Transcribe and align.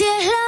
Yeah. 0.00 0.39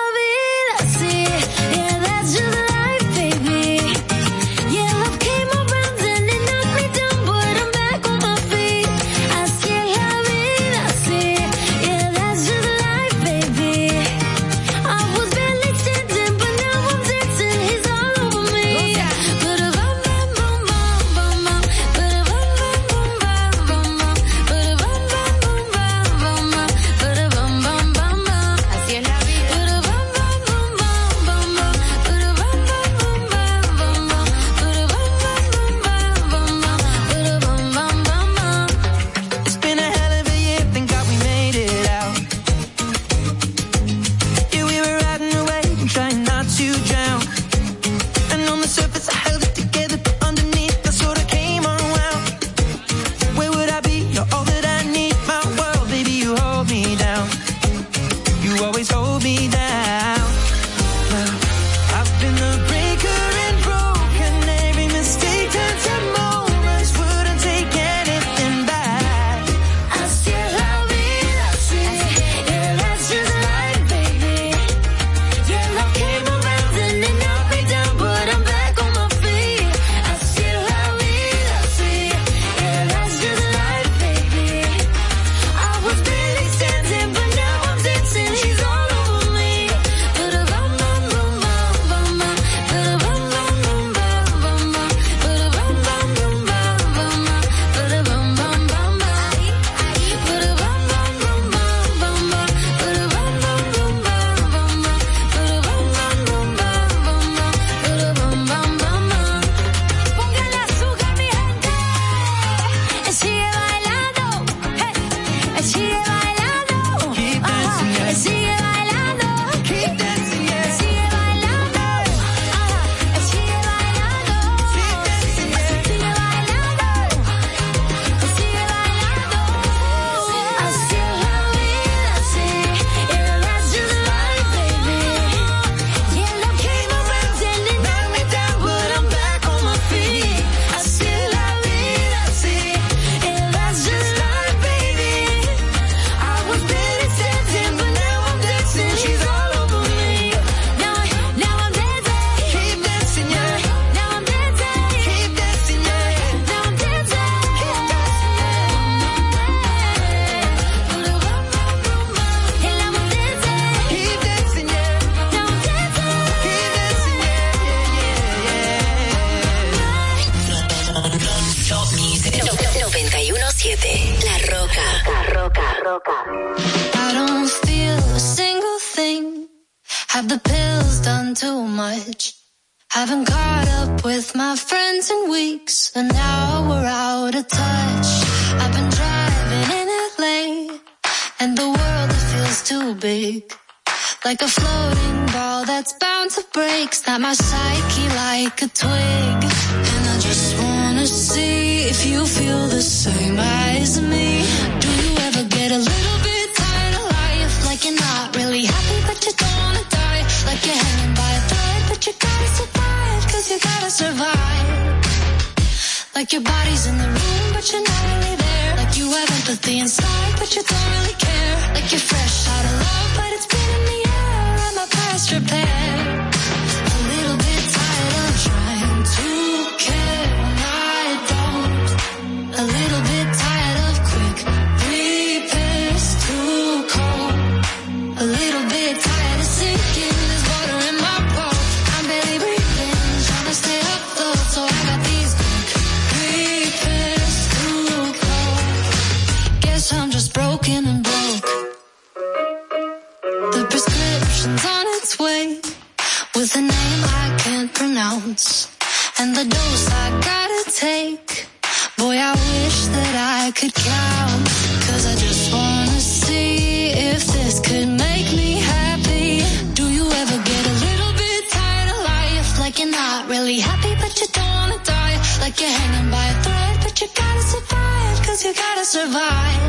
you're 275.62 275.70
hanging 275.70 276.10
by 276.10 276.26
a 276.26 276.42
thread, 276.42 276.76
but 276.82 277.00
you 277.00 277.06
gotta 277.14 277.42
survive, 277.54 278.16
cause 278.26 278.44
you 278.44 278.52
gotta 278.52 278.84
survive. 278.84 279.62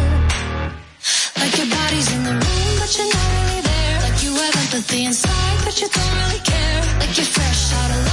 Like 1.37 1.55
your 1.57 1.69
body's 1.69 2.11
in 2.15 2.23
the 2.23 2.31
room, 2.31 2.71
but 2.79 2.89
you're 2.97 3.13
not 3.13 3.27
really 3.35 3.61
there. 3.61 3.97
Like 4.05 4.17
you 4.23 4.31
have 4.41 4.55
empathy 4.63 5.05
inside, 5.05 5.57
but 5.63 5.79
you 5.79 5.87
don't 5.89 6.13
really 6.19 6.41
care. 6.51 6.81
Like 6.99 7.15
you're 7.15 7.31
fresh 7.37 7.73
out 7.73 7.91
of 7.91 8.05
love. 8.07 8.12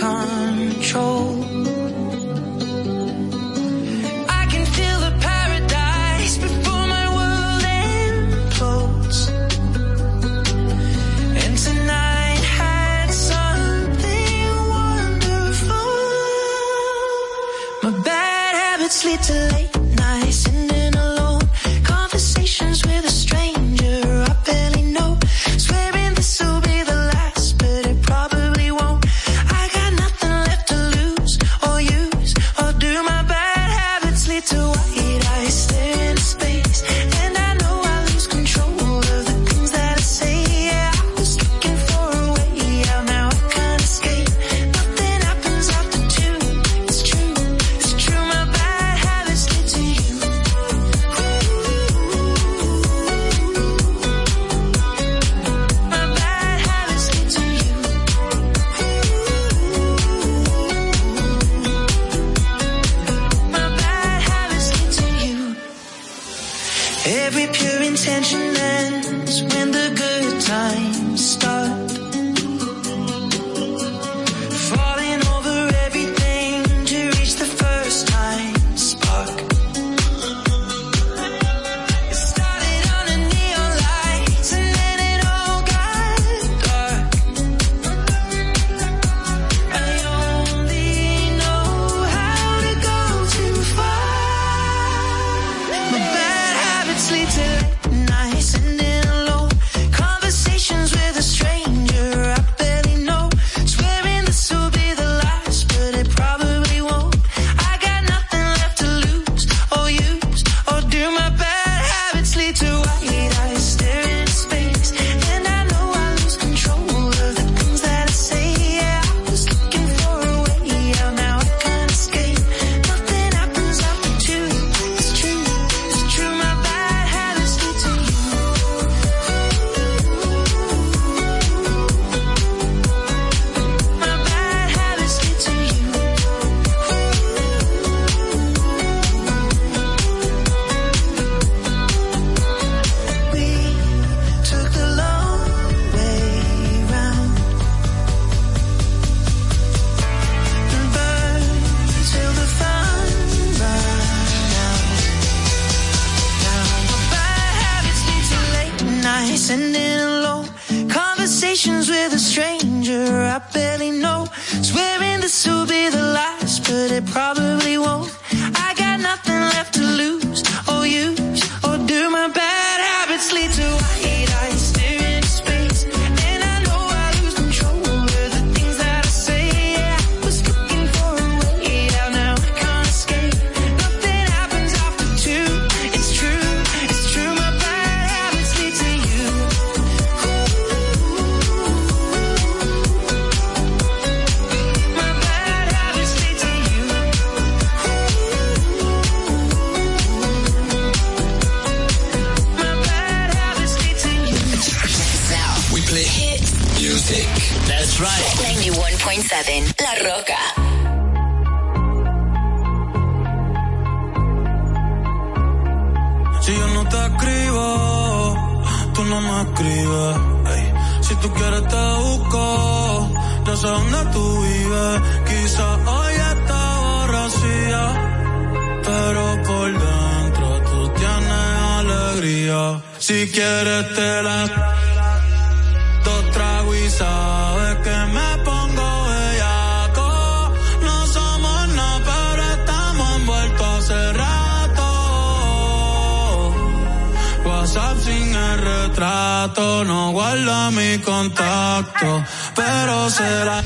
el 248.91 248.97
retrato, 248.97 249.83
no 249.85 250.11
guarda 250.11 250.69
mi 250.71 250.97
contacto, 250.99 252.23
pero 252.55 253.09
será 253.09 253.63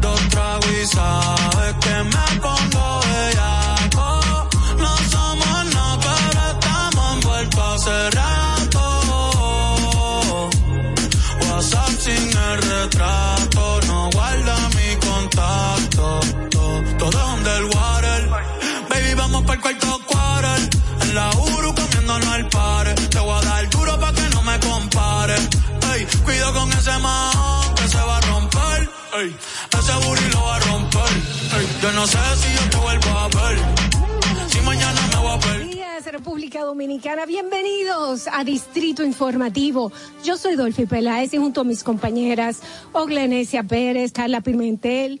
dos 0.00 0.20
tragos 0.30 0.66
y 0.82 0.86
sabes 0.86 1.74
que 1.80 2.02
me 2.04 2.40
pongo 2.40 3.00
bellaco. 3.00 4.48
No 4.78 4.96
somos 5.10 5.64
nada, 5.74 5.98
pero 6.00 6.40
estamos 6.52 7.14
envueltos 7.14 7.74
hace 7.86 8.10
rato. 8.10 8.80
WhatsApp 11.50 11.90
sin 12.00 12.36
el 12.38 12.62
retrato, 12.62 13.80
no 13.86 14.10
guarda 14.12 14.56
mi 14.76 14.96
contacto. 15.06 16.20
To- 16.50 16.82
Todo 16.98 17.34
underwater. 17.34 18.28
Baby, 18.88 19.14
vamos 19.14 19.42
para 19.42 19.54
el 19.54 19.60
cuarto. 19.60 19.86
En 21.02 21.14
la 21.14 21.30
Uru 21.30 21.74
comiéndonos 21.74 22.26
al 22.28 22.48
pare. 22.48 22.94
Ey, 25.98 26.06
cuido 26.24 26.52
con 26.54 26.72
ese 26.72 26.96
man 27.00 27.74
que 27.74 27.88
se 27.88 27.96
va 27.96 28.18
a 28.18 28.20
romper. 28.20 28.88
Ey, 29.20 29.34
ese 29.78 29.92
booty 30.06 30.30
lo 30.32 30.42
va 30.42 30.54
a 30.54 30.60
romper. 30.60 31.12
Ey, 31.58 31.66
yo 31.82 31.92
no 31.92 32.06
sé 32.06 32.18
si 32.36 32.54
yo 32.54 32.70
te 32.70 32.76
vuelvo 32.76 33.10
a 33.18 33.26
ver. 33.26 33.58
Si 34.48 34.60
mañana 34.60 35.00
me 35.10 35.16
voy 35.16 35.40
a 35.42 35.58
días, 35.58 36.06
República 36.12 36.62
Dominicana. 36.62 37.26
Bienvenidos 37.26 38.28
a 38.32 38.44
Distrito 38.44 39.02
Informativo. 39.02 39.90
Yo 40.22 40.36
soy 40.36 40.54
Dolphy 40.54 40.86
Peláez 40.86 41.34
y 41.34 41.38
junto 41.38 41.62
a 41.62 41.64
mis 41.64 41.82
compañeras 41.82 42.60
Oglenesia 42.92 43.64
Pérez, 43.64 44.12
Carla 44.12 44.40
Pimentel 44.40 45.20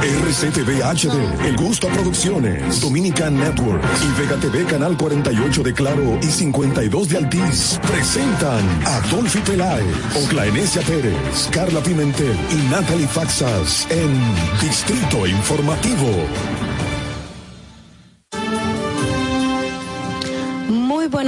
RCTV 0.00 0.80
HD, 0.82 1.46
El 1.46 1.56
Gusto 1.56 1.88
Producciones, 1.88 2.80
Dominican 2.80 3.36
Network 3.36 3.82
y 4.02 4.20
Vega 4.20 4.36
TV 4.36 4.64
Canal 4.64 4.96
48 4.96 5.62
de 5.62 5.74
Claro 5.74 6.18
y 6.22 6.26
52 6.26 7.08
de 7.08 7.16
Altiz 7.16 7.80
presentan 7.86 8.64
a 8.86 9.00
Dolphy 9.10 9.40
Peláez, 9.40 9.84
Oclaenecia 10.24 10.82
Pérez, 10.82 11.48
Carla 11.50 11.80
Pimentel 11.80 12.36
y 12.50 12.70
Natalie 12.70 13.08
Faxas 13.08 13.88
en 13.90 14.12
Distrito 14.60 15.26
Informativo. 15.26 16.67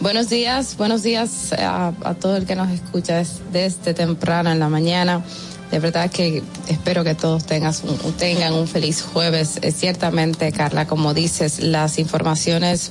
Buenos 0.00 0.28
días, 0.28 0.76
buenos 0.76 1.02
días 1.02 1.52
a, 1.58 1.92
a 2.04 2.14
todo 2.14 2.36
el 2.36 2.46
que 2.46 2.54
nos 2.54 2.70
escucha 2.70 3.16
des- 3.16 3.40
desde 3.52 3.94
temprano 3.94 4.50
en 4.52 4.60
la 4.60 4.68
mañana. 4.68 5.24
De 5.70 5.78
verdad 5.80 6.10
que 6.10 6.42
espero 6.68 7.04
que 7.04 7.14
todos 7.14 7.44
tengas 7.44 7.82
un- 7.84 8.12
tengan 8.14 8.54
un 8.54 8.66
feliz 8.66 9.02
jueves. 9.02 9.58
Eh, 9.62 9.70
ciertamente, 9.72 10.50
Carla, 10.52 10.86
como 10.86 11.12
dices, 11.14 11.60
las 11.60 11.98
informaciones 11.98 12.90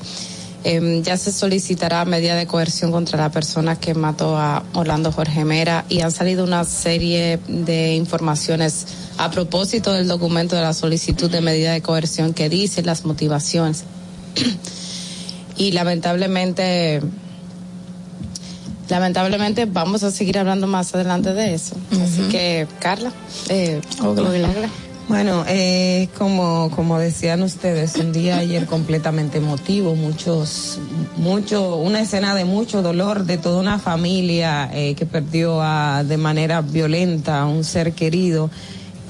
em, 0.63 1.01
ya 1.01 1.15
se 1.17 1.31
solicitará 1.31 2.03
medida 2.03 2.35
de 2.35 2.45
coerción 2.45 2.91
contra 2.91 3.17
la 3.17 3.29
persona 3.31 3.79
que 3.79 3.93
mató 3.93 4.37
a 4.37 4.63
Orlando 4.73 5.11
Jorge 5.11 5.45
Mera 5.45 5.85
y 5.87 6.01
han 6.01 6.11
salido 6.11 6.43
una 6.43 6.65
serie 6.65 7.39
de 7.47 7.93
informaciones 7.95 8.85
a 9.17 9.29
propósito 9.31 9.93
del 9.93 10.07
documento 10.07 10.55
de 10.55 10.63
la 10.63 10.73
solicitud 10.73 11.29
de 11.31 11.41
medida 11.41 11.71
de 11.71 11.81
coerción 11.81 12.33
que 12.33 12.49
dice 12.49 12.81
las 12.81 13.05
motivaciones. 13.05 13.83
y 15.57 15.71
lamentablemente 15.71 17.01
lamentablemente 18.89 19.65
vamos 19.65 20.03
a 20.03 20.11
seguir 20.11 20.37
hablando 20.37 20.67
más 20.67 20.93
adelante 20.93 21.33
de 21.33 21.53
eso. 21.53 21.75
Así 22.03 22.21
que 22.29 22.67
Carla 22.79 23.11
eh, 23.49 23.81
Ogla. 24.01 24.49
Bueno, 25.07 25.45
eh, 25.47 26.09
como, 26.17 26.69
como 26.75 26.99
decían 26.99 27.41
ustedes, 27.41 27.95
un 27.95 28.11
día 28.11 28.39
ayer 28.39 28.65
completamente 28.65 29.37
emotivo, 29.37 29.95
muchos, 29.95 30.79
mucho, 31.15 31.77
una 31.77 32.01
escena 32.01 32.35
de 32.35 32.43
mucho 32.43 32.81
dolor 32.81 33.23
de 33.23 33.37
toda 33.37 33.61
una 33.61 33.79
familia 33.79 34.69
eh, 34.73 34.95
que 34.95 35.05
perdió 35.05 35.61
a, 35.61 36.03
de 36.03 36.17
manera 36.17 36.59
violenta 36.59 37.39
a 37.39 37.45
un 37.45 37.63
ser 37.63 37.93
querido 37.93 38.49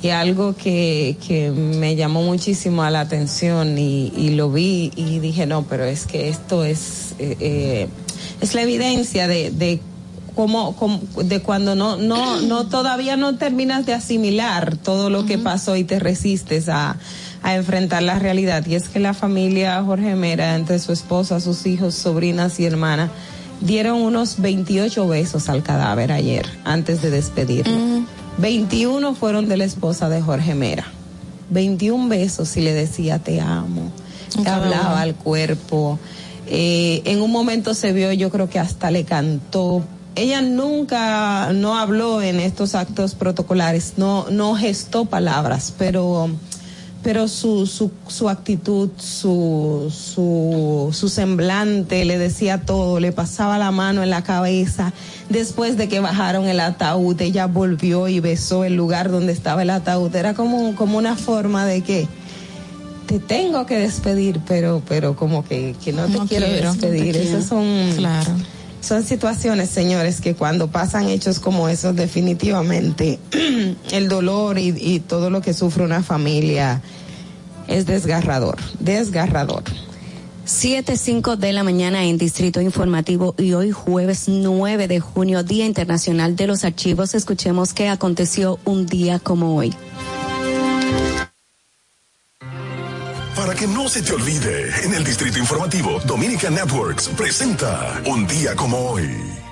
y 0.01 0.09
algo 0.09 0.55
que, 0.55 1.17
que 1.27 1.49
me 1.49 1.95
llamó 1.95 2.21
muchísimo 2.21 2.83
a 2.83 2.91
la 2.91 2.99
atención 3.01 3.77
y, 3.77 4.13
y 4.15 4.35
lo 4.35 4.51
vi 4.51 4.91
y 4.95 5.19
dije, 5.19 5.45
no, 5.45 5.63
pero 5.63 5.85
es 5.85 6.05
que 6.05 6.29
esto 6.29 6.63
es, 6.63 7.15
eh, 7.17 7.37
eh, 7.39 7.87
es 8.41 8.53
la 8.55 8.61
evidencia 8.61 9.27
de, 9.27 9.51
de 9.51 9.79
como, 10.35 10.75
como- 10.75 11.01
de 11.23 11.41
cuando 11.41 11.75
no 11.75 11.97
no 11.97 12.41
no 12.41 12.65
todavía 12.69 13.17
no 13.17 13.35
terminas 13.37 13.85
de 13.85 13.93
asimilar 13.93 14.77
todo 14.77 15.09
lo 15.09 15.25
que 15.25 15.37
pasó 15.37 15.75
y 15.75 15.83
te 15.83 15.99
resistes 15.99 16.69
a, 16.69 16.97
a 17.43 17.55
enfrentar 17.55 18.03
la 18.03 18.19
realidad. 18.19 18.65
Y 18.67 18.75
es 18.75 18.89
que 18.89 18.99
la 18.99 19.13
familia 19.13 19.81
Jorge 19.83 20.15
Mera 20.15 20.55
entre 20.55 20.79
su 20.79 20.91
esposa 20.91 21.39
sus 21.39 21.65
hijos 21.65 21.95
sobrinas 21.95 22.59
y 22.59 22.65
hermanas 22.65 23.09
dieron 23.61 24.01
unos 24.01 24.39
28 24.39 25.07
besos 25.07 25.49
al 25.49 25.63
cadáver 25.63 26.11
ayer 26.11 26.45
antes 26.63 27.01
de 27.01 27.09
despedirlo. 27.09 27.75
21 28.37 29.15
fueron 29.15 29.47
de 29.49 29.57
la 29.57 29.63
esposa 29.65 30.09
de 30.09 30.21
Jorge 30.21 30.53
Mera. 30.53 30.85
21 31.49 32.07
besos 32.09 32.55
y 32.57 32.61
le 32.61 32.73
decía 32.73 33.17
te 33.19 33.39
amo 33.41 33.91
Cada 34.43 34.57
hablaba 34.57 35.01
al 35.01 35.15
cuerpo 35.15 35.97
eh, 36.49 37.01
en 37.05 37.21
un 37.21 37.31
momento 37.31 37.73
se 37.73 37.93
vio, 37.93 38.11
yo 38.13 38.29
creo 38.29 38.49
que 38.49 38.59
hasta 38.59 38.91
le 38.91 39.03
cantó. 39.03 39.83
Ella 40.15 40.41
nunca, 40.41 41.51
no 41.53 41.77
habló 41.77 42.21
en 42.21 42.39
estos 42.39 42.73
actos 42.73 43.13
protocolares, 43.13 43.93
no, 43.97 44.25
no 44.31 44.55
gestó 44.55 45.05
palabras, 45.05 45.73
pero, 45.77 46.29
pero 47.03 47.27
su, 47.27 47.67
su, 47.67 48.29
actitud, 48.29 48.89
su, 48.97 49.93
su, 49.93 50.89
su 50.91 51.09
semblante, 51.09 52.03
le 52.05 52.17
decía 52.17 52.61
todo, 52.61 52.99
le 52.99 53.11
pasaba 53.11 53.59
la 53.59 53.69
mano 53.69 54.01
en 54.01 54.09
la 54.09 54.23
cabeza. 54.23 54.91
Después 55.29 55.77
de 55.77 55.87
que 55.87 55.99
bajaron 55.99 56.47
el 56.47 56.61
ataúd, 56.61 57.21
ella 57.21 57.45
volvió 57.45 58.07
y 58.07 58.19
besó 58.19 58.63
el 58.63 58.75
lugar 58.75 59.11
donde 59.11 59.33
estaba 59.33 59.61
el 59.61 59.69
ataúd. 59.69 60.15
Era 60.15 60.33
como, 60.33 60.75
como 60.75 60.97
una 60.97 61.15
forma 61.15 61.65
de 61.65 61.83
que, 61.83 62.07
te 63.07 63.19
tengo 63.19 63.65
que 63.65 63.77
despedir, 63.77 64.39
pero, 64.47 64.81
pero 64.87 65.15
como 65.15 65.43
que, 65.45 65.75
que 65.83 65.93
no 65.93 66.05
te 66.05 66.11
No 66.17 66.27
quiero, 66.27 66.47
no 66.47 66.73
despedir. 66.73 67.13
quiero. 67.13 67.19
Esas 67.29 67.45
son, 67.45 67.65
Claro. 67.95 68.31
son 68.81 69.03
situaciones, 69.03 69.69
señores, 69.69 70.21
que 70.21 70.35
cuando 70.35 70.67
pasan 70.67 71.07
hechos 71.09 71.39
como 71.39 71.69
esos, 71.69 71.95
definitivamente 71.95 73.19
el 73.91 74.07
dolor 74.09 74.59
y, 74.59 74.73
y 74.77 74.99
todo 74.99 75.29
lo 75.29 75.41
que 75.41 75.53
sufre 75.53 75.83
una 75.83 76.03
familia 76.03 76.81
es 77.67 77.85
desgarrador, 77.85 78.57
desgarrador. 78.79 79.63
7.05 80.45 81.35
de 81.35 81.51
la 81.51 81.63
mañana 81.63 82.05
en 82.05 82.17
Distrito 82.17 82.61
Informativo 82.61 83.35
y 83.37 83.51
hoy 83.51 83.71
jueves 83.71 84.25
9 84.29 84.87
de 84.87 85.01
junio, 85.01 85.43
Día 85.43 85.65
Internacional 85.65 86.37
de 86.37 86.47
los 86.47 86.63
Archivos, 86.63 87.15
escuchemos 87.15 87.73
qué 87.73 87.89
aconteció 87.89 88.57
un 88.63 88.85
día 88.85 89.19
como 89.19 89.57
hoy. 89.57 89.73
Que 93.57 93.67
no 93.67 93.89
se 93.89 94.03
te 94.03 94.13
olvide, 94.13 94.69
en 94.83 94.93
el 94.93 95.03
Distrito 95.03 95.39
Informativo, 95.39 95.99
Dominica 96.05 96.49
Networks 96.49 97.09
presenta 97.09 97.99
Un 98.05 98.27
día 98.27 98.55
como 98.55 98.77
hoy. 98.91 99.46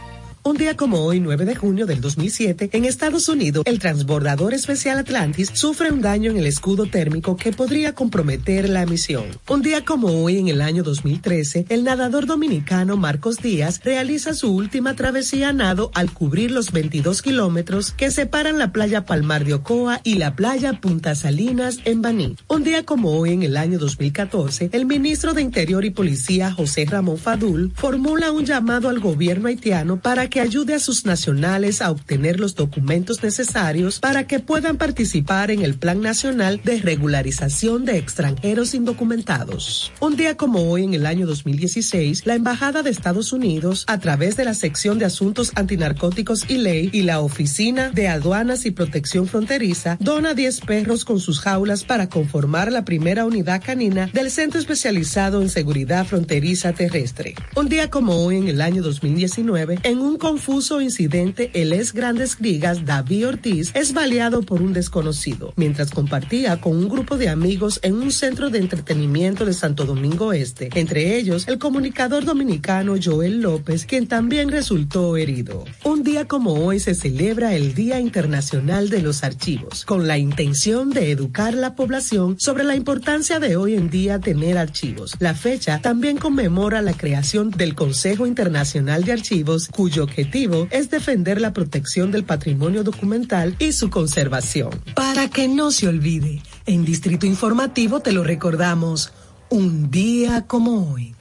Un 0.48 0.58
día 0.58 0.78
como 0.78 1.04
hoy, 1.04 1.20
9 1.20 1.43
de 1.43 1.56
junio 1.56 1.88
del 1.88 2.02
2007, 2.02 2.70
en 2.72 2.86
Estados 2.86 3.30
Unidos, 3.30 3.64
el 3.66 3.80
transbordador 3.80 4.54
especial 4.54 5.00
Atlantis 5.00 5.50
sufre 5.52 5.91
un 5.91 6.02
daño 6.02 6.30
en 6.30 6.38
el 6.38 6.46
escudo 6.46 6.86
térmico 6.86 7.36
que 7.36 7.52
podría 7.52 7.96
comprometer 7.96 8.70
la 8.70 8.86
misión. 8.86 9.26
Un 9.50 9.64
día 9.64 9.84
como 9.84 10.24
hoy, 10.24 10.38
en 10.38 10.48
el 10.50 10.62
año 10.62 10.84
2013, 10.84 11.66
el 11.70 11.84
nadador 11.84 12.28
dominicano 12.28 12.96
Marcos 12.96 13.38
Díaz 13.38 13.82
realiza 13.84 14.36
su 14.36 14.54
última 14.54 14.96
travesía 14.96 15.50
a 15.50 15.54
nado 15.54 15.89
al 15.96 16.12
cubrir 16.12 16.52
los 16.52 16.72
22 16.72 17.24
kilómetros 17.24 17.89
que 17.89 18.12
separan 18.12 18.60
la 18.60 18.72
playa 18.72 19.04
Palmar 19.04 19.46
de 19.46 19.56
Ocoa 19.56 20.00
y 20.04 20.20
la 20.20 20.36
playa 20.36 20.80
Punta 20.80 21.16
Salinas 21.16 21.80
en 21.86 22.04
Baní. 22.04 22.36
Un 22.50 22.64
día 22.64 22.86
como 22.86 23.18
hoy, 23.18 23.32
en 23.32 23.41
el 23.41 23.58
año 23.58 23.80
2014, 23.80 24.70
el 24.74 24.86
ministro 24.86 25.34
de 25.34 25.41
Interior 25.41 25.86
y 25.86 25.89
Policía 25.89 26.52
José 26.52 26.86
Ramón 26.86 27.18
Fadul 27.18 27.72
formula 27.74 28.32
un 28.32 28.46
llamado 28.46 28.89
al 28.89 29.00
gobierno 29.00 29.48
haitiano 29.48 30.00
para 30.00 30.30
que 30.30 30.35
ayude 30.40 30.74
a 30.74 30.80
sus 30.80 31.06
nacionales 31.06 31.82
a 31.82 31.92
obtener 31.92 32.40
los 32.40 32.56
documentos 32.56 33.24
necesarios 33.24 34.00
para 34.00 34.28
que 34.28 34.40
puedan 34.40 34.78
participar 34.78 35.52
en 35.52 35.62
el 35.62 35.76
Plan 35.76 36.02
Nacional 36.02 36.62
de 36.64 36.82
Regularización 36.82 37.86
de 37.86 37.98
Extranjeros 37.98 38.74
Indocumentados. 38.74 39.92
Un 40.00 40.16
día 40.16 40.38
como 40.38 40.70
hoy, 40.70 40.84
en 40.84 40.94
el 40.94 41.06
año 41.06 41.26
2016, 41.26 42.26
la 42.26 42.36
Embajada 42.36 42.84
de 42.84 42.90
Estados 42.90 43.34
Unidos, 43.34 43.84
a 43.88 44.00
través 44.00 44.38
de 44.38 44.46
la 44.46 44.54
sección 44.54 45.00
de 45.00 45.06
Asuntos 45.06 45.52
Antinarcóticos 45.56 46.50
y 46.50 46.58
Ley 46.58 46.90
y 46.92 47.02
la 47.04 47.20
Oficina 47.20 47.90
de 47.90 48.08
Aduanas 48.08 48.66
y 48.66 48.72
Protección 48.72 49.28
Fronteriza, 49.28 49.98
dona 50.00 50.34
10 50.34 50.62
perros 50.62 51.06
con 51.06 51.20
sus 51.20 51.40
jaulas 51.40 51.84
para 51.84 52.10
conformar 52.10 52.72
la 52.72 52.86
primera 52.86 53.26
unidad 53.26 53.62
canina 53.64 54.10
del 54.14 54.32
Centro 54.32 54.60
Especializado 54.60 55.42
en 55.42 55.50
Seguridad 55.50 56.06
Fronteriza 56.06 56.74
Terrestre. 56.74 57.36
Un 57.56 57.70
día 57.70 57.90
como 57.90 58.26
hoy, 58.26 58.38
en 58.38 58.48
el 58.48 58.62
año 58.62 58.82
2019, 58.82 59.80
en 59.84 60.00
un 60.00 60.18
confuso 60.26 60.82
incidente, 60.82 61.51
el 61.53 61.71
ex 61.71 61.93
Grandes 61.93 62.41
Ligas 62.41 62.84
David 62.84 63.28
Ortiz 63.28 63.69
es 63.76 63.93
baleado 63.93 64.41
por 64.41 64.59
un 64.63 64.73
desconocido 64.73 65.53
mientras 65.55 65.91
compartía 65.91 66.59
con 66.59 66.76
un 66.76 66.89
grupo 66.89 67.19
de 67.19 67.30
amigos 67.30 67.80
en 67.84 67.93
un 67.93 68.11
centro 68.11 68.49
de 68.49 68.57
entretenimiento 68.57 69.45
de 69.45 69.53
Santo 69.53 69.86
Domingo 69.86 70.34
Este, 70.34 70.69
entre 70.73 71.15
ellos 71.15 71.47
el 71.47 71.59
comunicador 71.59 72.26
dominicano 72.26 72.95
Joel 72.99 73.41
López, 73.41 73.86
quien 73.86 74.07
también 74.07 74.49
resultó 74.49 75.15
herido. 75.15 75.63
Un 75.84 76.01
día 76.01 76.26
como 76.26 76.53
hoy 76.53 76.80
se 76.80 76.95
celebra 76.95 77.53
el 77.53 77.76
Día 77.76 77.99
Internacional 77.99 78.89
de 78.89 79.03
los 79.03 79.23
Archivos, 79.23 79.86
con 79.86 80.07
la 80.07 80.17
intención 80.17 80.89
de 80.89 81.11
educar 81.11 81.53
la 81.53 81.76
población 81.76 82.36
sobre 82.39 82.63
la 82.63 82.76
importancia 82.76 83.39
de 83.39 83.57
hoy 83.57 83.76
en 83.76 83.91
día 83.91 84.19
tener 84.19 84.57
archivos. 84.57 85.13
La 85.19 85.36
fecha 85.36 85.82
también 85.82 86.17
conmemora 86.17 86.82
la 86.82 86.93
creación 86.93 87.51
del 87.51 87.76
Consejo 87.76 88.26
Internacional 88.26 89.03
de 89.03 89.11
Archivos, 89.11 89.67
cuyo 89.67 90.07
objetivo 90.16 90.70
es 90.72 90.89
defender 90.89 91.41
la 91.41 91.51
protección 91.51 92.09
del 92.11 92.24
patrimonio 92.24 92.84
documental 92.84 93.53
y 93.59 93.74
su 93.74 93.89
conservación. 93.89 94.70
Para 94.95 95.28
que 95.28 95.49
no 95.49 95.72
se 95.72 95.89
olvide, 95.89 96.41
en 96.66 96.86
Distrito 96.86 97.26
Informativo 97.26 97.99
te 97.99 98.13
lo 98.13 98.24
recordamos, 98.24 99.11
un 99.49 99.91
día 99.91 100.45
como 100.47 100.93
hoy. 100.93 101.13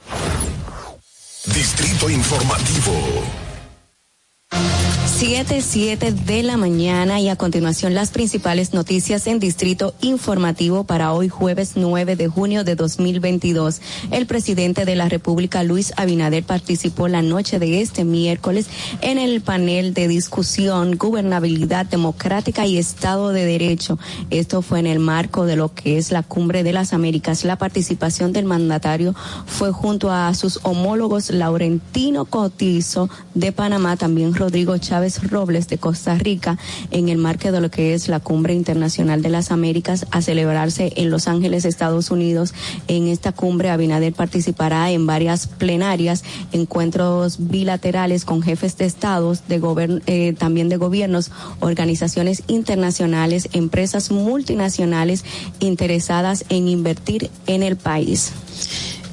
Distrito 1.53 2.09
Informativo. 2.09 3.44
7, 5.17 5.61
7 5.61 6.11
de 6.11 6.43
la 6.43 6.57
mañana 6.57 7.21
y 7.21 7.29
a 7.29 7.37
continuación 7.37 7.93
las 7.93 8.11
principales 8.11 8.73
noticias 8.73 9.27
en 9.27 9.39
Distrito 9.39 9.95
Informativo 10.01 10.83
para 10.83 11.13
hoy 11.13 11.29
jueves 11.29 11.71
9 11.75 12.17
de 12.17 12.27
junio 12.27 12.65
de 12.65 12.75
2022. 12.75 13.81
El 14.11 14.25
presidente 14.25 14.83
de 14.83 14.95
la 14.95 15.07
República, 15.07 15.63
Luis 15.63 15.93
Abinader, 15.95 16.43
participó 16.43 17.07
la 17.07 17.21
noche 17.21 17.59
de 17.59 17.81
este 17.81 18.03
miércoles 18.03 18.67
en 18.99 19.17
el 19.17 19.39
panel 19.39 19.93
de 19.93 20.09
discusión 20.09 20.97
Gobernabilidad 20.97 21.85
Democrática 21.85 22.65
y 22.65 22.77
Estado 22.77 23.29
de 23.29 23.45
Derecho. 23.45 23.97
Esto 24.31 24.61
fue 24.61 24.79
en 24.79 24.87
el 24.87 24.99
marco 24.99 25.45
de 25.45 25.55
lo 25.55 25.73
que 25.73 25.97
es 25.97 26.11
la 26.11 26.23
Cumbre 26.23 26.61
de 26.63 26.73
las 26.73 26.91
Américas. 26.91 27.45
La 27.45 27.57
participación 27.57 28.33
del 28.33 28.45
mandatario 28.45 29.15
fue 29.45 29.71
junto 29.71 30.11
a 30.11 30.33
sus 30.33 30.59
homólogos 30.63 31.29
Laurentino 31.29 32.25
Cotizo 32.25 33.09
de 33.33 33.53
Panamá, 33.53 33.95
también 33.95 34.33
Rodrigo 34.45 34.77
Chávez 34.77 35.27
Robles 35.31 35.67
de 35.69 35.79
Costa 35.79 36.13
Rica 36.19 36.59
en 36.91 37.09
el 37.09 37.17
marco 37.17 37.51
de 37.51 37.59
lo 37.61 37.71
que 37.71 37.95
es 37.95 38.07
la 38.09 38.19
Cumbre 38.19 38.53
Internacional 38.53 39.23
de 39.23 39.29
las 39.29 39.49
Américas 39.49 40.05
a 40.11 40.21
celebrarse 40.21 40.93
en 40.97 41.09
Los 41.09 41.27
Ángeles, 41.27 41.65
Estados 41.65 42.11
Unidos. 42.11 42.53
En 42.87 43.07
esta 43.07 43.31
cumbre, 43.31 43.71
Abinader 43.71 44.13
participará 44.13 44.91
en 44.91 45.07
varias 45.07 45.47
plenarias, 45.47 46.23
encuentros 46.51 47.37
bilaterales 47.49 48.23
con 48.23 48.43
jefes 48.43 48.77
de 48.77 48.85
estados, 48.85 49.47
de 49.47 49.59
eh, 50.05 50.33
también 50.37 50.69
de 50.69 50.77
gobiernos, 50.77 51.31
organizaciones 51.59 52.43
internacionales, 52.45 53.49
empresas 53.53 54.11
multinacionales 54.11 55.25
interesadas 55.59 56.45
en 56.49 56.67
invertir 56.67 57.31
en 57.47 57.63
el 57.63 57.77
país. 57.77 58.31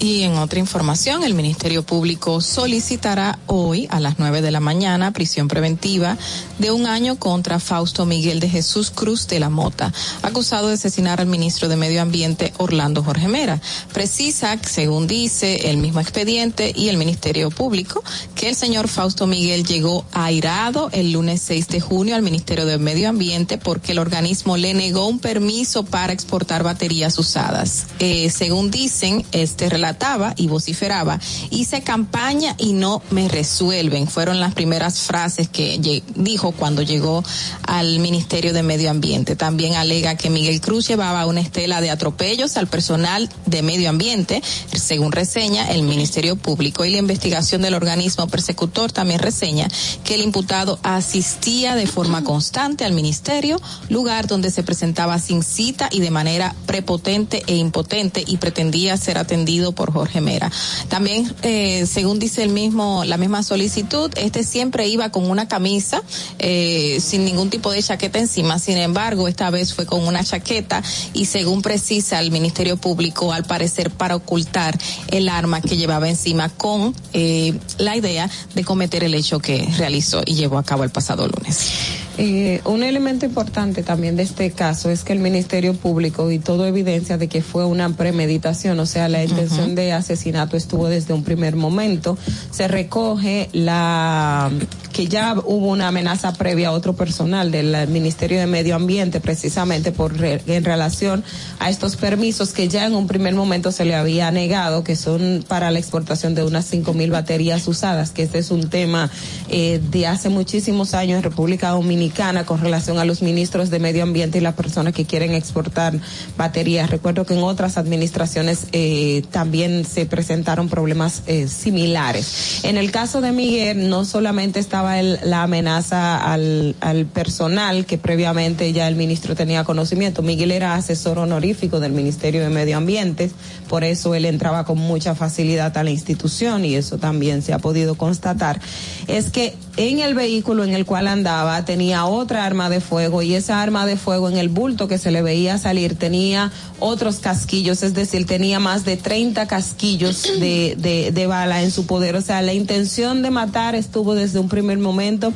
Y 0.02 0.24
en 0.24 0.36
otra 0.36 0.58
información, 0.58 1.22
el 1.22 1.32
Ministerio 1.32 1.84
Público 1.84 2.40
solicitará 2.40 3.38
hoy 3.46 3.86
a 3.88 4.00
las 4.00 4.18
nueve 4.18 4.42
de 4.42 4.50
la 4.50 4.58
mañana 4.58 5.12
prisión 5.12 5.46
preventiva 5.46 6.18
de 6.58 6.72
un 6.72 6.88
año 6.88 7.20
contra 7.20 7.60
Fausto 7.60 8.04
Miguel 8.04 8.40
de 8.40 8.48
Jesús 8.48 8.90
Cruz 8.90 9.28
de 9.28 9.38
la 9.38 9.48
Mota, 9.48 9.92
acusado 10.22 10.66
de 10.66 10.74
asesinar 10.74 11.20
al 11.20 11.28
ministro 11.28 11.68
de 11.68 11.76
Medio 11.76 12.02
Ambiente 12.02 12.52
Orlando 12.58 13.04
Jorge 13.04 13.28
Mera. 13.28 13.60
Precisa, 13.92 14.58
según 14.68 15.06
dice 15.06 15.70
el 15.70 15.76
mismo 15.76 16.00
expediente 16.00 16.72
y 16.74 16.88
el 16.88 16.96
Ministerio 16.96 17.50
Público, 17.50 18.02
que 18.34 18.48
el 18.48 18.56
señor 18.56 18.88
Fausto 18.88 19.28
Miguel 19.28 19.64
llegó 19.64 20.04
airado 20.10 20.90
el 20.92 21.12
lunes 21.12 21.42
6 21.42 21.68
de 21.68 21.80
junio 21.80 22.16
al 22.16 22.22
Ministerio 22.22 22.66
de 22.66 22.76
Medio 22.76 23.08
Ambiente 23.08 23.56
porque 23.56 23.92
el 23.92 24.00
organismo 24.00 24.56
le 24.56 24.74
negó 24.74 25.06
un 25.06 25.20
permiso 25.20 25.84
para 25.84 26.12
exportar 26.12 26.64
baterías 26.64 27.20
usadas. 27.20 27.86
Eh, 28.00 28.30
según 28.30 28.72
dicen, 28.72 29.24
este 29.30 29.68
relato 29.68 29.91
y 30.36 30.48
vociferaba, 30.48 31.18
hice 31.50 31.82
campaña 31.82 32.54
y 32.58 32.72
no 32.72 33.02
me 33.10 33.28
resuelven. 33.28 34.06
Fueron 34.08 34.40
las 34.40 34.54
primeras 34.54 35.00
frases 35.00 35.48
que 35.48 36.02
dijo 36.14 36.52
cuando 36.52 36.82
llegó 36.82 37.22
al 37.62 37.98
Ministerio 37.98 38.52
de 38.52 38.62
Medio 38.62 38.90
Ambiente. 38.90 39.36
También 39.36 39.74
alega 39.74 40.16
que 40.16 40.30
Miguel 40.30 40.60
Cruz 40.60 40.88
llevaba 40.88 41.26
una 41.26 41.40
estela 41.40 41.80
de 41.80 41.90
atropellos 41.90 42.56
al 42.56 42.66
personal 42.66 43.28
de 43.46 43.62
Medio 43.62 43.88
Ambiente, 43.88 44.42
según 44.72 45.12
reseña 45.12 45.70
el 45.70 45.82
Ministerio 45.82 46.36
Público. 46.36 46.84
Y 46.84 46.90
la 46.90 46.98
investigación 46.98 47.62
del 47.62 47.74
organismo 47.74 48.26
persecutor 48.28 48.92
también 48.92 49.20
reseña 49.20 49.68
que 50.04 50.14
el 50.14 50.22
imputado 50.22 50.78
asistía 50.82 51.74
de 51.74 51.86
forma 51.86 52.24
constante 52.24 52.84
al 52.84 52.92
Ministerio, 52.92 53.60
lugar 53.88 54.26
donde 54.26 54.50
se 54.50 54.62
presentaba 54.62 55.18
sin 55.18 55.42
cita 55.42 55.88
y 55.90 56.00
de 56.00 56.10
manera 56.10 56.54
prepotente 56.66 57.42
e 57.46 57.56
impotente 57.56 58.24
y 58.26 58.36
pretendía 58.38 58.96
ser 58.96 59.18
atendido 59.18 59.71
por 59.72 59.92
Jorge 59.92 60.20
Mera. 60.20 60.50
También, 60.88 61.32
eh, 61.42 61.86
según 61.86 62.18
dice 62.18 62.42
el 62.42 62.50
mismo, 62.50 63.04
la 63.04 63.16
misma 63.16 63.42
solicitud, 63.42 64.10
este 64.16 64.44
siempre 64.44 64.86
iba 64.88 65.10
con 65.10 65.30
una 65.30 65.48
camisa, 65.48 66.02
eh, 66.38 66.98
sin 67.00 67.24
ningún 67.24 67.50
tipo 67.50 67.70
de 67.70 67.82
chaqueta 67.82 68.18
encima. 68.18 68.58
Sin 68.58 68.78
embargo, 68.78 69.28
esta 69.28 69.50
vez 69.50 69.74
fue 69.74 69.86
con 69.86 70.06
una 70.06 70.24
chaqueta 70.24 70.82
y 71.12 71.26
según 71.26 71.62
precisa 71.62 72.20
el 72.20 72.30
Ministerio 72.30 72.76
Público, 72.76 73.32
al 73.32 73.44
parecer 73.44 73.90
para 73.90 74.16
ocultar 74.16 74.78
el 75.08 75.28
arma 75.28 75.60
que 75.60 75.76
llevaba 75.76 76.08
encima 76.08 76.48
con 76.48 76.94
eh, 77.12 77.54
la 77.78 77.96
idea 77.96 78.30
de 78.54 78.64
cometer 78.64 79.04
el 79.04 79.14
hecho 79.14 79.38
que 79.40 79.68
realizó 79.76 80.22
y 80.24 80.34
llevó 80.34 80.58
a 80.58 80.62
cabo 80.62 80.84
el 80.84 80.90
pasado 80.90 81.26
lunes. 81.26 81.70
Eh, 82.18 82.60
un 82.66 82.82
elemento 82.82 83.24
importante 83.24 83.82
también 83.82 84.16
de 84.16 84.22
este 84.22 84.50
caso 84.50 84.90
es 84.90 85.02
que 85.02 85.14
el 85.14 85.18
Ministerio 85.18 85.74
Público 85.74 86.30
y 86.30 86.38
todo 86.38 86.66
evidencia 86.66 87.16
de 87.16 87.28
que 87.28 87.42
fue 87.42 87.64
una 87.64 87.88
premeditación, 87.90 88.78
o 88.80 88.86
sea, 88.86 89.08
la 89.08 89.24
intención 89.24 89.74
de 89.74 89.92
asesinato 89.92 90.56
estuvo 90.56 90.88
desde 90.88 91.14
un 91.14 91.24
primer 91.24 91.56
momento. 91.56 92.18
Se 92.50 92.68
recoge 92.68 93.48
la 93.52 94.50
que 94.92 95.08
ya 95.08 95.34
hubo 95.44 95.68
una 95.68 95.88
amenaza 95.88 96.32
previa 96.32 96.68
a 96.68 96.72
otro 96.72 96.92
personal 96.94 97.50
del 97.50 97.88
Ministerio 97.88 98.38
de 98.38 98.46
Medio 98.46 98.76
Ambiente 98.76 99.20
precisamente 99.20 99.92
por 99.92 100.12
en 100.22 100.64
relación 100.64 101.24
a 101.58 101.70
estos 101.70 101.96
permisos 101.96 102.52
que 102.52 102.68
ya 102.68 102.86
en 102.86 102.94
un 102.94 103.06
primer 103.06 103.34
momento 103.34 103.72
se 103.72 103.84
le 103.84 103.94
había 103.94 104.30
negado, 104.30 104.84
que 104.84 104.96
son 104.96 105.44
para 105.48 105.70
la 105.70 105.78
exportación 105.78 106.34
de 106.34 106.44
unas 106.44 106.66
cinco 106.66 106.92
mil 106.92 107.10
baterías 107.10 107.66
usadas, 107.66 108.10
que 108.10 108.22
este 108.22 108.38
es 108.38 108.50
un 108.50 108.68
tema 108.68 109.10
eh, 109.48 109.80
de 109.90 110.06
hace 110.06 110.28
muchísimos 110.28 110.94
años 110.94 111.16
en 111.16 111.22
República 111.22 111.70
Dominicana 111.70 112.44
con 112.44 112.60
relación 112.60 112.98
a 112.98 113.04
los 113.04 113.22
ministros 113.22 113.70
de 113.70 113.78
Medio 113.78 114.02
Ambiente 114.02 114.38
y 114.38 114.40
las 114.40 114.54
personas 114.54 114.92
que 114.92 115.04
quieren 115.04 115.32
exportar 115.32 115.94
baterías. 116.36 116.90
Recuerdo 116.90 117.24
que 117.24 117.34
en 117.34 117.42
otras 117.42 117.78
administraciones 117.78 118.66
eh, 118.72 119.22
también 119.30 119.84
se 119.84 120.06
presentaron 120.06 120.68
problemas 120.68 121.22
eh, 121.26 121.48
similares. 121.48 122.60
En 122.64 122.76
el 122.76 122.90
caso 122.90 123.20
de 123.20 123.32
Miguel, 123.32 123.88
no 123.88 124.04
solamente 124.04 124.60
está 124.60 124.81
la 124.82 125.42
amenaza 125.42 126.32
al, 126.32 126.74
al 126.80 127.06
personal 127.06 127.86
que 127.86 127.98
previamente 127.98 128.72
ya 128.72 128.88
el 128.88 128.96
ministro 128.96 129.34
tenía 129.34 129.64
conocimiento. 129.64 130.22
Miguel 130.22 130.50
era 130.50 130.74
asesor 130.74 131.18
honorífico 131.18 131.80
del 131.80 131.92
Ministerio 131.92 132.42
de 132.42 132.48
Medio 132.48 132.76
Ambiente, 132.76 133.30
por 133.68 133.84
eso 133.84 134.14
él 134.14 134.24
entraba 134.24 134.64
con 134.64 134.78
mucha 134.78 135.14
facilidad 135.14 135.76
a 135.76 135.84
la 135.84 135.90
institución 135.90 136.64
y 136.64 136.74
eso 136.74 136.98
también 136.98 137.42
se 137.42 137.52
ha 137.52 137.58
podido 137.58 137.94
constatar. 137.94 138.60
Es 139.06 139.30
que 139.30 139.54
en 139.76 140.00
el 140.00 140.14
vehículo 140.14 140.64
en 140.64 140.74
el 140.74 140.84
cual 140.84 141.08
andaba 141.08 141.64
tenía 141.64 142.04
otra 142.04 142.44
arma 142.44 142.68
de 142.68 142.80
fuego 142.80 143.22
y 143.22 143.34
esa 143.34 143.62
arma 143.62 143.86
de 143.86 143.96
fuego 143.96 144.28
en 144.28 144.36
el 144.36 144.48
bulto 144.48 144.86
que 144.86 144.98
se 144.98 145.10
le 145.10 145.22
veía 145.22 145.56
salir 145.56 145.94
tenía 145.96 146.52
otros 146.78 147.20
casquillos, 147.20 147.82
es 147.82 147.94
decir, 147.94 148.26
tenía 148.26 148.58
más 148.58 148.84
de 148.84 148.96
30 148.96 149.46
casquillos 149.46 150.24
de, 150.40 150.74
de, 150.76 151.12
de 151.12 151.26
bala 151.26 151.62
en 151.62 151.70
su 151.70 151.86
poder. 151.86 152.16
O 152.16 152.20
sea, 152.20 152.42
la 152.42 152.52
intención 152.52 153.22
de 153.22 153.30
matar 153.30 153.74
estuvo 153.74 154.14
desde 154.14 154.40
un 154.40 154.48
primer 154.48 154.78
momento 154.78 155.32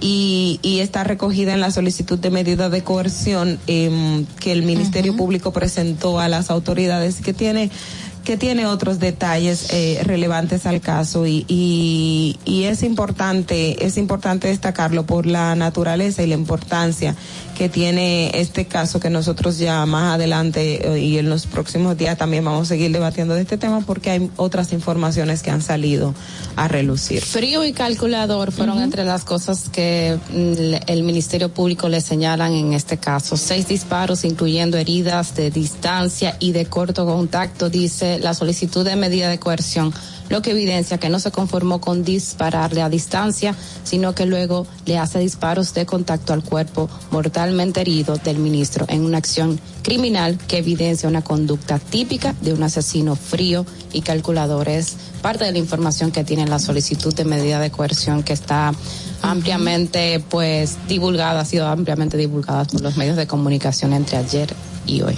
y, 0.00 0.58
y 0.62 0.80
está 0.80 1.04
recogida 1.04 1.52
en 1.54 1.60
la 1.60 1.70
solicitud 1.70 2.18
de 2.18 2.30
medida 2.30 2.68
de 2.68 2.82
coerción 2.82 3.58
eh, 3.66 4.24
que 4.40 4.52
el 4.52 4.62
Ministerio 4.62 5.16
Público 5.16 5.52
presentó 5.52 6.18
a 6.18 6.28
las 6.28 6.50
autoridades 6.50 7.20
que 7.20 7.32
tiene 7.32 7.70
que 8.26 8.36
tiene 8.36 8.66
otros 8.66 8.98
detalles 8.98 9.72
eh, 9.72 10.00
relevantes 10.02 10.66
al 10.66 10.80
caso 10.80 11.28
y, 11.28 11.44
y, 11.46 12.38
y, 12.44 12.64
es 12.64 12.82
importante 12.82 13.86
es 13.86 13.96
importante 13.96 14.48
destacarlo 14.48 15.06
por 15.06 15.26
la 15.26 15.54
naturaleza 15.54 16.24
y 16.24 16.26
la 16.26 16.34
importancia 16.34 17.14
que 17.56 17.68
tiene 17.68 18.30
este 18.34 18.66
caso 18.66 19.00
que 19.00 19.08
nosotros 19.08 19.58
ya 19.58 19.84
más 19.86 20.14
adelante 20.14 20.94
eh, 20.94 21.00
y 21.00 21.18
en 21.18 21.28
los 21.30 21.46
próximos 21.46 21.96
días 21.96 22.18
también 22.18 22.44
vamos 22.44 22.62
a 22.62 22.74
seguir 22.74 22.92
debatiendo 22.92 23.34
de 23.34 23.42
este 23.42 23.56
tema 23.56 23.80
porque 23.80 24.10
hay 24.10 24.30
otras 24.36 24.72
informaciones 24.72 25.42
que 25.42 25.50
han 25.50 25.62
salido 25.62 26.14
a 26.54 26.68
relucir. 26.68 27.22
Frío 27.22 27.64
y 27.64 27.72
calculador 27.72 28.52
fueron 28.52 28.80
entre 28.80 29.04
las 29.04 29.24
cosas 29.24 29.70
que 29.70 30.18
mm, 30.30 30.90
el 30.90 31.02
Ministerio 31.02 31.48
Público 31.48 31.88
le 31.88 32.00
señalan 32.00 32.52
en 32.52 32.74
este 32.74 32.98
caso. 32.98 33.36
Seis 33.36 33.66
disparos 33.68 34.24
incluyendo 34.24 34.76
heridas 34.76 35.34
de 35.34 35.50
distancia 35.50 36.36
y 36.38 36.52
de 36.52 36.66
corto 36.66 37.06
contacto, 37.06 37.70
dice 37.70 38.18
la 38.18 38.34
solicitud 38.34 38.84
de 38.84 38.96
medida 38.96 39.30
de 39.30 39.38
coerción 39.38 39.94
lo 40.28 40.42
que 40.42 40.50
evidencia 40.50 40.98
que 40.98 41.08
no 41.08 41.18
se 41.18 41.30
conformó 41.30 41.80
con 41.80 42.04
dispararle 42.04 42.82
a 42.82 42.88
distancia, 42.88 43.54
sino 43.84 44.14
que 44.14 44.26
luego 44.26 44.66
le 44.84 44.98
hace 44.98 45.18
disparos 45.18 45.74
de 45.74 45.86
contacto 45.86 46.32
al 46.32 46.42
cuerpo 46.42 46.88
mortalmente 47.10 47.80
herido 47.80 48.16
del 48.16 48.38
ministro 48.38 48.86
en 48.88 49.04
una 49.04 49.18
acción 49.18 49.60
criminal 49.82 50.38
que 50.48 50.58
evidencia 50.58 51.08
una 51.08 51.22
conducta 51.22 51.78
típica 51.78 52.34
de 52.40 52.52
un 52.52 52.62
asesino 52.62 53.16
frío 53.16 53.64
y 53.92 54.02
calculador. 54.02 54.68
Es 54.68 54.96
parte 55.22 55.44
de 55.44 55.52
la 55.52 55.58
información 55.58 56.12
que 56.12 56.24
tiene 56.24 56.46
la 56.46 56.58
solicitud 56.58 57.14
de 57.14 57.24
medida 57.24 57.58
de 57.60 57.70
coerción 57.70 58.22
que 58.22 58.32
está 58.32 58.72
ampliamente 59.22 60.22
pues 60.28 60.76
divulgada, 60.88 61.40
ha 61.40 61.44
sido 61.44 61.66
ampliamente 61.66 62.16
divulgada 62.16 62.64
por 62.64 62.80
los 62.80 62.96
medios 62.96 63.16
de 63.16 63.26
comunicación 63.26 63.92
entre 63.92 64.18
ayer 64.18 64.54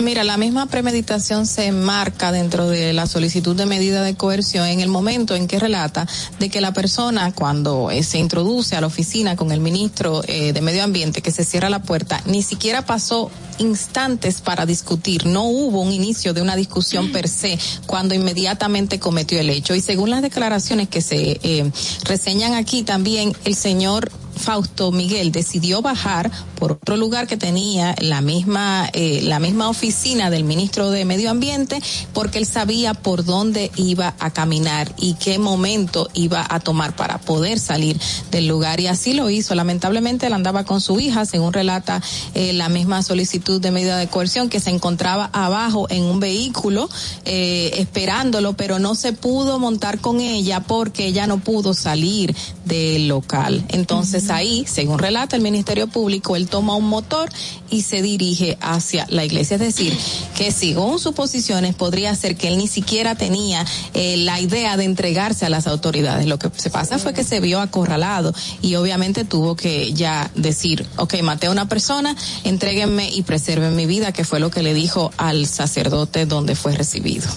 Mira, 0.00 0.24
la 0.24 0.38
misma 0.38 0.66
premeditación 0.66 1.46
se 1.46 1.72
marca 1.72 2.32
dentro 2.32 2.68
de 2.68 2.94
la 2.94 3.06
solicitud 3.06 3.54
de 3.54 3.66
medida 3.66 4.02
de 4.02 4.14
coerción 4.14 4.66
en 4.66 4.80
el 4.80 4.88
momento 4.88 5.34
en 5.34 5.46
que 5.46 5.58
relata 5.58 6.06
de 6.38 6.48
que 6.48 6.62
la 6.62 6.72
persona 6.72 7.32
cuando 7.34 7.90
eh, 7.90 8.02
se 8.02 8.18
introduce 8.18 8.76
a 8.76 8.80
la 8.80 8.86
oficina 8.86 9.36
con 9.36 9.52
el 9.52 9.60
ministro 9.60 10.22
eh, 10.26 10.54
de 10.54 10.60
Medio 10.62 10.84
Ambiente 10.84 11.20
que 11.20 11.30
se 11.30 11.44
cierra 11.44 11.68
la 11.68 11.82
puerta, 11.82 12.22
ni 12.24 12.42
siquiera 12.42 12.86
pasó 12.86 13.30
instantes 13.58 14.40
para 14.40 14.64
discutir, 14.64 15.26
no 15.26 15.44
hubo 15.44 15.82
un 15.82 15.92
inicio 15.92 16.32
de 16.32 16.40
una 16.40 16.56
discusión 16.56 17.12
per 17.12 17.28
se 17.28 17.58
cuando 17.86 18.14
inmediatamente 18.14 18.57
cometió 18.98 19.40
el 19.40 19.50
hecho. 19.50 19.74
Y 19.74 19.80
según 19.80 20.10
las 20.10 20.22
declaraciones 20.22 20.88
que 20.88 21.00
se 21.00 21.38
eh, 21.42 21.70
reseñan 22.04 22.54
aquí 22.54 22.82
también, 22.82 23.32
el 23.44 23.54
señor 23.54 24.10
Fausto 24.38 24.92
Miguel 24.92 25.32
decidió 25.32 25.82
bajar 25.82 26.30
por 26.58 26.72
otro 26.72 26.96
lugar 26.96 27.26
que 27.26 27.36
tenía 27.36 27.94
la 28.00 28.20
misma, 28.20 28.88
eh, 28.92 29.20
la 29.22 29.38
misma 29.38 29.68
oficina 29.68 30.30
del 30.30 30.44
ministro 30.44 30.90
de 30.90 31.04
Medio 31.04 31.30
Ambiente, 31.30 31.80
porque 32.12 32.38
él 32.38 32.46
sabía 32.46 32.94
por 32.94 33.24
dónde 33.24 33.70
iba 33.76 34.14
a 34.18 34.30
caminar 34.30 34.92
y 34.98 35.14
qué 35.14 35.38
momento 35.38 36.08
iba 36.14 36.46
a 36.48 36.60
tomar 36.60 36.96
para 36.96 37.18
poder 37.18 37.58
salir 37.58 38.00
del 38.30 38.48
lugar. 38.48 38.80
Y 38.80 38.86
así 38.86 39.12
lo 39.12 39.30
hizo. 39.30 39.54
Lamentablemente 39.54 40.26
él 40.26 40.32
andaba 40.32 40.64
con 40.64 40.80
su 40.80 40.98
hija, 41.00 41.24
según 41.24 41.52
relata 41.52 42.02
eh, 42.34 42.52
la 42.52 42.68
misma 42.68 43.02
solicitud 43.02 43.60
de 43.60 43.70
medida 43.70 43.98
de 43.98 44.08
coerción, 44.08 44.48
que 44.48 44.60
se 44.60 44.70
encontraba 44.70 45.30
abajo 45.32 45.86
en 45.90 46.02
un 46.02 46.20
vehículo 46.20 46.88
eh, 47.24 47.72
esperándolo, 47.76 48.54
pero 48.54 48.78
no 48.78 48.94
se 48.94 49.12
pudo 49.12 49.58
montar 49.58 50.00
con 50.00 50.20
ella 50.20 50.60
porque 50.60 51.06
ella 51.06 51.26
no 51.26 51.38
pudo 51.38 51.74
salir 51.74 52.34
del 52.64 53.08
local. 53.08 53.64
Entonces 53.68 54.27
ahí, 54.30 54.64
según 54.66 54.98
relata 54.98 55.36
el 55.36 55.42
Ministerio 55.42 55.86
Público, 55.86 56.36
él 56.36 56.48
toma 56.48 56.74
un 56.74 56.88
motor 56.88 57.28
y 57.70 57.82
se 57.82 58.02
dirige 58.02 58.58
hacia 58.60 59.06
la 59.08 59.24
iglesia. 59.24 59.54
Es 59.56 59.60
decir, 59.60 59.96
que 60.36 60.52
según 60.52 60.98
suposiciones 60.98 61.74
podría 61.74 62.14
ser 62.14 62.36
que 62.36 62.48
él 62.48 62.58
ni 62.58 62.66
siquiera 62.66 63.14
tenía 63.14 63.64
eh, 63.94 64.16
la 64.18 64.40
idea 64.40 64.76
de 64.76 64.84
entregarse 64.84 65.46
a 65.46 65.50
las 65.50 65.66
autoridades. 65.66 66.26
Lo 66.26 66.38
que 66.38 66.50
se 66.56 66.70
pasa 66.70 66.98
fue 66.98 67.14
que 67.14 67.24
se 67.24 67.40
vio 67.40 67.60
acorralado 67.60 68.34
y 68.62 68.74
obviamente 68.76 69.24
tuvo 69.24 69.56
que 69.56 69.92
ya 69.92 70.30
decir, 70.34 70.86
ok, 70.96 71.14
maté 71.22 71.46
a 71.46 71.50
una 71.50 71.68
persona, 71.68 72.16
entréguenme 72.44 73.10
y 73.10 73.22
preserven 73.22 73.76
mi 73.76 73.86
vida, 73.86 74.12
que 74.12 74.24
fue 74.24 74.40
lo 74.40 74.50
que 74.50 74.62
le 74.62 74.74
dijo 74.74 75.10
al 75.16 75.46
sacerdote 75.46 76.26
donde 76.26 76.54
fue 76.54 76.74
recibido. 76.74 77.28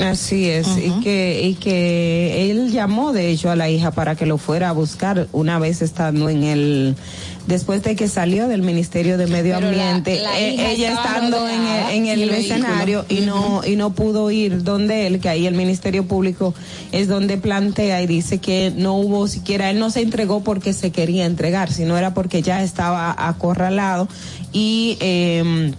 Así 0.00 0.48
es, 0.48 0.66
y 0.76 0.90
que 1.02 1.40
y 1.44 1.54
que 1.54 2.50
él 2.50 2.72
llamó 2.72 3.12
de 3.12 3.30
hecho 3.30 3.50
a 3.50 3.56
la 3.56 3.70
hija 3.70 3.92
para 3.92 4.16
que 4.16 4.26
lo 4.26 4.38
fuera 4.38 4.70
a 4.70 4.72
buscar 4.72 5.28
una 5.32 5.58
vez 5.58 5.82
estando 5.82 6.28
en 6.28 6.42
el 6.42 6.96
después 7.46 7.82
de 7.82 7.94
que 7.94 8.08
salió 8.08 8.48
del 8.48 8.62
Ministerio 8.62 9.18
de 9.18 9.26
Medio 9.26 9.54
Pero 9.54 9.68
Ambiente, 9.68 10.20
la 10.20 10.40
eh, 10.40 10.72
ella 10.72 10.94
estando 10.94 11.48
en 11.48 11.60
el, 11.60 11.90
en 11.90 12.06
el 12.06 12.30
escenario 12.30 13.04
y 13.08 13.20
no 13.20 13.62
y 13.64 13.76
no 13.76 13.94
pudo 13.94 14.30
ir 14.30 14.64
donde 14.64 15.06
él, 15.06 15.20
que 15.20 15.28
ahí 15.28 15.46
el 15.46 15.54
Ministerio 15.54 16.08
Público 16.08 16.54
es 16.90 17.06
donde 17.06 17.36
plantea 17.36 18.02
y 18.02 18.06
dice 18.06 18.38
que 18.38 18.72
no 18.74 18.94
hubo 18.94 19.28
siquiera 19.28 19.70
él 19.70 19.78
no 19.78 19.90
se 19.90 20.00
entregó 20.00 20.42
porque 20.42 20.72
se 20.72 20.90
quería 20.90 21.24
entregar, 21.24 21.70
sino 21.70 21.96
era 21.96 22.14
porque 22.14 22.42
ya 22.42 22.62
estaba 22.62 23.14
acorralado 23.16 24.08
y 24.52 24.96
eh, 25.00 25.72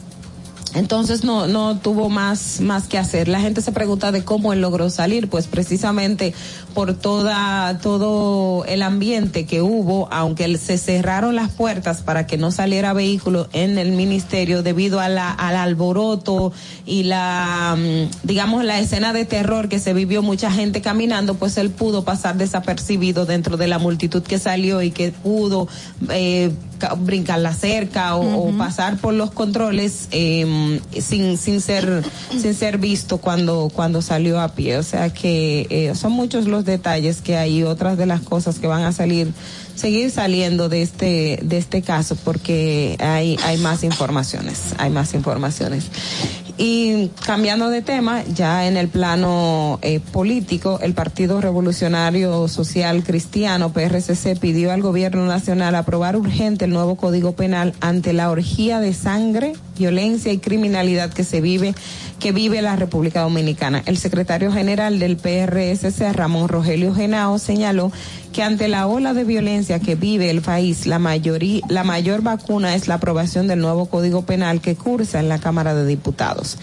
entonces 0.75 1.23
no, 1.23 1.47
no 1.47 1.77
tuvo 1.77 2.09
más, 2.09 2.59
más 2.59 2.87
que 2.87 2.97
hacer. 2.97 3.27
La 3.27 3.39
gente 3.39 3.61
se 3.61 3.71
pregunta 3.71 4.11
de 4.11 4.23
cómo 4.23 4.53
él 4.53 4.61
logró 4.61 4.89
salir, 4.89 5.29
pues 5.29 5.47
precisamente 5.47 6.33
por 6.73 6.93
toda, 6.93 7.79
todo 7.79 8.65
el 8.65 8.81
ambiente 8.81 9.45
que 9.45 9.61
hubo, 9.61 10.07
aunque 10.11 10.57
se 10.57 10.77
cerraron 10.77 11.35
las 11.35 11.49
puertas 11.51 12.01
para 12.01 12.27
que 12.27 12.37
no 12.37 12.51
saliera 12.51 12.93
vehículo 12.93 13.47
en 13.53 13.77
el 13.77 13.93
ministerio 13.93 14.63
debido 14.63 14.99
a 14.99 15.07
la, 15.07 15.31
al 15.31 15.55
alboroto 15.55 16.51
y 16.85 17.03
la, 17.03 17.77
mm, 17.77 18.27
digamos, 18.27 18.65
la 18.65 18.79
escena 18.79 19.13
de 19.13 19.23
terror 19.25 19.69
que 19.69 19.79
se 19.79 19.93
vivió 19.93 20.21
mucha 20.21 20.51
gente 20.51 20.81
caminando, 20.81 21.35
pues 21.35 21.57
él 21.57 21.69
pudo 21.69 22.03
pasar 22.03 22.35
desapercibido 22.37 23.25
dentro 23.25 23.55
de 23.57 23.67
la 23.67 23.79
multitud 23.79 24.23
que 24.23 24.39
salió 24.39 24.81
y 24.81 24.91
que 24.91 25.11
pudo, 25.11 25.67
eh, 26.09 26.51
brincar 26.97 27.39
la 27.39 27.53
cerca 27.53 28.15
o, 28.15 28.49
o 28.49 28.57
pasar 28.57 28.97
por 28.97 29.13
los 29.13 29.31
controles 29.31 30.07
eh, 30.11 30.79
sin 30.99 31.37
sin 31.37 31.61
ser 31.61 32.03
sin 32.31 32.53
ser 32.53 32.77
visto 32.77 33.17
cuando 33.17 33.71
cuando 33.73 34.01
salió 34.01 34.39
a 34.39 34.49
pie. 34.49 34.77
O 34.77 34.83
sea 34.83 35.09
que 35.11 35.67
eh, 35.69 35.95
son 35.95 36.11
muchos 36.11 36.47
los 36.47 36.65
detalles 36.65 37.21
que 37.21 37.37
hay. 37.37 37.63
Otras 37.63 37.97
de 37.97 38.05
las 38.05 38.21
cosas 38.21 38.59
que 38.59 38.67
van 38.67 38.83
a 38.83 38.91
salir 38.91 39.33
seguir 39.75 40.09
saliendo 40.09 40.69
de 40.69 40.81
este 40.81 41.39
de 41.41 41.57
este 41.57 41.81
caso 41.81 42.15
porque 42.15 42.95
hay 42.99 43.37
hay 43.43 43.57
más 43.57 43.83
informaciones 43.83 44.73
hay 44.77 44.89
más 44.89 45.13
informaciones 45.13 45.85
y 46.57 47.09
cambiando 47.25 47.69
de 47.69 47.81
tema, 47.81 48.23
ya 48.23 48.65
en 48.67 48.77
el 48.77 48.87
plano 48.87 49.77
eh, 49.81 49.99
político, 49.99 50.79
el 50.81 50.93
Partido 50.93 51.41
Revolucionario 51.41 52.47
Social 52.47 53.03
Cristiano, 53.03 53.73
PRCC, 53.73 54.39
pidió 54.39 54.71
al 54.71 54.81
gobierno 54.81 55.25
nacional 55.25 55.75
aprobar 55.75 56.15
urgente 56.15 56.65
el 56.65 56.71
nuevo 56.71 56.95
Código 56.95 57.33
Penal 57.33 57.73
ante 57.81 58.13
la 58.13 58.31
orgía 58.31 58.79
de 58.79 58.93
sangre, 58.93 59.53
violencia 59.77 60.31
y 60.31 60.37
criminalidad 60.37 61.11
que 61.11 61.25
se 61.25 61.41
vive, 61.41 61.75
que 62.19 62.31
vive 62.31 62.61
la 62.61 62.77
República 62.77 63.21
Dominicana. 63.21 63.83
El 63.85 63.97
secretario 63.97 64.51
general 64.51 64.97
del 64.99 65.17
PRSC, 65.17 66.13
Ramón 66.13 66.47
Rogelio 66.47 66.95
Genao, 66.95 67.37
señaló 67.37 67.91
que 68.35 68.43
ante 68.43 68.67
la 68.67 68.85
ola 68.85 69.13
de 69.13 69.23
violencia 69.23 69.79
que 69.79 69.95
vive 69.95 70.29
el 70.29 70.41
país, 70.41 70.87
la 70.87 70.99
mayoría, 70.99 71.61
la 71.69 71.85
mayor 71.85 72.21
vacuna 72.21 72.75
es 72.75 72.89
la 72.89 72.95
aprobación 72.95 73.47
del 73.47 73.59
nuevo 73.59 73.85
Código 73.85 74.23
Penal 74.23 74.59
que 74.59 74.75
cursa 74.75 75.21
en 75.21 75.29
la 75.29 75.39
Cámara 75.39 75.73
de 75.73 75.85
Diputados. 75.85 76.57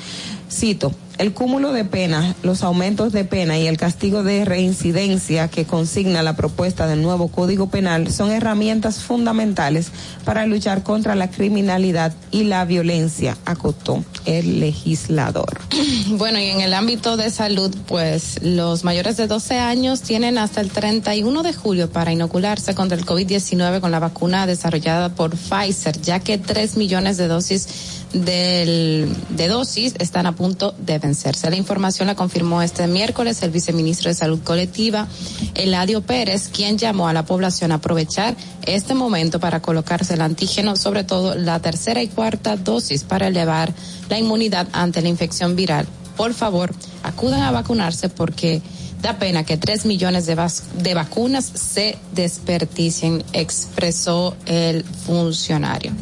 Cito, 0.53 0.93
el 1.19 1.33
cúmulo 1.33 1.73
de 1.73 1.85
penas, 1.85 2.37
los 2.43 2.63
aumentos 2.63 3.13
de 3.13 3.25
pena 3.25 3.59
y 3.59 3.67
el 3.67 3.77
castigo 3.77 4.23
de 4.23 4.45
reincidencia 4.45 5.49
que 5.49 5.65
consigna 5.65 6.23
la 6.23 6.37
propuesta 6.37 6.87
del 6.87 7.01
nuevo 7.01 7.29
Código 7.29 7.69
Penal 7.71 8.11
son 8.13 8.31
herramientas 8.31 8.99
fundamentales 8.99 9.93
para 10.25 10.47
luchar 10.47 10.83
contra 10.83 11.15
la 11.15 11.31
criminalidad 11.31 12.13
y 12.31 12.45
la 12.45 12.65
violencia, 12.65 13.37
acotó 13.45 14.05
el 14.25 14.61
legislador. 14.61 15.61
Bueno, 16.09 16.39
y 16.39 16.47
en 16.47 16.61
el 16.61 16.75
ámbito 16.75 17.17
de 17.17 17.31
salud, 17.31 17.75
pues 17.87 18.43
los 18.43 18.85
mayores 18.85 19.17
de 19.17 19.27
12 19.27 19.59
años 19.59 20.03
tienen 20.03 20.37
hasta 20.37 20.61
el 20.61 20.71
31 20.71 21.43
de 21.43 21.53
julio 21.53 21.91
para 21.91 22.13
inocularse 22.13 22.75
contra 22.75 22.97
el 22.97 23.07
COVID-19 23.07 23.81
con 23.81 23.91
la 23.91 23.99
vacuna 23.99 24.47
desarrollada 24.47 25.09
por 25.15 25.37
Pfizer, 25.37 26.01
ya 26.01 26.21
que 26.21 26.39
3 26.39 26.77
millones 26.77 27.17
de 27.17 27.29
dosis 27.29 28.02
del, 28.13 29.15
de 29.31 29.49
dosis 29.49 29.95
están 29.99 30.27
a 30.27 30.33
punto 30.33 30.75
de 30.79 30.99
vencerse. 30.99 31.51
La 31.51 31.57
información 31.57 32.07
la 32.07 32.15
confirmó 32.15 32.63
este 32.63 32.87
miércoles 32.87 33.43
el 33.43 33.51
viceministro 33.51 34.09
de 34.09 34.15
Salud 34.15 34.41
Colectiva, 34.43 35.09
Eladio 35.55 36.03
Pérez, 36.03 36.49
quien 36.49 36.79
llamó 36.79 37.09
a 37.09 37.13
la 37.13 37.25
población 37.25 37.73
a 37.73 37.77
aprovechar 37.77 38.37
este 38.67 38.95
momento 38.95 39.41
para 39.41 39.61
colocarse 39.61 40.15
el 40.15 40.21
antígeno, 40.21 40.77
sobre 40.77 41.05
todo 41.05 41.35
la 41.35 41.61
tercera 41.61 42.03
y 42.03 42.09
cuarta 42.09 42.57
dosis 42.57 43.05
para 43.05 43.29
elevar 43.29 43.73
la 44.09 44.19
inmunidad 44.19 44.69
ante 44.73 45.03
la 45.03 45.09
infección 45.09 45.57
viral. 45.57 45.87
Por 46.17 46.35
favor, 46.35 46.75
acudan 47.03 47.43
a 47.43 47.51
vacunarse 47.51 48.09
porque 48.09 48.61
da 49.03 49.19
pena 49.19 49.45
que 49.45 49.57
tres 49.57 49.85
millones 49.85 50.27
de, 50.27 50.37
de 50.83 50.95
vacunas 50.95 51.45
se 51.45 51.99
desperdicien, 52.15 53.25
expresó 53.33 54.37
el 54.47 54.85
funcionario. 54.85 55.93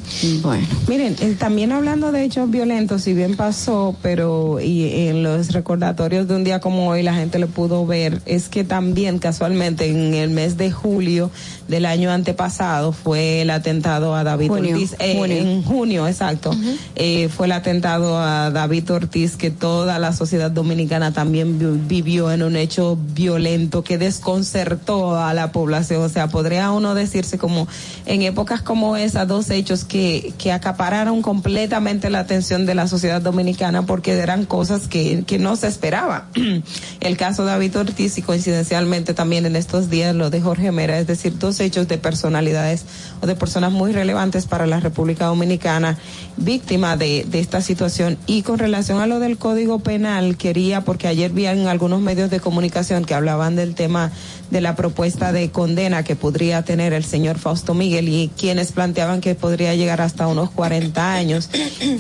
Bueno. 0.42 0.66
Miren, 0.86 1.16
eh, 1.20 1.34
también 1.38 1.72
hablando 1.72 2.12
de 2.12 2.24
hechos 2.24 2.50
violentos, 2.50 3.02
si 3.02 3.14
bien 3.14 3.36
pasó, 3.36 3.96
pero 4.02 4.60
y 4.60 5.08
en 5.08 5.22
los 5.22 5.52
recordatorios 5.52 6.28
de 6.28 6.36
un 6.36 6.44
día 6.44 6.60
como 6.60 6.88
hoy 6.88 7.02
la 7.02 7.14
gente 7.14 7.38
lo 7.38 7.48
pudo 7.48 7.86
ver, 7.86 8.20
es 8.26 8.48
que 8.48 8.64
también 8.64 9.18
casualmente 9.18 9.86
en 9.86 10.14
el 10.14 10.30
mes 10.30 10.58
de 10.58 10.70
julio 10.70 11.30
del 11.70 11.86
año 11.86 12.10
antepasado 12.10 12.92
fue 12.92 13.40
el 13.42 13.50
atentado 13.50 14.14
a 14.14 14.24
David 14.24 14.48
Junio, 14.48 14.74
Ortiz. 14.74 14.96
eh, 14.98 15.14
junio. 15.16 15.36
En 15.38 15.62
junio, 15.62 16.08
exacto. 16.08 16.50
Eh, 16.96 17.28
fue 17.28 17.46
el 17.46 17.52
atentado 17.52 18.18
a 18.18 18.50
David 18.50 18.90
Ortiz 18.90 19.36
que 19.36 19.50
toda 19.50 19.98
la 19.98 20.12
sociedad 20.12 20.50
dominicana 20.50 21.12
también 21.12 21.58
vi- 21.58 21.80
vivió 22.02 22.30
en 22.32 22.42
un 22.42 22.56
hecho 22.56 22.98
violento 23.14 23.84
que 23.84 23.96
desconcertó 23.98 25.16
a 25.18 25.32
la 25.34 25.52
población. 25.52 26.02
O 26.02 26.08
sea, 26.08 26.28
podría 26.28 26.70
uno 26.72 26.94
decirse 26.94 27.38
como 27.38 27.68
en 28.06 28.22
épocas 28.22 28.62
como 28.62 28.96
esas, 28.96 29.28
dos 29.28 29.48
hechos 29.50 29.84
que, 29.84 30.32
que 30.38 30.52
acapararon 30.52 31.22
completamente 31.22 32.10
la 32.10 32.20
atención 32.20 32.66
de 32.66 32.74
la 32.74 32.88
sociedad 32.88 33.20
dominicana 33.22 33.86
porque 33.86 34.12
eran 34.12 34.44
cosas 34.44 34.88
que, 34.88 35.24
que 35.26 35.38
no 35.38 35.56
se 35.56 35.68
esperaba. 35.68 36.26
El 37.00 37.16
caso 37.16 37.44
de 37.44 37.52
David 37.52 37.78
Ortiz 37.78 38.18
y 38.18 38.22
coincidencialmente 38.22 39.14
también 39.14 39.46
en 39.46 39.56
estos 39.56 39.88
días 39.90 40.14
lo 40.14 40.30
de 40.30 40.40
Jorge 40.40 40.72
Mera, 40.72 40.98
es 40.98 41.06
decir, 41.06 41.38
dos 41.38 41.59
hechos 41.60 41.88
de 41.88 41.98
personalidades 41.98 42.84
o 43.20 43.26
de 43.26 43.36
personas 43.36 43.72
muy 43.72 43.92
relevantes 43.92 44.46
para 44.46 44.66
la 44.66 44.80
República 44.80 45.26
Dominicana 45.26 45.98
víctima 46.36 46.96
de, 46.96 47.26
esta 47.32 47.60
situación. 47.60 48.18
Y 48.26 48.42
con 48.42 48.58
relación 48.58 49.00
a 49.00 49.06
lo 49.06 49.18
del 49.18 49.38
Código 49.38 49.78
Penal, 49.80 50.36
quería, 50.36 50.82
porque 50.82 51.08
ayer 51.08 51.30
vi 51.30 51.46
en 51.46 51.68
algunos 51.68 52.00
medios 52.00 52.30
de 52.30 52.40
comunicación 52.40 53.04
que 53.04 53.14
hablaban 53.14 53.56
del 53.56 53.74
tema 53.74 54.10
de 54.50 54.60
la 54.60 54.74
propuesta 54.74 55.32
de 55.32 55.50
condena 55.50 56.02
que 56.02 56.16
podría 56.16 56.62
tener 56.62 56.92
el 56.92 57.04
señor 57.04 57.38
Fausto 57.38 57.72
Miguel 57.72 58.08
y 58.08 58.30
quienes 58.36 58.72
planteaban 58.72 59.20
que 59.20 59.34
podría 59.34 59.74
llegar 59.74 60.00
hasta 60.00 60.26
unos 60.26 60.50
40 60.50 61.12
años. 61.14 61.50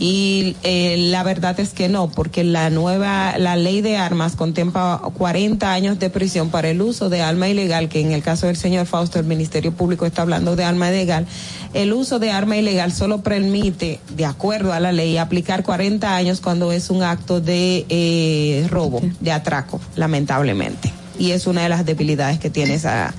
Y 0.00 0.56
eh, 0.62 0.96
la 0.98 1.22
verdad 1.22 1.58
es 1.60 1.70
que 1.70 1.88
no, 1.88 2.10
porque 2.10 2.42
la 2.42 2.70
nueva, 2.70 3.36
la 3.38 3.56
ley 3.56 3.80
de 3.82 3.96
armas 3.96 4.36
contempla 4.36 5.00
40 5.16 5.72
años 5.72 5.98
de 5.98 6.10
prisión 6.10 6.50
para 6.50 6.70
el 6.70 6.80
uso 6.80 7.08
de 7.08 7.22
arma 7.22 7.48
ilegal, 7.48 7.88
que 7.88 8.00
en 8.00 8.12
el 8.12 8.22
caso 8.22 8.46
del 8.46 8.56
señor 8.56 8.86
Fausto, 8.86 9.18
el 9.18 9.26
Ministerio 9.26 9.49
Público 9.72 10.06
está 10.06 10.22
hablando 10.22 10.56
de 10.56 10.64
arma 10.64 10.88
ilegal. 10.88 11.26
El 11.74 11.92
uso 11.92 12.18
de 12.18 12.30
arma 12.30 12.56
ilegal 12.56 12.92
solo 12.92 13.22
permite, 13.22 14.00
de 14.16 14.24
acuerdo 14.24 14.72
a 14.72 14.80
la 14.80 14.92
ley, 14.92 15.18
aplicar 15.18 15.62
40 15.62 16.14
años 16.14 16.40
cuando 16.40 16.72
es 16.72 16.90
un 16.90 17.02
acto 17.02 17.40
de 17.40 17.86
eh, 17.88 18.66
robo, 18.70 19.00
de 19.20 19.32
atraco, 19.32 19.80
lamentablemente. 19.96 20.92
Y 21.18 21.32
es 21.32 21.46
una 21.46 21.62
de 21.62 21.68
las 21.68 21.84
debilidades 21.84 22.38
que 22.38 22.50
tiene 22.50 22.74
esa, 22.74 23.12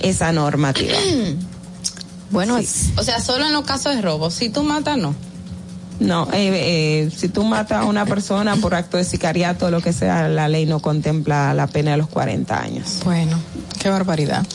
esa 0.00 0.32
normativa. 0.32 0.96
Bueno, 2.30 2.58
o 2.58 3.02
sea, 3.02 3.22
solo 3.22 3.46
en 3.46 3.54
los 3.54 3.64
casos 3.64 3.94
de 3.94 4.02
robo. 4.02 4.30
Si 4.30 4.50
tú 4.50 4.62
matas, 4.62 4.98
no. 4.98 5.14
No, 6.00 6.28
eh, 6.32 7.06
eh, 7.06 7.10
si 7.14 7.28
tú 7.28 7.42
matas 7.42 7.82
a 7.82 7.84
una 7.84 8.06
persona 8.06 8.54
por 8.56 8.74
acto 8.74 8.98
de 8.98 9.04
sicariato, 9.04 9.70
lo 9.70 9.80
que 9.80 9.92
sea, 9.92 10.28
la 10.28 10.46
ley 10.48 10.64
no 10.64 10.78
contempla 10.78 11.52
la 11.54 11.66
pena 11.66 11.92
de 11.92 11.96
los 11.96 12.08
40 12.08 12.60
años. 12.60 13.00
Bueno, 13.04 13.36
qué 13.80 13.88
barbaridad. 13.88 14.46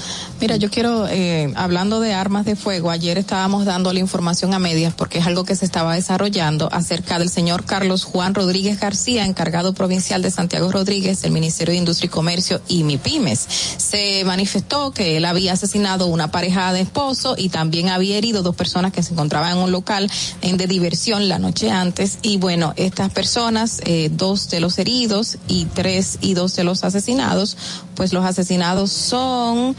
Mira, 0.44 0.58
yo 0.58 0.70
quiero, 0.70 1.08
eh, 1.08 1.54
hablando 1.56 2.02
de 2.02 2.14
armas 2.14 2.44
de 2.44 2.58
fuego, 2.58 2.92
ayer 2.92 3.18
estábamos 3.18 3.64
dando 3.64 3.94
la 3.94 4.02
información 4.02 4.54
a 4.54 4.60
medias 4.60 4.94
porque 4.94 5.20
es 5.20 5.26
algo 5.26 5.46
que 5.46 5.56
se 5.56 5.64
estaba 5.64 5.96
desarrollando 5.96 6.68
acerca 6.74 7.18
del 7.18 7.30
señor 7.30 7.64
Carlos 7.64 8.04
Juan 8.04 8.36
Rodríguez 8.36 8.78
García, 8.78 9.26
encargado 9.26 9.74
provincial 9.74 10.22
de 10.22 10.32
Santiago 10.32 10.70
Rodríguez 10.70 11.22
del 11.22 11.32
Ministerio 11.32 11.72
de 11.72 11.78
Industria 11.78 12.08
y 12.08 12.10
Comercio 12.10 12.62
y 12.68 12.84
MIPIMES. 12.84 13.40
Se 13.78 14.26
manifestó 14.26 14.92
que 14.92 15.16
él 15.16 15.24
había 15.24 15.54
asesinado 15.54 16.08
una 16.08 16.30
pareja 16.30 16.74
de 16.74 16.82
esposo 16.82 17.36
y 17.38 17.48
también 17.48 17.88
había 17.88 18.18
herido 18.18 18.44
dos 18.44 18.58
personas 18.58 18.92
que 18.92 19.02
se 19.02 19.14
encontraban 19.14 19.54
en 19.54 19.64
un 19.64 19.72
local 19.72 20.12
de 20.42 20.68
diversión 20.68 21.30
la 21.30 21.40
noche 21.40 21.72
antes. 21.72 22.20
Y 22.22 22.36
bueno, 22.36 22.74
estas 22.76 23.14
personas, 23.14 23.80
eh, 23.86 24.10
dos 24.12 24.50
de 24.50 24.60
los 24.60 24.78
heridos 24.78 25.38
y 25.48 25.68
tres 25.74 26.18
y 26.20 26.34
dos 26.34 26.54
de 26.58 26.66
los 26.66 26.84
asesinados, 26.84 27.56
pues 27.96 28.12
los 28.12 28.26
asesinados 28.26 28.92
son 28.92 29.74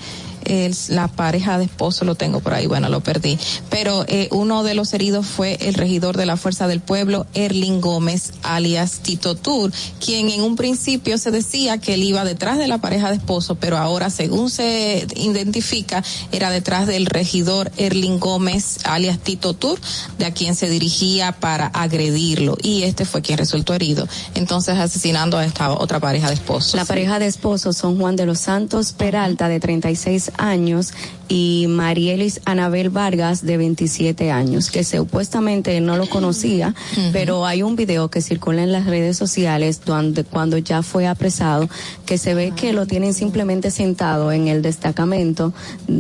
el, 0.45 0.75
la 0.89 1.09
pareja 1.09 1.59
de 1.59 1.65
esposo 1.65 2.05
lo 2.05 2.15
tengo 2.15 2.41
por 2.41 2.55
ahí, 2.55 2.67
bueno, 2.67 2.89
lo 2.89 3.01
perdí. 3.01 3.39
Pero 3.71 4.05
eh, 4.09 4.29
uno 4.31 4.63
de 4.63 4.75
los 4.75 4.93
heridos 4.93 5.27
fue 5.27 5.57
el 5.61 5.75
regidor 5.75 6.17
de 6.17 6.27
la 6.27 6.37
Fuerza 6.37 6.67
del 6.67 6.81
Pueblo, 6.81 7.27
Erling 7.35 7.81
Gómez, 7.81 8.33
alias 8.43 9.01
Tito 9.03 9.35
Tour, 9.35 9.73
quien 10.05 10.31
en 10.31 10.43
un 10.43 10.57
principio 10.57 11.19
se 11.19 11.31
decía 11.31 11.79
que 11.79 11.95
él 11.95 12.03
iba 12.03 12.25
detrás 12.25 12.59
de 12.59 12.69
la 12.69 12.79
pareja 12.79 13.11
de 13.11 13.17
esposo, 13.17 13.57
pero 13.57 13.79
ahora, 13.79 14.11
según 14.11 14.51
se 14.51 15.07
identifica, 15.17 16.03
era 16.33 16.51
detrás 16.51 16.87
del 16.87 17.07
regidor 17.07 17.71
Erling 17.77 18.19
Gómez, 18.19 18.79
alias 18.85 19.19
Tito 19.19 19.55
Tour, 19.55 19.81
de 20.19 20.27
a 20.27 20.33
quien 20.33 20.55
se 20.55 20.69
dirigía 20.69 21.33
para 21.33 21.67
agredirlo. 21.67 22.57
Y 22.63 22.83
este 22.83 23.05
fue 23.05 23.23
quien 23.23 23.39
resultó 23.39 23.75
herido. 23.75 24.07
Entonces, 24.35 24.79
asesinando 24.79 25.39
a 25.39 25.45
esta 25.45 25.73
otra 25.73 26.01
pareja 26.01 26.29
de 26.29 26.35
esposos. 26.35 26.75
La 26.75 26.85
pareja 26.85 27.19
de 27.19 27.27
esposos 27.27 27.77
son 27.77 27.99
Juan 27.99 28.17
de 28.17 28.27
los 28.27 28.41
Santos 28.41 28.93
Peralta, 28.93 29.49
de 29.49 29.61
36 29.61 30.33
años 30.39 30.93
y 31.29 31.67
Marielis 31.69 32.41
Anabel 32.45 32.91
Vargas 32.91 33.45
de 33.45 33.57
27 33.57 34.31
años, 34.31 34.71
que 34.71 34.85
supuestamente 34.85 35.81
no 35.81 35.97
lo 35.97 36.09
conocía, 36.09 36.75
pero 37.13 37.47
hay 37.47 37.63
un 37.63 37.77
video 37.77 38.09
que 38.09 38.21
circula 38.21 38.63
en 38.63 38.73
las 38.73 38.87
redes 38.87 39.17
sociales 39.17 39.83
donde 39.85 40.25
cuando 40.25 40.59
ya 40.59 40.83
fue 40.83 41.07
apresado, 41.07 41.69
que 42.07 42.19
se 42.19 42.35
ve 42.35 42.53
que 42.55 42.73
lo 42.73 42.87
tienen 42.87 43.15
simplemente 43.15 43.71
sentado 43.71 44.33
en 44.33 44.49
el 44.49 44.63
destacamento, 44.63 45.53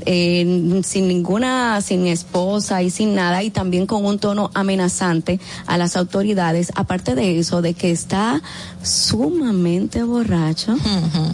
eh, 0.06 0.82
sin 0.84 1.08
ninguna, 1.08 1.80
sin 1.80 2.06
esposa 2.06 2.82
y 2.82 2.90
sin 2.90 3.14
nada, 3.14 3.42
y 3.42 3.50
también 3.50 3.86
con 3.86 4.04
un 4.04 4.18
tono 4.18 4.50
amenazante 4.54 5.40
a 5.66 5.78
las 5.78 5.96
autoridades, 5.96 6.72
aparte 6.74 7.14
de 7.14 7.38
eso, 7.38 7.62
de 7.62 7.74
que 7.74 7.90
está 7.90 8.42
sumamente 8.82 10.02
borracho, 10.02 10.76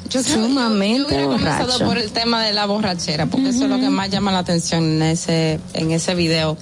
sumamente 0.09 1.25
borracho. 1.25 1.85
por 1.85 1.99
el 1.99 2.11
tema 2.11 2.43
de 2.45 2.53
la 2.53 2.67
borrachera, 2.67 3.27
porque 3.27 3.49
eso 3.49 3.65
es 3.65 3.80
lo 3.81 3.87
que 3.87 3.91
más 3.91 4.11
llama 4.11 4.33
la 4.33 4.39
atención 4.39 4.85
en 4.85 5.03
ese, 5.03 5.61
en 5.75 5.91
ese 5.91 6.15
video 6.15 6.57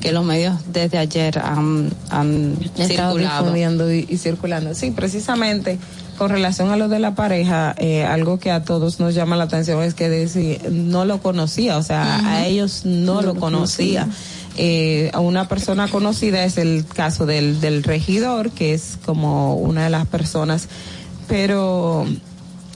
que 0.00 0.12
los 0.12 0.24
medios 0.24 0.54
desde 0.72 0.98
ayer 0.98 1.38
han, 1.38 1.90
han 2.08 2.56
circulado. 2.74 3.54
y, 3.92 4.06
y 4.08 4.16
circulando. 4.16 4.74
Sí, 4.74 4.90
precisamente 4.90 5.78
con 6.16 6.28
relación 6.28 6.70
a 6.70 6.76
lo 6.76 6.88
de 6.88 6.98
la 6.98 7.14
pareja, 7.14 7.74
eh, 7.78 8.04
algo 8.04 8.38
que 8.38 8.50
a 8.50 8.62
todos 8.62 9.00
nos 9.00 9.14
llama 9.14 9.36
la 9.36 9.44
atención 9.44 9.82
es 9.82 9.94
que 9.94 10.10
decir, 10.10 10.60
no 10.70 11.06
lo 11.06 11.22
conocía, 11.22 11.78
o 11.78 11.82
sea, 11.82 12.18
a 12.28 12.46
ellos 12.46 12.82
no, 12.84 13.14
No 13.14 13.22
lo 13.22 13.34
lo 13.34 13.40
conocía. 13.40 14.06
Eh, 14.58 15.10
a 15.14 15.20
una 15.20 15.48
persona 15.48 15.88
conocida 15.88 16.44
es 16.44 16.58
el 16.58 16.84
caso 16.84 17.24
del, 17.24 17.62
del 17.62 17.82
regidor, 17.82 18.50
que 18.50 18.74
es 18.74 18.98
como 19.06 19.54
una 19.54 19.84
de 19.84 19.90
las 19.90 20.06
personas, 20.06 20.68
pero 21.26 22.06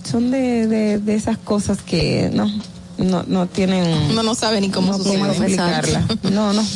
son 0.04 0.30
de, 0.30 0.66
de, 0.66 0.98
de 0.98 1.14
esas 1.14 1.36
cosas 1.36 1.82
que 1.82 2.30
no, 2.32 2.50
no, 2.98 3.24
no 3.26 3.46
tienen. 3.46 4.10
Uno 4.10 4.22
no 4.22 4.34
sabe 4.34 4.60
ni 4.60 4.70
cómo 4.70 4.92
no 4.92 4.98
sucede. 4.98 5.18
cómo 5.18 5.26
explicarla. 5.26 6.06
No, 6.32 6.52
no. 6.52 6.64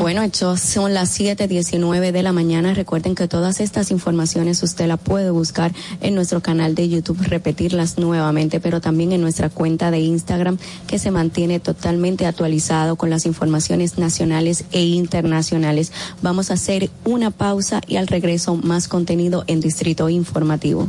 Bueno, 0.00 0.22
hechos 0.22 0.60
son 0.60 0.92
las 0.92 1.18
7:19 1.18 2.12
de 2.12 2.22
la 2.22 2.32
mañana. 2.32 2.74
Recuerden 2.74 3.14
que 3.14 3.28
todas 3.28 3.60
estas 3.60 3.90
informaciones 3.90 4.62
usted 4.62 4.86
la 4.86 4.96
puede 4.96 5.30
buscar 5.30 5.72
en 6.00 6.14
nuestro 6.14 6.40
canal 6.40 6.74
de 6.74 6.88
YouTube, 6.88 7.18
repetirlas 7.22 7.96
nuevamente, 7.96 8.60
pero 8.60 8.80
también 8.80 9.12
en 9.12 9.20
nuestra 9.20 9.50
cuenta 9.50 9.90
de 9.90 10.00
Instagram 10.00 10.58
que 10.86 10.98
se 10.98 11.10
mantiene 11.10 11.60
totalmente 11.60 12.26
actualizado 12.26 12.96
con 12.96 13.08
las 13.08 13.24
informaciones 13.24 13.98
nacionales 13.98 14.64
e 14.72 14.82
internacionales. 14.82 15.92
Vamos 16.22 16.50
a 16.50 16.54
hacer 16.54 16.90
una 17.04 17.30
pausa 17.30 17.80
y 17.86 17.96
al 17.96 18.08
regreso 18.08 18.56
más 18.56 18.88
contenido 18.88 19.44
en 19.46 19.60
Distrito 19.60 20.08
Informativo. 20.08 20.88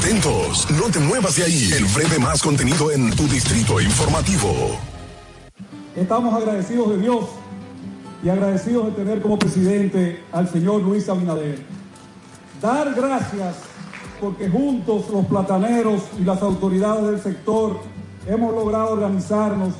Atentos, 0.00 0.66
no 0.70 0.90
te 0.90 0.98
muevas 0.98 1.36
de 1.36 1.44
ahí. 1.44 1.70
El 1.76 1.84
breve 1.84 2.18
más 2.18 2.42
contenido 2.42 2.90
en 2.90 3.10
tu 3.10 3.24
distrito 3.24 3.78
informativo. 3.82 4.48
Estamos 5.94 6.32
agradecidos 6.32 6.88
de 6.88 6.98
Dios 7.02 7.26
y 8.24 8.30
agradecidos 8.30 8.86
de 8.86 8.92
tener 8.92 9.20
como 9.20 9.38
presidente 9.38 10.24
al 10.32 10.48
señor 10.48 10.80
Luis 10.80 11.06
Abinader. 11.10 11.58
Dar 12.62 12.94
gracias 12.94 13.56
porque 14.22 14.48
juntos 14.48 15.10
los 15.10 15.26
plataneros 15.26 16.00
y 16.18 16.24
las 16.24 16.40
autoridades 16.40 17.04
del 17.04 17.20
sector 17.20 17.78
hemos 18.26 18.54
logrado 18.54 18.92
organizarnos 18.92 19.74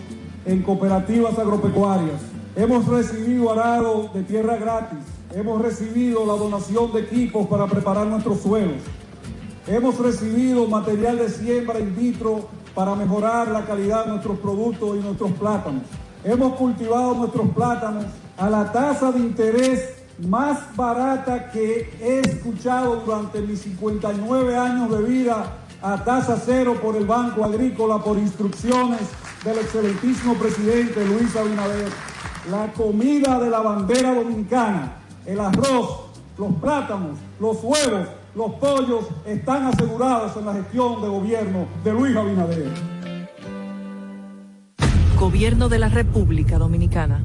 en 0.44 0.62
cooperativas 0.62 1.38
agropecuarias. 1.38 2.20
Hemos 2.56 2.86
recibido 2.86 3.51
arado 3.51 4.10
de 4.12 4.22
tierra 4.24 4.56
gratis. 4.56 4.98
Hemos 5.34 5.62
recibido 5.62 6.26
la 6.26 6.34
donación 6.34 6.92
de 6.92 7.01
equipos 7.01 7.47
para 7.47 7.66
preparar 7.66 8.06
nuestros 8.06 8.42
suelos. 8.42 8.82
Hemos 9.70 10.01
recibido 10.01 10.66
material 10.66 11.18
de 11.18 11.28
siembra 11.28 11.78
in 11.78 11.94
vitro 11.94 12.48
para 12.74 12.97
mejorar 12.97 13.47
la 13.52 13.64
calidad 13.64 14.05
de 14.05 14.10
nuestros 14.10 14.36
productos 14.40 14.97
y 14.97 14.98
nuestros 14.98 15.30
plátanos. 15.30 15.84
Hemos 16.24 16.56
cultivado 16.56 17.14
nuestros 17.14 17.48
plátanos 17.51 18.05
a 18.36 18.51
la 18.51 18.72
tasa 18.72 19.12
de 19.12 19.20
interés 19.20 19.94
más 20.26 20.74
barata 20.74 21.52
que 21.52 21.88
he 22.01 22.18
escuchado 22.18 22.97
durante 23.06 23.42
mis 23.42 23.60
59 23.60 24.56
años 24.56 24.90
de 24.90 25.02
vida 25.05 25.59
a 25.80 26.02
tasa 26.02 26.36
cero 26.44 26.76
por 26.82 26.97
el 26.97 27.06
Banco 27.06 27.44
Agrícola 27.44 28.02
por 28.02 28.18
instrucciones 28.18 29.02
del 29.44 29.59
excelentísimo 29.59 30.34
presidente 30.34 31.06
Luis 31.06 31.36
Abinader. 31.36 31.92
La 32.51 32.72
comida 32.72 33.38
de 33.38 33.51
la 33.51 33.60
bandera 33.60 34.16
dominicana, 34.16 34.97
el 35.24 35.38
arroz, 35.38 36.06
los 36.36 36.55
plátanos, 36.60 37.16
los 37.38 37.62
huevos, 37.62 38.09
los 38.35 38.52
pollos 38.55 39.07
están 39.27 39.66
asegurados 39.66 40.36
en 40.36 40.47
la 40.47 40.55
gestión 40.55 41.02
de 41.02 41.09
gobierno 41.09 41.66
de 41.85 41.93
Luis 41.93 42.16
Abinader. 42.16 42.69
Gobierno 45.19 45.69
de 45.69 45.78
la 45.78 45.89
República 45.89 46.59
Dominicana. 46.59 47.24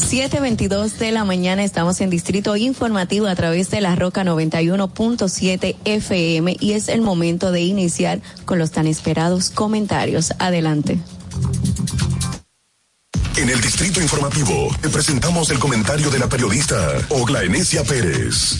7.22 0.00 0.96
de 0.98 1.12
la 1.12 1.24
mañana 1.24 1.62
estamos 1.62 2.00
en 2.00 2.10
Distrito 2.10 2.56
Informativo 2.56 3.26
a 3.26 3.34
través 3.34 3.70
de 3.70 3.80
la 3.80 3.94
Roca 3.96 4.24
91.7 4.24 5.76
FM 5.84 6.56
y 6.58 6.72
es 6.72 6.88
el 6.88 7.02
momento 7.02 7.52
de 7.52 7.60
iniciar 7.60 8.20
con 8.44 8.58
los 8.58 8.70
tan 8.70 8.86
esperados 8.86 9.50
comentarios. 9.50 10.32
Adelante. 10.38 10.98
En 13.36 13.48
el 13.48 13.60
Distrito 13.60 14.00
Informativo 14.00 14.68
te 14.80 14.88
presentamos 14.88 15.50
el 15.50 15.58
comentario 15.58 16.10
de 16.10 16.18
la 16.18 16.28
periodista 16.28 16.76
Ogla 17.10 17.42
Enesia 17.42 17.84
Pérez. 17.84 18.58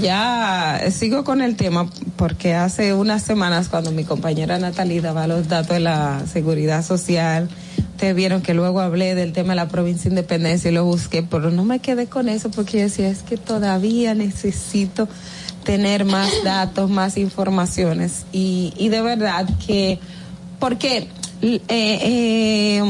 Ya 0.00 0.80
sigo 0.90 1.24
con 1.24 1.42
el 1.42 1.56
tema 1.56 1.90
porque 2.16 2.54
hace 2.54 2.94
unas 2.94 3.22
semanas 3.22 3.68
cuando 3.68 3.90
mi 3.90 4.04
compañera 4.04 4.58
Natalie 4.58 5.00
daba 5.00 5.26
los 5.26 5.48
datos 5.48 5.74
de 5.74 5.80
la 5.80 6.22
seguridad 6.26 6.84
social, 6.84 7.48
ustedes 7.92 8.14
vieron 8.14 8.40
que 8.40 8.54
luego 8.54 8.80
hablé 8.80 9.14
del 9.14 9.32
tema 9.32 9.50
de 9.50 9.56
la 9.56 9.68
provincia 9.68 10.04
de 10.04 10.16
Independencia 10.16 10.70
y 10.70 10.74
lo 10.74 10.84
busqué, 10.84 11.22
pero 11.22 11.50
no 11.50 11.64
me 11.64 11.80
quedé 11.80 12.06
con 12.06 12.28
eso 12.28 12.50
porque 12.50 12.78
yo 12.78 12.84
decía, 12.84 13.08
es 13.08 13.22
que 13.22 13.36
todavía 13.36 14.14
necesito 14.14 15.08
tener 15.64 16.06
más 16.06 16.30
datos, 16.42 16.88
más 16.88 17.18
informaciones 17.18 18.24
y, 18.32 18.72
y 18.78 18.88
de 18.88 19.02
verdad 19.02 19.46
que, 19.66 19.98
porque 20.58 21.08
eh, 21.42 21.60
eh, 21.68 22.82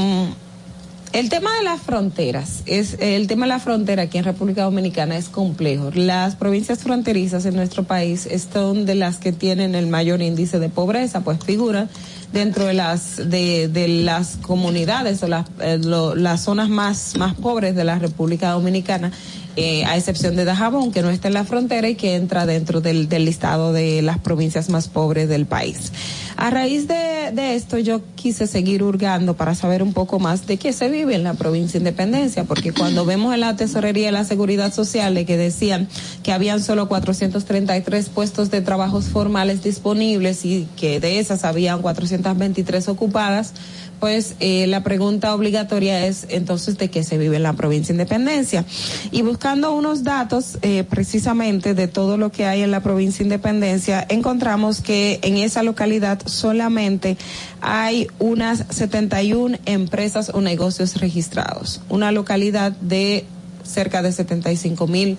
el 1.12 1.28
tema 1.28 1.56
de 1.56 1.64
las 1.64 1.80
fronteras, 1.80 2.62
es 2.66 2.97
el 3.01 3.26
tema 3.26 3.47
de 3.47 3.51
la 3.51 3.59
frontera 3.59 4.02
aquí 4.02 4.18
en 4.18 4.24
República 4.24 4.64
Dominicana 4.64 5.16
es 5.16 5.28
complejo. 5.28 5.90
Las 5.94 6.36
provincias 6.36 6.80
fronterizas 6.80 7.47
en 7.47 7.56
nuestro 7.56 7.85
país 7.85 8.28
son 8.52 8.86
de 8.86 8.94
las 8.94 9.16
que 9.16 9.32
tienen 9.32 9.74
el 9.74 9.86
mayor 9.86 10.22
índice 10.22 10.59
de 10.59 10.68
pobreza, 10.68 11.20
pues 11.22 11.39
figuran 11.44 11.89
dentro 12.32 12.66
de 12.66 12.74
las 12.74 13.16
de, 13.16 13.68
de 13.68 13.89
las 13.89 14.36
comunidades 14.36 15.22
o 15.22 15.28
las, 15.28 15.47
eh, 15.60 15.78
las 15.78 16.43
zonas 16.43 16.68
más 16.68 17.16
más 17.16 17.35
pobres 17.35 17.74
de 17.74 17.85
la 17.85 17.98
República 17.98 18.51
Dominicana 18.51 19.12
eh, 19.60 19.85
a 19.86 19.97
excepción 19.97 20.36
de 20.36 20.44
Dajabón, 20.44 20.93
que 20.93 21.02
no 21.02 21.10
está 21.10 21.26
en 21.26 21.35
la 21.35 21.43
frontera 21.43 21.89
y 21.89 21.97
que 21.97 22.14
entra 22.14 22.47
dentro 22.47 22.80
del, 22.80 23.09
listado 23.09 23.72
de 23.72 24.02
las 24.02 24.18
provincias 24.18 24.68
más 24.68 24.86
pobres 24.86 25.28
del 25.28 25.47
país. 25.47 25.93
A 26.36 26.51
raíz 26.51 26.86
de, 26.86 27.56
esto, 27.56 27.76
yo 27.76 28.01
quise 28.14 28.47
seguir 28.47 28.85
hurgando 28.85 29.35
para 29.35 29.56
saber 29.56 29.82
un 29.82 29.93
poco 29.93 30.20
más 30.20 30.47
de 30.47 30.59
qué 30.59 30.72
se 30.72 30.89
vive 30.89 31.16
en 31.16 31.24
la 31.24 31.35
provincia 31.35 31.80
de 31.80 31.89
Independencia, 31.89 32.44
porque 32.44 32.72
cuando 32.72 33.05
vemos 33.05 33.35
en 33.35 33.40
la 33.40 33.56
tesorería 33.56 34.06
de 34.06 34.12
la 34.12 34.24
seguridad 34.24 34.72
social 34.72 35.24
que 35.26 35.36
decían 35.36 35.89
que 36.22 36.30
habían 36.30 36.62
solo 36.62 36.86
433 36.86 38.10
puestos 38.10 38.52
de 38.52 38.60
trabajos 38.60 39.06
formales 39.06 39.64
disponibles 39.64 40.44
y 40.44 40.68
que 40.76 41.01
de 41.01 41.18
esas 41.18 41.44
habían 41.44 41.82
423 41.82 42.86
ocupadas, 42.86 43.55
pues 44.01 44.37
eh, 44.41 44.66
la 44.66 44.83
pregunta 44.83 45.35
obligatoria 45.35 46.07
es 46.07 46.27
entonces 46.29 46.79
de 46.79 46.89
qué 46.89 47.05
se 47.05 47.19
vive 47.19 47.37
en 47.37 47.43
la 47.43 47.55
provincia 47.55 47.95
de 47.95 48.03
Independencia. 48.03 48.65
Y 49.11 49.23
buscando 49.23 49.73
unos 49.73 50.05
datos 50.05 50.59
eh, 50.62 50.85
precisamente 50.85 51.75
de 51.75 51.89
todo 51.89 52.16
lo 52.16 52.31
que 52.31 52.47
hay 52.47 52.62
en 52.62 52.70
la 52.70 52.83
provincia 52.83 53.19
de 53.19 53.25
Independencia, 53.25 54.07
encontramos 54.09 54.81
que 54.81 55.19
en 55.23 55.37
esa 55.37 55.62
localidad 55.62 56.20
solamente 56.27 57.16
hay 57.61 58.07
unas 58.19 58.65
71 58.70 59.59
empresas 59.66 60.31
o 60.33 60.41
negocios 60.41 61.01
registrados. 61.01 61.81
Una 61.89 62.12
localidad 62.12 62.73
de 62.73 63.25
cerca 63.65 64.03
de 64.03 64.12
75 64.12 64.87
mil 64.87 65.19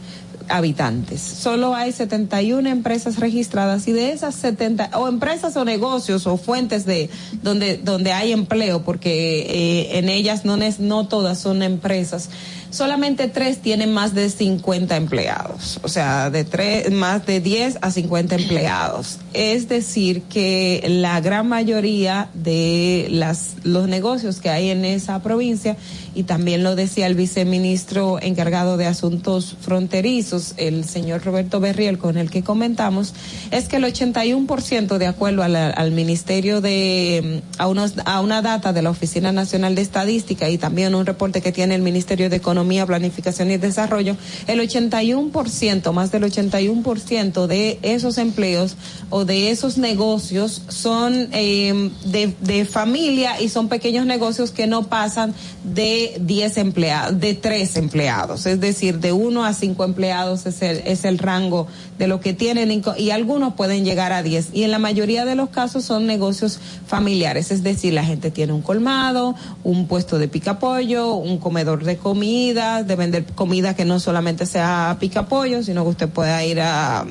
habitantes. 0.49 1.21
Solo 1.21 1.75
hay 1.75 1.91
71 1.91 2.67
empresas 2.69 3.19
registradas 3.19 3.87
y 3.87 3.93
de 3.93 4.11
esas 4.11 4.35
70 4.35 4.91
o 4.93 5.07
empresas 5.07 5.55
o 5.55 5.65
negocios 5.65 6.27
o 6.27 6.37
fuentes 6.37 6.85
de 6.85 7.09
donde 7.43 7.77
donde 7.77 8.11
hay 8.11 8.31
empleo 8.31 8.83
porque 8.83 9.41
eh, 9.41 9.99
en 9.99 10.09
ellas 10.09 10.45
no 10.45 10.55
es 10.57 10.79
no 10.79 11.07
todas 11.07 11.39
son 11.39 11.63
empresas 11.63 12.29
solamente 12.71 13.27
tres 13.27 13.59
tienen 13.59 13.93
más 13.93 14.13
de 14.13 14.29
50 14.29 14.95
empleados, 14.95 15.79
o 15.83 15.87
sea, 15.87 16.29
de 16.29 16.43
tres, 16.43 16.91
más 16.91 17.25
de 17.25 17.39
10 17.39 17.79
a 17.81 17.91
50 17.91 18.35
empleados. 18.35 19.19
Es 19.33 19.69
decir, 19.69 20.23
que 20.23 20.83
la 20.87 21.19
gran 21.21 21.47
mayoría 21.47 22.29
de 22.33 23.07
las, 23.09 23.55
los 23.63 23.87
negocios 23.87 24.39
que 24.39 24.49
hay 24.49 24.69
en 24.69 24.85
esa 24.85 25.21
provincia, 25.21 25.77
y 26.15 26.23
también 26.23 26.63
lo 26.63 26.75
decía 26.75 27.07
el 27.07 27.15
viceministro 27.15 28.19
encargado 28.21 28.77
de 28.77 28.85
asuntos 28.85 29.55
fronterizos, 29.61 30.53
el 30.57 30.85
señor 30.85 31.23
Roberto 31.23 31.59
Berriel, 31.59 31.97
con 31.97 32.17
el 32.17 32.29
que 32.29 32.43
comentamos, 32.43 33.13
es 33.51 33.67
que 33.67 33.77
el 33.77 33.83
81% 33.83 34.97
de 34.97 35.07
acuerdo 35.07 35.43
a 35.43 35.47
la, 35.47 35.69
al 35.69 35.91
Ministerio 35.91 36.61
de, 36.61 37.41
a, 37.57 37.67
unos, 37.67 37.93
a 38.05 38.21
una 38.21 38.41
data 38.41 38.73
de 38.73 38.81
la 38.81 38.89
Oficina 38.89 39.31
Nacional 39.31 39.75
de 39.75 39.81
Estadística 39.81 40.49
y 40.49 40.57
también 40.57 40.95
un 40.95 41.05
reporte 41.05 41.41
que 41.41 41.51
tiene 41.51 41.75
el 41.75 41.81
Ministerio 41.81 42.29
de 42.29 42.35
Economía, 42.35 42.85
Planificación 42.85 43.51
y 43.51 43.57
Desarrollo, 43.57 44.15
el 44.47 44.59
81%, 44.59 45.91
más 45.91 46.11
del 46.11 46.23
81% 46.23 47.47
de 47.47 47.79
esos 47.81 48.17
empleos 48.17 48.75
o 49.09 49.25
de 49.25 49.51
esos 49.51 49.77
negocios 49.77 50.63
son 50.67 51.29
eh, 51.31 51.91
de, 52.05 52.33
de 52.41 52.65
familia 52.65 53.41
y 53.41 53.49
son 53.49 53.69
pequeños 53.69 54.05
negocios 54.05 54.51
que 54.51 54.67
no 54.67 54.87
pasan 54.87 55.33
de 55.63 55.98
10 56.19 56.57
empleados, 56.57 57.19
de 57.19 57.33
3 57.33 57.77
empleados, 57.77 58.45
es 58.45 58.59
decir, 58.59 58.99
de 58.99 59.11
1 59.11 59.45
a 59.45 59.53
5 59.53 59.83
empleados 59.83 60.45
es 60.45 60.61
el, 60.61 60.77
es 60.85 61.05
el 61.05 61.17
rango 61.17 61.67
de 61.97 62.07
lo 62.07 62.19
que 62.19 62.33
tienen 62.33 62.81
y 62.97 63.09
algunos 63.11 63.53
pueden 63.53 63.85
llegar 63.85 64.13
a 64.13 64.23
10 64.23 64.49
y 64.53 64.63
en 64.63 64.71
la 64.71 64.79
mayoría 64.79 65.25
de 65.25 65.35
los 65.35 65.49
casos 65.49 65.83
son 65.85 66.07
negocios 66.07 66.59
familiares, 66.87 67.51
es 67.51 67.63
decir, 67.63 67.93
la 67.93 68.03
gente 68.03 68.31
tiene 68.31 68.53
un 68.53 68.61
colmado, 68.61 69.35
un 69.63 69.87
puesto 69.87 70.17
de 70.17 70.27
picapollo, 70.27 71.13
un 71.13 71.37
comedor 71.37 71.83
de 71.83 71.97
comida, 71.97 72.83
de 72.83 72.95
vender 72.95 73.25
comida 73.35 73.75
que 73.75 73.85
no 73.85 73.99
solamente 73.99 74.45
sea 74.45 74.97
picapollo, 74.99 75.63
sino 75.63 75.83
que 75.83 75.89
usted 75.89 76.09
pueda 76.09 76.43
ir 76.45 76.61
a 76.61 77.05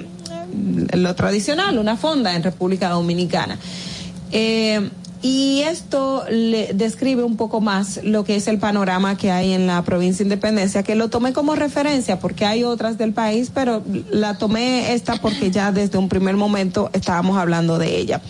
lo 0.94 1.14
tradicional, 1.14 1.78
una 1.78 1.96
fonda 1.96 2.34
en 2.34 2.42
República 2.42 2.88
Dominicana. 2.90 3.58
Eh, 4.30 4.90
y 5.22 5.62
esto 5.62 6.24
le 6.30 6.72
describe 6.74 7.24
un 7.24 7.36
poco 7.36 7.60
más 7.60 8.00
lo 8.04 8.24
que 8.24 8.36
es 8.36 8.46
el 8.46 8.58
panorama 8.58 9.16
que 9.16 9.30
hay 9.30 9.52
en 9.52 9.66
la 9.66 9.82
provincia 9.82 10.18
de 10.18 10.28
Independencia, 10.28 10.82
que 10.82 10.94
lo 10.94 11.08
tomé 11.08 11.32
como 11.32 11.56
referencia 11.56 12.18
porque 12.20 12.46
hay 12.46 12.64
otras 12.64 12.98
del 12.98 13.12
país, 13.12 13.50
pero 13.52 13.82
la 14.10 14.38
tomé 14.38 14.94
esta 14.94 15.16
porque 15.16 15.50
ya 15.50 15.72
desde 15.72 15.98
un 15.98 16.08
primer 16.08 16.36
momento 16.36 16.90
estábamos 16.92 17.36
hablando 17.36 17.78
de 17.78 17.96
ella. 17.96 18.20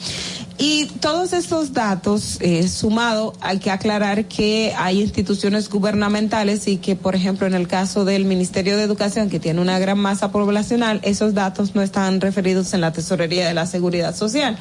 Y 0.60 0.86
todos 0.86 1.32
estos 1.35 1.73
datos, 1.73 2.39
eh, 2.40 2.66
sumado, 2.66 3.32
hay 3.40 3.60
que 3.60 3.70
aclarar 3.70 4.24
que 4.24 4.74
hay 4.77 5.01
instituciones 5.01 5.69
gubernamentales 5.69 6.66
y 6.66 6.78
que, 6.78 6.97
por 6.97 7.15
ejemplo, 7.15 7.47
en 7.47 7.55
el 7.55 7.69
caso 7.69 8.05
del 8.05 8.24
Ministerio 8.24 8.77
de 8.77 8.82
Educación, 8.82 9.31
que 9.31 9.39
tiene 9.39 9.60
una 9.60 9.78
gran 9.78 9.98
masa 9.98 10.32
poblacional, 10.32 11.01
esos 11.05 11.32
datos 11.32 11.77
no 11.77 11.82
están 11.82 12.20
referidos 12.20 12.74
en 12.74 12.81
la 12.81 12.93
Tesorería 12.93 13.47
de 13.47 13.55
la 13.55 13.66
Seguridad 13.66 14.16
Social. 14.16 14.59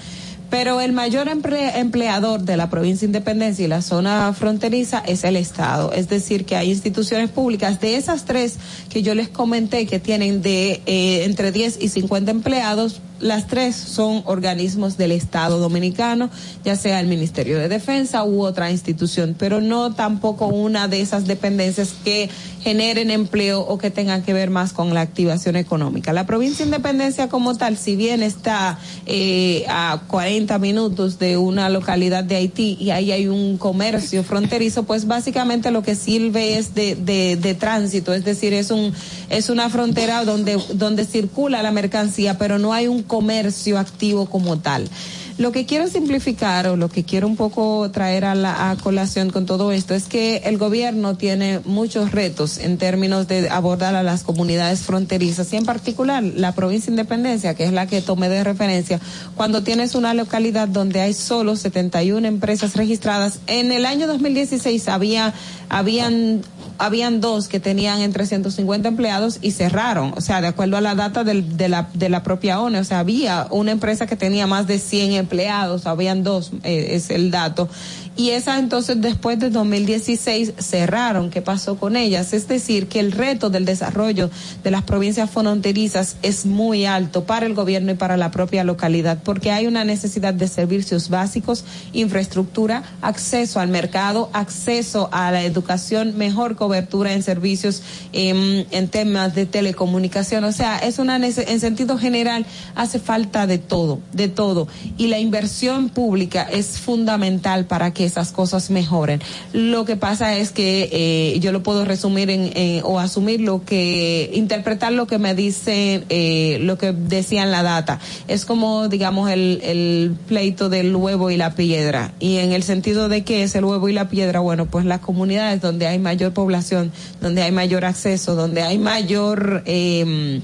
Pero 0.50 0.80
el 0.80 0.94
mayor 0.94 1.28
emple 1.28 1.78
empleador 1.80 2.42
de 2.42 2.56
la 2.56 2.70
provincia 2.70 3.06
de 3.06 3.18
Independencia 3.18 3.66
y 3.66 3.68
la 3.68 3.82
zona 3.82 4.32
fronteriza 4.34 5.00
es 5.00 5.24
el 5.24 5.36
Estado. 5.36 5.92
Es 5.92 6.08
decir, 6.08 6.46
que 6.46 6.56
hay 6.56 6.72
instituciones 6.72 7.30
públicas 7.30 7.82
de 7.82 7.98
esas 7.98 8.26
tres 8.26 8.58
que 8.90 9.02
yo 9.02 9.14
les 9.14 9.28
comenté 9.28 9.86
que 9.86 10.00
tienen 10.00 10.42
de 10.42 10.82
eh, 10.86 11.26
entre 11.26 11.52
10 11.52 11.80
y 11.82 11.90
50 11.90 12.32
empleados, 12.32 13.02
las 13.20 13.48
tres 13.48 13.76
son 13.76 14.22
organismos 14.26 14.98
del 14.98 15.12
Estado 15.12 15.58
dominicano, 15.58 16.30
ya 16.64 16.76
sea 16.76 17.00
el 17.00 17.08
Ministerio 17.08 17.58
de 17.58 17.68
Defensa 17.68 18.24
u 18.24 18.44
otra 18.44 18.72
institución, 18.72 19.36
pero 19.38 19.60
no 19.60 19.94
tampoco 19.94 20.48
una 20.48 20.88
de 20.88 21.02
esas 21.02 21.26
dependencias 21.26 21.96
que 22.04 22.30
generen 22.68 23.12
empleo 23.12 23.62
o 23.62 23.78
que 23.78 23.92
tengan 23.92 24.24
que 24.24 24.34
ver 24.34 24.50
más 24.50 24.74
con 24.74 24.94
la 24.94 25.00
activación 25.00 25.56
económica. 25.56 26.12
La 26.12 26.26
provincia 26.26 26.66
de 26.66 26.68
Independencia 26.68 27.30
como 27.30 27.56
tal, 27.56 27.78
si 27.78 27.96
bien 27.96 28.22
está 28.22 28.78
eh, 29.06 29.64
a 29.70 30.02
40 30.08 30.60
minutos 30.60 31.18
de 31.18 31.38
una 31.38 31.70
localidad 31.70 32.26
de 32.26 32.36
Haití 32.36 32.76
y 32.78 32.90
ahí 32.90 33.14
hay 33.14 33.30
un 33.30 33.58
comercio 33.58 34.22
fronterizo, 34.22 34.84
pues 34.84 35.08
básicamente 35.08 35.72
lo 35.72 35.82
que 35.82 35.96
sirve 35.96 36.58
es 36.58 36.76
de, 36.76 36.96
de, 36.96 37.38
de 37.38 37.54
tránsito, 37.54 38.14
es 38.14 38.26
decir, 38.26 38.54
es 38.54 38.70
un 38.70 38.94
es 39.30 39.50
una 39.50 39.70
frontera 39.70 40.26
donde 40.26 40.60
donde 40.74 41.06
circula 41.06 41.64
la 41.64 41.72
mercancía, 41.72 42.38
pero 42.38 42.60
no 42.60 42.74
hay 42.74 42.88
un 42.88 43.02
comercio 43.02 43.80
activo 43.80 44.26
como 44.26 44.60
tal. 44.60 44.90
Lo 45.38 45.52
que 45.52 45.68
quiero 45.68 45.88
simplificar 45.88 46.68
o 46.68 46.76
lo 46.78 46.90
que 46.90 47.04
quiero 47.04 47.28
un 47.28 47.36
poco 47.36 47.92
traer 47.92 48.26
a 48.26 48.34
la 48.34 48.72
a 48.72 48.76
colación 48.76 49.30
con 49.30 49.46
todo 49.46 49.72
esto 49.72 49.94
es 49.94 50.06
que 50.06 50.38
el 50.46 50.58
gobierno 50.58 51.16
tiene 51.16 51.60
muchos 51.64 52.12
retos 52.12 52.58
en 52.58 52.80
términos 52.80 53.28
de 53.28 53.48
abordar 53.50 53.94
a 53.96 54.02
las 54.02 54.24
comunidades 54.24 54.80
fronterizas 54.80 55.54
y 55.54 55.58
en 55.58 55.66
particular 55.66 56.24
la 56.24 56.56
provincia 56.56 56.88
de 56.88 56.94
Independencia, 56.94 57.54
que 57.54 57.66
es 57.66 57.72
la 57.72 57.86
que 57.86 58.02
tomé 58.02 58.30
de 58.30 58.44
referencia, 58.44 59.00
cuando 59.36 59.62
tienes 59.62 59.94
una 59.94 60.16
localidad 60.16 60.68
donde 60.68 61.02
hay 61.02 61.14
solo 61.14 61.56
71 61.56 62.28
empresas 62.28 62.76
registradas. 62.76 63.40
En 63.46 63.72
el 63.72 63.86
año 63.86 64.08
2016 64.08 64.88
había 64.88 65.36
habían 65.70 66.42
habían 66.78 67.22
dos 67.22 67.48
que 67.48 67.60
tenían 67.60 68.02
entre 68.02 68.26
150 68.26 68.88
empleados 68.88 69.40
y 69.42 69.52
cerraron, 69.52 70.14
o 70.16 70.22
sea, 70.22 70.42
de 70.42 70.48
acuerdo 70.48 70.78
a 70.78 70.82
la 70.82 70.96
data 70.96 71.24
del, 71.24 71.58
de, 71.58 71.70
la, 71.70 71.90
de 71.94 72.10
la 72.10 72.24
propia 72.24 72.60
ONU, 72.60 72.80
o 72.80 72.84
sea, 72.84 73.00
había 73.00 73.48
una 73.52 73.72
empresa 73.72 74.08
que 74.08 74.16
tenía 74.16 74.48
más 74.48 74.68
de 74.68 74.80
100 74.80 75.14
empleados, 75.14 75.86
habían 75.86 76.24
dos, 76.24 76.52
eh, 76.64 76.90
es 76.92 77.10
el 77.10 77.32
dato, 77.32 77.70
y 78.18 78.32
esa 78.32 78.58
entonces 78.58 79.00
después 79.00 79.40
de 79.40 79.52
2016 79.52 80.54
cerraron. 80.58 81.30
¿Qué 81.30 81.44
pasó 81.44 81.78
con 81.78 81.96
ellas? 81.96 82.34
Es 82.34 82.48
decir, 82.48 82.88
que 82.88 83.00
el 83.00 83.12
reto 83.12 83.52
del 83.52 83.64
desarrollo 83.64 84.32
de 84.64 84.72
las 84.72 84.82
provincias 84.82 85.30
fronterizas 85.30 86.18
es 86.24 86.46
muy 86.48 86.86
alto 86.86 87.26
para 87.26 87.46
el 87.46 87.54
gobierno 87.54 87.92
y 87.92 87.96
para 87.96 88.18
la 88.18 88.32
propia 88.32 88.64
localidad, 88.64 89.20
porque 89.24 89.52
hay 89.52 89.68
una 89.68 89.84
necesidad 89.84 90.34
de 90.34 90.48
servicios 90.48 91.10
básicos, 91.10 91.64
infraestructura, 91.94 92.84
acceso 93.02 93.60
al 93.60 93.70
mercado, 93.70 94.32
acceso 94.34 95.10
a 95.12 95.32
la 95.32 95.44
educación, 95.44 96.18
mejor 96.18 96.56
cobertura 96.56 97.14
en 97.14 97.22
servicios 97.22 97.84
em, 98.14 98.66
en 98.72 98.88
temas 98.88 99.36
de 99.36 99.46
telecomunicación. 99.46 100.44
O 100.44 100.52
sea, 100.52 100.80
es 100.80 100.98
una 100.98 101.18
en 101.18 101.60
sentido 101.60 101.98
general 102.00 102.46
hace 102.74 103.00
falta 103.00 103.46
de 103.46 103.60
todo, 103.60 104.00
de 104.14 104.28
todo. 104.28 104.68
Y 104.98 105.08
la 105.08 105.20
inversión 105.20 105.90
pública 105.90 106.44
es 106.44 106.80
fundamental 106.80 107.66
para 107.66 107.94
que 107.94 108.07
esas 108.08 108.32
cosas 108.32 108.70
mejoren. 108.70 109.22
Lo 109.54 109.86
que 109.86 109.96
pasa 109.96 110.36
es 110.38 110.52
que 110.52 110.90
eh, 110.92 111.40
yo 111.40 111.52
lo 111.52 111.64
puedo 111.64 111.86
resumir 111.86 112.30
en, 112.30 112.52
eh, 112.56 112.82
o 112.84 113.00
asumir 113.00 113.42
lo 113.42 113.64
que, 113.64 114.32
interpretar 114.34 114.94
lo 114.94 115.08
que 115.08 115.20
me 115.20 115.36
dice, 115.36 116.04
eh, 116.10 116.58
lo 116.62 116.78
que 116.78 116.92
decía 116.92 117.44
en 117.44 117.52
la 117.52 117.64
data. 117.64 118.00
Es 118.28 118.46
como, 118.46 118.88
digamos, 118.88 119.30
el, 119.30 119.60
el 119.64 120.16
pleito 120.28 120.70
del 120.70 120.96
huevo 120.96 121.30
y 121.30 121.38
la 121.38 121.54
piedra. 121.56 122.14
Y 122.20 122.38
en 122.38 122.52
el 122.52 122.64
sentido 122.64 123.10
de 123.10 123.24
que 123.24 123.44
es 123.44 123.56
el 123.56 123.66
huevo 123.66 123.90
y 123.90 123.94
la 123.94 124.10
piedra, 124.10 124.40
bueno, 124.40 124.66
pues 124.66 124.86
las 124.86 125.00
comunidades 125.00 125.62
donde 125.62 125.88
hay 125.88 126.00
mayor 126.00 126.34
población, 126.34 126.92
donde 127.22 127.44
hay 127.44 127.52
mayor 127.52 127.86
acceso, 127.86 128.36
donde 128.36 128.62
hay 128.62 128.78
mayor, 128.78 129.64
eh, 129.66 130.42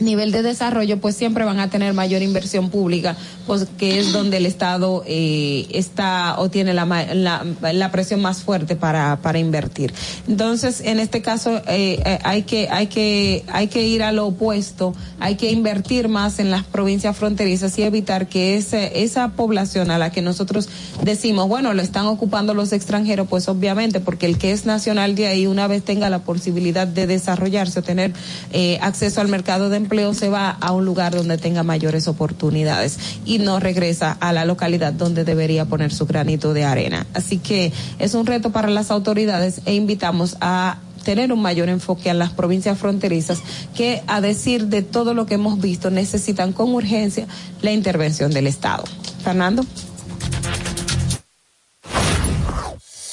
nivel 0.00 0.32
de 0.32 0.42
desarrollo, 0.42 1.00
pues 1.00 1.16
siempre 1.16 1.44
van 1.44 1.60
a 1.60 1.70
tener 1.70 1.94
mayor 1.94 2.22
inversión 2.22 2.70
pública, 2.70 3.16
pues 3.46 3.66
que 3.78 3.98
es 3.98 4.12
donde 4.12 4.38
el 4.38 4.46
Estado 4.46 5.04
eh, 5.06 5.66
está 5.70 6.36
o 6.38 6.48
tiene 6.48 6.74
la, 6.74 6.84
la, 6.84 7.44
la, 7.72 7.90
presión 7.90 8.20
más 8.20 8.42
fuerte 8.42 8.76
para, 8.76 9.18
para 9.22 9.38
invertir. 9.38 9.92
Entonces, 10.26 10.80
en 10.80 10.98
este 10.98 11.22
caso, 11.22 11.58
eh, 11.68 12.02
eh, 12.04 12.18
hay 12.24 12.42
que, 12.42 12.68
hay 12.70 12.88
que, 12.88 13.44
hay 13.48 13.68
que 13.68 13.86
ir 13.86 14.02
a 14.02 14.12
lo 14.12 14.26
opuesto, 14.26 14.94
hay 15.20 15.36
que 15.36 15.50
invertir 15.50 16.08
más 16.08 16.38
en 16.38 16.50
las 16.50 16.64
provincias 16.64 17.16
fronterizas 17.16 17.78
y 17.78 17.82
evitar 17.82 18.28
que 18.28 18.56
ese, 18.56 19.02
esa 19.02 19.28
población 19.32 19.90
a 19.90 19.98
la 19.98 20.10
que 20.10 20.22
nosotros 20.22 20.68
decimos, 21.02 21.48
bueno, 21.48 21.74
lo 21.74 21.82
están 21.82 22.06
ocupando 22.06 22.54
los 22.54 22.72
extranjeros, 22.72 23.28
pues 23.28 23.48
obviamente, 23.48 24.00
porque 24.00 24.26
el 24.26 24.38
que 24.38 24.52
es 24.52 24.66
nacional 24.66 25.14
de 25.14 25.26
ahí, 25.26 25.46
una 25.46 25.66
vez 25.66 25.84
tenga 25.84 26.10
la 26.10 26.20
posibilidad 26.20 26.86
de 26.86 27.06
desarrollarse 27.06 27.80
o 27.80 27.82
tener 27.82 28.12
eh, 28.52 28.78
acceso 28.80 29.20
al 29.20 29.28
mercado 29.28 29.68
de 29.68 29.83
empleo 29.84 30.14
se 30.14 30.28
va 30.28 30.50
a 30.50 30.72
un 30.72 30.84
lugar 30.84 31.14
donde 31.14 31.38
tenga 31.38 31.62
mayores 31.62 32.08
oportunidades 32.08 32.98
y 33.24 33.38
no 33.38 33.60
regresa 33.60 34.16
a 34.20 34.32
la 34.32 34.44
localidad 34.44 34.92
donde 34.92 35.24
debería 35.24 35.66
poner 35.66 35.92
su 35.92 36.06
granito 36.06 36.54
de 36.54 36.64
arena. 36.64 37.06
Así 37.14 37.38
que 37.38 37.72
es 37.98 38.14
un 38.14 38.26
reto 38.26 38.50
para 38.50 38.68
las 38.68 38.90
autoridades 38.90 39.60
e 39.66 39.74
invitamos 39.74 40.36
a 40.40 40.78
tener 41.04 41.32
un 41.32 41.42
mayor 41.42 41.68
enfoque 41.68 42.10
a 42.10 42.14
las 42.14 42.30
provincias 42.30 42.78
fronterizas 42.78 43.40
que, 43.76 44.02
a 44.06 44.20
decir 44.20 44.66
de 44.66 44.82
todo 44.82 45.12
lo 45.12 45.26
que 45.26 45.34
hemos 45.34 45.60
visto, 45.60 45.90
necesitan 45.90 46.52
con 46.52 46.74
urgencia 46.74 47.26
la 47.60 47.72
intervención 47.72 48.32
del 48.32 48.46
Estado. 48.46 48.84
Fernando. 49.22 49.64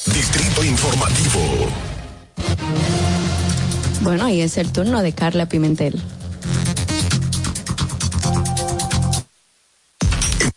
Distrito 0.06 0.64
Informativo. 0.64 1.68
Bueno, 4.02 4.26
ahí 4.26 4.42
es 4.42 4.58
el 4.58 4.72
turno 4.72 5.04
de 5.04 5.14
Carla 5.14 5.48
Pimentel. 5.48 6.02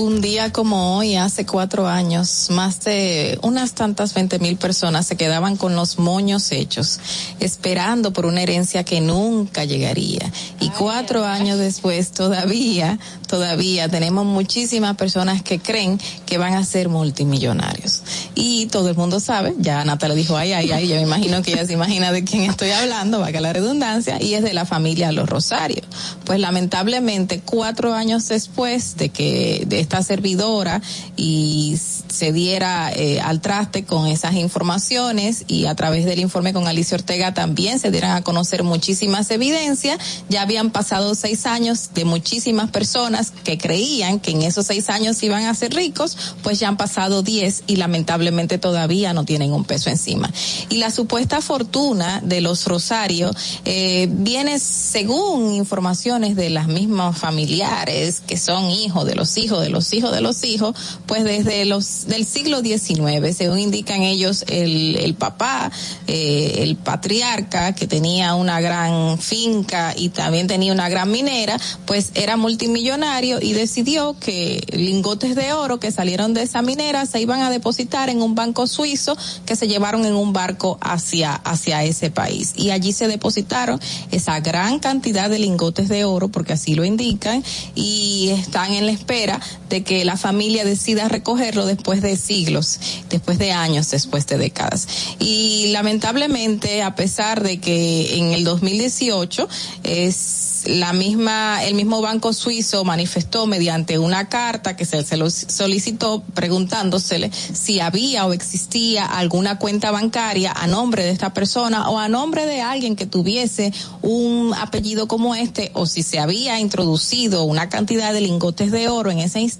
Un 0.00 0.22
día 0.22 0.50
como 0.50 0.96
hoy, 0.96 1.16
hace 1.16 1.44
cuatro 1.44 1.86
años, 1.86 2.46
más 2.48 2.80
de 2.84 3.38
unas 3.42 3.74
tantas 3.74 4.14
veinte 4.14 4.38
mil 4.38 4.56
personas 4.56 5.04
se 5.06 5.14
quedaban 5.14 5.58
con 5.58 5.76
los 5.76 5.98
moños 5.98 6.52
hechos, 6.52 6.98
esperando 7.38 8.10
por 8.10 8.24
una 8.24 8.40
herencia 8.40 8.82
que 8.82 9.02
nunca 9.02 9.66
llegaría. 9.66 10.32
Y 10.58 10.70
cuatro 10.70 11.26
años 11.26 11.58
después, 11.58 12.12
todavía, 12.12 12.98
todavía 13.28 13.90
tenemos 13.90 14.24
muchísimas 14.24 14.96
personas 14.96 15.42
que 15.42 15.58
creen 15.58 16.00
que 16.24 16.38
van 16.38 16.54
a 16.54 16.64
ser 16.64 16.88
multimillonarios. 16.88 18.00
Y 18.34 18.68
todo 18.68 18.88
el 18.88 18.96
mundo 18.96 19.20
sabe, 19.20 19.54
ya 19.58 19.84
Natalia 19.84 20.16
dijo, 20.16 20.34
ay, 20.34 20.54
ay, 20.54 20.72
ay, 20.72 20.88
yo 20.88 20.94
me 20.94 21.02
imagino 21.02 21.42
que 21.42 21.52
ella 21.52 21.66
se 21.66 21.74
imagina 21.74 22.10
de 22.10 22.24
quién 22.24 22.44
estoy 22.44 22.70
hablando, 22.70 23.20
valga 23.20 23.42
la 23.42 23.52
redundancia, 23.52 24.16
y 24.18 24.32
es 24.32 24.42
de 24.42 24.54
la 24.54 24.64
familia 24.64 25.12
Los 25.12 25.28
Rosarios. 25.28 25.84
Pues 26.24 26.40
lamentablemente, 26.40 27.42
cuatro 27.44 27.92
años 27.92 28.28
después 28.28 28.96
de 28.96 29.10
que, 29.10 29.64
de 29.66 29.89
esta 29.90 30.04
servidora 30.04 30.80
y 31.16 31.76
se 31.76 32.32
diera 32.32 32.92
eh, 32.92 33.20
al 33.20 33.40
traste 33.40 33.84
con 33.84 34.06
esas 34.06 34.34
informaciones 34.34 35.44
y 35.48 35.66
a 35.66 35.74
través 35.74 36.04
del 36.04 36.20
informe 36.20 36.52
con 36.52 36.68
Alicia 36.68 36.96
Ortega 36.96 37.34
también 37.34 37.80
se 37.80 37.90
dieran 37.90 38.16
a 38.16 38.22
conocer 38.22 38.62
muchísimas 38.62 39.28
evidencias. 39.32 39.98
Ya 40.28 40.42
habían 40.42 40.70
pasado 40.70 41.16
seis 41.16 41.44
años 41.44 41.90
de 41.92 42.04
muchísimas 42.04 42.70
personas 42.70 43.32
que 43.42 43.58
creían 43.58 44.20
que 44.20 44.30
en 44.30 44.42
esos 44.42 44.66
seis 44.66 44.90
años 44.90 45.20
iban 45.24 45.46
a 45.46 45.54
ser 45.54 45.74
ricos, 45.74 46.16
pues 46.44 46.60
ya 46.60 46.68
han 46.68 46.76
pasado 46.76 47.24
diez 47.24 47.64
y 47.66 47.74
lamentablemente 47.74 48.58
todavía 48.58 49.12
no 49.12 49.24
tienen 49.24 49.52
un 49.52 49.64
peso 49.64 49.90
encima. 49.90 50.30
Y 50.68 50.76
la 50.76 50.92
supuesta 50.92 51.40
fortuna 51.40 52.20
de 52.22 52.40
los 52.40 52.64
Rosarios 52.66 53.34
eh, 53.64 54.06
viene 54.08 54.60
según 54.60 55.52
informaciones 55.54 56.36
de 56.36 56.50
las 56.50 56.68
mismas 56.68 57.18
familiares 57.18 58.22
que 58.24 58.36
son 58.36 58.70
hijos 58.70 59.04
de 59.04 59.16
los 59.16 59.36
hijos 59.36 59.60
de 59.60 59.70
los 59.70 59.79
hijos 59.92 60.12
de 60.12 60.20
los 60.20 60.44
hijos, 60.44 60.74
pues 61.06 61.24
desde 61.24 61.64
los 61.64 62.06
del 62.06 62.24
siglo 62.24 62.60
XIX, 62.60 63.36
según 63.36 63.58
indican 63.58 64.02
ellos, 64.02 64.44
el, 64.48 64.96
el 64.96 65.14
papá, 65.14 65.70
eh, 66.06 66.56
el 66.58 66.76
patriarca, 66.76 67.74
que 67.74 67.86
tenía 67.86 68.34
una 68.34 68.60
gran 68.60 69.18
finca 69.18 69.94
y 69.96 70.10
también 70.10 70.46
tenía 70.46 70.72
una 70.72 70.88
gran 70.88 71.10
minera, 71.10 71.58
pues 71.86 72.10
era 72.14 72.36
multimillonario 72.36 73.38
y 73.40 73.52
decidió 73.52 74.16
que 74.18 74.64
lingotes 74.72 75.34
de 75.34 75.52
oro 75.52 75.80
que 75.80 75.90
salieron 75.90 76.34
de 76.34 76.42
esa 76.42 76.62
minera 76.62 77.06
se 77.06 77.20
iban 77.20 77.40
a 77.40 77.50
depositar 77.50 78.08
en 78.08 78.22
un 78.22 78.34
banco 78.34 78.66
suizo 78.66 79.16
que 79.46 79.56
se 79.56 79.68
llevaron 79.68 80.04
en 80.04 80.14
un 80.14 80.32
barco 80.32 80.78
hacia, 80.80 81.34
hacia 81.34 81.84
ese 81.84 82.10
país. 82.10 82.52
Y 82.56 82.70
allí 82.70 82.92
se 82.92 83.08
depositaron 83.08 83.80
esa 84.10 84.40
gran 84.40 84.78
cantidad 84.78 85.30
de 85.30 85.38
lingotes 85.38 85.88
de 85.88 86.04
oro, 86.04 86.28
porque 86.28 86.52
así 86.52 86.74
lo 86.74 86.84
indican, 86.84 87.42
y 87.74 88.30
están 88.30 88.72
en 88.72 88.86
la 88.86 88.92
espera 88.92 89.40
de 89.70 89.84
que 89.84 90.04
la 90.04 90.16
familia 90.16 90.64
decida 90.64 91.08
recogerlo 91.08 91.64
después 91.64 92.02
de 92.02 92.16
siglos, 92.16 92.80
después 93.08 93.38
de 93.38 93.52
años, 93.52 93.90
después 93.90 94.26
de 94.26 94.36
décadas. 94.36 94.88
Y 95.20 95.68
lamentablemente, 95.68 96.82
a 96.82 96.96
pesar 96.96 97.42
de 97.42 97.60
que 97.60 98.18
en 98.18 98.32
el 98.32 98.44
2018 98.44 99.48
es 99.84 100.64
la 100.66 100.92
misma, 100.92 101.64
el 101.64 101.74
mismo 101.74 102.02
banco 102.02 102.34
suizo 102.34 102.84
manifestó 102.84 103.46
mediante 103.46 103.98
una 103.98 104.28
carta 104.28 104.76
que 104.76 104.84
se, 104.84 105.02
solicitó 105.04 106.22
preguntándosele 106.34 107.30
si 107.32 107.80
había 107.80 108.26
o 108.26 108.34
existía 108.34 109.06
alguna 109.06 109.58
cuenta 109.58 109.90
bancaria 109.90 110.52
a 110.52 110.66
nombre 110.66 111.04
de 111.04 111.10
esta 111.12 111.32
persona 111.32 111.88
o 111.88 111.98
a 111.98 112.08
nombre 112.08 112.44
de 112.44 112.60
alguien 112.60 112.94
que 112.94 113.06
tuviese 113.06 113.72
un 114.02 114.52
apellido 114.52 115.08
como 115.08 115.34
este 115.34 115.70
o 115.72 115.86
si 115.86 116.02
se 116.02 116.18
había 116.18 116.60
introducido 116.60 117.44
una 117.44 117.70
cantidad 117.70 118.12
de 118.12 118.20
lingotes 118.20 118.70
de 118.70 118.88
oro 118.88 119.10
en 119.10 119.20
ese 119.20 119.40
instante 119.40 119.59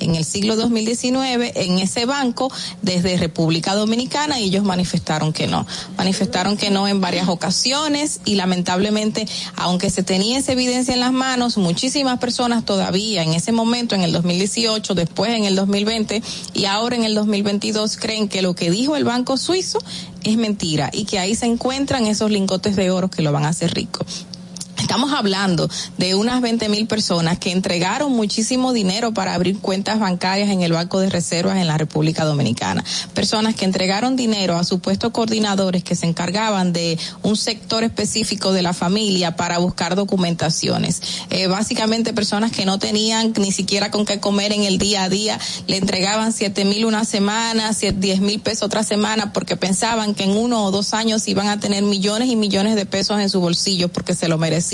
en 0.00 0.16
el 0.16 0.24
siglo 0.24 0.56
2019 0.56 1.52
en 1.54 1.78
ese 1.78 2.04
banco 2.04 2.50
desde 2.82 3.16
República 3.16 3.74
Dominicana 3.74 4.40
y 4.40 4.44
ellos 4.46 4.64
manifestaron 4.64 5.32
que 5.32 5.46
no. 5.46 5.66
Manifestaron 5.96 6.56
que 6.56 6.70
no 6.70 6.88
en 6.88 7.00
varias 7.00 7.28
ocasiones 7.28 8.20
y 8.24 8.34
lamentablemente 8.34 9.28
aunque 9.54 9.88
se 9.88 10.02
tenía 10.02 10.38
esa 10.38 10.52
evidencia 10.52 10.94
en 10.94 11.00
las 11.00 11.12
manos, 11.12 11.58
muchísimas 11.58 12.18
personas 12.18 12.64
todavía 12.64 13.22
en 13.22 13.32
ese 13.32 13.52
momento, 13.52 13.94
en 13.94 14.02
el 14.02 14.12
2018, 14.12 14.94
después 14.94 15.30
en 15.30 15.44
el 15.44 15.54
2020 15.54 16.22
y 16.52 16.64
ahora 16.64 16.96
en 16.96 17.04
el 17.04 17.14
2022 17.14 17.96
creen 17.98 18.28
que 18.28 18.42
lo 18.42 18.54
que 18.54 18.70
dijo 18.70 18.96
el 18.96 19.04
Banco 19.04 19.36
Suizo 19.36 19.78
es 20.24 20.36
mentira 20.36 20.90
y 20.92 21.04
que 21.04 21.18
ahí 21.20 21.36
se 21.36 21.46
encuentran 21.46 22.06
esos 22.06 22.30
lingotes 22.30 22.74
de 22.74 22.90
oro 22.90 23.08
que 23.08 23.22
lo 23.22 23.30
van 23.32 23.44
a 23.44 23.50
hacer 23.50 23.72
rico. 23.74 24.04
Estamos 24.80 25.12
hablando 25.12 25.68
de 25.98 26.14
unas 26.14 26.40
20 26.40 26.70
mil 26.70 26.86
personas 26.86 27.38
que 27.38 27.52
entregaron 27.52 28.12
muchísimo 28.12 28.72
dinero 28.72 29.12
para 29.12 29.34
abrir 29.34 29.58
cuentas 29.58 30.00
bancarias 30.00 30.48
en 30.48 30.62
el 30.62 30.72
Banco 30.72 31.00
de 31.00 31.10
Reservas 31.10 31.58
en 31.58 31.66
la 31.66 31.76
República 31.76 32.24
Dominicana. 32.24 32.82
Personas 33.12 33.54
que 33.54 33.66
entregaron 33.66 34.16
dinero 34.16 34.56
a 34.56 34.64
supuestos 34.64 35.12
coordinadores 35.12 35.84
que 35.84 35.94
se 35.94 36.06
encargaban 36.06 36.72
de 36.72 36.98
un 37.22 37.36
sector 37.36 37.84
específico 37.84 38.52
de 38.52 38.62
la 38.62 38.72
familia 38.72 39.36
para 39.36 39.58
buscar 39.58 39.96
documentaciones. 39.96 41.02
Eh, 41.28 41.46
básicamente 41.46 42.14
personas 42.14 42.50
que 42.50 42.64
no 42.64 42.78
tenían 42.78 43.34
ni 43.36 43.52
siquiera 43.52 43.90
con 43.90 44.06
qué 44.06 44.18
comer 44.18 44.52
en 44.52 44.62
el 44.62 44.78
día 44.78 45.04
a 45.04 45.08
día, 45.10 45.38
le 45.66 45.76
entregaban 45.76 46.32
7 46.32 46.64
mil 46.64 46.86
una 46.86 47.04
semana, 47.04 47.72
10 47.72 48.20
mil 48.20 48.40
pesos 48.40 48.62
otra 48.62 48.82
semana 48.82 49.34
porque 49.34 49.56
pensaban 49.56 50.14
que 50.14 50.24
en 50.24 50.30
uno 50.30 50.64
o 50.64 50.70
dos 50.70 50.94
años 50.94 51.28
iban 51.28 51.48
a 51.48 51.60
tener 51.60 51.82
millones 51.82 52.30
y 52.30 52.36
millones 52.36 52.76
de 52.76 52.86
pesos 52.86 53.20
en 53.20 53.28
su 53.28 53.40
bolsillo 53.40 53.88
porque 53.88 54.14
se 54.14 54.26
lo 54.26 54.38
merecían 54.38 54.69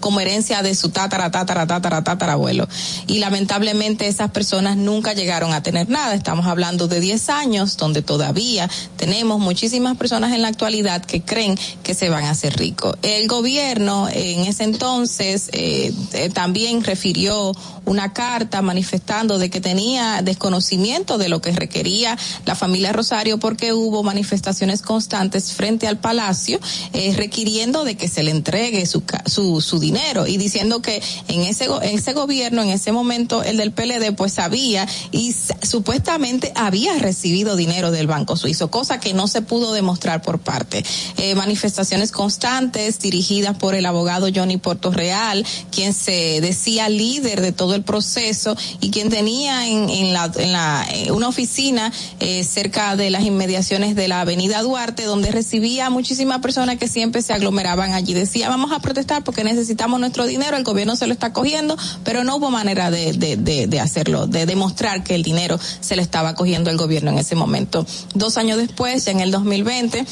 como 0.00 0.20
herencia 0.20 0.62
de 0.62 0.74
su 0.74 0.90
tatara, 0.90 1.30
tatara, 1.30 1.66
tatara, 1.66 2.02
tatara 2.02 2.32
abuelo. 2.34 2.68
Y 3.06 3.18
lamentablemente 3.18 4.06
esas 4.06 4.30
personas 4.30 4.76
nunca 4.76 5.12
llegaron 5.12 5.52
a 5.52 5.62
tener 5.62 5.88
nada. 5.88 6.14
Estamos 6.14 6.46
hablando 6.46 6.88
de 6.88 7.00
10 7.00 7.30
años 7.30 7.76
donde 7.76 8.02
todavía 8.02 8.68
tenemos 8.96 9.40
muchísimas 9.40 9.96
personas 9.96 10.32
en 10.32 10.42
la 10.42 10.48
actualidad 10.48 11.04
que 11.04 11.22
creen 11.22 11.58
que 11.82 11.94
se 11.94 12.08
van 12.08 12.24
a 12.24 12.30
hacer 12.30 12.56
ricos. 12.56 12.96
El 13.02 13.28
gobierno 13.28 14.08
en 14.12 14.40
ese 14.40 14.64
entonces 14.64 15.50
eh, 15.52 15.92
eh, 16.12 16.30
también 16.30 16.82
refirió 16.82 17.52
una 17.84 18.12
carta 18.12 18.62
manifestando 18.62 19.38
de 19.38 19.48
que 19.48 19.60
tenía 19.60 20.20
desconocimiento 20.22 21.18
de 21.18 21.28
lo 21.28 21.40
que 21.40 21.52
requería 21.52 22.18
la 22.44 22.54
familia 22.54 22.92
Rosario 22.92 23.38
porque 23.38 23.72
hubo 23.72 24.02
manifestaciones 24.02 24.82
constantes 24.82 25.52
frente 25.52 25.86
al 25.86 25.98
palacio 25.98 26.58
eh, 26.92 27.14
requiriendo 27.16 27.84
de 27.84 27.96
que 27.96 28.08
se 28.08 28.22
le 28.22 28.32
entregue 28.32 28.86
su, 28.86 29.02
su, 29.26 29.35
su 29.60 29.78
dinero 29.78 30.26
y 30.26 30.36
diciendo 30.36 30.82
que 30.82 31.02
en 31.28 31.42
ese, 31.42 31.66
gobierno, 32.12 32.62
en 32.62 32.70
ese 32.70 32.92
momento, 32.92 33.42
el 33.42 33.56
del 33.56 33.72
PLD, 33.72 34.14
pues 34.16 34.34
sabía 34.34 34.86
y 35.12 35.34
supuestamente 35.62 36.52
había 36.54 36.94
recibido 36.98 37.56
dinero 37.56 37.90
del 37.90 38.06
Banco 38.06 38.36
Suizo, 38.36 38.70
cosa 38.70 39.00
que 39.00 39.14
no 39.14 39.28
se 39.28 39.42
pudo 39.42 39.72
demostrar 39.72 40.22
por 40.22 40.38
parte. 40.38 40.84
Eh, 41.16 41.34
manifestaciones 41.34 42.12
constantes 42.12 42.98
dirigidas 43.00 43.56
por 43.56 43.74
el 43.74 43.86
abogado 43.86 44.28
Johnny 44.34 44.56
Portorreal, 44.56 45.44
quien 45.70 45.92
se 45.92 46.40
decía 46.40 46.88
líder 46.88 47.40
de 47.40 47.52
todo 47.52 47.74
el 47.74 47.82
proceso 47.82 48.56
y 48.80 48.90
quien 48.90 49.10
tenía 49.10 49.68
en, 49.68 49.88
en 49.90 50.12
la, 50.12 50.30
en 50.36 50.52
la, 50.52 50.86
una 51.12 51.28
oficina 51.28 51.92
eh, 52.20 52.44
cerca 52.44 52.96
de 52.96 53.10
las 53.10 53.24
inmediaciones 53.24 53.94
de 53.94 54.08
la 54.08 54.20
avenida 54.20 54.62
Duarte, 54.62 55.04
donde 55.04 55.30
recibía 55.30 55.86
a 55.86 55.90
muchísimas 55.90 56.40
personas 56.40 56.78
que 56.78 56.88
siempre 56.88 57.22
se 57.22 57.32
aglomeraban 57.32 57.92
allí. 57.92 58.14
Decía, 58.14 58.48
vamos 58.48 58.72
a 58.72 58.78
protestar 58.80 59.24
porque 59.26 59.44
necesitamos 59.44 60.00
nuestro 60.00 60.26
dinero, 60.26 60.56
el 60.56 60.64
gobierno 60.64 60.96
se 60.96 61.06
lo 61.06 61.12
está 61.12 61.34
cogiendo, 61.34 61.76
pero 62.04 62.24
no 62.24 62.36
hubo 62.36 62.50
manera 62.50 62.90
de, 62.90 63.12
de, 63.12 63.66
de, 63.66 63.80
hacerlo, 63.80 64.26
de 64.26 64.46
demostrar 64.46 65.04
que 65.04 65.14
el 65.14 65.22
dinero 65.22 65.58
se 65.80 65.96
le 65.96 66.02
estaba 66.02 66.34
cogiendo 66.34 66.70
el 66.70 66.78
gobierno 66.78 67.10
en 67.10 67.18
ese 67.18 67.34
momento. 67.34 67.84
Dos 68.14 68.38
años 68.38 68.56
después, 68.56 69.06
en 69.08 69.20
el 69.20 69.32
2020, 69.32 70.06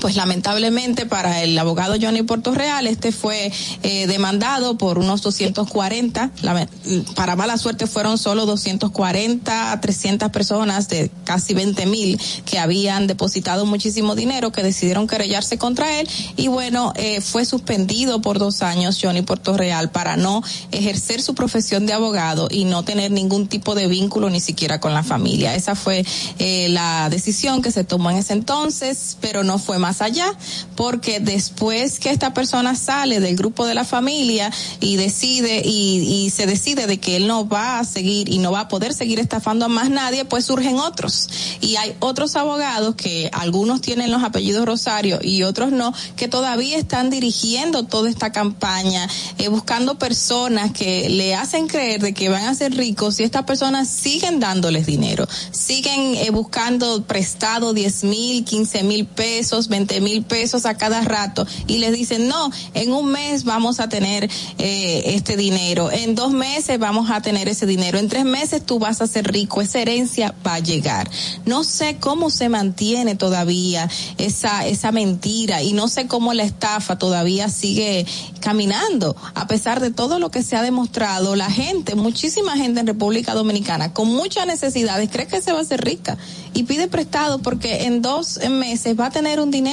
pues 0.00 0.16
lamentablemente 0.16 1.06
para 1.06 1.42
el 1.42 1.58
abogado 1.58 1.96
Johnny 2.00 2.24
Real 2.52 2.86
este 2.86 3.12
fue 3.12 3.52
eh, 3.82 4.06
demandado 4.06 4.78
por 4.78 4.98
unos 4.98 5.22
240, 5.22 6.30
la, 6.42 6.68
para 7.14 7.36
mala 7.36 7.58
suerte 7.58 7.86
fueron 7.86 8.18
solo 8.18 8.46
240 8.46 9.72
a 9.72 9.80
300 9.80 10.30
personas 10.30 10.88
de 10.88 11.10
casi 11.24 11.54
20 11.54 11.86
mil 11.86 12.20
que 12.44 12.58
habían 12.58 13.06
depositado 13.06 13.66
muchísimo 13.66 14.14
dinero, 14.14 14.52
que 14.52 14.62
decidieron 14.62 15.06
querellarse 15.06 15.58
contra 15.58 16.00
él 16.00 16.08
y 16.36 16.48
bueno, 16.48 16.92
eh, 16.96 17.20
fue 17.20 17.44
suspendido 17.44 18.20
por 18.20 18.38
dos 18.38 18.62
años 18.62 18.98
Johnny 19.00 19.24
Real 19.56 19.90
para 19.90 20.16
no 20.16 20.42
ejercer 20.70 21.22
su 21.22 21.34
profesión 21.34 21.86
de 21.86 21.92
abogado 21.92 22.48
y 22.50 22.64
no 22.64 22.84
tener 22.84 23.10
ningún 23.10 23.48
tipo 23.48 23.74
de 23.74 23.86
vínculo 23.86 24.30
ni 24.30 24.40
siquiera 24.40 24.80
con 24.80 24.94
la 24.94 25.02
familia. 25.02 25.54
Esa 25.54 25.74
fue 25.74 26.04
eh, 26.38 26.68
la 26.70 27.08
decisión 27.10 27.62
que 27.62 27.70
se 27.70 27.84
tomó 27.84 28.10
en 28.10 28.18
ese 28.18 28.32
entonces, 28.32 29.16
pero 29.20 29.44
no 29.44 29.58
fue 29.58 29.78
más 29.78 29.87
allá, 30.00 30.32
porque 30.76 31.20
después 31.20 31.98
que 31.98 32.10
esta 32.10 32.34
persona 32.34 32.74
sale 32.74 33.20
del 33.20 33.36
grupo 33.36 33.66
de 33.66 33.74
la 33.74 33.84
familia 33.84 34.50
y 34.80 34.96
decide 34.96 35.62
y, 35.64 36.24
y 36.26 36.30
se 36.30 36.46
decide 36.46 36.86
de 36.86 36.98
que 36.98 37.16
él 37.16 37.26
no 37.26 37.48
va 37.48 37.78
a 37.78 37.84
seguir 37.84 38.28
y 38.28 38.38
no 38.38 38.52
va 38.52 38.60
a 38.60 38.68
poder 38.68 38.94
seguir 38.94 39.18
estafando 39.18 39.64
a 39.64 39.68
más 39.68 39.90
nadie, 39.90 40.24
pues 40.24 40.44
surgen 40.44 40.78
otros. 40.78 41.28
Y 41.60 41.76
hay 41.76 41.94
otros 42.00 42.36
abogados 42.36 42.94
que 42.94 43.30
algunos 43.32 43.80
tienen 43.80 44.10
los 44.10 44.22
apellidos 44.22 44.66
Rosario 44.66 45.18
y 45.22 45.42
otros 45.42 45.72
no, 45.72 45.92
que 46.16 46.28
todavía 46.28 46.76
están 46.78 47.10
dirigiendo 47.10 47.84
toda 47.84 48.10
esta 48.10 48.32
campaña, 48.32 49.08
eh, 49.38 49.48
buscando 49.48 49.98
personas 49.98 50.72
que 50.72 51.08
le 51.08 51.34
hacen 51.34 51.68
creer 51.68 52.00
de 52.00 52.14
que 52.14 52.28
van 52.28 52.44
a 52.44 52.54
ser 52.54 52.74
ricos 52.74 53.20
y 53.20 53.24
estas 53.24 53.44
personas 53.44 53.88
siguen 53.88 54.40
dándoles 54.40 54.86
dinero, 54.86 55.26
siguen 55.50 56.14
eh, 56.16 56.30
buscando 56.30 57.02
prestado 57.04 57.72
10 57.72 58.04
mil, 58.04 58.44
15 58.44 58.82
mil 58.82 59.06
pesos, 59.06 59.68
20 59.78 60.00
mil 60.00 60.24
pesos 60.24 60.66
a 60.66 60.74
cada 60.74 61.02
rato 61.02 61.46
y 61.68 61.78
les 61.78 61.92
dicen, 61.92 62.26
no, 62.26 62.50
en 62.74 62.92
un 62.92 63.12
mes 63.12 63.44
vamos 63.44 63.78
a 63.78 63.88
tener 63.88 64.28
eh, 64.58 65.02
este 65.14 65.36
dinero, 65.36 65.92
en 65.92 66.16
dos 66.16 66.32
meses 66.32 66.80
vamos 66.80 67.10
a 67.10 67.20
tener 67.20 67.48
ese 67.48 67.64
dinero, 67.64 67.98
en 67.98 68.08
tres 68.08 68.24
meses 68.24 68.66
tú 68.66 68.80
vas 68.80 69.00
a 69.00 69.06
ser 69.06 69.30
rico, 69.30 69.60
esa 69.60 69.78
herencia 69.78 70.34
va 70.44 70.54
a 70.54 70.58
llegar. 70.58 71.08
No 71.46 71.62
sé 71.62 71.98
cómo 72.00 72.28
se 72.30 72.48
mantiene 72.48 73.14
todavía 73.14 73.88
esa, 74.18 74.66
esa 74.66 74.90
mentira 74.90 75.62
y 75.62 75.74
no 75.74 75.86
sé 75.86 76.08
cómo 76.08 76.34
la 76.34 76.42
estafa 76.42 76.98
todavía 76.98 77.48
sigue 77.48 78.04
caminando, 78.40 79.14
a 79.34 79.46
pesar 79.46 79.78
de 79.78 79.92
todo 79.92 80.18
lo 80.18 80.32
que 80.32 80.42
se 80.42 80.56
ha 80.56 80.62
demostrado, 80.62 81.36
la 81.36 81.50
gente, 81.50 81.94
muchísima 81.94 82.56
gente 82.56 82.80
en 82.80 82.86
República 82.88 83.34
Dominicana 83.34 83.92
con 83.92 84.08
muchas 84.08 84.46
necesidades 84.46 85.08
cree 85.10 85.28
que 85.28 85.40
se 85.40 85.52
va 85.52 85.58
a 85.58 85.62
hacer 85.62 85.84
rica 85.84 86.18
y 86.52 86.64
pide 86.64 86.88
prestado 86.88 87.38
porque 87.38 87.84
en 87.84 88.02
dos 88.02 88.40
meses 88.50 88.98
va 88.98 89.06
a 89.06 89.10
tener 89.10 89.38
un 89.38 89.52
dinero 89.52 89.67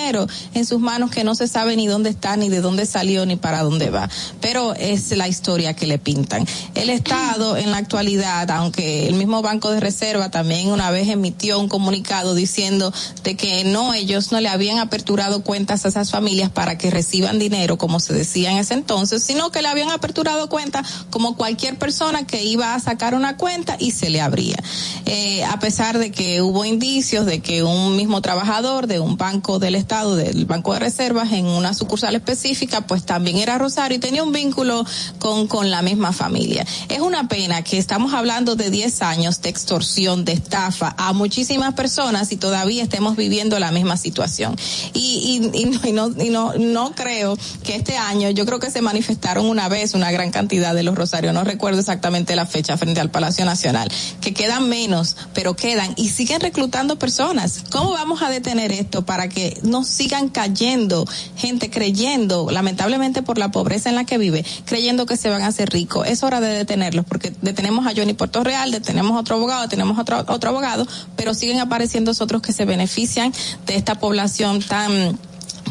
en 0.53 0.65
sus 0.65 0.79
manos 0.79 1.11
que 1.11 1.23
no 1.23 1.35
se 1.35 1.47
sabe 1.47 1.75
ni 1.75 1.87
dónde 1.87 2.09
está, 2.09 2.37
ni 2.37 2.49
de 2.49 2.61
dónde 2.61 2.85
salió, 2.85 3.25
ni 3.25 3.35
para 3.35 3.63
dónde 3.63 3.89
va. 3.89 4.09
Pero 4.41 4.73
es 4.73 5.11
la 5.11 5.27
historia 5.27 5.73
que 5.73 5.87
le 5.87 5.97
pintan. 5.97 6.45
El 6.75 6.89
Estado 6.89 7.57
en 7.57 7.71
la 7.71 7.77
actualidad, 7.77 8.49
aunque 8.51 9.07
el 9.07 9.15
mismo 9.15 9.41
Banco 9.41 9.71
de 9.71 9.79
Reserva 9.79 10.29
también 10.29 10.71
una 10.71 10.91
vez 10.91 11.07
emitió 11.09 11.59
un 11.59 11.69
comunicado 11.69 12.35
diciendo 12.35 12.93
de 13.23 13.35
que 13.35 13.63
no, 13.63 13.93
ellos 13.93 14.31
no 14.31 14.39
le 14.41 14.49
habían 14.49 14.79
aperturado 14.79 15.43
cuentas 15.43 15.85
a 15.85 15.89
esas 15.89 16.11
familias 16.11 16.49
para 16.49 16.77
que 16.77 16.91
reciban 16.91 17.39
dinero, 17.39 17.77
como 17.77 17.99
se 17.99 18.13
decía 18.13 18.51
en 18.51 18.57
ese 18.57 18.73
entonces, 18.73 19.23
sino 19.23 19.51
que 19.51 19.61
le 19.61 19.67
habían 19.67 19.91
aperturado 19.91 20.49
cuentas 20.49 21.05
como 21.09 21.35
cualquier 21.35 21.77
persona 21.77 22.25
que 22.25 22.43
iba 22.43 22.75
a 22.75 22.79
sacar 22.79 23.15
una 23.15 23.37
cuenta 23.37 23.77
y 23.79 23.91
se 23.91 24.09
le 24.09 24.21
abría. 24.21 24.57
Eh, 25.05 25.43
a 25.45 25.59
pesar 25.59 25.97
de 25.97 26.11
que 26.11 26.41
hubo 26.41 26.65
indicios 26.65 27.25
de 27.25 27.39
que 27.39 27.63
un 27.63 27.95
mismo 27.95 28.21
trabajador 28.21 28.87
de 28.87 28.99
un 28.99 29.17
banco 29.17 29.59
del 29.59 29.75
Estado 29.75 29.84
del 29.85 30.45
Banco 30.45 30.73
de 30.73 30.79
Reservas 30.79 31.31
en 31.31 31.45
una 31.45 31.73
sucursal 31.73 32.15
específica, 32.15 32.81
pues 32.81 33.05
también 33.05 33.37
era 33.37 33.57
Rosario 33.57 33.97
y 33.97 33.99
tenía 33.99 34.23
un 34.23 34.31
vínculo 34.31 34.83
con, 35.19 35.47
con 35.47 35.69
la 35.69 35.83
misma 35.83 36.11
familia. 36.11 36.65
Es 36.89 36.99
una 37.01 37.27
pena 37.27 37.61
que 37.61 37.77
estamos 37.77 38.13
hablando 38.13 38.55
de 38.55 38.71
10 38.71 39.01
años 39.03 39.41
de 39.41 39.49
extorsión, 39.49 40.25
de 40.25 40.33
estafa 40.33 40.95
a 40.97 41.13
muchísimas 41.13 41.75
personas 41.75 42.31
y 42.31 42.37
todavía 42.37 42.81
estemos 42.83 43.15
viviendo 43.15 43.59
la 43.59 43.71
misma 43.71 43.95
situación. 43.95 44.55
Y, 44.93 45.51
y, 45.53 45.61
y, 45.61 45.65
no, 45.65 45.79
y 45.83 45.91
no, 45.91 46.23
y 46.23 46.29
no, 46.29 46.53
no 46.53 46.95
creo 46.95 47.37
que 47.63 47.75
este 47.75 47.95
año, 47.95 48.31
yo 48.31 48.45
creo 48.45 48.59
que 48.59 48.71
se 48.71 48.81
manifestaron 48.81 49.45
una 49.45 49.69
vez 49.69 49.93
una 49.93 50.11
gran 50.11 50.31
cantidad 50.31 50.73
de 50.73 50.83
los 50.83 50.95
Rosarios, 50.95 51.33
no 51.33 51.43
recuerdo 51.43 51.79
exactamente 51.79 52.35
la 52.35 52.47
fecha 52.47 52.75
frente 52.75 53.01
al 53.01 53.11
Palacio 53.11 53.45
Nacional, 53.45 53.91
que 54.19 54.33
quedan 54.33 54.67
menos, 54.67 55.15
pero 55.33 55.55
quedan 55.55 55.93
y 55.95 56.09
siguen 56.09 56.41
reclutando 56.41 56.97
personas. 56.97 57.63
¿Cómo 57.69 57.91
vamos 57.91 58.23
a 58.23 58.29
detener 58.29 58.71
esto 58.71 59.05
para 59.05 59.29
que 59.29 59.59
no 59.61 59.74
sigan 59.83 60.29
cayendo 60.29 61.05
gente 61.35 61.69
creyendo, 61.69 62.49
lamentablemente 62.51 63.21
por 63.21 63.37
la 63.37 63.51
pobreza 63.51 63.89
en 63.89 63.95
la 63.95 64.05
que 64.05 64.17
vive, 64.17 64.45
creyendo 64.65 65.05
que 65.05 65.17
se 65.17 65.29
van 65.29 65.41
a 65.41 65.47
hacer 65.47 65.69
ricos? 65.69 66.07
Es 66.07 66.23
hora 66.23 66.39
de 66.39 66.49
detenerlos 66.49 67.05
porque 67.05 67.33
detenemos 67.41 67.85
a 67.85 67.93
Johnny 67.95 68.13
Puerto 68.13 68.43
Real, 68.43 68.71
detenemos 68.71 69.13
a 69.15 69.19
otro 69.19 69.35
abogado, 69.35 69.67
tenemos 69.67 69.99
otro, 69.99 70.23
otro 70.27 70.49
abogado, 70.49 70.87
pero 71.15 71.33
siguen 71.33 71.59
apareciendo 71.59 72.13
otros 72.19 72.41
que 72.41 72.53
se 72.53 72.65
benefician 72.65 73.33
de 73.65 73.75
esta 73.75 73.95
población 73.95 74.61
tan 74.61 75.17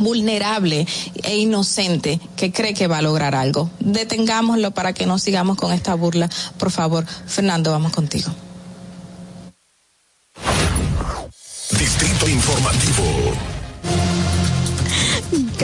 vulnerable 0.01 0.87
e 1.23 1.37
inocente 1.37 2.21
que 2.37 2.53
cree 2.53 2.75
que 2.75 2.87
va 2.87 2.99
a 2.99 3.03
lograr 3.03 3.35
algo. 3.35 3.71
Detengámoslo 3.81 4.73
para 4.73 4.93
que 4.93 5.07
no 5.07 5.19
sigamos 5.19 5.57
con 5.57 5.73
esta 5.73 5.95
burla. 5.95 6.29
Por 6.59 6.71
favor, 6.71 7.07
Fernando, 7.27 7.71
vamos 7.71 7.93
contigo. 7.93 8.31
Distrito 11.71 12.29
Informativo. 12.29 13.54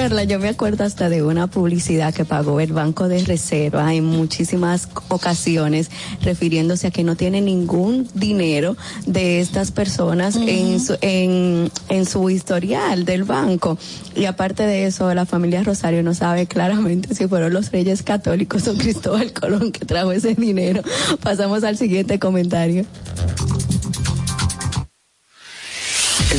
Carla, 0.01 0.25
yo 0.25 0.39
me 0.39 0.49
acuerdo 0.49 0.85
hasta 0.85 1.11
de 1.11 1.23
una 1.23 1.47
publicidad 1.47 2.15
que 2.15 2.25
pagó 2.25 2.59
el 2.61 2.73
Banco 2.73 3.07
de 3.07 3.23
Reserva 3.23 3.93
en 3.93 4.07
muchísimas 4.07 4.89
ocasiones 5.09 5.91
refiriéndose 6.23 6.87
a 6.87 6.91
que 6.91 7.05
no 7.05 7.17
tiene 7.17 7.43
ningún 7.43 8.09
dinero 8.15 8.79
de 9.05 9.41
estas 9.41 9.73
personas 9.73 10.37
uh 10.37 10.41
-huh. 10.41 10.49
en, 10.49 10.81
su, 10.81 10.97
en, 11.03 11.71
en 11.91 12.07
su 12.07 12.31
historial 12.31 13.05
del 13.05 13.25
banco. 13.25 13.77
Y 14.17 14.25
aparte 14.25 14.63
de 14.63 14.87
eso, 14.87 15.13
la 15.13 15.27
familia 15.27 15.63
Rosario 15.65 16.03
no 16.03 16.15
sabe 16.15 16.47
claramente 16.47 17.15
si 17.15 17.29
fueron 17.29 17.53
los 17.53 17.71
reyes 17.71 18.03
católicos 18.03 18.67
o 18.69 18.79
Cristóbal 18.79 19.35
Colón 19.35 19.71
que 19.71 19.85
trajo 19.85 20.13
ese 20.13 20.35
dinero. 20.35 20.83
Pasamos 21.23 21.63
al 21.63 21.77
siguiente 21.77 22.19
comentario. 22.19 22.87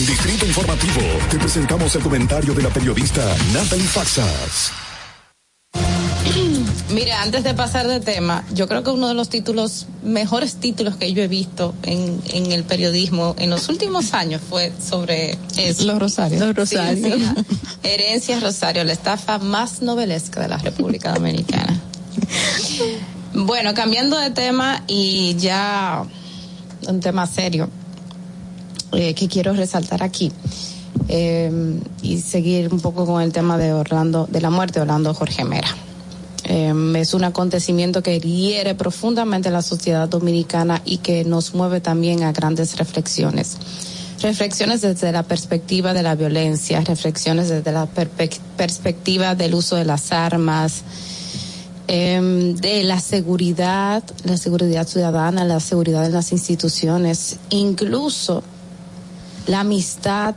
En 0.02 0.07
Distrito 0.07 0.48
Informativo 0.48 1.02
te 1.30 1.38
presentamos 1.38 1.95
el 1.95 2.02
comentario 2.02 2.56
de 2.56 2.64
la 2.64 2.69
periodista 2.69 3.23
Natalie 3.53 3.86
Faxas. 3.86 4.72
Mire, 6.90 7.11
antes 7.11 7.44
de 7.44 7.53
pasar 7.53 7.88
de 7.88 7.99
tema, 7.99 8.44
yo 8.52 8.68
creo 8.68 8.82
que 8.82 8.90
uno 8.90 9.10
de 9.10 9.14
los 9.14 9.30
títulos, 9.30 9.86
mejores 10.03 10.56
títulos 10.56 10.95
que 10.95 11.14
yo 11.14 11.22
he 11.22 11.28
visto 11.28 11.76
en, 11.84 12.19
en 12.34 12.52
el 12.52 12.64
periodismo 12.64 13.36
en 13.38 13.52
los 13.52 13.69
últimos 13.69 14.15
años 14.15 14.41
fue 14.41 14.73
sobre 14.84 15.38
eso. 15.56 15.84
Los 15.84 15.99
Rosarios. 15.99 16.41
Los 16.41 16.56
Rosarios. 16.56 17.19
Sí, 17.19 17.34
sí. 17.48 17.57
Herencia 17.84 18.40
Rosario, 18.40 18.84
la 18.84 18.94
estafa 18.94 19.38
más 19.38 19.84
novelesca 19.84 20.41
de 20.41 20.48
la 20.48 20.57
República 20.57 21.14
Dominicana. 21.14 21.80
bueno, 23.36 23.76
cambiando 23.76 24.18
de 24.18 24.32
tema 24.32 24.84
y 24.88 25.36
ya 25.36 26.03
un 26.88 26.99
tema 27.02 27.28
serio 27.28 27.69
eh, 28.93 29.13
que 29.13 29.27
quiero 29.27 29.53
resaltar 29.53 30.03
aquí. 30.03 30.31
Eh, 31.07 31.80
y 32.01 32.19
seguir 32.19 32.72
un 32.72 32.80
poco 32.80 33.05
con 33.05 33.22
el 33.22 33.31
tema 33.31 33.57
de 33.57 33.73
Orlando, 33.73 34.27
de 34.30 34.41
la 34.41 34.49
muerte 34.49 34.76
de 34.76 34.81
Orlando 34.81 35.13
Jorge 35.13 35.43
Mera. 35.43 35.76
Eh, 36.45 36.73
es 36.95 37.13
un 37.13 37.23
acontecimiento 37.23 38.01
que 38.01 38.19
hiere 38.19 38.76
profundamente 38.76 39.51
la 39.51 39.61
sociedad 39.61 40.09
dominicana 40.09 40.81
y 40.85 40.97
que 40.97 41.23
nos 41.23 41.53
mueve 41.53 41.81
también 41.81 42.23
a 42.23 42.31
grandes 42.31 42.77
reflexiones. 42.77 43.57
Reflexiones 44.22 44.81
desde 44.81 45.11
la 45.11 45.23
perspectiva 45.23 45.93
de 45.93 46.03
la 46.03 46.15
violencia, 46.15 46.81
reflexiones 46.81 47.49
desde 47.49 47.72
la 47.72 47.88
perspectiva 47.88 49.34
del 49.35 49.55
uso 49.55 49.76
de 49.76 49.85
las 49.85 50.11
armas, 50.11 50.84
eh, 51.88 52.55
de 52.59 52.84
la 52.84 52.99
seguridad, 52.99 54.03
la 54.23 54.38
seguridad 54.38 54.88
ciudadana, 54.88 55.43
la 55.43 55.59
seguridad 55.59 56.05
en 56.05 56.13
las 56.13 56.31
instituciones, 56.31 57.38
incluso 57.49 58.43
la 59.52 59.60
amistad 59.60 60.34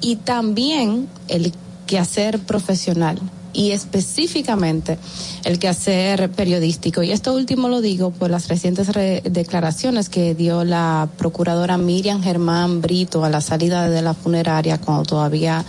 y 0.00 0.16
también 0.16 1.08
el 1.28 1.52
quehacer 1.86 2.40
profesional 2.40 3.20
y 3.52 3.70
específicamente 3.70 4.98
el 5.44 5.58
quehacer 5.58 6.30
periodístico. 6.30 7.02
Y 7.02 7.12
esto 7.12 7.32
último 7.32 7.68
lo 7.68 7.80
digo 7.80 8.10
por 8.10 8.30
las 8.30 8.48
recientes 8.48 8.88
declaraciones 9.24 10.08
que 10.08 10.34
dio 10.34 10.64
la 10.64 11.08
procuradora 11.16 11.78
Miriam 11.78 12.22
Germán 12.22 12.80
Brito 12.80 13.24
a 13.24 13.30
la 13.30 13.40
salida 13.40 13.88
de 13.88 14.02
la 14.02 14.14
funeraria 14.14 14.78
cuando 14.78 15.04
todavía, 15.04 15.64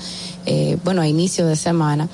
eh, 0.46 0.78
bueno, 0.84 1.02
a 1.02 1.08
inicio 1.08 1.46
de 1.46 1.56
semana. 1.56 2.10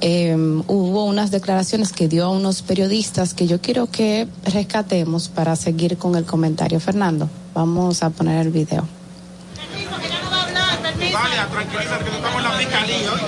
Eh, 0.00 0.34
hubo 0.68 1.04
unas 1.04 1.30
declaraciones 1.30 1.92
que 1.92 2.08
dio 2.08 2.24
a 2.26 2.30
unos 2.30 2.62
periodistas 2.62 3.34
que 3.34 3.46
yo 3.46 3.60
quiero 3.60 3.90
que 3.90 4.26
rescatemos 4.44 5.28
para 5.28 5.54
seguir 5.56 5.98
con 5.98 6.16
el 6.16 6.24
comentario. 6.24 6.80
Fernando, 6.80 7.28
vamos 7.52 8.02
a 8.02 8.10
poner 8.10 8.46
el 8.46 8.52
video. 8.52 8.97
Vale, 11.12 11.36
tranquilízate 11.50 12.04
que 12.04 12.10
no 12.10 12.16
estamos 12.16 12.38
en 12.38 12.44
la 12.44 12.50
fiscalía 12.52 13.12
hoy. 13.12 13.20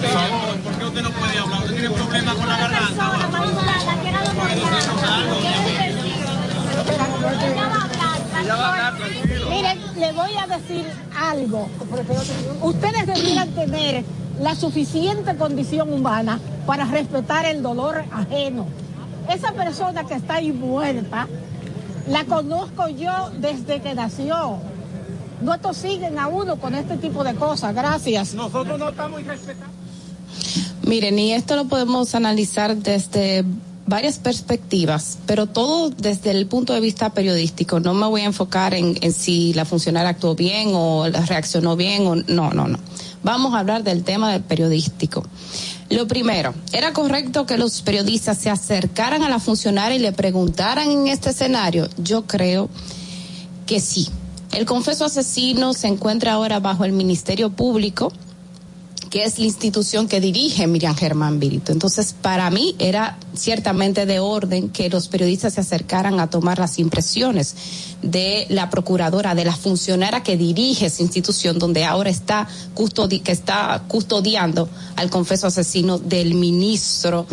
Por 0.00 0.10
favor, 0.10 0.56
¿por 0.58 0.72
qué 0.78 0.84
usted 0.84 1.02
no 1.02 1.10
puede 1.10 1.38
hablar? 1.38 1.60
¿Usted 1.60 1.74
tiene 1.74 1.90
problemas 1.90 2.34
con 2.34 2.48
la 2.48 2.56
garganta? 2.56 3.12
Miren, 9.50 9.78
le 9.96 10.12
voy 10.12 10.30
a 10.36 10.46
decir 10.46 10.86
algo. 11.16 11.68
Ustedes 12.62 13.06
debieran 13.06 13.50
tener 13.50 14.04
la 14.40 14.54
suficiente 14.54 15.36
condición 15.36 15.92
humana 15.92 16.38
para 16.66 16.84
respetar 16.84 17.44
el 17.46 17.62
dolor 17.62 18.04
ajeno. 18.10 18.66
Esa 19.28 19.52
persona 19.52 20.04
que 20.04 20.14
está 20.14 20.36
ahí 20.36 20.52
muerta, 20.52 21.28
la 22.08 22.24
conozco 22.24 22.88
yo 22.88 23.30
desde 23.38 23.80
que 23.80 23.94
nació. 23.94 24.58
No 25.42 25.74
siguen 25.74 26.18
a 26.18 26.26
uno 26.28 26.56
con 26.56 26.74
este 26.74 26.96
tipo 26.96 27.22
de 27.22 27.34
cosas. 27.34 27.74
Gracias. 27.74 28.34
Nosotros 28.34 28.78
no 28.78 28.88
estamos 28.88 29.20
irrespetando. 29.20 29.72
Miren, 30.82 31.18
y 31.18 31.32
esto 31.34 31.54
lo 31.54 31.66
podemos 31.66 32.14
analizar 32.14 32.76
desde 32.76 33.44
varias 33.86 34.18
perspectivas, 34.18 35.18
pero 35.26 35.46
todo 35.46 35.90
desde 35.90 36.30
el 36.30 36.46
punto 36.46 36.72
de 36.72 36.80
vista 36.80 37.10
periodístico. 37.10 37.80
No 37.80 37.94
me 37.94 38.06
voy 38.06 38.22
a 38.22 38.24
enfocar 38.24 38.74
en, 38.74 38.98
en 39.00 39.12
si 39.12 39.52
la 39.54 39.64
funcionaria 39.64 40.10
actuó 40.10 40.34
bien 40.34 40.70
o 40.72 41.06
reaccionó 41.26 41.76
bien 41.76 42.06
o 42.06 42.16
no, 42.16 42.50
no, 42.50 42.68
no. 42.68 42.78
Vamos 43.22 43.54
a 43.54 43.60
hablar 43.60 43.82
del 43.84 44.04
tema 44.04 44.32
del 44.32 44.42
periodístico. 44.42 45.24
Lo 45.90 46.06
primero, 46.06 46.54
¿era 46.72 46.92
correcto 46.92 47.46
que 47.46 47.56
los 47.56 47.80
periodistas 47.80 48.36
se 48.36 48.50
acercaran 48.50 49.22
a 49.22 49.30
la 49.30 49.38
funcionaria 49.38 49.96
y 49.96 50.00
le 50.00 50.12
preguntaran 50.12 50.90
en 50.90 51.08
este 51.08 51.30
escenario? 51.30 51.88
Yo 51.96 52.26
creo 52.26 52.68
que 53.66 53.80
sí. 53.80 54.08
El 54.52 54.66
confeso 54.66 55.06
asesino 55.06 55.72
se 55.72 55.88
encuentra 55.88 56.32
ahora 56.32 56.60
bajo 56.60 56.84
el 56.84 56.92
Ministerio 56.92 57.50
Público, 57.50 58.12
que 59.10 59.24
es 59.24 59.38
la 59.38 59.46
institución 59.46 60.08
que 60.08 60.20
dirige 60.20 60.66
Miriam 60.66 60.94
Germán 60.94 61.40
Virito. 61.40 61.72
Entonces, 61.72 62.14
para 62.20 62.50
mí 62.50 62.74
era 62.78 63.18
ciertamente 63.34 64.06
de 64.06 64.20
orden 64.20 64.68
que 64.68 64.90
los 64.90 65.08
periodistas 65.08 65.54
se 65.54 65.60
acercaran 65.60 66.20
a 66.20 66.30
tomar 66.30 66.58
las 66.58 66.78
impresiones 66.78 67.54
de 68.02 68.46
la 68.50 68.70
procuradora, 68.70 69.34
de 69.34 69.44
la 69.44 69.56
funcionaria 69.56 70.22
que 70.22 70.36
dirige 70.36 70.86
esa 70.86 71.02
institución, 71.02 71.58
donde 71.58 71.84
ahora 71.84 72.10
está, 72.10 72.48
custodi 72.74 73.20
que 73.20 73.32
está 73.32 73.82
custodiando 73.88 74.68
al 74.96 75.10
confeso 75.10 75.46
asesino 75.46 75.98
del 75.98 76.34
ministro 76.34 77.26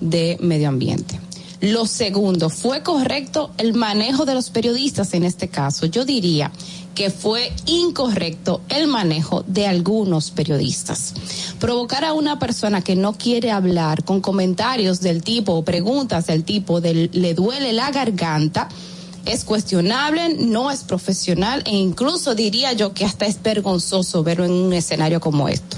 de 0.00 0.36
Medio 0.40 0.68
Ambiente. 0.68 1.20
Lo 1.60 1.84
segundo, 1.84 2.48
¿fue 2.48 2.82
correcto 2.82 3.50
el 3.58 3.74
manejo 3.74 4.24
de 4.24 4.32
los 4.32 4.48
periodistas 4.48 5.12
en 5.12 5.24
este 5.24 5.48
caso? 5.48 5.84
Yo 5.84 6.06
diría 6.06 6.50
que 6.94 7.10
fue 7.10 7.52
incorrecto 7.66 8.60
el 8.68 8.86
manejo 8.86 9.42
de 9.46 9.66
algunos 9.66 10.30
periodistas. 10.30 11.14
Provocar 11.58 12.04
a 12.04 12.12
una 12.12 12.38
persona 12.38 12.82
que 12.82 12.96
no 12.96 13.14
quiere 13.14 13.50
hablar 13.50 14.04
con 14.04 14.20
comentarios 14.20 15.00
del 15.00 15.22
tipo 15.22 15.54
o 15.54 15.64
preguntas 15.64 16.26
del 16.26 16.44
tipo 16.44 16.80
de 16.80 17.08
le 17.12 17.34
duele 17.34 17.72
la 17.72 17.90
garganta 17.90 18.68
es 19.26 19.44
cuestionable, 19.44 20.34
no 20.38 20.70
es 20.70 20.84
profesional 20.84 21.62
e 21.66 21.76
incluso 21.76 22.34
diría 22.34 22.72
yo 22.72 22.94
que 22.94 23.04
hasta 23.04 23.26
es 23.26 23.42
vergonzoso 23.42 24.22
verlo 24.22 24.44
en 24.44 24.52
un 24.52 24.72
escenario 24.72 25.20
como 25.20 25.48
esto. 25.48 25.76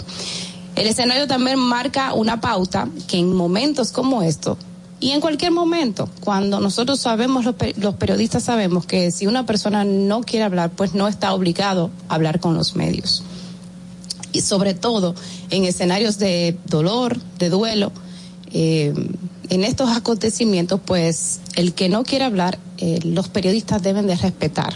El 0.76 0.86
escenario 0.86 1.26
también 1.26 1.58
marca 1.58 2.14
una 2.14 2.40
pauta 2.40 2.88
que 3.06 3.18
en 3.18 3.34
momentos 3.34 3.92
como 3.92 4.22
estos 4.22 4.56
Y 5.02 5.10
en 5.10 5.20
cualquier 5.20 5.50
momento, 5.50 6.08
cuando 6.20 6.60
nosotros 6.60 7.00
sabemos, 7.00 7.44
los, 7.44 7.56
pe- 7.56 7.74
los 7.76 7.96
periodistas 7.96 8.44
sabemos 8.44 8.86
que 8.86 9.10
si 9.10 9.26
una 9.26 9.44
persona 9.44 9.84
no 9.84 10.20
quiere 10.22 10.44
hablar, 10.44 10.70
pues 10.70 10.94
no 10.94 11.08
está 11.08 11.34
obligado 11.34 11.90
a 12.08 12.14
hablar 12.14 12.38
con 12.38 12.54
los 12.54 12.76
medios. 12.76 13.24
Y 14.32 14.42
sobre 14.42 14.74
todo 14.74 15.16
en 15.50 15.64
escenarios 15.64 16.18
de 16.18 16.56
dolor, 16.66 17.18
de 17.40 17.48
duelo, 17.48 17.90
eh, 18.52 18.94
en 19.50 19.64
estos 19.64 19.90
acontecimientos, 19.90 20.80
pues 20.84 21.40
el 21.56 21.74
que 21.74 21.88
no 21.88 22.04
quiere 22.04 22.24
hablar, 22.24 22.58
eh, 22.78 23.00
los 23.02 23.28
periodistas 23.28 23.82
deben 23.82 24.06
de 24.06 24.14
respetar 24.14 24.74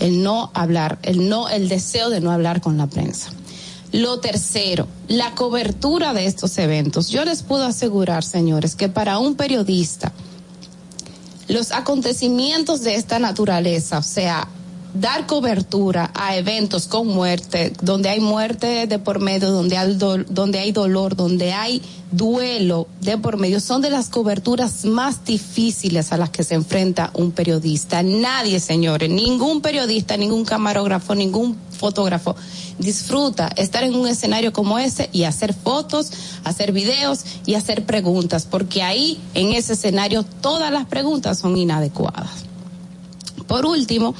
el 0.00 0.24
no 0.24 0.50
hablar, 0.54 0.98
el 1.02 1.28
no, 1.28 1.48
el 1.48 1.68
deseo 1.68 2.10
de 2.10 2.20
no 2.20 2.32
hablar 2.32 2.60
con 2.60 2.76
la 2.78 2.88
prensa. 2.88 3.30
Lo 3.92 4.20
tercero, 4.20 4.88
la 5.08 5.34
cobertura 5.34 6.14
de 6.14 6.26
estos 6.26 6.56
eventos. 6.58 7.10
Yo 7.10 7.24
les 7.24 7.42
puedo 7.42 7.64
asegurar, 7.64 8.24
señores, 8.24 8.74
que 8.74 8.88
para 8.88 9.18
un 9.18 9.34
periodista, 9.34 10.12
los 11.48 11.72
acontecimientos 11.72 12.82
de 12.82 12.94
esta 12.94 13.18
naturaleza, 13.18 13.98
o 13.98 14.02
sea, 14.02 14.48
dar 14.94 15.26
cobertura 15.26 16.10
a 16.14 16.36
eventos 16.36 16.86
con 16.86 17.06
muerte, 17.08 17.72
donde 17.80 18.08
hay 18.08 18.20
muerte 18.20 18.86
de 18.86 18.98
por 18.98 19.20
medio, 19.20 19.50
donde 19.50 19.76
hay, 19.76 19.94
donde 19.94 20.58
hay 20.58 20.72
dolor, 20.72 21.16
donde 21.16 21.52
hay 21.52 21.82
duelo 22.10 22.86
de 23.00 23.16
por 23.16 23.38
medio, 23.38 23.60
son 23.60 23.80
de 23.80 23.90
las 23.90 24.08
coberturas 24.08 24.84
más 24.84 25.24
difíciles 25.24 26.12
a 26.12 26.18
las 26.18 26.30
que 26.30 26.44
se 26.44 26.54
enfrenta 26.54 27.10
un 27.14 27.32
periodista. 27.32 28.02
Nadie, 28.02 28.60
señores, 28.60 29.10
ningún 29.10 29.62
periodista, 29.62 30.16
ningún 30.16 30.44
camarógrafo, 30.44 31.14
ningún 31.14 31.56
fotógrafo 31.70 32.36
disfruta 32.78 33.48
estar 33.56 33.82
en 33.84 33.94
un 33.94 34.06
escenario 34.06 34.52
como 34.52 34.78
ese 34.78 35.08
y 35.12 35.24
hacer 35.24 35.54
fotos, 35.54 36.10
hacer 36.44 36.72
videos 36.72 37.20
y 37.46 37.54
hacer 37.54 37.84
preguntas, 37.84 38.46
porque 38.48 38.82
ahí, 38.82 39.20
en 39.34 39.52
ese 39.52 39.74
escenario, 39.74 40.22
todas 40.22 40.72
las 40.72 40.86
preguntas 40.86 41.38
son 41.38 41.56
inadecuadas. 41.56 42.44
Por 43.46 43.66
último, 43.66 44.14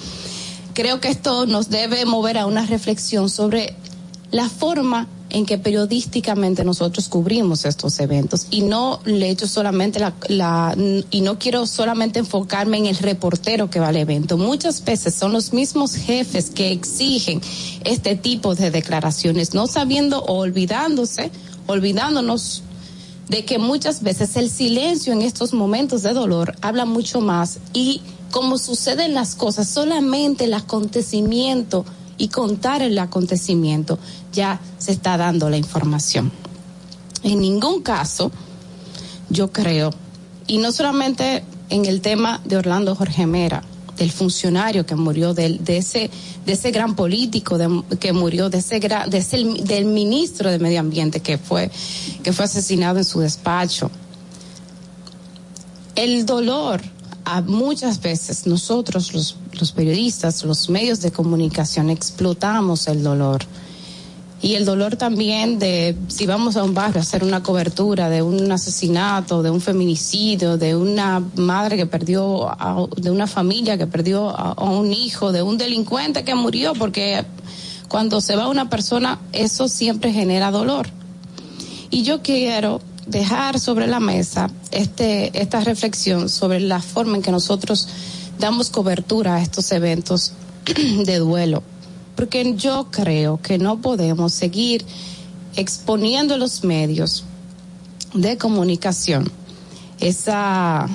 creo 0.75 1.01
que 1.01 1.09
esto 1.09 1.47
nos 1.47 1.71
debe 1.71 2.05
mover 2.05 2.39
a 2.39 2.47
una 2.47 2.67
reflexión 2.67 3.29
sobre 3.29 3.75
la 4.31 4.49
forma 4.49 5.09
en 5.33 5.47
que 5.47 5.57
periodísticamente 5.57 6.63
nosotros 6.63 7.09
cubrimos 7.09 7.65
estos 7.65 7.99
eventos 8.01 8.47
y 8.51 8.63
no 8.63 9.01
le 9.07 9.31
echo 9.31 9.49
solamente 9.49 9.99
la, 9.99 10.13
la 10.29 10.77
y 11.11 11.23
no 11.23 11.39
quiero 11.39 11.67
solamente 11.67 12.19
enfocarme 12.19 12.77
en 12.77 12.87
el 12.87 12.97
reportero 12.97 13.71
que 13.71 13.81
va 13.81 13.89
al 13.89 13.97
evento. 13.97 14.37
Muchas 14.37 14.85
veces 14.85 15.15
son 15.15 15.33
los 15.33 15.55
mismos 15.55 15.95
jefes 15.95 16.51
que 16.51 16.71
exigen 16.71 17.41
este 17.85 18.15
tipo 18.15 18.55
de 18.55 18.71
declaraciones, 18.71 19.55
no 19.55 19.67
sabiendo 19.67 20.23
o 20.23 20.39
olvidándose, 20.39 21.31
olvidándonos 21.67 22.63
de 23.29 23.47
que 23.47 23.59
muchas 23.59 24.03
veces 24.03 24.37
el 24.37 24.51
silencio 24.51 25.15
en 25.15 25.23
estos 25.23 25.55
momentos 25.55 26.03
de 26.03 26.13
dolor 26.13 26.55
habla 26.61 26.85
mucho 26.85 27.23
más 27.23 27.59
y 27.73 28.03
como 28.33 28.59
suceden 28.59 29.15
las 29.15 29.37
cosas, 29.37 29.69
solamente 29.69 30.45
el 30.47 30.55
acontecimiento 30.55 31.85
y 32.19 32.29
contar 32.29 32.83
el 32.83 32.99
acontecimiento 32.99 33.99
ya 34.33 34.59
se 34.79 34.91
está 34.91 35.17
dando 35.17 35.49
la 35.49 35.59
información. 35.59 36.33
En 37.23 37.41
ningún 37.41 37.83
caso, 37.83 38.33
yo 39.31 39.53
creo, 39.53 39.91
y 40.49 40.59
no 40.59 40.73
solamente 40.73 41.45
en 41.69 41.85
el 41.85 42.01
tema 42.01 42.41
de 42.45 42.57
Orlando 42.57 42.97
Jorge 42.97 43.27
Mera, 43.27 43.63
del 43.97 44.11
funcionario 44.11 44.87
que 44.87 44.97
murió, 44.97 45.35
del, 45.35 45.63
de 45.63 45.77
ese, 45.77 46.11
de 46.47 46.53
ese 46.55 46.71
gran 46.71 46.97
político 46.97 47.59
que 48.01 48.13
murió, 48.13 48.49
de 48.49 48.59
ese, 48.59 48.81
gra- 48.81 49.07
de 49.07 49.19
ese 49.19 49.45
del 49.45 49.85
ministro 49.85 50.51
de 50.51 50.59
Medio 50.59 50.81
Ambiente 50.81 51.21
que 51.21 51.37
fue, 51.37 51.71
que 52.25 52.33
fue 52.33 52.47
asesinado 52.47 52.99
en 52.99 53.05
su 53.05 53.21
despacho. 53.21 53.91
El 55.95 56.25
dolor, 56.25 56.81
a 57.25 57.41
muchas 57.43 58.01
veces 58.01 58.47
nosotros 58.47 59.13
los, 59.15 59.37
los 59.59 59.73
periodistas, 59.73 60.45
los 60.45 60.69
medios 60.69 61.01
de 61.01 61.11
comunicación 61.13 61.91
explotamos 61.91 62.89
el 62.89 63.03
dolor. 63.03 63.43
Y 64.45 64.55
el 64.57 64.65
dolor 64.65 64.97
también 64.97 65.61
de 65.61 65.97
si 66.09 66.27
vamos 66.27 66.57
a 66.57 66.65
un 66.65 66.75
barrio 66.75 66.99
a 66.99 67.03
hacer 67.03 67.23
una 67.23 67.45
cobertura 67.45 68.09
de 68.11 68.23
un 68.23 68.51
asesinato, 68.51 69.41
de 69.41 69.51
un 69.51 69.61
feminicidio, 69.61 70.57
de 70.57 70.75
una 70.75 71.23
madre 71.37 71.77
que 71.77 71.87
perdió, 71.87 72.49
a- 72.51 72.87
de 72.97 73.13
una 73.13 73.29
familia 73.29 73.79
que 73.79 73.87
perdió 73.87 74.31
a, 74.31 74.53
a 74.55 74.65
un 74.65 74.93
hijo, 74.93 75.31
de 75.31 75.43
un 75.43 75.59
delincuente 75.59 76.25
que 76.25 76.35
murió, 76.35 76.73
porque 76.73 77.25
cuando 77.87 78.21
se 78.21 78.35
va 78.35 78.49
una 78.49 78.69
persona, 78.69 79.21
eso 79.33 79.69
siempre 79.69 80.13
genera 80.13 80.51
dolor. 80.51 80.89
Y 81.91 82.03
yo 82.03 82.21
quiero 82.23 82.81
dejar 83.07 83.59
sobre 83.59 83.87
la 83.87 84.01
mesa 84.01 84.51
este, 84.71 85.41
esta 85.41 85.61
reflexión 85.61 86.29
sobre 86.29 86.61
la 86.61 86.81
forma 86.81 87.17
en 87.17 87.23
que 87.23 87.33
nosotros 87.33 87.89
damos 88.39 88.71
cobertura 88.71 89.37
a 89.37 89.43
estos 89.43 89.71
eventos 89.73 90.33
de 91.05 91.19
duelo. 91.19 91.63
Porque 92.17 92.55
yo 92.57 92.89
creo 92.91 93.41
que 93.41 93.59
no 93.59 93.81
podemos 93.81 94.33
seguir 94.33 94.85
exponiendo 95.57 96.35
en 96.35 96.41
los 96.41 96.65
medios 96.65 97.25
de 98.15 98.37
comunicación 98.37 99.31
esa, 100.01 100.89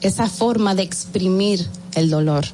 esa 0.00 0.28
forma 0.28 0.74
de 0.74 0.82
exprimir 0.82 1.66
el 1.94 2.10
dolor 2.10 2.44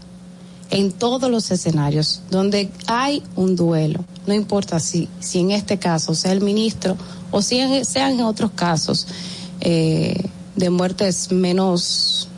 en 0.70 0.92
todos 0.92 1.30
los 1.30 1.50
escenarios 1.50 2.22
donde 2.30 2.70
hay 2.86 3.22
un 3.36 3.56
duelo, 3.56 4.04
no 4.26 4.34
importa 4.34 4.80
si, 4.80 5.08
si 5.18 5.40
en 5.40 5.50
este 5.50 5.78
caso 5.78 6.14
sea 6.14 6.32
el 6.32 6.42
ministro 6.42 6.96
o 7.30 7.42
sean 7.42 8.12
en 8.12 8.22
otros 8.22 8.52
casos 8.52 9.06
eh, 9.60 10.28
de 10.56 10.70
muertes 10.70 11.30
menos, 11.30 12.28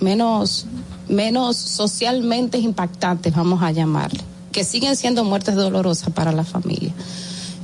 menos, 0.00 0.66
menos 1.08 1.56
socialmente 1.56 2.58
impactantes, 2.58 3.34
vamos 3.34 3.62
a 3.62 3.72
llamarle, 3.72 4.20
que 4.52 4.64
siguen 4.64 4.96
siendo 4.96 5.24
muertes 5.24 5.54
dolorosas 5.54 6.10
para 6.12 6.32
la 6.32 6.44
familia. 6.44 6.92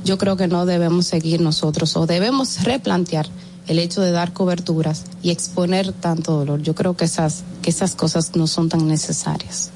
Yo 0.03 0.17
creo 0.17 0.35
que 0.35 0.47
no 0.47 0.65
debemos 0.65 1.07
seguir 1.07 1.41
nosotros 1.41 1.95
o 1.95 2.05
debemos 2.05 2.63
replantear 2.63 3.27
el 3.67 3.79
hecho 3.79 4.01
de 4.01 4.11
dar 4.11 4.33
coberturas 4.33 5.05
y 5.21 5.31
exponer 5.31 5.93
tanto 5.93 6.33
dolor. 6.33 6.61
Yo 6.61 6.75
creo 6.75 6.97
que 6.97 7.05
esas, 7.05 7.43
que 7.61 7.69
esas 7.69 7.95
cosas 7.95 8.35
no 8.35 8.47
son 8.47 8.67
tan 8.69 8.87
necesarias. 8.87 9.69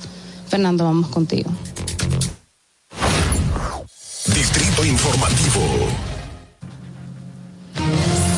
Fernando, 0.49 0.83
vamos 0.83 1.07
contigo. 1.07 1.49
Distrito 4.33 4.83
Informativo. 4.83 5.46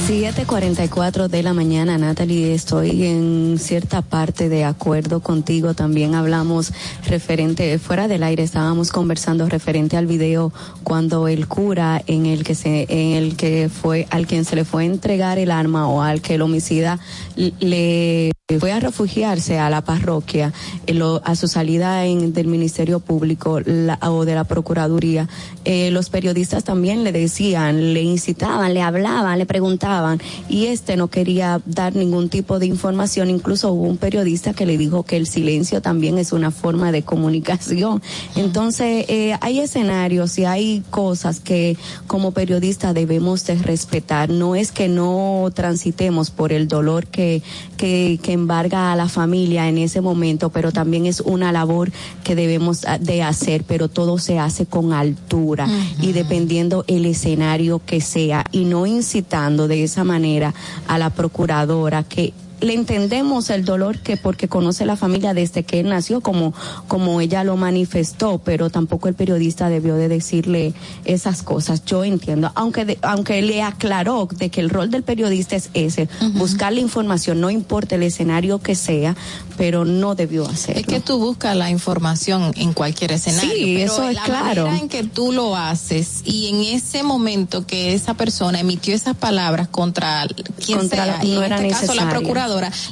7:44 0.10 1.28
de 1.28 1.44
la 1.44 1.54
mañana, 1.54 2.00
Natalie. 2.00 2.56
Estoy 2.56 3.06
en 3.06 3.60
cierta 3.60 4.02
parte 4.02 4.50
de 4.50 4.64
acuerdo 4.64 5.20
contigo. 5.20 5.76
También 5.76 6.16
hablamos 6.16 6.74
referente, 7.06 7.78
fuera 7.78 8.08
del 8.08 8.24
aire, 8.24 8.42
estábamos 8.42 8.92
conversando 8.92 9.48
referente 9.48 9.98
al 9.98 10.08
video 10.08 10.52
cuando 10.82 11.28
el 11.28 11.48
cura 11.48 12.02
en 12.08 12.26
el 12.26 12.44
que 12.44 12.56
se, 12.56 12.88
en 12.90 13.18
el 13.18 13.38
que 13.38 13.70
fue, 13.70 14.08
al 14.10 14.26
quien 14.26 14.46
se 14.46 14.56
le 14.56 14.66
fue 14.66 14.82
a 14.82 14.86
entregar 14.88 15.38
el 15.38 15.52
arma 15.52 15.88
o 15.88 16.02
al 16.02 16.24
que 16.24 16.34
el 16.34 16.42
homicida 16.42 17.00
le 17.36 18.32
fue 18.58 18.72
a 18.72 18.80
refugiarse 18.80 19.60
a 19.60 19.70
la 19.70 19.82
parroquia, 19.82 20.54
lo- 20.88 21.22
a 21.24 21.36
su 21.36 21.48
salida 21.48 22.06
en, 22.08 22.34
del 22.34 22.48
Ministerio 22.48 23.00
Público 23.00 23.60
o 24.02 24.26
de 24.26 24.34
la 24.34 24.44
Procuraduría, 24.44 25.30
eh, 25.66 25.92
los 25.92 26.10
periodistas 26.10 26.64
también 26.64 27.04
le 27.04 27.12
decían, 27.12 27.94
le 27.94 28.02
incitaban, 28.02 28.74
le 28.74 28.82
hablaban, 28.82 29.38
le 29.38 29.46
preguntaban, 29.46 30.20
y 30.50 30.66
este 30.66 30.98
no 30.98 31.10
quería 31.10 31.62
dar 31.68 31.96
ningún 31.96 32.30
tipo 32.30 32.58
de 32.58 32.66
información. 32.66 33.30
Incluso 33.30 33.72
hubo 33.72 33.84
un 33.84 33.98
periodista 33.98 34.54
que 34.54 34.66
le 34.66 34.80
dijo 34.80 35.04
que 35.04 35.18
el 35.18 35.28
silencio 35.28 35.84
también 35.84 36.18
es 36.18 36.32
una 36.34 36.50
forma 36.50 36.92
de 36.92 37.04
comunicación. 37.04 38.02
Entonces, 38.36 39.06
eh, 39.10 39.38
hay 39.42 39.60
escenarios 39.60 40.40
y 40.40 40.46
hay 40.46 40.84
cosas 40.90 41.40
que 41.40 41.78
como 42.08 42.32
periodistas 42.32 42.96
debemos 42.96 43.46
de 43.46 43.56
respetar. 43.60 44.32
No 44.32 44.56
es 44.56 44.72
que 44.72 44.88
no 44.88 45.52
transitemos 45.54 46.32
por 46.32 46.52
el 46.52 46.68
dolor 46.68 47.06
que, 47.06 47.44
que, 47.80 48.20
que 48.22 48.34
embarga 48.34 48.92
a 48.92 48.96
la 48.98 49.08
familia 49.08 49.70
en 49.70 49.78
ese 49.78 50.02
momento, 50.02 50.50
pero 50.50 50.74
también 50.74 51.06
es 51.06 51.22
una 51.22 51.54
labor 51.54 51.94
que 52.26 52.36
debemos 52.36 52.84
ah, 52.86 52.98
de 52.98 53.24
hacer, 53.24 53.64
pero 53.64 53.88
todo 53.88 54.18
se 54.18 54.38
hace 54.38 54.66
con 54.66 54.92
altura 54.92 55.66
y 56.02 56.12
dependiendo 56.12 56.84
el 56.88 57.06
escenario 57.06 57.80
que 57.86 58.02
sea 58.02 58.44
y 58.52 58.66
no 58.66 58.86
incitando 58.86 59.70
de 59.70 59.86
esa 59.86 60.04
manera 60.04 60.54
a 60.90 60.98
la 60.98 61.10
procuradora 61.10 62.04
que 62.04 62.34
le 62.62 62.74
entendemos 62.74 63.50
el 63.50 63.66
dolor 63.66 64.00
que 64.00 64.18
porque 64.18 64.48
conoce 64.48 64.86
la 64.86 64.96
familia 64.96 65.34
desde 65.34 65.64
que 65.64 65.80
él 65.80 65.90
nació, 65.90 66.22
como, 66.22 66.54
como 66.88 67.22
ella 67.22 67.44
lo 67.44 67.58
manifestó, 67.58 68.40
pero 68.44 68.70
tampoco 68.70 69.08
el 69.08 69.14
periodista 69.16 69.70
debió 69.70 69.96
de 69.96 70.08
decirle 70.10 70.74
esas 71.06 71.44
cosas. 71.44 71.86
Yo 71.86 72.04
entiendo, 72.04 72.52
aunque, 72.56 72.86
de- 72.86 73.00
aunque 73.02 73.42
le 73.42 73.62
aclaró 73.64 74.28
de 74.32 74.50
que 74.50 74.60
el 74.62 74.70
rol 74.70 74.90
del 74.92 75.04
periodista 75.04 75.56
es 75.56 75.70
ese, 75.74 76.10
buscar 76.34 76.74
la 76.74 76.80
información, 76.82 77.40
no 77.42 77.50
importa 77.50 77.96
el 77.96 78.04
escenario 78.04 78.60
que 78.60 78.76
sea, 78.76 79.16
pero 79.58 79.86
no 79.86 80.16
debió 80.16 80.48
hacerlo. 80.48 80.82
Es 80.82 80.88
que 80.88 81.00
tú 81.00 81.18
buscas 81.20 81.56
la 81.56 81.70
información 81.70 82.52
en 82.56 82.74
cualquier 82.74 83.12
escenario. 83.12 83.52
Sí, 83.54 83.76
pero 83.78 83.94
eso 83.94 84.10
es 84.10 84.16
la 84.16 84.24
claro. 84.24 84.66
manera 84.66 84.78
en 84.84 84.90
que 84.90 85.04
tú 85.04 85.32
lo 85.32 85.56
haces 85.56 86.22
y 86.26 86.48
en 86.48 86.62
ese 86.76 87.04
momento 87.04 87.66
que 87.66 87.94
esa 87.94 88.14
persona 88.14 88.60
emitió 88.60 88.96
esas 88.96 89.16
palabras 89.16 89.68
contra 89.68 90.28
quien 90.66 90.80
Contra 90.80 91.06
sea, 91.06 91.18
la- 91.18 91.26
y 91.26 91.32
no 91.34 91.40
en 91.40 91.46
era 91.46 91.56
este 91.58 91.70
caso 91.70 91.86
la 91.94 92.06
necesaria. 92.06 92.10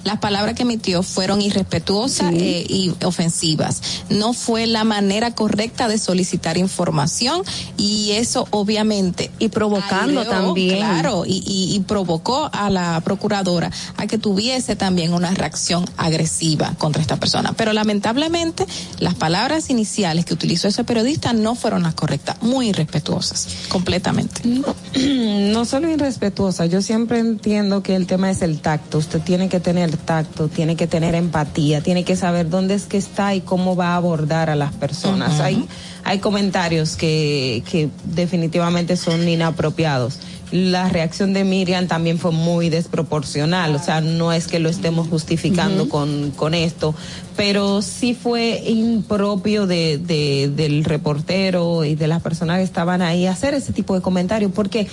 Las 0.04 0.18
palabras 0.20 0.56
que 0.56 0.64
emitió 0.64 1.04
fueron 1.04 1.42
irrespetuosas 1.42 2.34
eh, 2.34 2.66
y 2.68 2.94
ofensivas. 3.04 3.82
No 4.10 4.34
fue 4.34 4.66
la 4.68 4.84
manera 4.84 5.34
correcta 5.36 5.88
de 5.88 5.98
solicitar 5.98 6.58
información 6.58 7.42
y 7.78 8.12
eso 8.12 8.48
obviamente 8.52 9.32
y 9.40 9.50
provocando 9.50 10.22
aireó, 10.22 10.32
también. 10.34 10.78
claro 10.78 11.24
y, 11.26 11.44
y- 11.46 11.76
y 11.76 11.80
provocó 11.82 12.50
a 12.54 12.70
la 12.70 13.00
procuradora 13.02 13.72
a 13.98 14.08
que 14.08 14.18
tuviese 14.18 14.76
también 14.76 15.14
una 15.14 15.32
reacción 15.32 15.86
agresiva 15.98 16.74
contra 16.78 17.02
esta 17.02 17.18
persona. 17.18 17.54
Pero 17.54 17.74
lamentablemente 17.74 18.66
las 19.00 19.16
palabras 19.16 19.70
iniciales 19.70 20.26
que 20.26 20.34
utilizó 20.34 20.68
ese 20.68 20.84
periodista 20.84 21.34
no 21.34 21.56
fueron 21.56 21.84
las 21.84 21.94
correctas, 21.94 22.38
muy 22.42 22.70
irrespetuosas, 22.70 23.48
completamente. 23.70 24.42
No 24.46 25.66
solo 25.66 25.90
irrespetuosa, 25.90 26.66
yo 26.66 26.82
siempre 26.82 27.20
entiendo 27.20 27.84
que 27.84 27.96
el 27.96 28.08
tema 28.08 28.30
es 28.32 28.42
el 28.42 28.60
tacto. 28.60 28.98
Usted 28.98 29.22
tiene 29.22 29.47
que 29.49 29.60
tener 29.60 29.95
tacto, 29.98 30.48
tiene 30.48 30.76
que 30.76 30.88
tener 30.88 31.15
empatía, 31.15 31.82
tiene 31.82 32.03
que 32.03 32.15
saber 32.15 32.49
dónde 32.49 32.74
es 32.76 32.86
que 32.86 32.98
está 32.98 33.34
y 33.36 33.41
cómo 33.41 33.76
va 33.76 33.90
a 33.90 33.95
abordar 33.95 34.49
a 34.49 34.56
las 34.56 34.74
personas. 34.74 35.40
Hay 35.40 35.65
hay 36.03 36.19
comentarios 36.19 36.95
que, 36.95 37.64
que 37.69 37.90
definitivamente 38.06 38.95
son 38.95 39.28
inapropiados. 39.28 40.19
La 40.53 40.88
reacción 40.88 41.34
de 41.34 41.44
Miriam 41.44 41.88
también 41.88 42.18
fue 42.19 42.32
muy 42.32 42.69
desproporcional, 42.69 43.76
o 43.76 43.80
sea, 43.80 43.99
no 43.99 44.32
es 44.32 44.48
que 44.48 44.60
lo 44.60 44.69
estemos 44.69 45.10
justificando 45.10 45.90
con, 45.90 46.32
con 46.32 46.53
esto, 46.53 46.95
pero 47.36 47.82
sí 47.82 48.14
fue 48.14 48.64
impropio 48.65 49.68
de, 49.68 49.98
de- 49.98 50.49
del 50.56 50.86
reportero 50.86 51.84
y 51.84 51.95
de 51.95 52.07
las 52.07 52.22
personas 52.22 52.60
que 52.60 52.64
estaban 52.64 53.02
ahí 53.02 53.26
hacer 53.28 53.53
ese 53.56 53.74
tipo 53.74 53.94
de 53.94 53.99
comentarios, 54.02 54.53
porque 54.56 54.88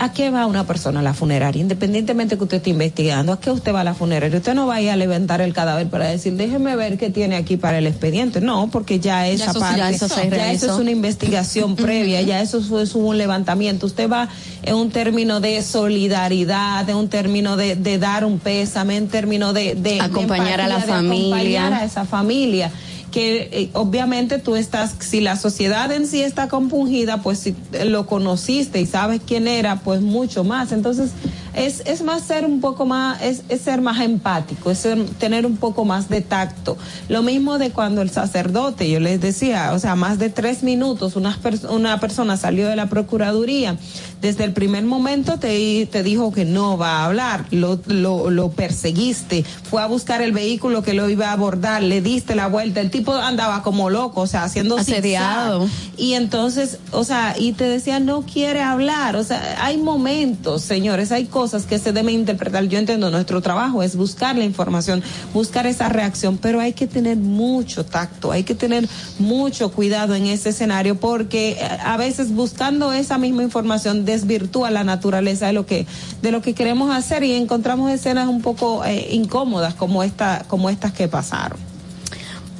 ¿A 0.00 0.12
qué 0.12 0.30
va 0.30 0.46
una 0.46 0.66
persona 0.66 1.00
a 1.00 1.02
la 1.02 1.14
funeraria? 1.14 1.62
Independientemente 1.62 2.36
que 2.36 2.42
usted 2.44 2.56
esté 2.58 2.70
investigando, 2.70 3.32
¿a 3.32 3.40
qué 3.40 3.50
usted 3.50 3.72
va 3.72 3.80
a 3.82 3.84
la 3.84 3.94
funeraria? 3.94 4.36
Usted 4.38 4.52
no 4.54 4.66
va 4.66 4.74
a 4.76 4.80
ir 4.82 4.90
a 4.90 4.96
levantar 4.96 5.40
el 5.40 5.52
cadáver 5.54 5.88
para 5.88 6.06
decir, 6.08 6.34
déjeme 6.34 6.74
ver 6.76 6.98
qué 6.98 7.10
tiene 7.10 7.36
aquí 7.36 7.56
para 7.56 7.78
el 7.78 7.86
expediente. 7.86 8.40
No, 8.40 8.68
porque 8.70 8.98
ya 9.00 9.28
esa 9.28 9.52
eso 9.52 9.60
parte, 9.60 9.78
ya 9.78 9.90
eso 9.90 10.08
se 10.08 10.28
ya 10.28 10.52
eso 10.52 10.72
es 10.74 10.78
una 10.80 10.90
investigación 10.90 11.76
previa, 11.76 12.20
ya 12.22 12.40
eso 12.42 12.58
es, 12.80 12.94
un 12.94 13.16
levantamiento. 13.16 13.86
Usted 13.86 14.10
va 14.10 14.28
en 14.62 14.74
un 14.74 14.90
término 14.90 15.40
de 15.40 15.62
solidaridad, 15.62 16.88
en 16.88 16.96
un 16.96 17.08
término 17.08 17.56
de, 17.56 17.76
de 17.76 17.98
dar 17.98 18.24
un 18.24 18.38
pésame, 18.38 18.96
en 18.96 19.08
término 19.08 19.52
de, 19.52 19.74
de- 19.74 19.94
de 19.94 20.00
Acompañar 20.00 20.60
a 20.60 20.68
la 20.68 20.80
familia. 20.80 21.26
acompañar 21.66 21.72
a 21.74 21.84
esa 21.84 22.04
familia 22.04 22.70
que 23.14 23.48
eh, 23.52 23.70
obviamente 23.74 24.40
tú 24.40 24.56
estás, 24.56 24.96
si 24.98 25.20
la 25.20 25.36
sociedad 25.36 25.92
en 25.92 26.08
sí 26.08 26.20
está 26.22 26.48
compungida, 26.48 27.22
pues 27.22 27.38
si 27.38 27.54
lo 27.84 28.06
conociste 28.06 28.80
y 28.80 28.86
sabes 28.86 29.20
quién 29.24 29.46
era, 29.46 29.76
pues 29.76 30.00
mucho 30.00 30.42
más. 30.42 30.72
Entonces, 30.72 31.10
es, 31.54 31.82
es 31.86 32.02
más 32.02 32.22
ser 32.24 32.44
un 32.44 32.60
poco 32.60 32.86
más, 32.86 33.22
es, 33.22 33.44
ser 33.62 33.80
más 33.82 34.00
empático, 34.00 34.72
es 34.72 34.78
ser- 34.80 35.04
tener 35.20 35.46
un 35.46 35.56
poco 35.58 35.84
más 35.84 36.08
de 36.08 36.22
tacto. 36.22 36.76
Lo 37.08 37.22
mismo 37.22 37.58
de 37.58 37.70
cuando 37.70 38.02
el 38.02 38.10
sacerdote, 38.10 38.90
yo 38.90 38.98
les 38.98 39.20
decía, 39.20 39.70
o 39.72 39.78
sea, 39.78 39.94
más 39.94 40.18
de 40.18 40.30
tres 40.30 40.64
minutos, 40.64 41.14
una, 41.14 41.38
pers- 41.40 41.70
una 41.70 42.00
persona 42.00 42.36
salió 42.36 42.66
de 42.66 42.74
la 42.74 42.88
Procuraduría, 42.88 43.76
desde 44.20 44.42
el 44.42 44.52
primer 44.52 44.82
momento 44.84 45.38
te, 45.38 45.86
te 45.86 46.02
dijo 46.02 46.32
que 46.32 46.44
no 46.44 46.76
va 46.76 47.02
a 47.02 47.04
hablar, 47.04 47.44
lo, 47.52 47.78
lo, 47.86 48.30
lo 48.30 48.50
perseguiste, 48.50 49.44
fue 49.70 49.80
a 49.82 49.86
buscar 49.86 50.22
el 50.22 50.32
vehículo 50.32 50.82
que 50.82 50.94
lo 50.94 51.08
iba 51.08 51.28
a 51.28 51.32
abordar, 51.32 51.82
le 51.82 52.00
diste 52.00 52.34
la 52.34 52.48
vuelta, 52.48 52.80
el 52.80 52.90
tipo 52.90 53.03
andaba 53.12 53.62
como 53.62 53.90
loco, 53.90 54.22
o 54.22 54.26
sea, 54.26 54.44
haciendo 54.44 54.76
Asediado. 54.76 55.68
Y 55.96 56.14
entonces, 56.14 56.78
o 56.90 57.04
sea, 57.04 57.34
y 57.38 57.52
te 57.52 57.64
decía, 57.64 58.00
no 58.00 58.22
quiere 58.22 58.62
hablar, 58.62 59.16
o 59.16 59.24
sea, 59.24 59.56
hay 59.64 59.76
momentos, 59.76 60.62
señores, 60.62 61.12
hay 61.12 61.26
cosas 61.26 61.66
que 61.66 61.78
se 61.78 61.92
deben 61.92 62.14
interpretar. 62.14 62.64
Yo 62.64 62.78
entiendo, 62.78 63.10
nuestro 63.10 63.40
trabajo 63.40 63.82
es 63.82 63.96
buscar 63.96 64.36
la 64.36 64.44
información, 64.44 65.02
buscar 65.32 65.66
esa 65.66 65.88
reacción, 65.88 66.38
pero 66.38 66.60
hay 66.60 66.72
que 66.72 66.86
tener 66.86 67.16
mucho 67.16 67.84
tacto, 67.84 68.32
hay 68.32 68.44
que 68.44 68.54
tener 68.54 68.88
mucho 69.18 69.70
cuidado 69.72 70.14
en 70.14 70.26
ese 70.26 70.50
escenario 70.50 70.96
porque 70.96 71.52
eh, 71.52 71.68
a 71.84 71.96
veces 71.96 72.32
buscando 72.32 72.92
esa 72.92 73.18
misma 73.18 73.42
información 73.42 74.04
desvirtúa 74.04 74.70
la 74.70 74.84
naturaleza 74.84 75.46
de 75.46 75.52
lo 75.52 75.66
que 75.66 75.86
de 76.22 76.32
lo 76.32 76.42
que 76.42 76.54
queremos 76.54 76.94
hacer 76.94 77.24
y 77.24 77.32
encontramos 77.32 77.90
escenas 77.90 78.28
un 78.28 78.42
poco 78.42 78.84
eh, 78.84 79.08
incómodas 79.12 79.74
como 79.74 80.02
esta 80.02 80.44
como 80.48 80.70
estas 80.70 80.92
que 80.92 81.08
pasaron. 81.08 81.73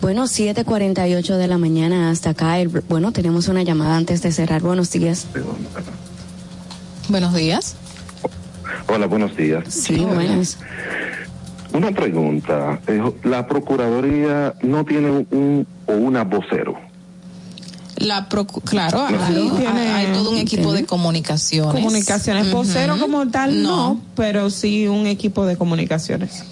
Bueno, 0.04 0.24
7:48 0.26 1.38
de 1.38 1.48
la 1.48 1.56
mañana 1.56 2.10
hasta 2.10 2.28
acá. 2.30 2.58
El- 2.58 2.68
bueno, 2.68 3.10
tenemos 3.10 3.48
una 3.48 3.62
llamada 3.62 3.96
antes 3.96 4.20
de 4.20 4.32
cerrar. 4.32 4.60
Buenos 4.60 4.90
días. 4.90 5.26
Buenos 7.08 7.32
días. 7.32 7.74
Hola, 8.86 9.06
buenos 9.06 9.34
días. 9.34 9.64
Sí, 9.72 9.96
buenas. 9.96 10.58
Una 11.72 11.90
pregunta. 11.92 12.80
eh, 12.86 13.00
La 13.22 13.46
Procuraduría 13.46 14.52
no 14.62 14.84
tiene 14.84 15.26
un 15.30 15.66
o 15.86 15.92
una 15.94 16.22
vocero. 16.24 16.74
La 17.96 18.28
procu- 18.28 18.60
claro, 18.62 19.08
No, 19.08 19.24
hay, 19.24 19.34
sí. 19.34 19.64
hay- 19.66 19.88
hay 19.88 20.12
todo 20.12 20.32
un 20.32 20.36
equipo 20.36 20.74
de 20.74 20.84
comunicaciones. 20.84 21.72
Comunicaciones, 21.82 22.52
vocero 22.52 22.98
como 22.98 23.26
tal 23.30 23.62
no, 23.62 24.02
pero 24.14 24.50
sí 24.50 24.86
un 24.86 25.06
equipo 25.06 25.46
de 25.46 25.56
comunicaciones. 25.56 26.44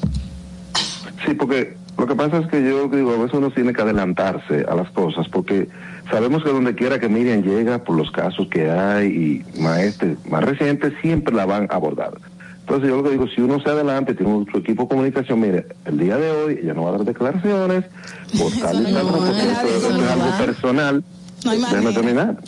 Sí, 1.26 1.34
porque 1.34 1.81
lo 1.98 2.06
que 2.06 2.14
pasa 2.14 2.39
es 2.39 2.47
que 2.48 2.62
yo 2.64 2.89
digo, 2.89 3.10
a 3.12 3.19
veces 3.19 3.35
uno 3.35 3.51
tiene 3.51 3.73
que 3.73 3.82
adelantarse 3.82 4.64
a 4.69 4.74
las 4.74 4.90
cosas, 4.90 5.28
porque 5.28 5.69
sabemos 6.10 6.43
que 6.43 6.51
donde 6.51 6.74
quiera 6.74 6.98
que 6.98 7.09
Miriam 7.09 7.43
llega, 7.43 7.85
por 7.85 7.97
los 7.97 8.10
casos 8.10 8.48
que 8.48 8.70
hay 8.70 9.44
y 9.56 9.60
más, 9.60 9.81
este, 9.81 10.16
más 10.28 10.43
recientes, 10.44 10.93
siempre 11.01 11.35
la 11.35 11.47
van 11.47 11.69
a 11.70 11.74
abordar. 11.77 12.12
Entonces 12.60 12.89
yo 12.89 12.97
lo 12.97 13.02
que 13.02 13.10
digo, 13.10 13.27
si 13.28 13.40
uno 13.40 13.60
se 13.60 13.69
adelanta 13.70 14.12
y 14.12 14.14
tiene 14.14 14.32
un- 14.32 14.47
su 14.51 14.59
equipo 14.59 14.85
de 14.85 14.89
comunicación, 14.89 15.40
mire, 15.40 15.66
el 15.85 15.98
día 15.98 16.16
de 16.16 16.31
hoy 16.31 16.60
ella 16.62 16.74
no 16.74 16.85
va 16.85 16.90
a 16.90 16.93
dar 16.93 17.05
declaraciones, 17.05 17.85
por 18.39 18.51
tal 18.52 18.89
y 18.89 18.93
tal, 18.94 19.06
porque 19.06 19.31
eso 19.31 19.89
es 19.89 20.10
algo 20.10 20.47
personal. 20.47 21.05
No 21.44 21.51
hay 21.51 21.59
manera. 21.59 21.93
terminar. 21.93 22.39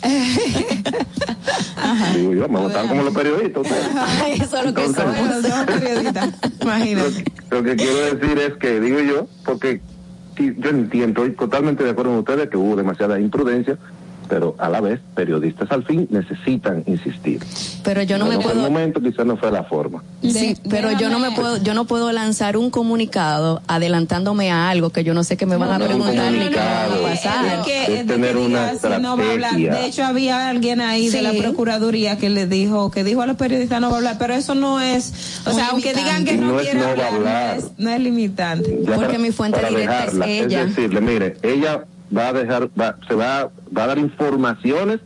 Digo 2.15 2.33
yo, 2.33 2.47
me 2.47 2.59
votaron 2.59 2.87
como 2.87 3.03
los 3.03 3.13
periodistas. 3.13 3.63
ustedes. 3.63 4.41
Eso 4.41 4.57
es 4.57 4.65
lo 4.65 4.73
que 4.73 4.85
Entonces, 4.85 5.53
Imagínate. 6.61 7.25
Lo 7.51 7.63
que 7.63 7.75
quiero 7.75 8.15
decir 8.15 8.39
es 8.39 8.53
que, 8.55 8.79
digo 8.79 8.99
yo, 9.01 9.27
porque 9.45 9.81
yo 10.37 10.69
entiendo, 10.69 11.23
estoy 11.23 11.35
totalmente 11.37 11.83
de 11.83 11.91
acuerdo 11.91 12.11
con 12.11 12.19
ustedes 12.19 12.49
que 12.49 12.57
hubo 12.57 12.75
demasiada 12.75 13.19
imprudencia, 13.19 13.77
pero 14.27 14.55
a 14.57 14.69
la 14.69 14.81
vez, 14.81 14.99
periodistas 15.15 15.71
al 15.71 15.83
fin 15.83 16.07
necesitan 16.11 16.83
insistir. 16.87 17.41
Pero 17.83 18.01
yo 18.03 18.17
no 18.17 18.25
me 18.25 18.35
fue 18.35 18.51
el 18.51 18.57
puedo 18.59 18.71
momento, 18.71 19.01
quizás 19.01 19.25
no 19.25 19.37
fue 19.37 19.51
la 19.51 19.63
forma. 19.63 20.03
Sí, 20.23 20.57
pero 20.69 20.91
yo 20.93 21.09
no 21.09 21.19
me 21.19 21.31
puedo, 21.31 21.57
yo 21.57 21.73
no 21.73 21.85
puedo 21.85 22.11
lanzar 22.11 22.57
un 22.57 22.69
comunicado 22.69 23.61
adelantándome 23.67 24.51
a 24.51 24.69
algo 24.69 24.89
que 24.89 25.03
yo 25.03 25.13
no 25.13 25.23
sé 25.23 25.37
que 25.37 25.45
me 25.45 25.57
van 25.57 25.69
a 25.69 25.77
No, 25.77 25.85
no, 25.85 25.89
preguntar 25.89 26.31
ni 26.31 26.39
qué 26.49 26.55
va 26.55 26.85
a 26.85 27.01
pasar. 27.11 27.45
Es 27.59 27.65
que, 27.65 27.83
Es 27.83 27.89
es 27.89 28.07
de 28.07 28.13
tener 28.13 28.37
una 28.37 28.73
si 28.75 28.87
no 29.01 29.17
va 29.17 29.23
a 29.25 29.31
hablar. 29.31 29.51
estrategia. 29.51 29.75
De 29.75 29.85
hecho, 29.85 30.03
había 30.05 30.49
alguien 30.49 30.81
ahí 30.81 31.09
de 31.09 31.21
la. 31.21 31.33
Procuraduría 31.35 32.17
que 32.17 32.29
le 32.29 32.47
dijo, 32.47 32.89
que 32.91 33.03
dijo 33.03 33.21
a 33.21 33.27
los 33.27 33.35
periodistas 33.37 33.79
no 33.81 33.87
va 33.89 33.95
a 33.95 33.97
hablar, 33.97 34.15
pero 34.17 34.33
eso 34.33 34.55
no 34.55 34.79
es, 34.81 35.41
o 35.45 35.51
sea, 35.51 35.67
aunque 35.71 35.93
digan 35.93 36.25
que 36.25 36.37
no, 36.37 36.47
No 36.53 36.59
es 36.59 36.65
quiere 36.69 36.83
hablar, 36.85 37.11
no 37.11 37.17
hablar. 37.17 37.57
es, 37.57 37.65
no 37.77 37.89
es 37.91 37.99
limitante. 37.99 38.79
Ya 38.81 38.93
Porque 38.95 39.05
para- 39.07 39.19
mi 39.19 39.31
fuente 39.31 39.59
directa 39.59 40.05
es 40.05 40.13
dejarla, 40.13 40.27
ella. 40.27 40.61
Es 40.61 40.75
decirle, 40.75 41.01
mire, 41.01 41.37
ella 41.43 41.85
va 42.15 42.29
a 42.29 42.33
dejar, 42.33 42.69
va, 42.79 42.95
se 43.07 43.13
va, 43.15 43.49
va 43.75 43.83
a 43.83 43.87
dar 43.87 43.97
informaciones 43.97 44.99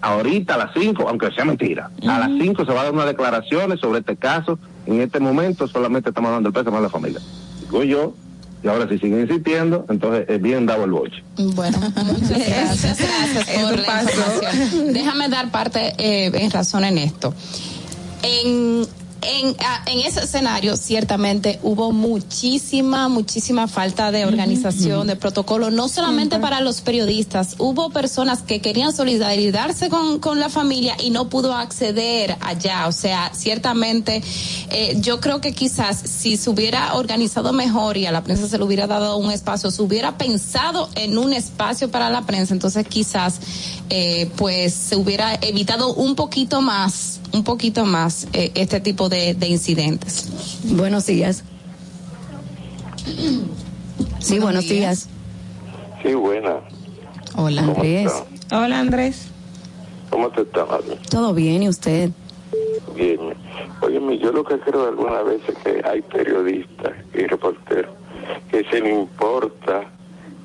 ahorita 0.00 0.54
a 0.54 0.58
las 0.58 0.70
5, 0.74 1.08
aunque 1.08 1.30
sea 1.32 1.44
mentira. 1.44 1.90
A 2.06 2.18
las 2.18 2.30
5 2.40 2.64
se 2.64 2.72
va 2.72 2.80
a 2.80 2.84
dar 2.84 2.92
unas 2.92 3.06
declaraciones 3.06 3.80
sobre 3.80 4.00
este 4.00 4.16
caso. 4.16 4.58
En 4.86 5.00
este 5.00 5.20
momento 5.20 5.68
solamente 5.68 6.10
estamos 6.10 6.32
dando 6.32 6.48
el 6.48 6.54
peso 6.54 6.76
a 6.76 6.80
la 6.80 6.90
familia. 6.90 7.20
Digo 7.60 7.84
yo, 7.84 8.14
y 8.62 8.68
ahora 8.68 8.88
si 8.88 8.98
siguen 8.98 9.20
insistiendo, 9.22 9.86
entonces 9.88 10.26
es 10.28 10.40
bien 10.40 10.66
dado 10.66 10.84
el 10.84 10.92
boche. 10.92 11.22
Bueno, 11.36 11.78
muchas 12.04 12.30
gracias, 12.30 12.98
gracias 12.98 13.60
por 13.60 13.78
la 13.78 14.02
información. 14.02 14.92
Déjame 14.92 15.28
dar 15.28 15.50
parte 15.50 15.94
eh, 15.98 16.30
en 16.32 16.50
razón 16.50 16.84
en 16.84 16.98
esto. 16.98 17.34
En 18.22 18.86
En, 19.24 19.54
a- 19.64 19.82
en 19.86 20.00
ese 20.00 20.20
escenario, 20.24 20.76
ciertamente 20.76 21.60
hubo 21.62 21.92
muchísima, 21.92 23.08
muchísima 23.08 23.68
falta 23.68 24.10
de 24.10 24.24
organización, 24.26 25.06
de 25.06 25.16
protocolo, 25.16 25.70
no 25.70 25.88
solamente 25.88 26.38
para 26.40 26.60
los 26.60 26.80
periodistas, 26.80 27.54
hubo 27.58 27.90
personas 27.90 28.42
que 28.42 28.60
querían 28.60 28.92
solidarizarse 28.92 29.88
con, 29.88 30.18
con 30.18 30.40
la 30.40 30.48
familia 30.48 30.96
y 31.02 31.10
no 31.10 31.28
pudo 31.28 31.54
acceder 31.54 32.36
allá. 32.40 32.88
O 32.88 32.92
sea, 32.92 33.30
ciertamente, 33.34 34.22
eh, 34.70 34.96
yo 35.00 35.20
creo 35.20 35.40
que 35.40 35.52
quizás 35.52 35.98
si 35.98 36.36
se 36.36 36.50
hubiera 36.50 36.94
organizado 36.94 37.52
mejor 37.52 37.96
y 37.96 38.06
a 38.06 38.12
la 38.12 38.24
prensa 38.24 38.48
se 38.48 38.58
le 38.58 38.64
hubiera 38.64 38.86
dado 38.86 39.16
un 39.18 39.30
espacio, 39.30 39.70
se 39.70 39.82
hubiera 39.82 40.18
pensado 40.18 40.88
en 40.96 41.16
un 41.16 41.32
espacio 41.32 41.90
para 41.90 42.10
la 42.10 42.22
prensa, 42.22 42.54
entonces 42.54 42.86
quizás, 42.88 43.36
eh, 43.90 44.30
pues 44.36 44.74
se 44.74 44.96
hubiera 44.96 45.34
evitado 45.34 45.94
un 45.94 46.14
poquito 46.14 46.60
más, 46.60 47.20
un 47.32 47.44
poquito 47.44 47.84
más 47.84 48.26
eh, 48.32 48.52
este 48.54 48.80
tipo 48.80 49.08
de, 49.08 49.34
de 49.34 49.48
incidentes. 49.48 50.28
Buenos 50.64 51.06
días. 51.06 51.44
Sí, 54.18 54.38
buenos 54.38 54.68
días. 54.68 55.08
Sí, 56.02 56.14
buena. 56.14 56.60
Hola, 57.36 57.62
Andrés. 57.62 58.12
Hola, 58.50 58.80
Andrés. 58.80 59.26
¿Cómo 60.10 60.28
te 60.30 60.42
estás, 60.42 60.68
Mari? 60.68 60.98
¿Todo 61.10 61.32
bien 61.32 61.62
y 61.62 61.68
usted? 61.68 62.10
Bien. 62.94 63.18
Óyeme, 63.80 64.18
yo 64.18 64.30
lo 64.30 64.44
que 64.44 64.58
creo 64.60 64.88
alguna 64.88 65.22
vez 65.22 65.40
es 65.48 65.56
que 65.58 65.82
hay 65.88 66.02
periodistas 66.02 66.92
y 67.14 67.26
reporteros 67.26 67.94
que 68.50 68.64
se 68.64 68.80
le 68.80 68.94
importa, 68.94 69.90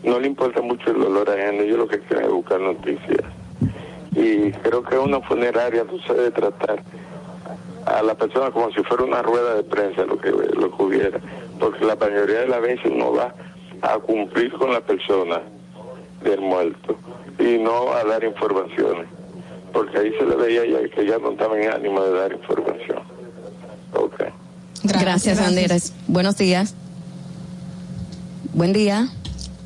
no 0.04 0.20
le 0.20 0.28
importa 0.28 0.62
mucho 0.62 0.92
el 0.92 1.00
dolor 1.00 1.30
ajeno, 1.30 1.64
yo 1.64 1.78
lo 1.78 1.88
que 1.88 2.00
quiero 2.00 2.26
es 2.26 2.32
buscar 2.32 2.60
noticias. 2.60 3.22
Y 4.14 4.52
creo 4.52 4.84
que 4.84 4.98
una 4.98 5.22
funeraria 5.22 5.84
no 5.84 6.02
se 6.04 6.14
debe 6.14 6.32
tratar 6.32 6.82
a 7.86 8.02
la 8.02 8.16
persona 8.16 8.52
como 8.52 8.72
si 8.72 8.84
fuera 8.84 9.04
una 9.04 9.22
rueda 9.22 9.56
de 9.56 9.64
prensa, 9.64 10.04
lo 10.06 10.18
que, 10.20 10.30
lo 10.30 10.76
que 10.76 10.84
hubiera, 10.84 11.20
porque 11.60 11.86
la 11.86 11.96
mayoría 11.96 12.42
de 12.42 12.48
las 12.48 12.62
veces 12.62 12.92
uno 12.92 13.14
va 13.14 13.34
a 13.82 13.98
cumplir 14.00 14.52
con 14.54 14.74
la 14.74 14.82
persona 14.82 15.42
del 16.24 16.42
muerto 16.42 16.98
y 17.40 17.58
no 17.58 17.94
a 17.94 18.04
dar 18.04 18.24
informaciones, 18.24 19.08
porque 19.72 19.98
ahí 19.98 20.12
se 20.20 20.26
le 20.26 20.36
veía 20.36 20.66
ya 20.66 20.90
que 20.90 21.06
ya 21.06 21.18
no 21.20 21.32
estaba 21.32 21.60
en 21.60 21.72
ánimo 21.72 22.02
de 22.02 22.12
dar 22.12 22.34
información. 22.34 23.00
Ok. 23.94 24.24
Gracias, 24.84 25.40
Andrés. 25.40 25.94
Buenos 26.08 26.38
días. 26.38 26.76
Buen 28.54 28.74
día. 28.74 29.10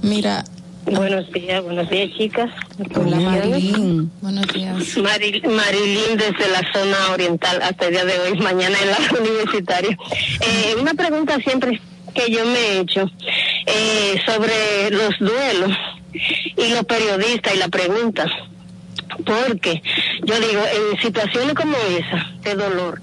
Mira. 0.02 0.44
Buenos 0.86 1.32
días, 1.32 1.64
buenos 1.64 1.90
días, 1.90 2.10
chicas. 2.18 2.50
Hola, 2.96 3.18
Marilyn. 3.20 4.12
Buenos 4.22 4.48
días. 4.48 4.98
Maril- 4.98 5.44
Marilyn 5.48 6.18
desde 6.18 6.50
la 6.52 6.64
zona 6.74 6.98
oriental 7.14 7.62
hasta 7.62 7.86
el 7.86 7.94
día 7.94 8.06
de 8.06 8.20
hoy, 8.20 8.40
mañana 8.40 8.76
en 8.82 8.90
la 8.90 9.20
universitaria. 9.20 9.96
Eh, 10.42 10.76
una 10.80 10.94
pregunta 10.96 11.38
siempre 11.44 11.80
que 12.16 12.32
yo 12.32 12.44
me 12.46 12.58
he 12.60 12.80
hecho 12.80 13.10
eh, 13.68 14.20
sobre 14.26 14.90
los 14.92 15.18
duelos 15.20 15.78
y 16.58 16.70
los 16.74 16.84
periodistas 16.86 17.54
y 17.56 17.58
la 17.60 17.68
pregunta. 17.68 18.26
Porque 19.26 19.84
yo 20.26 20.36
digo, 20.40 20.62
en 20.94 21.00
situaciones 21.02 21.54
como 21.54 21.76
esa, 21.78 22.28
de 22.42 22.56
dolor, 22.56 23.02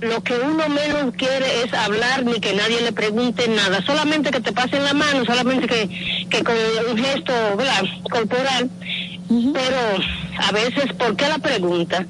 lo 0.00 0.22
que 0.22 0.34
uno 0.34 0.68
menos 0.68 1.14
quiere 1.16 1.62
es 1.64 1.72
hablar 1.74 2.24
ni 2.24 2.40
que 2.40 2.54
nadie 2.54 2.80
le 2.82 2.92
pregunte 2.92 3.48
nada, 3.48 3.84
solamente 3.84 4.30
que 4.30 4.40
te 4.40 4.52
pasen 4.52 4.84
la 4.84 4.94
mano, 4.94 5.24
solamente 5.24 5.66
que, 5.66 5.88
que 6.28 6.44
con 6.44 6.54
un 6.90 6.96
gesto 6.96 7.32
¿verdad? 7.56 7.82
corporal, 8.10 8.70
pero 9.28 9.78
a 10.38 10.52
veces, 10.52 10.92
¿por 10.94 11.16
qué 11.16 11.28
la 11.28 11.38
pregunta? 11.38 12.06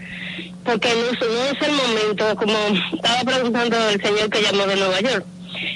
Porque 0.65 0.89
no, 0.89 1.27
no 1.27 1.45
es 1.45 1.63
el 1.63 1.73
momento, 1.73 2.37
como 2.37 2.55
estaba 2.95 3.21
preguntando 3.25 3.89
el 3.89 4.03
señor 4.03 4.29
que 4.31 4.43
llamó 4.43 4.67
de 4.67 4.77
Nueva 4.77 5.01
York. 5.01 5.25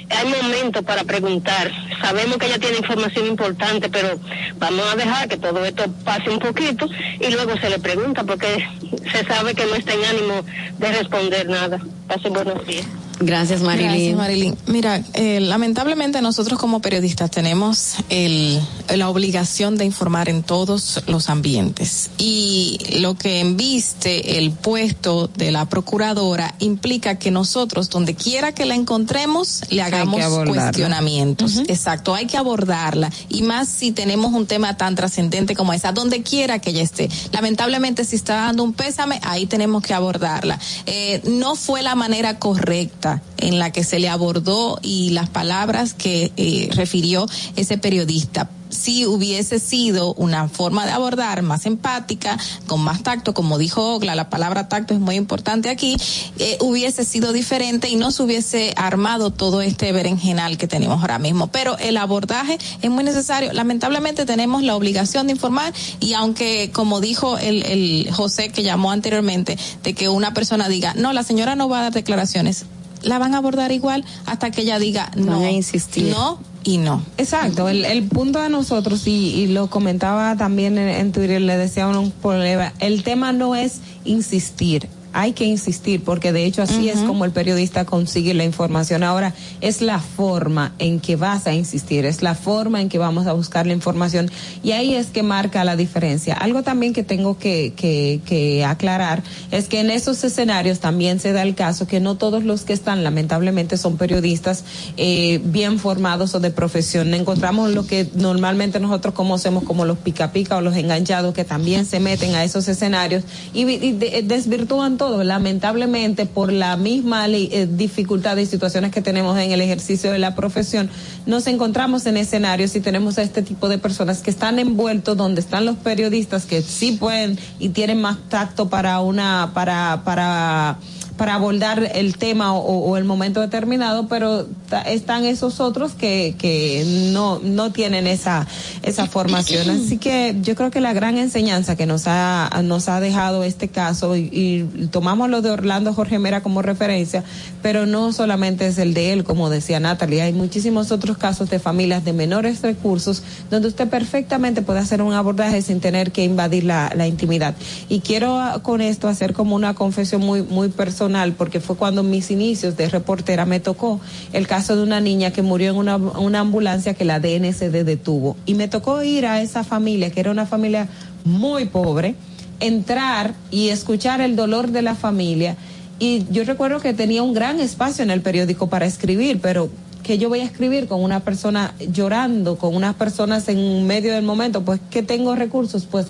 Hay 0.09 0.27
momentos 0.41 0.83
para 0.83 1.03
preguntar. 1.03 1.71
Sabemos 2.01 2.37
que 2.37 2.47
ella 2.47 2.59
tiene 2.59 2.77
información 2.77 3.27
importante, 3.27 3.89
pero 3.89 4.19
vamos 4.57 4.85
a 4.91 4.95
dejar 4.95 5.27
que 5.27 5.37
todo 5.37 5.63
esto 5.65 5.85
pase 6.03 6.29
un 6.29 6.39
poquito 6.39 6.87
y 7.19 7.31
luego 7.31 7.57
se 7.57 7.69
le 7.69 7.79
pregunta 7.79 8.23
porque 8.23 8.67
se 9.11 9.25
sabe 9.25 9.55
que 9.55 9.65
no 9.65 9.75
está 9.75 9.93
en 9.93 10.05
ánimo 10.05 10.45
de 10.77 10.91
responder 10.91 11.47
nada. 11.47 11.79
Pasen 12.07 12.33
buenos 12.33 12.65
días. 12.65 12.85
Gracias, 13.19 13.61
Marilyn. 13.61 13.89
Gracias, 13.89 14.17
Marilyn. 14.17 14.57
Mira, 14.67 15.01
eh, 15.13 15.39
lamentablemente 15.39 16.21
nosotros 16.21 16.59
como 16.59 16.81
periodistas 16.81 17.31
tenemos 17.31 17.95
el, 18.09 18.59
la 18.95 19.09
obligación 19.09 19.77
de 19.77 19.85
informar 19.85 20.29
en 20.29 20.43
todos 20.43 21.03
los 21.07 21.29
ambientes 21.29 22.09
y 22.17 22.77
lo 22.99 23.15
que 23.15 23.39
enviste 23.39 24.37
el 24.39 24.51
puesto 24.51 25.29
de 25.35 25.51
la 25.51 25.65
procuradora 25.69 26.55
implica 26.59 27.19
que 27.19 27.31
nosotros, 27.31 27.89
donde 27.89 28.15
quiera 28.15 28.53
que 28.53 28.65
la 28.65 28.75
encontremos, 28.75 29.61
le 29.69 29.81
hagamos 29.81 30.21
cuestionamientos. 30.47 31.57
Exacto, 31.67 32.15
hay 32.15 32.25
que 32.25 32.37
abordarla 32.37 33.11
y 33.29 33.43
más 33.43 33.67
si 33.67 33.91
tenemos 33.91 34.33
un 34.33 34.47
tema 34.47 34.77
tan 34.77 34.95
trascendente 34.95 35.55
como 35.55 35.73
esa, 35.73 35.91
donde 35.91 36.23
quiera 36.23 36.59
que 36.59 36.71
ella 36.71 36.81
esté. 36.81 37.09
Lamentablemente, 37.31 38.05
si 38.05 38.15
está 38.15 38.35
dando 38.35 38.63
un 38.63 38.73
pésame, 38.73 39.19
ahí 39.23 39.45
tenemos 39.45 39.83
que 39.83 39.93
abordarla. 39.93 40.59
Eh, 40.85 41.21
no 41.25 41.55
fue 41.55 41.81
la 41.81 41.95
manera 41.95 42.39
correcta 42.39 43.02
en 43.37 43.59
la 43.59 43.71
que 43.71 43.83
se 43.83 43.99
le 43.99 44.09
abordó 44.09 44.79
y 44.81 45.09
las 45.11 45.29
palabras 45.29 45.93
que 45.93 46.31
eh, 46.37 46.69
refirió 46.73 47.27
ese 47.55 47.77
periodista. 47.77 48.49
Si 48.69 49.05
hubiese 49.05 49.59
sido 49.59 50.15
una 50.15 50.47
forma 50.47 50.87
de 50.87 50.91
abordar 50.91 51.43
más 51.43 51.67
empática, 51.67 52.39
con 52.65 52.81
más 52.81 53.03
tacto, 53.03 53.35
como 53.35 53.59
dijo 53.59 53.93
Ogla, 53.93 54.15
la 54.15 54.31
palabra 54.31 54.67
tacto 54.67 54.95
es 54.95 54.99
muy 54.99 55.15
importante 55.15 55.69
aquí, 55.69 55.95
eh, 56.39 56.57
hubiese 56.59 57.05
sido 57.05 57.33
diferente 57.33 57.89
y 57.89 57.97
no 57.97 58.09
se 58.09 58.23
hubiese 58.23 58.73
armado 58.75 59.29
todo 59.29 59.61
este 59.61 59.91
berenjenal 59.91 60.57
que 60.57 60.67
tenemos 60.67 61.01
ahora 61.01 61.19
mismo. 61.19 61.47
Pero 61.47 61.77
el 61.77 61.97
abordaje 61.97 62.57
es 62.81 62.89
muy 62.89 63.03
necesario. 63.03 63.53
Lamentablemente 63.53 64.25
tenemos 64.25 64.63
la 64.63 64.75
obligación 64.75 65.27
de 65.27 65.33
informar 65.33 65.71
y 65.99 66.13
aunque, 66.13 66.71
como 66.73 66.99
dijo 66.99 67.37
el, 67.37 67.63
el 67.63 68.11
José 68.11 68.49
que 68.49 68.63
llamó 68.63 68.89
anteriormente, 68.89 69.55
de 69.83 69.93
que 69.93 70.09
una 70.09 70.33
persona 70.33 70.67
diga, 70.67 70.95
no, 70.95 71.13
la 71.13 71.21
señora 71.21 71.55
no 71.55 71.69
va 71.69 71.79
a 71.79 71.83
dar 71.83 71.93
declaraciones, 71.93 72.65
la 73.03 73.19
van 73.19 73.33
a 73.35 73.37
abordar 73.37 73.71
igual 73.71 74.03
hasta 74.25 74.51
que 74.51 74.61
ella 74.61 74.79
diga 74.79 75.11
no, 75.15 75.33
Van 75.39 75.43
a 75.43 75.51
insistir. 75.51 76.09
no 76.09 76.39
y 76.65 76.77
no. 76.77 77.03
Exacto, 77.17 77.67
el, 77.67 77.83
el 77.83 78.03
punto 78.03 78.41
de 78.41 78.47
nosotros, 78.49 79.05
y, 79.05 79.11
y 79.35 79.47
lo 79.47 79.69
comentaba 79.69 80.37
también 80.37 80.77
en, 80.77 80.87
en 80.87 81.11
Twitter, 81.11 81.41
le 81.41 81.57
decía 81.57 81.83
a 81.85 81.99
un 81.99 82.09
colega, 82.11 82.71
el 82.79 83.03
tema 83.03 83.33
no 83.33 83.53
es 83.55 83.79
insistir, 84.05 84.87
hay 85.13 85.33
que 85.33 85.45
insistir, 85.45 86.03
porque 86.03 86.31
de 86.33 86.45
hecho 86.45 86.61
así 86.61 86.89
es 86.89 86.99
como 86.99 87.23
el 87.25 87.31
periodista 87.31 87.85
consigue 87.85 88.33
la 88.33 88.43
información. 88.43 89.03
Ahora, 89.03 89.33
es 89.61 89.81
la 89.81 89.99
forma 89.99 90.73
en 90.79 90.99
que 90.99 91.15
vas 91.15 91.47
a 91.47 91.53
insistir, 91.53 92.05
es 92.05 92.21
la 92.21 92.35
forma 92.35 92.81
en 92.81 92.89
que 92.89 92.97
vamos 92.97 93.27
a 93.27 93.33
buscar 93.33 93.67
la 93.67 93.73
información, 93.73 94.31
y 94.63 94.71
ahí 94.71 94.95
es 94.95 95.07
que 95.07 95.23
marca 95.23 95.63
la 95.63 95.75
diferencia. 95.75 96.33
Algo 96.33 96.63
también 96.63 96.93
que 96.93 97.03
tengo 97.03 97.37
que, 97.37 97.73
que, 97.75 98.21
que 98.25 98.65
aclarar 98.65 99.21
es 99.51 99.67
que 99.67 99.79
en 99.79 99.91
esos 99.91 100.23
escenarios 100.23 100.79
también 100.79 101.19
se 101.19 101.31
da 101.31 101.43
el 101.43 101.53
caso 101.55 101.85
que 101.85 101.99
no 101.99 102.15
todos 102.15 102.43
los 102.43 102.61
que 102.63 102.73
están, 102.73 103.03
lamentablemente, 103.03 103.77
son 103.77 103.97
periodistas 103.97 104.63
eh, 104.97 105.39
bien 105.43 105.77
formados 105.79 106.33
o 106.33 106.39
de 106.39 106.49
profesión. 106.49 107.13
Encontramos 107.13 107.71
lo 107.71 107.85
que 107.85 108.07
normalmente 108.15 108.79
nosotros 108.79 109.13
conocemos 109.13 109.63
como 109.63 109.85
los 109.85 109.97
pica 109.99 110.31
pica 110.31 110.57
o 110.57 110.61
los 110.61 110.75
enganchados 110.75 111.33
que 111.33 111.43
también 111.43 111.85
se 111.85 111.99
meten 111.99 112.33
a 112.35 112.43
esos 112.43 112.67
escenarios 112.67 113.23
y, 113.53 113.61
y 113.69 113.91
de- 113.91 114.23
desvirtúan 114.23 114.97
todo, 114.97 115.02
lamentablemente, 115.23 116.25
por 116.25 116.51
la 116.51 116.77
misma 116.77 117.27
eh, 117.27 117.67
dificultad 117.69 118.37
y 118.37 118.45
situaciones 118.45 118.91
que 118.91 119.01
tenemos 119.01 119.37
en 119.37 119.51
el 119.51 119.61
ejercicio 119.61 120.11
de 120.11 120.19
la 120.19 120.35
profesión. 120.35 120.89
Nos 121.25 121.47
encontramos 121.47 122.05
en 122.05 122.17
escenarios 122.17 122.75
y 122.75 122.79
tenemos 122.79 123.17
a 123.17 123.23
este 123.23 123.41
tipo 123.41 123.69
de 123.69 123.77
personas 123.77 124.21
que 124.21 124.31
están 124.31 124.59
envueltos 124.59 125.17
donde 125.17 125.41
están 125.41 125.65
los 125.65 125.77
periodistas 125.77 126.45
que 126.45 126.61
sí 126.61 126.93
pueden 126.93 127.37
y 127.59 127.69
tienen 127.69 128.01
más 128.01 128.17
tacto 128.29 128.69
para 128.69 128.99
una, 129.01 129.51
para, 129.53 130.01
para 130.03 130.77
para 131.17 131.35
abordar 131.35 131.91
el 131.93 132.17
tema 132.17 132.53
o, 132.53 132.59
o 132.59 132.97
el 132.97 133.03
momento 133.03 133.41
determinado, 133.41 134.07
pero 134.07 134.47
están 134.85 135.25
esos 135.25 135.59
otros 135.59 135.93
que, 135.93 136.35
que 136.37 137.11
no, 137.13 137.39
no 137.39 137.71
tienen 137.71 138.07
esa, 138.07 138.47
esa 138.81 139.07
formación. 139.07 139.69
Así 139.69 139.97
que 139.97 140.35
yo 140.41 140.55
creo 140.55 140.71
que 140.71 140.81
la 140.81 140.93
gran 140.93 141.17
enseñanza 141.17 141.75
que 141.75 141.85
nos 141.85 142.03
ha, 142.07 142.49
nos 142.63 142.89
ha 142.89 142.99
dejado 142.99 143.43
este 143.43 143.67
caso, 143.67 144.15
y, 144.15 144.29
y 144.31 144.87
tomamos 144.87 145.29
lo 145.29 145.41
de 145.41 145.51
Orlando 145.51 145.93
Jorge 145.93 146.19
Mera 146.19 146.41
como 146.41 146.61
referencia, 146.61 147.23
pero 147.61 147.85
no 147.85 148.11
solamente 148.11 148.67
es 148.67 148.77
el 148.77 148.93
de 148.93 149.13
él, 149.13 149.23
como 149.23 149.49
decía 149.49 149.79
Natalie, 149.79 150.21
hay 150.21 150.33
muchísimos 150.33 150.91
otros 150.91 151.17
casos 151.17 151.49
de 151.49 151.59
familias 151.59 152.03
de 152.03 152.13
menores 152.13 152.61
recursos 152.61 153.23
donde 153.49 153.67
usted 153.67 153.87
perfectamente 153.87 154.61
puede 154.61 154.79
hacer 154.79 155.01
un 155.01 155.13
abordaje 155.13 155.61
sin 155.61 155.79
tener 155.79 156.11
que 156.11 156.23
invadir 156.23 156.63
la, 156.63 156.91
la 156.95 157.07
intimidad. 157.07 157.55
Y 157.89 157.99
quiero 157.99 158.39
ah, 158.39 158.61
con 158.63 158.81
esto 158.81 159.07
hacer 159.07 159.33
como 159.33 159.55
una 159.55 159.73
confesión 159.73 160.21
muy, 160.21 160.41
muy 160.41 160.69
personal, 160.69 161.02
porque 161.35 161.59
fue 161.59 161.75
cuando 161.75 162.03
mis 162.03 162.31
inicios 162.31 162.77
de 162.77 162.87
reportera 162.87 163.45
me 163.45 163.59
tocó 163.59 163.99
el 164.31 164.47
caso 164.47 164.75
de 164.75 164.83
una 164.83 165.01
niña 165.01 165.31
que 165.31 165.41
murió 165.41 165.71
en 165.71 165.77
una, 165.77 166.39
ambulancia 166.39 166.93
que 166.93 167.05
la 167.05 167.19
DNCD 167.19 167.83
detuvo. 167.83 168.37
Y 168.45 168.55
me 168.55 168.67
tocó 168.67 169.03
ir 169.03 169.25
a 169.25 169.41
esa 169.41 169.63
familia, 169.63 170.11
que 170.11 170.19
era 170.19 170.31
una 170.31 170.45
familia 170.45 170.87
muy 171.25 171.65
pobre, 171.65 172.15
entrar 172.59 173.33
y 173.51 173.69
escuchar 173.69 174.21
el 174.21 174.35
dolor 174.35 174.71
de 174.71 174.81
la 174.81 174.95
familia. 174.95 175.57
Y 175.99 176.25
yo 176.31 176.43
recuerdo 176.43 176.79
que 176.79 176.93
tenía 176.93 177.23
un 177.23 177.33
gran 177.33 177.59
espacio 177.59 178.03
en 178.03 178.11
el 178.11 178.21
periódico 178.21 178.67
para 178.67 178.85
escribir, 178.85 179.39
pero 179.41 179.69
que 180.03 180.17
yo 180.17 180.29
voy 180.29 180.41
a 180.41 180.43
escribir 180.43 180.87
con 180.87 181.01
una 181.01 181.21
persona 181.21 181.73
llorando, 181.79 182.57
con 182.57 182.75
unas 182.75 182.95
personas 182.95 183.47
en 183.47 183.87
medio 183.87 184.13
del 184.13 184.23
momento, 184.23 184.63
pues 184.63 184.79
que 184.89 185.01
tengo 185.01 185.35
recursos, 185.35 185.85
pues 185.89 186.07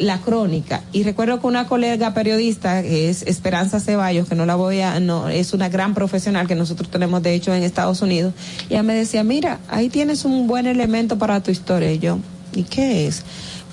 la 0.00 0.20
crónica. 0.20 0.82
Y 0.92 1.02
recuerdo 1.02 1.40
que 1.40 1.46
una 1.46 1.66
colega 1.66 2.14
periodista, 2.14 2.82
que 2.82 3.08
es 3.10 3.22
Esperanza 3.22 3.80
Ceballos, 3.80 4.28
que 4.28 4.34
no 4.34 4.46
la 4.46 4.54
voy 4.54 4.80
a, 4.80 5.00
no, 5.00 5.28
es 5.28 5.52
una 5.52 5.68
gran 5.68 5.94
profesional 5.94 6.46
que 6.46 6.54
nosotros 6.54 6.90
tenemos 6.90 7.22
de 7.22 7.34
hecho 7.34 7.54
en 7.54 7.62
Estados 7.62 8.02
Unidos, 8.02 8.34
ella 8.70 8.82
me 8.82 8.94
decía, 8.94 9.24
mira, 9.24 9.60
ahí 9.68 9.88
tienes 9.88 10.24
un 10.24 10.46
buen 10.46 10.66
elemento 10.66 11.18
para 11.18 11.42
tu 11.42 11.50
historia. 11.50 11.92
Y 11.92 11.98
yo, 11.98 12.18
¿y 12.54 12.64
qué 12.64 13.06
es? 13.06 13.22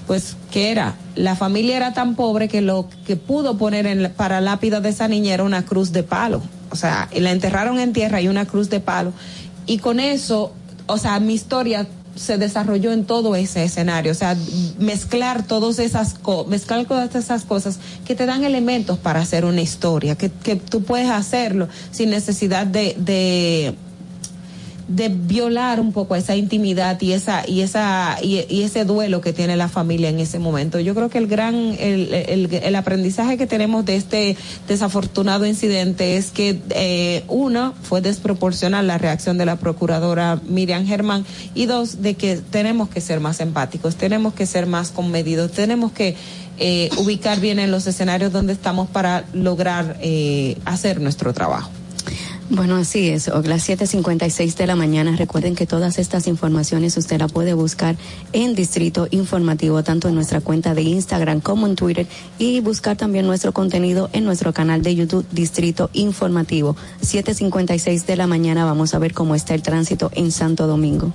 Pues 0.07 0.35
que 0.51 0.71
era, 0.71 0.95
la 1.15 1.35
familia 1.35 1.77
era 1.77 1.93
tan 1.93 2.15
pobre 2.15 2.47
que 2.47 2.61
lo 2.61 2.89
que 3.05 3.15
pudo 3.15 3.57
poner 3.57 3.85
en, 3.85 4.11
para 4.11 4.41
lápida 4.41 4.81
de 4.81 4.89
esa 4.89 5.07
niña 5.07 5.33
era 5.33 5.43
una 5.43 5.65
cruz 5.65 5.91
de 5.91 6.03
palo. 6.03 6.41
O 6.71 6.75
sea, 6.75 7.09
la 7.13 7.31
enterraron 7.31 7.79
en 7.79 7.93
tierra 7.93 8.21
y 8.21 8.27
una 8.27 8.45
cruz 8.45 8.69
de 8.69 8.79
palo. 8.79 9.13
Y 9.65 9.77
con 9.77 9.99
eso, 9.99 10.53
o 10.87 10.97
sea, 10.97 11.19
mi 11.19 11.33
historia 11.33 11.87
se 12.15 12.37
desarrolló 12.37 12.91
en 12.91 13.05
todo 13.05 13.35
ese 13.35 13.63
escenario, 13.63 14.11
o 14.11 14.15
sea, 14.15 14.35
mezclar 14.79 15.45
todas 15.45 15.79
esas 15.79 16.13
co 16.13 16.45
mezclar 16.45 16.85
todas 16.85 17.15
esas 17.15 17.43
cosas 17.43 17.79
que 18.05 18.15
te 18.15 18.25
dan 18.25 18.43
elementos 18.43 18.97
para 18.97 19.19
hacer 19.21 19.45
una 19.45 19.61
historia, 19.61 20.15
que, 20.15 20.29
que 20.29 20.55
tú 20.55 20.83
puedes 20.83 21.09
hacerlo 21.09 21.67
sin 21.91 22.09
necesidad 22.09 22.67
de, 22.67 22.95
de 22.97 23.75
de 24.95 25.09
violar 25.09 25.79
un 25.79 25.93
poco 25.93 26.15
esa 26.15 26.35
intimidad 26.35 26.99
y 27.01 27.13
esa 27.13 27.47
y 27.47 27.61
esa 27.61 28.17
y, 28.21 28.61
ese 28.61 28.85
duelo 28.85 29.21
que 29.21 29.33
tiene 29.33 29.55
la 29.55 29.69
familia 29.69 30.09
en 30.09 30.19
ese 30.19 30.39
momento. 30.39 30.79
Yo 30.79 30.93
creo 30.93 31.09
que 31.09 31.17
el 31.17 31.27
gran 31.27 31.55
el, 31.79 32.13
el, 32.13 32.53
el 32.53 32.75
aprendizaje 32.75 33.37
que 33.37 33.47
tenemos 33.47 33.85
de 33.85 33.95
este 33.95 34.37
desafortunado 34.67 35.45
incidente 35.45 36.17
es 36.17 36.31
que 36.31 36.59
eh, 36.69 37.23
uno 37.27 37.73
fue 37.81 38.01
desproporcional 38.01 38.87
la 38.87 38.97
reacción 38.97 39.37
de 39.37 39.45
la 39.45 39.55
procuradora 39.55 40.39
Miriam 40.47 40.85
Germán 40.85 41.25
y 41.55 41.65
dos 41.65 42.01
de 42.01 42.15
que 42.15 42.37
tenemos 42.37 42.89
que 42.89 43.01
ser 43.01 43.19
más 43.19 43.39
empáticos, 43.39 43.95
tenemos 43.95 44.33
que 44.33 44.45
ser 44.45 44.65
más 44.65 44.91
conmedidos, 44.91 45.51
tenemos 45.51 45.91
que 45.91 46.15
eh, 46.57 46.89
ubicar 46.97 47.39
bien 47.39 47.59
en 47.59 47.71
los 47.71 47.87
escenarios 47.87 48.31
donde 48.31 48.53
estamos 48.53 48.89
para 48.89 49.23
lograr 49.33 49.97
eh, 50.01 50.57
hacer 50.65 51.01
nuestro 51.01 51.33
trabajo. 51.33 51.71
Bueno, 52.53 52.75
así 52.75 53.07
es, 53.07 53.29
o 53.29 53.41
las 53.43 53.69
7.56 53.69 54.55
de 54.55 54.67
la 54.67 54.75
mañana. 54.75 55.15
Recuerden 55.15 55.55
que 55.55 55.65
todas 55.65 55.97
estas 55.97 56.27
informaciones 56.27 56.97
usted 56.97 57.17
la 57.17 57.29
puede 57.29 57.53
buscar 57.53 57.95
en 58.33 58.55
Distrito 58.55 59.07
Informativo, 59.09 59.83
tanto 59.83 60.09
en 60.09 60.15
nuestra 60.15 60.41
cuenta 60.41 60.73
de 60.73 60.81
Instagram 60.81 61.39
como 61.39 61.65
en 61.65 61.77
Twitter, 61.77 62.07
y 62.37 62.59
buscar 62.59 62.97
también 62.97 63.25
nuestro 63.25 63.53
contenido 63.53 64.09
en 64.11 64.25
nuestro 64.25 64.51
canal 64.51 64.81
de 64.81 64.93
YouTube 64.93 65.25
Distrito 65.31 65.89
Informativo. 65.93 66.75
7.56 67.01 68.05
de 68.05 68.17
la 68.17 68.27
mañana 68.27 68.65
vamos 68.65 68.93
a 68.93 68.99
ver 68.99 69.13
cómo 69.13 69.33
está 69.33 69.53
el 69.53 69.61
tránsito 69.61 70.11
en 70.13 70.33
Santo 70.33 70.67
Domingo. 70.67 71.13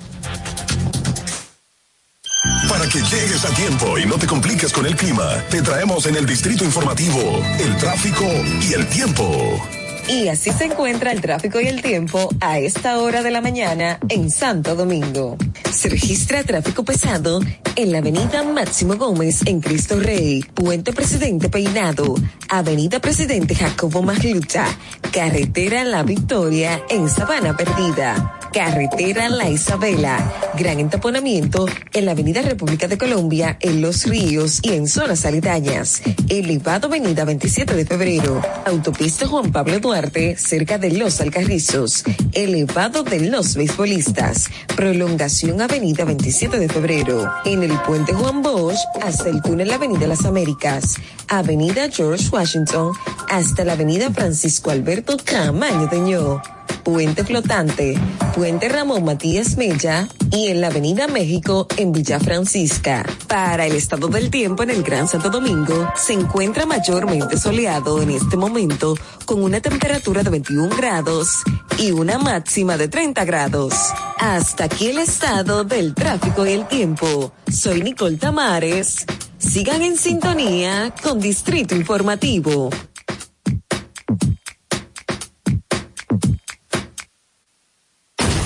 Para 2.67 2.89
que 2.89 2.99
llegues 2.99 3.45
a 3.45 3.51
tiempo 3.51 3.99
y 3.99 4.07
no 4.07 4.15
te 4.15 4.27
compliques 4.27 4.73
con 4.73 4.87
el 4.87 4.97
clima, 4.97 5.29
te 5.51 5.61
traemos 5.61 6.07
en 6.07 6.17
el 6.17 6.25
Distrito 6.25 6.65
Informativo 6.65 7.21
el 7.61 7.77
tráfico 7.77 8.25
y 8.63 8.73
el 8.73 8.87
tiempo. 8.87 9.86
Y 10.09 10.29
así 10.29 10.53
se 10.53 10.67
encuentra 10.67 11.11
el 11.11 11.21
tráfico 11.21 11.61
y 11.61 11.67
el 11.67 11.83
tiempo 11.83 12.29
a 12.41 12.61
esta 12.61 13.01
hora 13.01 13.25
de 13.25 13.33
la 13.33 13.41
mañana 13.41 13.99
en 14.09 14.31
Santo 14.31 14.77
Domingo. 14.77 15.37
Se 15.73 15.89
registra 15.89 16.45
tráfico 16.45 16.85
pesado 16.85 17.41
en 17.75 17.93
la 17.93 17.99
avenida 17.99 18.45
Máximo 18.45 18.95
Gómez 18.95 19.41
en 19.47 19.61
Cristo 19.61 19.99
Rey, 19.99 20.43
Puente 20.55 20.93
Presidente 20.93 21.49
Peinado, 21.49 22.15
avenida 22.49 23.01
Presidente 23.01 23.57
Jacobo 23.57 24.01
Magluta, 24.03 24.65
carretera 25.13 25.83
La 25.85 26.05
Victoria 26.05 26.81
en 26.89 27.09
Sabana 27.09 27.57
Perdida, 27.57 28.39
carretera 28.53 29.29
La 29.29 29.51
Isabela, 29.51 30.33
gran 30.57 30.79
entaponamiento 30.79 31.67
en 31.93 32.07
la 32.07 32.13
avenida 32.13 32.43
República 32.43 32.87
de 32.87 32.97
Colombia, 32.97 33.59
en 33.61 33.83
Los 33.83 34.07
Ríos 34.07 34.61
y 34.63 34.73
en 34.73 34.87
zonas 34.87 35.27
aledañas, 35.27 36.01
elevado 36.29 36.87
avenida 36.87 37.25
27 37.25 37.75
de 37.75 37.85
febrero, 37.85 38.41
autopista 38.65 39.27
Juan 39.27 39.53
Pablo 39.53 39.79
Duarte, 39.81 39.96
cerca 40.37 40.77
de 40.77 40.91
Los 40.91 41.23
Alcarrizos, 41.23 42.05
elevado 42.33 43.03
de 43.03 43.31
los 43.31 43.55
beisbolistas, 43.57 44.51
prolongación 44.77 45.63
Avenida 45.63 46.05
27 46.05 46.59
de 46.59 46.69
Febrero, 46.69 47.33
en 47.47 47.63
el 47.63 47.73
puente 47.81 48.13
Juan 48.13 48.43
Bosch 48.43 48.77
hasta 49.03 49.31
el 49.31 49.41
túnel 49.41 49.73
Avenida 49.73 50.07
Las 50.07 50.27
Américas, 50.27 50.97
Avenida 51.29 51.89
George 51.91 52.29
Washington 52.31 52.93
hasta 53.31 53.65
la 53.65 53.73
Avenida 53.73 54.11
Francisco 54.11 54.71
Alberto 54.71 55.17
Camaño 55.25 55.87
Deñó 55.87 56.43
Puente 56.85 57.25
Flotante, 57.25 57.99
Puente 58.35 58.69
Ramón 58.69 59.05
Matías 59.05 59.57
Mella 59.57 60.09
y 60.31 60.49
en 60.49 60.61
la 60.61 60.69
Avenida 60.69 61.09
México 61.09 61.67
en 61.77 61.93
Villa 61.93 62.21
Francisca. 62.21 63.05
Para 63.27 63.67
el 63.67 63.75
estado 63.75 64.09
del 64.09 64.31
tiempo 64.31 64.63
en 64.63 64.71
el 64.71 64.83
Gran 64.83 65.09
Santo 65.09 65.31
Domingo, 65.31 65.91
se 65.97 66.13
encuentra 66.13 66.67
mayormente 66.67 67.37
soleado 67.39 68.03
en 68.03 68.11
este 68.11 68.37
momento 68.37 68.95
con 69.25 69.43
una 69.43 69.61
temperatura 69.61 70.23
de 70.23 70.31
21 70.31 70.77
grados 70.77 71.43
y 71.79 71.93
una 71.93 72.19
máxima 72.19 72.77
de 72.77 72.89
30 72.89 73.25
grados. 73.25 73.75
Hasta 74.19 74.65
aquí 74.65 74.89
el 74.89 74.99
estado 74.99 75.65
del 75.65 75.95
tráfico 75.95 76.47
y 76.47 76.53
el 76.53 76.67
tiempo. 76.69 77.33
Soy 77.53 77.83
Nicole 77.83 78.17
Tamares. 78.17 79.07
Sigan 79.39 79.83
en 79.83 79.97
sintonía 79.97 80.95
con 81.03 81.21
Distrito 81.21 81.75
Informativo. 81.75 82.71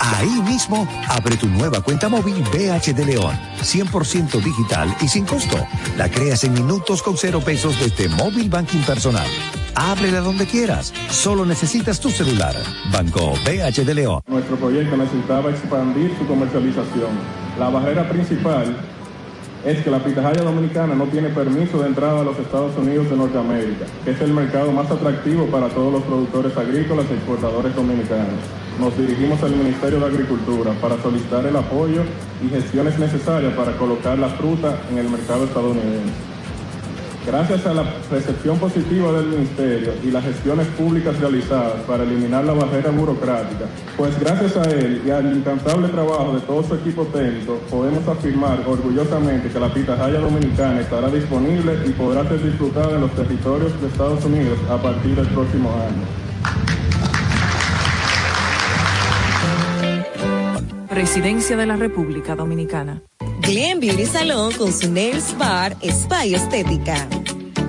Ahí 0.00 0.40
mismo, 0.42 0.86
abre 1.08 1.36
tu 1.36 1.48
nueva 1.48 1.80
cuenta 1.80 2.08
móvil 2.08 2.42
BH 2.52 2.94
de 2.94 3.04
León. 3.04 3.36
100% 3.62 4.42
digital 4.42 4.94
y 5.00 5.08
sin 5.08 5.24
costo. 5.24 5.56
La 5.96 6.08
creas 6.08 6.44
en 6.44 6.54
minutos 6.54 7.02
con 7.02 7.16
cero 7.16 7.40
pesos 7.44 7.78
desde 7.78 8.08
Móvil 8.08 8.48
Banking 8.48 8.82
Personal. 8.82 9.26
Ábrela 9.74 10.20
donde 10.20 10.46
quieras. 10.46 10.92
Solo 11.10 11.44
necesitas 11.44 12.00
tu 12.00 12.10
celular. 12.10 12.54
Banco 12.92 13.34
BH 13.44 13.84
de 13.84 13.94
León. 13.94 14.22
Nuestro 14.28 14.56
proyecto 14.56 14.96
necesitaba 14.96 15.50
expandir 15.50 16.16
su 16.18 16.26
comercialización. 16.26 17.10
La 17.58 17.68
barrera 17.68 18.08
principal 18.08 18.76
es 19.64 19.82
que 19.82 19.90
la 19.90 20.02
pitahaya 20.02 20.42
dominicana 20.42 20.94
no 20.94 21.04
tiene 21.06 21.28
permiso 21.30 21.80
de 21.80 21.88
entrada 21.88 22.20
a 22.20 22.24
los 22.24 22.38
Estados 22.38 22.76
Unidos 22.76 23.10
de 23.10 23.16
Norteamérica, 23.16 23.86
que 24.04 24.12
es 24.12 24.20
el 24.20 24.32
mercado 24.32 24.70
más 24.70 24.88
atractivo 24.90 25.46
para 25.46 25.68
todos 25.68 25.92
los 25.92 26.02
productores 26.04 26.56
agrícolas 26.56 27.06
y 27.10 27.14
exportadores 27.14 27.74
dominicanos. 27.74 28.38
Nos 28.78 28.96
dirigimos 28.96 29.42
al 29.42 29.56
Ministerio 29.56 29.98
de 29.98 30.06
Agricultura 30.06 30.72
para 30.80 31.02
solicitar 31.02 31.44
el 31.44 31.56
apoyo 31.56 32.02
y 32.40 32.48
gestiones 32.48 32.96
necesarias 32.96 33.52
para 33.54 33.76
colocar 33.76 34.16
la 34.16 34.28
fruta 34.28 34.78
en 34.92 34.98
el 34.98 35.08
mercado 35.08 35.46
estadounidense. 35.46 36.12
Gracias 37.26 37.66
a 37.66 37.74
la 37.74 37.82
recepción 38.08 38.56
positiva 38.58 39.10
del 39.12 39.26
Ministerio 39.26 39.94
y 40.04 40.12
las 40.12 40.24
gestiones 40.24 40.68
públicas 40.68 41.18
realizadas 41.18 41.82
para 41.88 42.04
eliminar 42.04 42.44
la 42.44 42.52
barrera 42.52 42.90
burocrática, 42.90 43.66
pues 43.96 44.18
gracias 44.20 44.56
a 44.56 44.62
él 44.70 45.02
y 45.04 45.10
al 45.10 45.36
incansable 45.36 45.88
trabajo 45.88 46.34
de 46.34 46.40
todo 46.42 46.62
su 46.62 46.76
equipo 46.76 47.04
técnico, 47.06 47.58
podemos 47.68 48.06
afirmar 48.06 48.62
orgullosamente 48.64 49.50
que 49.50 49.58
la 49.58 49.74
pitahaya 49.74 50.20
dominicana 50.20 50.80
estará 50.80 51.10
disponible 51.10 51.80
y 51.84 51.90
podrá 51.90 52.26
ser 52.28 52.42
disfrutada 52.42 52.94
en 52.94 53.00
los 53.00 53.10
territorios 53.10 53.78
de 53.80 53.88
Estados 53.88 54.24
Unidos 54.24 54.58
a 54.70 54.80
partir 54.80 55.16
del 55.16 55.26
próximo 55.26 55.68
año. 55.70 56.77
Presidencia 60.98 61.56
de 61.56 61.64
la 61.64 61.76
República 61.76 62.34
Dominicana. 62.34 63.04
Glen 63.42 63.78
Beauty 63.78 64.04
Salón 64.04 64.52
con 64.54 64.72
su 64.72 64.90
Nails 64.90 65.38
Bar 65.38 65.76
Spa 65.80 66.26
y 66.26 66.34
Estética. 66.34 67.06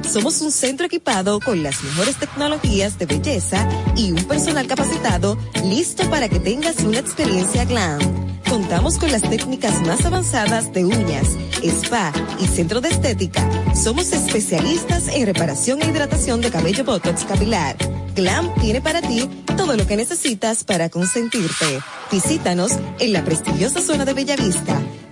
Somos 0.02 0.42
un 0.42 0.52
centro 0.52 0.88
equipado 0.88 1.40
con 1.40 1.62
las 1.62 1.84
mejores 1.84 2.16
tecnologías 2.16 2.98
de 2.98 3.06
belleza 3.06 3.70
y 3.96 4.14
un 4.14 4.24
personal 4.24 4.66
capacitado 4.66 5.38
listo 5.64 6.10
para 6.10 6.28
que 6.28 6.40
tengas 6.40 6.80
una 6.80 6.98
experiencia 6.98 7.66
glam. 7.66 8.29
Contamos 8.50 8.98
con 8.98 9.12
las 9.12 9.22
técnicas 9.22 9.86
más 9.86 10.04
avanzadas 10.06 10.74
de 10.74 10.84
uñas, 10.84 11.38
spa 11.62 12.12
y 12.40 12.48
centro 12.48 12.82
de 12.82 12.90
estética. 12.90 13.48
Somos 13.76 14.12
especialistas 14.12 15.08
en 15.08 15.28
reparación 15.28 15.82
e 15.84 15.88
hidratación 15.88 16.42
de 16.42 16.50
cabello 16.50 16.84
botox 16.84 17.26
capilar. 17.26 17.78
Glam 18.16 18.52
tiene 18.56 18.82
para 18.82 19.02
ti 19.02 19.30
todo 19.56 19.78
lo 19.78 19.86
que 19.86 19.96
necesitas 19.96 20.64
para 20.64 20.90
consentirte. 20.90 21.80
Visítanos 22.12 22.72
en 23.00 23.14
la 23.14 23.24
prestigiosa 23.24 23.82
zona 23.82 24.04
de 24.04 24.14
Bellavista 24.14 24.82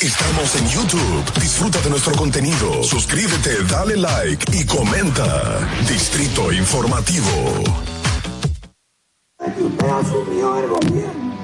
Estamos 0.00 0.56
en 0.56 0.66
YouTube. 0.66 1.40
Disfruta 1.42 1.78
de 1.82 1.90
nuestro 1.90 2.14
contenido. 2.14 2.82
Suscríbete, 2.82 3.62
dale 3.64 3.98
like 3.98 4.46
y 4.56 4.64
comenta. 4.64 5.60
Distrito 5.86 6.50
Informativo. 6.50 7.26
Usted 9.38 9.88
asumió 9.88 10.56
el 10.56 10.68
gobierno 10.68 11.36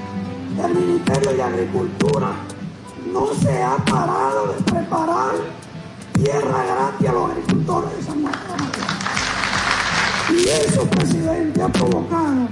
del 0.55 0.73
Ministerio 0.73 1.33
de 1.33 1.43
Agricultura, 1.43 2.31
no 3.13 3.27
se 3.35 3.61
ha 3.61 3.77
parado 3.77 4.47
de 4.47 4.63
preparar 4.71 5.35
tierra 6.13 6.65
gratis 6.65 7.09
a 7.09 7.11
los 7.11 7.29
agricultores 7.29 7.95
de 7.95 8.03
San 8.03 8.21
Juan. 8.23 8.33
Y 10.35 10.49
eso, 10.49 10.83
presidente, 10.89 11.61
ha 11.61 11.69
provocado 11.69 12.47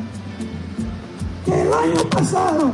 que 1.46 1.62
el 1.62 1.74
año 1.74 2.10
pasado 2.12 2.74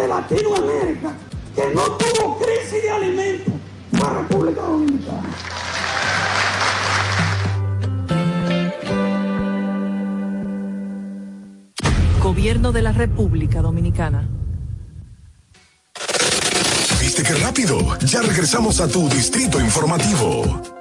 de 0.00 0.08
Latinoamérica 0.08 1.12
que 1.54 1.74
no 1.74 1.82
tuvo 1.92 2.38
crisis 2.38 2.82
de 2.82 2.90
alimentos 2.90 3.54
fue 3.92 4.08
República 4.08 4.62
Dominicana. 4.62 5.30
Gobierno 12.22 12.72
de 12.72 12.82
la 12.82 12.92
República 12.92 13.60
Dominicana. 13.60 14.28
¿Viste 17.00 17.22
qué 17.22 17.34
rápido? 17.34 17.98
Ya 18.00 18.22
regresamos 18.22 18.80
a 18.80 18.88
tu 18.88 19.08
distrito 19.08 19.60
informativo. 19.60 20.79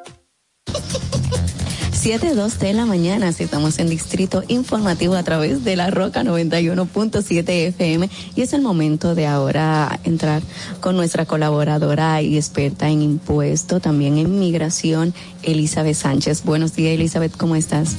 7.2 2.02 2.60
de 2.60 2.72
la 2.72 2.86
mañana, 2.86 3.34
si 3.34 3.44
estamos 3.44 3.78
en 3.78 3.90
Distrito 3.90 4.42
Informativo 4.48 5.16
a 5.16 5.24
través 5.24 5.66
de 5.66 5.76
la 5.76 5.92
Roca 5.92 6.24
91.7 6.24 7.50
FM 7.50 8.10
y 8.38 8.42
es 8.42 8.54
el 8.54 8.62
momento 8.62 9.16
de 9.16 9.28
ahora 9.28 10.00
entrar 10.06 10.42
con 10.80 10.96
nuestra 10.96 11.26
colaboradora 11.26 12.22
y 12.22 12.38
experta 12.38 12.88
en 12.88 13.02
impuesto, 13.02 13.82
también 13.82 14.18
en 14.18 14.40
migración, 14.40 15.14
Elizabeth 15.44 15.96
Sánchez. 15.96 16.46
Buenos 16.46 16.74
días, 16.74 16.94
Elizabeth, 16.94 17.36
¿cómo 17.36 17.58
estás? 17.58 17.98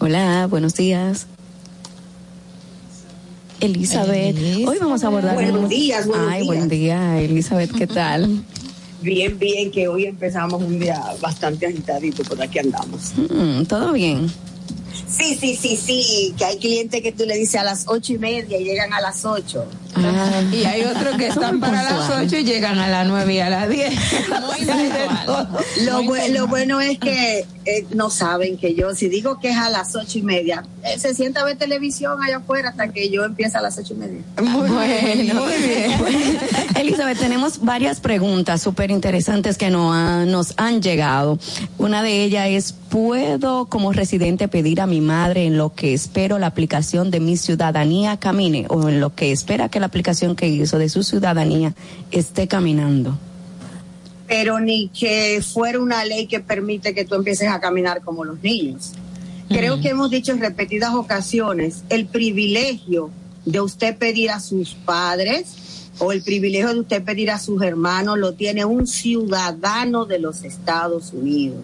Hola, 0.00 0.46
buenos 0.50 0.74
días. 0.74 1.28
Elizabeth, 3.60 4.36
hoy 4.66 4.76
vamos 4.78 5.02
a 5.02 5.06
abordar... 5.06 5.34
Buenos 5.34 5.70
días, 5.70 6.06
buenos 6.06 6.28
Ay, 6.28 6.42
días. 6.42 6.46
buen 6.46 6.68
día, 6.68 7.20
Elizabeth, 7.22 7.72
¿qué 7.72 7.86
tal? 7.86 8.44
Bien, 9.04 9.38
bien, 9.38 9.70
que 9.70 9.86
hoy 9.86 10.06
empezamos 10.06 10.62
un 10.62 10.80
día 10.80 10.98
bastante 11.20 11.66
agitadito, 11.66 12.22
por 12.22 12.40
aquí 12.40 12.58
andamos. 12.58 13.12
Mm, 13.16 13.64
¿Todo 13.64 13.92
bien? 13.92 14.32
Sí, 15.06 15.36
sí, 15.38 15.54
sí, 15.56 15.76
sí, 15.76 16.34
que 16.38 16.44
hay 16.46 16.56
clientes 16.56 17.02
que 17.02 17.12
tú 17.12 17.26
le 17.26 17.36
dices 17.36 17.56
a 17.56 17.64
las 17.64 17.84
ocho 17.86 18.14
y 18.14 18.18
media 18.18 18.58
y 18.58 18.64
llegan 18.64 18.94
a 18.94 19.02
las 19.02 19.26
ocho. 19.26 19.66
Y 20.52 20.64
hay 20.64 20.82
otros 20.84 21.16
que 21.16 21.28
están 21.28 21.60
para 21.60 21.82
las 21.82 22.10
8 22.10 22.36
y 22.38 22.44
llegan 22.44 22.78
a 22.78 22.88
las 22.88 23.06
9 23.06 23.34
y 23.34 23.38
a 23.40 23.50
las 23.50 23.68
10. 23.68 23.94
Lo, 25.84 26.02
bu- 26.02 26.28
lo 26.30 26.46
bueno 26.46 26.80
es 26.80 26.98
que 26.98 27.44
eh, 27.64 27.86
no 27.94 28.10
saben 28.10 28.56
que 28.58 28.74
yo, 28.74 28.94
si 28.94 29.08
digo 29.08 29.40
que 29.40 29.50
es 29.50 29.56
a 29.56 29.70
las 29.70 29.94
ocho 29.96 30.18
y 30.18 30.22
media, 30.22 30.64
eh, 30.84 30.98
se 30.98 31.14
sienta 31.14 31.40
a 31.40 31.44
ver 31.44 31.56
televisión 31.56 32.22
allá 32.22 32.36
afuera 32.38 32.68
hasta 32.70 32.88
que 32.88 33.08
yo 33.10 33.24
empiece 33.24 33.56
a 33.56 33.62
las 33.62 33.78
ocho 33.78 33.94
y 33.94 33.96
media. 33.96 34.20
Muy 34.42 34.68
bueno, 34.68 35.34
muy 35.44 35.56
bien. 35.66 35.92
Elizabeth, 36.76 37.18
tenemos 37.18 37.60
varias 37.64 38.00
preguntas 38.00 38.60
súper 38.62 38.90
interesantes 38.90 39.56
que 39.56 39.70
no 39.70 39.92
ha- 39.92 40.24
nos 40.26 40.54
han 40.56 40.82
llegado. 40.82 41.38
Una 41.78 42.02
de 42.02 42.22
ellas 42.24 42.48
es, 42.50 42.72
¿puedo 42.72 43.66
como 43.66 43.92
residente 43.92 44.46
pedir 44.48 44.80
a 44.80 44.86
mi 44.86 45.00
madre 45.00 45.46
en 45.46 45.56
lo 45.56 45.74
que 45.74 45.94
espero 45.94 46.38
la 46.38 46.48
aplicación 46.48 47.10
de 47.10 47.20
mi 47.20 47.36
ciudadanía 47.36 48.18
camine 48.18 48.66
o 48.68 48.88
en 48.88 49.00
lo 49.00 49.14
que 49.14 49.32
espera 49.32 49.68
que 49.68 49.80
la 49.80 49.83
aplicación 49.86 50.36
que 50.36 50.48
hizo 50.48 50.78
de 50.78 50.88
su 50.88 51.02
ciudadanía 51.02 51.74
esté 52.10 52.48
caminando? 52.48 53.18
pero 54.26 54.58
ni 54.60 54.88
que 54.88 55.42
fuera 55.42 55.78
una 55.80 56.04
ley 56.04 56.26
que 56.26 56.40
permite 56.40 56.94
que 56.94 57.04
tú 57.04 57.14
empieces 57.14 57.48
a 57.48 57.60
caminar 57.60 58.02
como 58.02 58.24
los 58.24 58.42
niños. 58.42 58.92
Creo 59.48 59.80
que 59.80 59.90
hemos 59.90 60.10
dicho 60.10 60.32
en 60.32 60.40
repetidas 60.40 60.94
ocasiones 60.94 61.84
el 61.90 62.06
privilegio 62.06 63.10
de 63.44 63.60
usted 63.60 63.96
pedir 63.96 64.30
a 64.30 64.40
sus 64.40 64.74
padres 64.74 65.90
o 65.98 66.12
el 66.12 66.22
privilegio 66.22 66.72
de 66.72 66.80
usted 66.80 67.04
pedir 67.04 67.30
a 67.30 67.38
sus 67.38 67.62
hermanos 67.62 68.18
lo 68.18 68.32
tiene 68.32 68.64
un 68.64 68.86
ciudadano 68.86 70.06
de 70.06 70.18
los 70.18 70.42
Estados 70.44 71.12
Unidos, 71.12 71.62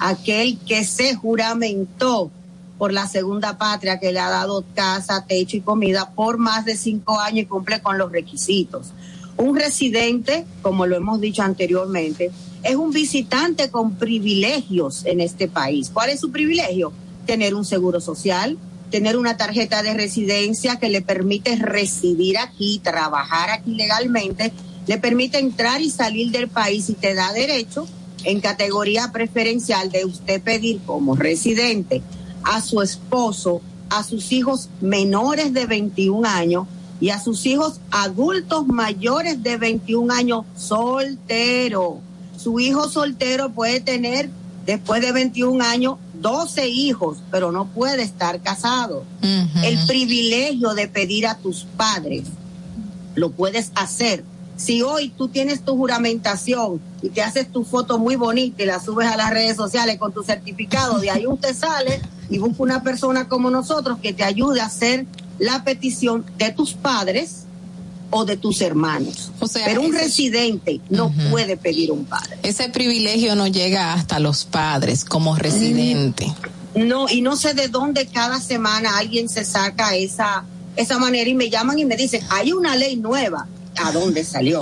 aquel 0.00 0.58
que 0.60 0.84
se 0.84 1.14
juramentó 1.14 2.30
por 2.78 2.92
la 2.92 3.08
segunda 3.08 3.58
patria 3.58 3.98
que 3.98 4.12
le 4.12 4.20
ha 4.20 4.28
dado 4.28 4.64
casa, 4.74 5.24
techo 5.26 5.56
y 5.56 5.60
comida 5.60 6.10
por 6.10 6.38
más 6.38 6.64
de 6.64 6.76
cinco 6.76 7.18
años 7.18 7.44
y 7.44 7.46
cumple 7.46 7.80
con 7.80 7.98
los 7.98 8.12
requisitos. 8.12 8.92
Un 9.36 9.56
residente, 9.56 10.46
como 10.62 10.86
lo 10.86 10.96
hemos 10.96 11.20
dicho 11.20 11.42
anteriormente, 11.42 12.30
es 12.62 12.76
un 12.76 12.90
visitante 12.90 13.70
con 13.70 13.96
privilegios 13.96 15.04
en 15.04 15.20
este 15.20 15.48
país. 15.48 15.90
¿Cuál 15.92 16.10
es 16.10 16.20
su 16.20 16.30
privilegio? 16.30 16.92
Tener 17.26 17.54
un 17.54 17.64
seguro 17.64 18.00
social, 18.00 18.58
tener 18.90 19.16
una 19.16 19.36
tarjeta 19.36 19.82
de 19.82 19.94
residencia 19.94 20.76
que 20.76 20.88
le 20.88 21.02
permite 21.02 21.56
residir 21.56 22.38
aquí, 22.38 22.80
trabajar 22.82 23.50
aquí 23.50 23.74
legalmente, 23.74 24.52
le 24.86 24.98
permite 24.98 25.38
entrar 25.38 25.80
y 25.80 25.90
salir 25.90 26.30
del 26.30 26.48
país 26.48 26.88
y 26.88 26.94
te 26.94 27.14
da 27.14 27.32
derecho 27.32 27.86
en 28.24 28.40
categoría 28.40 29.12
preferencial 29.12 29.90
de 29.90 30.04
usted 30.04 30.40
pedir 30.42 30.80
como 30.86 31.14
residente 31.14 32.02
a 32.46 32.60
su 32.62 32.80
esposo, 32.80 33.60
a 33.90 34.02
sus 34.02 34.32
hijos 34.32 34.68
menores 34.80 35.52
de 35.52 35.66
21 35.66 36.26
años 36.26 36.66
y 37.00 37.10
a 37.10 37.20
sus 37.20 37.44
hijos 37.44 37.80
adultos 37.90 38.66
mayores 38.66 39.42
de 39.42 39.58
21 39.58 40.12
años 40.14 40.44
soltero. 40.56 41.98
Su 42.38 42.60
hijo 42.60 42.88
soltero 42.88 43.50
puede 43.50 43.80
tener 43.80 44.30
después 44.64 45.02
de 45.02 45.12
21 45.12 45.62
años 45.64 45.96
12 46.14 46.68
hijos, 46.68 47.18
pero 47.30 47.52
no 47.52 47.66
puede 47.66 48.02
estar 48.02 48.40
casado. 48.40 49.04
El 49.22 49.86
privilegio 49.86 50.74
de 50.74 50.88
pedir 50.88 51.26
a 51.26 51.36
tus 51.36 51.64
padres 51.76 52.24
lo 53.14 53.30
puedes 53.30 53.72
hacer. 53.74 54.24
Si 54.56 54.82
hoy 54.82 55.10
tú 55.10 55.28
tienes 55.28 55.62
tu 55.64 55.76
juramentación 55.76 56.80
y 57.02 57.10
te 57.10 57.22
haces 57.22 57.50
tu 57.52 57.64
foto 57.64 57.98
muy 57.98 58.16
bonita 58.16 58.62
y 58.62 58.66
la 58.66 58.80
subes 58.80 59.06
a 59.08 59.16
las 59.16 59.30
redes 59.30 59.56
sociales 59.56 59.98
con 59.98 60.12
tu 60.12 60.22
certificado, 60.22 60.98
de 60.98 61.10
ahí 61.10 61.26
usted 61.26 61.54
sale 61.54 62.00
y 62.30 62.38
busca 62.38 62.62
una 62.62 62.82
persona 62.82 63.28
como 63.28 63.50
nosotros 63.50 63.98
que 64.02 64.12
te 64.14 64.24
ayude 64.24 64.60
a 64.60 64.66
hacer 64.66 65.06
la 65.38 65.62
petición 65.64 66.24
de 66.38 66.50
tus 66.52 66.72
padres 66.72 67.42
o 68.10 68.24
de 68.24 68.36
tus 68.38 68.60
hermanos. 68.62 69.30
O 69.40 69.46
sea, 69.46 69.66
Pero 69.66 69.82
un 69.82 69.94
ese- 69.94 70.04
residente 70.04 70.80
no 70.88 71.12
puede 71.30 71.56
pedir 71.56 71.92
un 71.92 72.04
padre. 72.06 72.38
Ese 72.42 72.68
privilegio 72.70 73.34
no 73.34 73.46
llega 73.48 73.92
hasta 73.92 74.20
los 74.20 74.44
padres 74.46 75.04
como 75.04 75.36
residente. 75.36 76.32
No, 76.74 77.08
y 77.10 77.20
no 77.20 77.36
sé 77.36 77.52
de 77.54 77.68
dónde 77.68 78.06
cada 78.06 78.40
semana 78.40 78.96
alguien 78.98 79.28
se 79.28 79.44
saca 79.44 79.94
esa, 79.96 80.44
esa 80.76 80.98
manera 80.98 81.28
y 81.28 81.34
me 81.34 81.50
llaman 81.50 81.78
y 81.78 81.84
me 81.84 81.96
dicen, 81.96 82.22
hay 82.30 82.52
una 82.52 82.76
ley 82.76 82.96
nueva. 82.96 83.46
¿A 83.84 83.92
dónde 83.92 84.24
salió? 84.24 84.60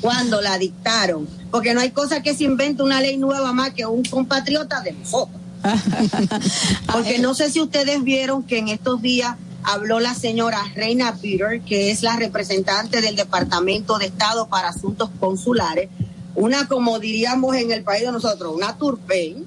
¿Cuándo 0.00 0.40
la 0.40 0.58
dictaron? 0.58 1.28
Porque 1.50 1.74
no 1.74 1.80
hay 1.80 1.90
cosa 1.90 2.22
que 2.22 2.34
se 2.34 2.44
invente 2.44 2.82
una 2.82 3.00
ley 3.00 3.16
nueva 3.16 3.52
más 3.52 3.72
que 3.72 3.86
un 3.86 4.04
compatriota 4.04 4.80
de 4.80 4.92
nosotros. 4.92 5.40
Porque 6.92 7.18
no 7.18 7.34
sé 7.34 7.50
si 7.50 7.60
ustedes 7.60 8.02
vieron 8.02 8.42
que 8.42 8.58
en 8.58 8.68
estos 8.68 9.00
días 9.00 9.36
habló 9.62 9.98
la 9.98 10.14
señora 10.14 10.60
Reina 10.74 11.16
Peter, 11.20 11.60
que 11.62 11.90
es 11.90 12.02
la 12.02 12.16
representante 12.16 13.00
del 13.00 13.16
Departamento 13.16 13.98
de 13.98 14.06
Estado 14.06 14.46
para 14.48 14.68
Asuntos 14.68 15.10
Consulares, 15.18 15.88
una 16.34 16.68
como 16.68 16.98
diríamos 16.98 17.56
en 17.56 17.70
el 17.70 17.82
país 17.82 18.04
de 18.04 18.12
nosotros, 18.12 18.54
una 18.54 18.76
turpen, 18.76 19.44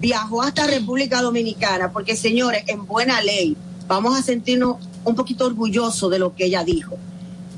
viajó 0.00 0.42
hasta 0.42 0.66
República 0.66 1.20
Dominicana, 1.20 1.92
porque 1.92 2.16
señores, 2.16 2.62
en 2.68 2.86
buena 2.86 3.20
ley, 3.20 3.56
vamos 3.86 4.18
a 4.18 4.22
sentirnos 4.22 4.76
un 5.04 5.14
poquito 5.14 5.46
orgullosos 5.46 6.10
de 6.10 6.18
lo 6.18 6.34
que 6.34 6.46
ella 6.46 6.64
dijo. 6.64 6.96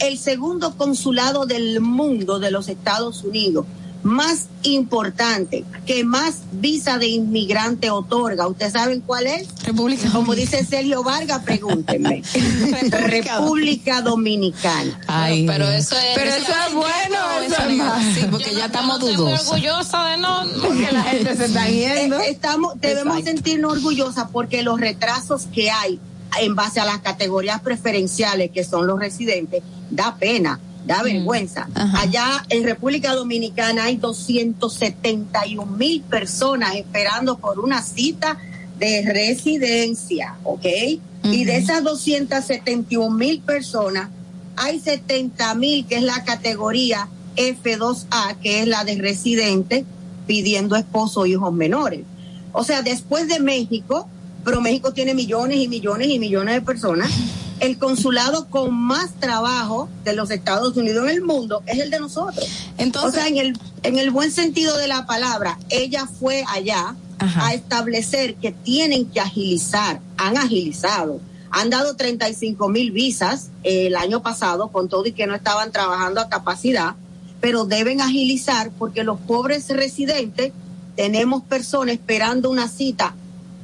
El 0.00 0.18
segundo 0.18 0.76
consulado 0.76 1.46
del 1.46 1.80
mundo 1.80 2.38
de 2.38 2.50
los 2.50 2.68
Estados 2.68 3.22
Unidos, 3.24 3.66
más 4.02 4.46
importante, 4.62 5.62
que 5.84 6.04
más 6.04 6.36
visa 6.52 6.96
de 6.96 7.08
inmigrante 7.08 7.90
otorga. 7.90 8.46
¿Ustedes 8.48 8.72
saben 8.72 9.02
cuál 9.02 9.26
es? 9.26 9.46
República 9.62 10.10
Como 10.10 10.34
dice 10.34 10.64
Sergio 10.64 11.02
Vargas, 11.02 11.42
pregúntenme. 11.44 12.22
República 12.90 14.00
Dominicana. 14.00 14.98
Ay, 15.06 15.46
pero 15.46 15.68
eso 15.68 15.96
es, 15.98 16.14
Pero 16.14 16.30
eso 16.30 16.52
es 16.68 16.74
bueno, 16.74 17.18
eso 17.44 17.62
es 17.68 17.76
malo. 17.76 18.04
Sí, 18.14 18.20
porque 18.30 18.54
ya 18.54 18.66
estamos 18.66 19.00
muy 19.00 19.14
dudosos. 19.14 19.48
orgullosa 19.50 20.04
de 20.06 20.16
no, 20.16 20.44
porque 20.66 20.92
la 20.92 21.02
gente 21.10 21.36
se 21.36 21.44
está 21.44 21.68
yendo. 21.68 22.20
Eh, 22.20 22.30
Estamos, 22.30 22.80
debemos 22.80 23.18
Exacto. 23.18 23.36
sentirnos 23.36 23.72
orgullosas 23.72 24.28
porque 24.32 24.62
los 24.62 24.80
retrasos 24.80 25.46
que 25.52 25.70
hay 25.70 26.00
en 26.40 26.54
base 26.54 26.80
a 26.80 26.84
las 26.86 26.98
categorías 27.00 27.60
preferenciales 27.60 28.50
que 28.50 28.64
son 28.64 28.86
los 28.86 28.98
residentes, 28.98 29.62
da 29.90 30.16
pena, 30.16 30.60
da 30.86 31.02
vergüenza. 31.02 31.68
Allá 31.74 32.44
en 32.48 32.64
República 32.64 33.14
Dominicana 33.14 33.84
hay 33.84 33.96
271 33.96 35.66
mil 35.66 36.02
personas 36.02 36.76
esperando 36.76 37.38
por 37.38 37.60
una 37.60 37.82
cita 37.82 38.38
de 38.78 39.02
residencia, 39.02 40.36
¿ok? 40.42 40.66
Y 41.22 41.44
de 41.44 41.56
esas 41.56 41.84
271 41.84 43.10
mil 43.14 43.40
personas, 43.40 44.08
hay 44.56 44.80
70 44.80 45.54
mil, 45.54 45.86
que 45.86 45.96
es 45.96 46.02
la 46.02 46.24
categoría 46.24 47.08
F2A, 47.36 48.36
que 48.42 48.60
es 48.60 48.68
la 48.68 48.84
de 48.84 48.96
residente, 48.96 49.84
pidiendo 50.26 50.76
esposo 50.76 51.20
o 51.20 51.26
hijos 51.26 51.52
menores. 51.52 52.00
O 52.52 52.64
sea, 52.64 52.82
después 52.82 53.28
de 53.28 53.38
México, 53.38 54.08
pero 54.44 54.60
México 54.60 54.92
tiene 54.92 55.14
millones 55.14 55.58
y 55.58 55.68
millones 55.68 56.08
y 56.08 56.18
millones 56.18 56.54
de 56.54 56.62
personas, 56.62 57.10
el 57.60 57.78
consulado 57.78 58.48
con 58.48 58.74
más 58.74 59.12
trabajo 59.20 59.88
de 60.04 60.14
los 60.14 60.30
Estados 60.30 60.76
Unidos 60.76 61.04
en 61.04 61.16
el 61.16 61.22
mundo 61.22 61.62
es 61.66 61.78
el 61.78 61.90
de 61.90 62.00
nosotros. 62.00 62.46
Entonces, 62.78 63.10
o 63.10 63.14
sea, 63.14 63.28
en 63.28 63.36
el, 63.36 63.58
en 63.82 63.98
el 63.98 64.10
buen 64.10 64.32
sentido 64.32 64.76
de 64.76 64.88
la 64.88 65.06
palabra, 65.06 65.58
ella 65.68 66.06
fue 66.06 66.44
allá 66.48 66.96
a 67.18 67.52
establecer 67.52 68.36
que 68.36 68.50
tienen 68.50 69.04
que 69.04 69.20
agilizar, 69.20 70.00
han 70.16 70.38
agilizado, 70.38 71.20
han 71.50 71.68
dado 71.68 71.94
35 71.94 72.68
mil 72.68 72.92
visas 72.92 73.50
eh, 73.62 73.88
el 73.88 73.96
año 73.96 74.22
pasado 74.22 74.68
con 74.68 74.88
todo 74.88 75.04
y 75.06 75.12
que 75.12 75.26
no 75.26 75.34
estaban 75.34 75.70
trabajando 75.70 76.20
a 76.20 76.28
capacidad, 76.28 76.94
pero 77.40 77.66
deben 77.66 78.00
agilizar 78.00 78.70
porque 78.78 79.04
los 79.04 79.20
pobres 79.20 79.68
residentes 79.68 80.52
tenemos 80.96 81.42
personas 81.42 81.94
esperando 81.94 82.50
una 82.50 82.68
cita 82.68 83.14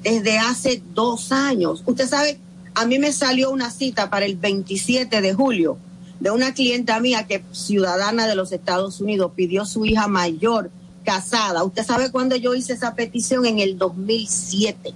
desde 0.02 0.38
hace 0.38 0.82
dos 0.94 1.32
años. 1.32 1.82
Usted 1.86 2.08
sabe, 2.08 2.38
a 2.76 2.84
mí 2.84 2.98
me 2.98 3.10
salió 3.10 3.50
una 3.50 3.70
cita 3.70 4.10
para 4.10 4.26
el 4.26 4.36
27 4.36 5.22
de 5.22 5.32
julio 5.32 5.78
de 6.20 6.30
una 6.30 6.52
clienta 6.52 7.00
mía 7.00 7.26
que 7.26 7.42
ciudadana 7.52 8.26
de 8.26 8.34
los 8.34 8.52
Estados 8.52 9.00
Unidos 9.00 9.32
pidió 9.34 9.64
su 9.64 9.86
hija 9.86 10.08
mayor 10.08 10.70
casada. 11.02 11.64
Usted 11.64 11.86
sabe 11.86 12.10
cuándo 12.10 12.36
yo 12.36 12.54
hice 12.54 12.74
esa 12.74 12.94
petición 12.94 13.46
en 13.46 13.60
el 13.60 13.78
2007. 13.78 14.92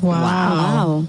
Wow. 0.00 1.06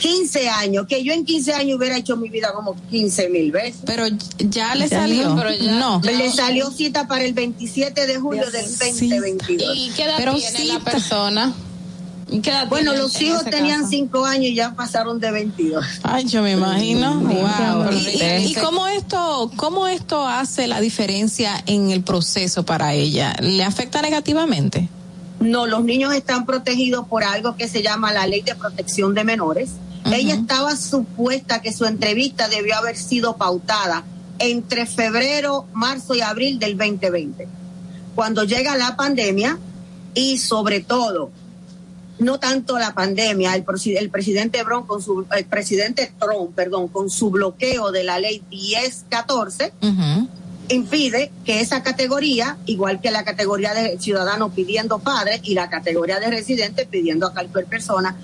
15 0.00 0.48
años, 0.48 0.86
que 0.88 1.04
yo 1.04 1.12
en 1.12 1.24
15 1.24 1.54
años 1.54 1.78
hubiera 1.78 1.96
hecho 1.96 2.16
mi 2.16 2.28
vida 2.28 2.52
como 2.52 2.74
15 2.90 3.28
mil 3.28 3.52
veces. 3.52 3.82
Pero 3.86 4.06
ya 4.38 4.74
le 4.74 4.88
salió. 4.88 5.36
Pero 5.36 5.52
ya- 5.52 5.78
no. 5.78 6.00
Le 6.02 6.32
salió 6.32 6.70
cita 6.72 7.06
para 7.06 7.22
el 7.24 7.34
27 7.34 8.08
de 8.08 8.18
julio 8.18 8.50
del 8.50 8.64
2022. 8.64 9.76
¿Y 9.76 9.90
qué 9.90 10.02
edad 10.04 10.14
Pero 10.16 10.34
tiene 10.34 10.64
la 10.64 10.80
persona? 10.80 11.54
¿Y 12.32 12.40
qué 12.40 12.50
edad 12.50 12.66
Bueno, 12.68 12.94
los 12.94 13.20
hijos 13.20 13.44
tenían 13.44 13.80
caso? 13.80 13.90
5 13.90 14.24
años 14.24 14.46
y 14.46 14.54
ya 14.54 14.74
pasaron 14.74 15.20
de 15.20 15.30
22. 15.30 15.84
Ay, 16.02 16.24
yo 16.24 16.42
me 16.42 16.52
imagino. 16.52 17.14
Wow. 17.20 17.84
pero 17.84 17.92
¿Y, 17.92 18.44
y- 18.46 18.52
y 18.52 18.54
cómo 18.54 18.86
esto, 18.88 19.50
cómo 19.56 19.86
esto 19.86 20.26
hace 20.26 20.66
la 20.66 20.80
diferencia 20.80 21.62
en 21.66 21.90
el 21.90 22.02
proceso 22.02 22.64
para 22.64 22.94
ella? 22.94 23.34
¿Le 23.40 23.64
afecta 23.64 24.00
negativamente? 24.02 24.88
No, 25.40 25.66
los 25.66 25.84
niños 25.84 26.14
están 26.14 26.46
protegidos 26.46 27.06
por 27.08 27.24
algo 27.24 27.56
que 27.56 27.68
se 27.68 27.82
llama 27.82 28.12
la 28.12 28.26
Ley 28.26 28.42
de 28.42 28.54
Protección 28.54 29.12
de 29.14 29.24
Menores. 29.24 29.70
Ella 30.06 30.34
estaba 30.34 30.74
supuesta 30.76 31.60
que 31.62 31.72
su 31.72 31.84
entrevista 31.84 32.48
debió 32.48 32.76
haber 32.76 32.96
sido 32.96 33.36
pautada 33.36 34.04
entre 34.38 34.86
febrero, 34.86 35.66
marzo 35.72 36.14
y 36.14 36.20
abril 36.22 36.58
del 36.58 36.76
2020. 36.76 37.46
Cuando 38.14 38.44
llega 38.44 38.76
la 38.76 38.96
pandemia 38.96 39.58
y 40.14 40.38
sobre 40.38 40.80
todo, 40.80 41.30
no 42.22 42.38
tanto 42.38 42.78
la 42.78 42.94
pandemia, 42.94 43.54
el, 43.54 43.64
presi- 43.64 43.96
el 43.98 44.10
presidente 44.10 44.62
Bron 44.62 44.86
con 44.86 45.02
su, 45.02 45.26
el 45.36 45.44
presidente 45.44 46.12
Trump, 46.18 46.54
perdón, 46.54 46.88
con 46.88 47.10
su 47.10 47.30
bloqueo 47.30 47.90
de 47.92 48.04
la 48.04 48.18
ley 48.18 48.42
1014, 48.50 49.72
impide 50.68 51.30
que 51.44 51.60
esa 51.60 51.82
categoría, 51.82 52.56
igual 52.66 53.00
que 53.00 53.10
la 53.10 53.24
categoría 53.24 53.74
de 53.74 53.98
ciudadano 53.98 54.50
pidiendo 54.50 55.00
padre 55.00 55.40
y 55.42 55.54
la 55.54 55.68
categoría 55.68 56.18
de 56.20 56.30
residente 56.30 56.86
pidiendo 56.86 57.26
a 57.26 57.32
cualquier 57.32 57.66
persona, 57.66 58.16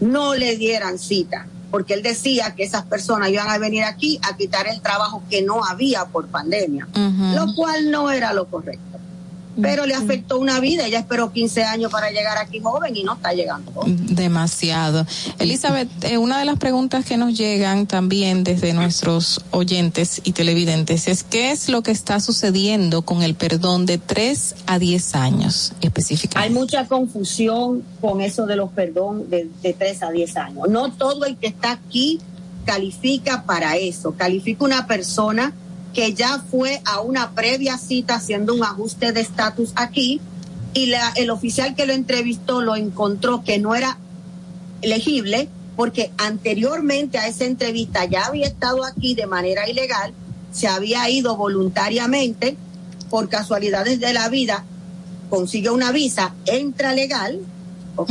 no 0.00 0.34
le 0.34 0.56
dieran 0.56 0.98
cita, 0.98 1.46
porque 1.70 1.94
él 1.94 2.02
decía 2.02 2.54
que 2.54 2.62
esas 2.64 2.84
personas 2.84 3.30
iban 3.30 3.48
a 3.48 3.58
venir 3.58 3.82
aquí 3.84 4.20
a 4.22 4.36
quitar 4.36 4.68
el 4.68 4.80
trabajo 4.82 5.22
que 5.30 5.42
no 5.42 5.64
había 5.64 6.04
por 6.04 6.28
pandemia, 6.28 6.86
lo 7.34 7.54
cual 7.54 7.90
no 7.90 8.10
era 8.10 8.32
lo 8.34 8.46
correcto. 8.46 8.98
Pero 9.60 9.86
le 9.86 9.94
afectó 9.94 10.38
una 10.38 10.60
vida, 10.60 10.86
ella 10.86 11.00
esperó 11.00 11.32
15 11.32 11.64
años 11.64 11.90
para 11.90 12.10
llegar 12.10 12.38
aquí 12.38 12.60
joven 12.60 12.96
y 12.96 13.02
no 13.02 13.14
está 13.14 13.32
llegando. 13.32 13.72
joven. 13.72 14.14
Demasiado. 14.14 15.06
Elizabeth, 15.38 15.88
eh, 16.04 16.18
una 16.18 16.38
de 16.38 16.44
las 16.44 16.58
preguntas 16.58 17.04
que 17.04 17.16
nos 17.16 17.36
llegan 17.36 17.86
también 17.86 18.44
desde 18.44 18.74
nuestros 18.74 19.40
oyentes 19.50 20.20
y 20.24 20.32
televidentes 20.32 21.08
es 21.08 21.22
qué 21.22 21.50
es 21.50 21.68
lo 21.68 21.82
que 21.82 21.90
está 21.90 22.20
sucediendo 22.20 23.02
con 23.02 23.22
el 23.22 23.34
perdón 23.34 23.86
de 23.86 23.98
3 23.98 24.54
a 24.66 24.78
10 24.78 25.14
años 25.14 25.72
específicamente. 25.80 26.48
Hay 26.48 26.54
mucha 26.54 26.86
confusión 26.86 27.82
con 28.00 28.20
eso 28.20 28.46
de 28.46 28.56
los 28.56 28.70
perdón 28.70 29.30
de, 29.30 29.48
de 29.62 29.72
3 29.72 30.02
a 30.02 30.10
10 30.10 30.36
años. 30.36 30.68
No 30.68 30.92
todo 30.92 31.24
el 31.24 31.36
que 31.36 31.46
está 31.46 31.72
aquí 31.72 32.20
califica 32.64 33.44
para 33.44 33.76
eso. 33.76 34.14
Califica 34.16 34.64
una 34.64 34.86
persona 34.86 35.54
que 35.96 36.12
ya 36.12 36.44
fue 36.50 36.82
a 36.84 37.00
una 37.00 37.30
previa 37.30 37.78
cita 37.78 38.16
haciendo 38.16 38.52
un 38.52 38.62
ajuste 38.62 39.12
de 39.12 39.22
estatus 39.22 39.72
aquí 39.76 40.20
y 40.74 40.86
la, 40.86 41.08
el 41.16 41.30
oficial 41.30 41.74
que 41.74 41.86
lo 41.86 41.94
entrevistó 41.94 42.60
lo 42.60 42.76
encontró 42.76 43.42
que 43.42 43.58
no 43.58 43.74
era 43.74 43.96
elegible 44.82 45.48
porque 45.74 46.12
anteriormente 46.18 47.16
a 47.16 47.26
esa 47.26 47.46
entrevista 47.46 48.04
ya 48.04 48.26
había 48.26 48.46
estado 48.46 48.84
aquí 48.84 49.14
de 49.14 49.26
manera 49.26 49.70
ilegal, 49.70 50.12
se 50.52 50.68
había 50.68 51.08
ido 51.08 51.34
voluntariamente 51.34 52.58
por 53.08 53.30
casualidades 53.30 53.98
de 53.98 54.12
la 54.12 54.28
vida, 54.28 54.66
consigue 55.30 55.70
una 55.70 55.92
visa, 55.92 56.34
entra 56.44 56.92
legal, 56.92 57.40
¿ok? 57.96 58.10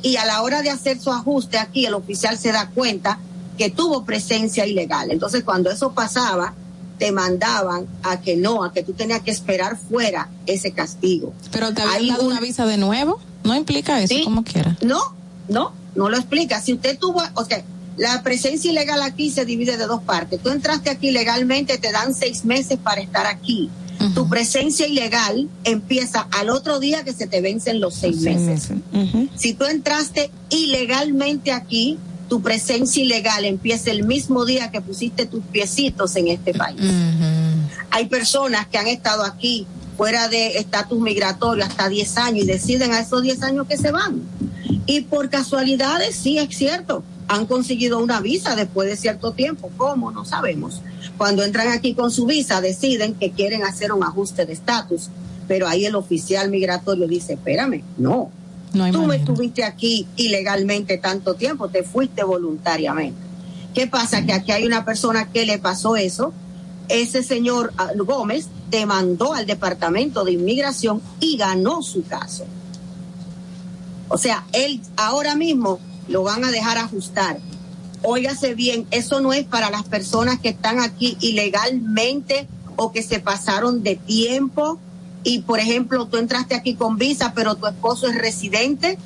Y 0.00 0.16
a 0.16 0.24
la 0.24 0.40
hora 0.40 0.62
de 0.62 0.70
hacer 0.70 0.98
su 0.98 1.12
ajuste 1.12 1.58
aquí, 1.58 1.84
el 1.84 1.92
oficial 1.92 2.38
se 2.38 2.50
da 2.50 2.70
cuenta 2.70 3.18
que 3.58 3.68
tuvo 3.68 4.06
presencia 4.06 4.64
ilegal. 4.64 5.10
Entonces, 5.10 5.44
cuando 5.44 5.70
eso 5.70 5.92
pasaba, 5.92 6.54
te 6.98 7.12
mandaban 7.12 7.86
a 8.02 8.20
que 8.20 8.36
no, 8.36 8.62
a 8.64 8.72
que 8.72 8.82
tú 8.82 8.92
tenías 8.92 9.22
que 9.22 9.30
esperar 9.30 9.76
fuera 9.76 10.28
ese 10.46 10.72
castigo. 10.72 11.32
Pero 11.50 11.72
te 11.74 11.82
habían 11.82 11.96
Hay 12.00 12.08
dado 12.10 12.22
un- 12.22 12.32
una 12.32 12.40
visa 12.40 12.66
de 12.66 12.76
nuevo, 12.76 13.18
no 13.42 13.54
implica 13.54 14.00
eso, 14.00 14.14
como 14.24 14.44
quiera. 14.44 14.76
No, 14.82 15.00
no, 15.48 15.72
no 15.94 16.08
lo 16.08 16.16
explica. 16.16 16.60
Si 16.62 16.72
usted 16.72 16.98
tuvo, 16.98 17.22
o 17.34 17.44
sea, 17.44 17.62
la 17.96 18.22
presencia 18.22 18.70
ilegal 18.70 19.02
aquí 19.02 19.30
se 19.30 19.44
divide 19.44 19.76
de 19.76 19.86
dos 19.86 20.02
partes. 20.02 20.40
Tú 20.42 20.50
entraste 20.50 20.90
aquí 20.90 21.10
legalmente, 21.12 21.78
te 21.78 21.92
dan 21.92 22.14
seis 22.14 22.44
meses 22.44 22.78
para 22.82 23.00
estar 23.00 23.26
aquí. 23.26 23.70
Tu 24.14 24.28
presencia 24.28 24.86
ilegal 24.86 25.48
empieza 25.64 26.26
al 26.32 26.50
otro 26.50 26.78
día 26.78 27.04
que 27.04 27.12
se 27.14 27.26
te 27.26 27.40
vencen 27.40 27.80
los 27.80 27.94
seis 27.94 28.18
meses. 28.18 28.68
Si 29.36 29.54
tú 29.54 29.64
entraste 29.64 30.30
ilegalmente 30.50 31.52
aquí, 31.52 31.98
tu 32.28 32.40
presencia 32.42 33.02
ilegal 33.02 33.44
empieza 33.44 33.90
el 33.90 34.04
mismo 34.04 34.44
día 34.44 34.70
que 34.70 34.80
pusiste 34.80 35.26
tus 35.26 35.42
piecitos 35.44 36.16
en 36.16 36.28
este 36.28 36.54
país. 36.54 36.80
Hay 37.90 38.06
personas 38.06 38.66
que 38.66 38.78
han 38.78 38.86
estado 38.86 39.24
aquí 39.24 39.66
fuera 39.96 40.28
de 40.28 40.58
estatus 40.58 41.00
migratorio 41.00 41.64
hasta 41.64 41.88
10 41.88 42.18
años 42.18 42.44
y 42.44 42.46
deciden 42.46 42.92
a 42.92 43.00
esos 43.00 43.22
10 43.22 43.42
años 43.42 43.66
que 43.66 43.76
se 43.76 43.92
van. 43.92 44.22
Y 44.86 45.02
por 45.02 45.30
casualidades, 45.30 46.16
sí 46.16 46.38
es 46.38 46.56
cierto, 46.56 47.02
han 47.28 47.46
conseguido 47.46 47.98
una 47.98 48.20
visa 48.20 48.56
después 48.56 48.88
de 48.88 48.96
cierto 48.96 49.32
tiempo. 49.32 49.70
¿Cómo? 49.76 50.10
No 50.10 50.24
sabemos. 50.24 50.82
Cuando 51.16 51.42
entran 51.42 51.68
aquí 51.68 51.94
con 51.94 52.10
su 52.10 52.26
visa, 52.26 52.60
deciden 52.60 53.14
que 53.14 53.30
quieren 53.30 53.64
hacer 53.64 53.92
un 53.92 54.02
ajuste 54.02 54.46
de 54.46 54.52
estatus, 54.52 55.10
pero 55.48 55.68
ahí 55.68 55.86
el 55.86 55.94
oficial 55.94 56.50
migratorio 56.50 57.06
dice, 57.06 57.34
espérame, 57.34 57.82
no. 57.96 58.30
Tú 58.74 59.06
me 59.06 59.16
estuviste 59.16 59.64
aquí 59.64 60.06
ilegalmente 60.16 60.98
tanto 60.98 61.34
tiempo, 61.34 61.68
te 61.68 61.84
fuiste 61.84 62.24
voluntariamente. 62.24 63.20
¿Qué 63.72 63.86
pasa? 63.86 64.24
Que 64.24 64.32
aquí 64.32 64.52
hay 64.52 64.64
una 64.66 64.84
persona 64.84 65.30
que 65.30 65.46
le 65.46 65.58
pasó 65.58 65.96
eso. 65.96 66.32
Ese 66.88 67.22
señor 67.22 67.72
ah, 67.78 67.90
Gómez 67.96 68.48
demandó 68.70 69.32
al 69.32 69.46
Departamento 69.46 70.24
de 70.24 70.32
Inmigración 70.32 71.00
y 71.20 71.36
ganó 71.36 71.82
su 71.82 72.04
caso. 72.04 72.44
O 74.08 74.18
sea, 74.18 74.44
él 74.52 74.80
ahora 74.96 75.34
mismo 75.34 75.78
lo 76.08 76.24
van 76.24 76.44
a 76.44 76.50
dejar 76.50 76.78
ajustar. 76.78 77.38
Óigase 78.02 78.54
bien, 78.54 78.86
eso 78.90 79.20
no 79.20 79.32
es 79.32 79.44
para 79.44 79.70
las 79.70 79.84
personas 79.84 80.38
que 80.40 80.50
están 80.50 80.80
aquí 80.80 81.16
ilegalmente 81.20 82.48
o 82.76 82.92
que 82.92 83.02
se 83.02 83.20
pasaron 83.20 83.82
de 83.82 83.96
tiempo 83.96 84.78
y, 85.24 85.40
por 85.40 85.58
ejemplo, 85.58 86.06
tú 86.06 86.18
entraste 86.18 86.54
aquí 86.54 86.74
con 86.74 86.98
visa, 86.98 87.32
pero 87.34 87.56
tu 87.56 87.66
esposo 87.66 88.06
es 88.06 88.16
residente. 88.16 88.98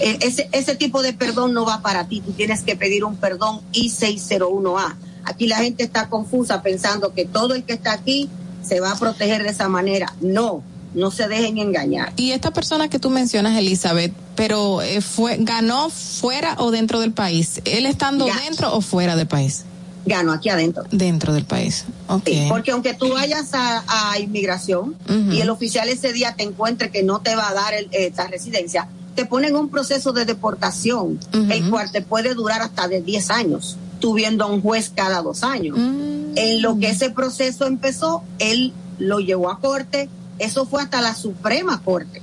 Eh, 0.00 0.18
ese, 0.20 0.48
ese 0.52 0.74
tipo 0.74 1.02
de 1.02 1.12
perdón 1.12 1.54
no 1.54 1.64
va 1.64 1.80
para 1.80 2.08
ti. 2.08 2.20
Tú 2.20 2.32
tienes 2.32 2.62
que 2.62 2.76
pedir 2.76 3.04
un 3.04 3.16
perdón 3.16 3.60
I-601A. 3.72 4.96
Aquí 5.24 5.46
la 5.46 5.58
gente 5.58 5.84
está 5.84 6.08
confusa 6.08 6.62
pensando 6.62 7.14
que 7.14 7.24
todo 7.24 7.54
el 7.54 7.64
que 7.64 7.74
está 7.74 7.92
aquí 7.92 8.28
se 8.62 8.80
va 8.80 8.92
a 8.92 8.96
proteger 8.96 9.42
de 9.42 9.50
esa 9.50 9.68
manera. 9.68 10.12
No, 10.20 10.62
no 10.94 11.10
se 11.10 11.28
dejen 11.28 11.58
engañar. 11.58 12.12
Y 12.16 12.32
esta 12.32 12.50
persona 12.50 12.88
que 12.88 12.98
tú 12.98 13.10
mencionas, 13.10 13.56
Elizabeth, 13.56 14.12
pero 14.34 14.82
eh, 14.82 15.00
fue 15.00 15.36
ganó 15.40 15.90
fuera 15.90 16.56
o 16.58 16.70
dentro 16.70 17.00
del 17.00 17.12
país. 17.12 17.60
¿Él 17.64 17.86
estando 17.86 18.26
dentro 18.44 18.74
o 18.74 18.80
fuera 18.80 19.16
del 19.16 19.28
país? 19.28 19.64
Ganó 20.06 20.32
aquí 20.32 20.48
adentro. 20.48 20.84
Dentro 20.90 21.32
del 21.32 21.44
país. 21.44 21.84
Okay. 22.08 22.48
porque 22.48 22.72
aunque 22.72 22.94
tú 22.94 23.12
vayas 23.12 23.50
a, 23.52 24.18
inmigración 24.18 24.96
y 25.30 25.40
el 25.40 25.50
oficial 25.50 25.88
ese 25.88 26.12
día 26.12 26.34
te 26.36 26.42
encuentre 26.42 26.90
que 26.90 27.02
no 27.02 27.20
te 27.20 27.36
va 27.36 27.48
a 27.48 27.54
dar 27.54 27.74
esa 27.92 28.26
residencia, 28.26 28.88
te 29.14 29.26
ponen 29.26 29.56
un 29.56 29.68
proceso 29.68 30.12
de 30.12 30.24
deportación, 30.24 31.18
el 31.32 31.68
cual 31.70 31.90
te 31.92 32.02
puede 32.02 32.34
durar 32.34 32.62
hasta 32.62 32.88
de 32.88 33.02
10 33.02 33.30
años, 33.30 33.76
tú 33.98 34.14
viendo 34.14 34.44
a 34.44 34.46
un 34.48 34.62
juez 34.62 34.90
cada 34.94 35.22
dos 35.22 35.42
años. 35.44 35.76
Mm. 35.78 36.36
En 36.36 36.62
lo 36.62 36.78
que 36.78 36.90
ese 36.90 37.10
proceso 37.10 37.66
empezó, 37.66 38.22
él 38.38 38.72
lo 38.98 39.20
llevó 39.20 39.50
a 39.50 39.58
corte, 39.60 40.08
eso 40.38 40.66
fue 40.66 40.82
hasta 40.82 41.00
la 41.00 41.14
Suprema 41.14 41.82
Corte. 41.82 42.22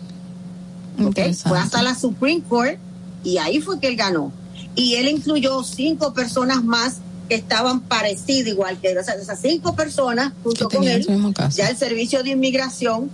Okay. 1.03 1.33
Fue 1.33 1.59
hasta 1.59 1.83
la 1.83 1.93
Supreme 1.93 2.41
Court 2.41 2.77
y 3.23 3.37
ahí 3.37 3.61
fue 3.61 3.79
que 3.79 3.87
él 3.87 3.95
ganó. 3.95 4.31
Y 4.75 4.95
él 4.95 5.07
incluyó 5.07 5.63
cinco 5.63 6.13
personas 6.13 6.63
más 6.63 6.97
que 7.27 7.35
estaban 7.35 7.81
parecidas 7.81 8.47
igual 8.47 8.77
que 8.79 8.91
él. 8.91 8.97
O 8.97 9.03
sea, 9.03 9.15
esas 9.15 9.39
cinco 9.39 9.75
personas 9.75 10.33
junto 10.43 10.69
con 10.69 10.83
él, 10.83 11.05
ya 11.51 11.69
el 11.69 11.77
servicio 11.77 12.23
de 12.23 12.31
inmigración 12.31 13.09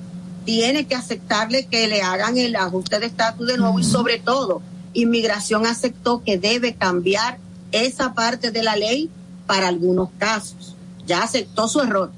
tiene 0.45 0.85
que 0.85 0.95
aceptarle 0.95 1.65
que 1.65 1.88
le 1.88 2.02
hagan 2.02 2.38
el 2.38 2.56
ajuste 2.56 2.99
de 2.99 3.06
estatus 3.06 3.48
de 3.48 3.57
nuevo 3.57 3.80
y 3.80 3.84
sobre 3.84 4.19
todo, 4.19 4.61
inmigración 4.94 5.65
aceptó 5.65 6.23
que 6.23 6.38
debe 6.38 6.73
cambiar 6.76 7.38
esa 7.72 8.14
parte 8.14 8.52
de 8.52 8.64
la 8.64 8.76
ley 8.76 9.10
para 9.48 9.68
algunos 9.68 10.10
casos. 10.18 10.76
Ya 11.07 11.23
aceptó 11.23 11.68
su 11.68 11.81
error. 11.81 12.11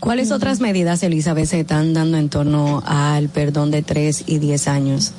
¿Cuáles 0.00 0.32
otras 0.32 0.60
medidas, 0.60 1.02
Elizabeth, 1.02 1.46
se 1.46 1.60
están 1.60 1.94
dando 1.94 2.16
en 2.18 2.28
torno 2.28 2.82
al 2.86 3.28
perdón 3.28 3.70
de 3.70 3.82
tres 3.82 4.24
y 4.26 4.38
diez 4.38 4.66
años? 4.66 5.12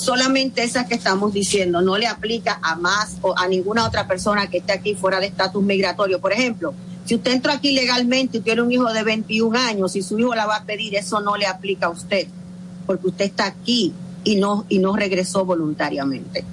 Solamente 0.00 0.62
esas 0.62 0.86
que 0.86 0.94
estamos 0.94 1.34
diciendo, 1.34 1.82
no 1.82 1.98
le 1.98 2.06
aplica 2.06 2.58
a 2.62 2.74
más 2.74 3.18
o 3.20 3.34
a 3.36 3.46
ninguna 3.48 3.86
otra 3.86 4.08
persona 4.08 4.48
que 4.48 4.56
esté 4.56 4.72
aquí 4.72 4.94
fuera 4.94 5.20
de 5.20 5.26
estatus 5.26 5.62
migratorio. 5.62 6.22
Por 6.22 6.32
ejemplo, 6.32 6.72
si 7.04 7.16
usted 7.16 7.32
entra 7.32 7.52
aquí 7.52 7.74
legalmente 7.74 8.38
y 8.38 8.40
tiene 8.40 8.62
un 8.62 8.72
hijo 8.72 8.90
de 8.90 9.02
21 9.02 9.58
años 9.58 9.94
y 9.96 10.02
su 10.02 10.18
hijo 10.18 10.34
la 10.34 10.46
va 10.46 10.56
a 10.56 10.64
pedir, 10.64 10.94
eso 10.94 11.20
no 11.20 11.36
le 11.36 11.46
aplica 11.46 11.86
a 11.86 11.90
usted, 11.90 12.26
porque 12.86 13.08
usted 13.08 13.26
está 13.26 13.44
aquí 13.44 13.92
y 14.24 14.36
no, 14.36 14.64
y 14.70 14.78
no 14.78 14.96
regresó 14.96 15.44
voluntariamente. 15.44 16.46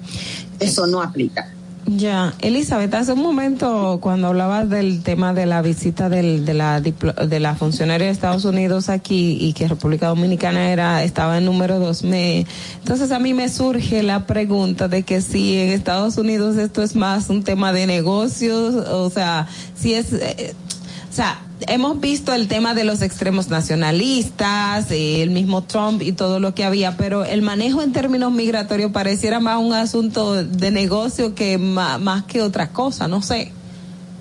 Eso 0.60 0.86
no 0.86 1.00
aplica. 1.00 1.50
Ya, 1.86 2.34
Elizabeth, 2.40 2.92
hace 2.94 3.12
un 3.12 3.22
momento 3.22 3.98
cuando 4.00 4.28
hablabas 4.28 4.68
del 4.68 5.02
tema 5.02 5.32
de 5.32 5.46
la 5.46 5.62
visita 5.62 6.08
de, 6.08 6.38
la, 6.54 6.80
de 6.80 7.40
la 7.40 7.54
funcionaria 7.54 8.06
de 8.06 8.12
Estados 8.12 8.44
Unidos 8.44 8.88
aquí 8.88 9.38
y 9.40 9.52
que 9.54 9.68
República 9.68 10.08
Dominicana 10.08 10.70
era 10.70 11.02
estaba 11.02 11.38
en 11.38 11.46
número 11.46 11.78
dos, 11.78 12.02
me, 12.02 12.46
entonces 12.78 13.10
a 13.10 13.18
mí 13.18 13.32
me 13.32 13.48
surge 13.48 14.02
la 14.02 14.26
pregunta 14.26 14.88
de 14.88 15.02
que 15.02 15.22
si 15.22 15.58
en 15.58 15.70
Estados 15.70 16.18
Unidos 16.18 16.56
esto 16.56 16.82
es 16.82 16.94
más 16.94 17.30
un 17.30 17.42
tema 17.42 17.72
de 17.72 17.86
negocios, 17.86 18.74
o 18.74 19.08
sea, 19.08 19.46
si 19.74 19.94
es, 19.94 20.12
eh, 20.12 20.54
o 21.10 21.12
sea, 21.12 21.38
hemos 21.66 22.00
visto 22.00 22.32
el 22.32 22.48
tema 22.48 22.74
de 22.74 22.84
los 22.84 23.02
extremos 23.02 23.48
nacionalistas, 23.48 24.86
el 24.90 25.30
mismo 25.30 25.62
Trump 25.64 26.02
y 26.02 26.12
todo 26.12 26.40
lo 26.40 26.54
que 26.54 26.64
había, 26.64 26.96
pero 26.96 27.24
el 27.24 27.42
manejo 27.42 27.82
en 27.82 27.92
términos 27.92 28.32
migratorios 28.32 28.92
pareciera 28.92 29.40
más 29.40 29.58
un 29.58 29.72
asunto 29.72 30.42
de 30.44 30.70
negocio 30.70 31.34
que 31.34 31.58
más, 31.58 32.24
que 32.24 32.42
otra 32.42 32.70
cosa, 32.70 33.08
no 33.08 33.22
sé. 33.22 33.52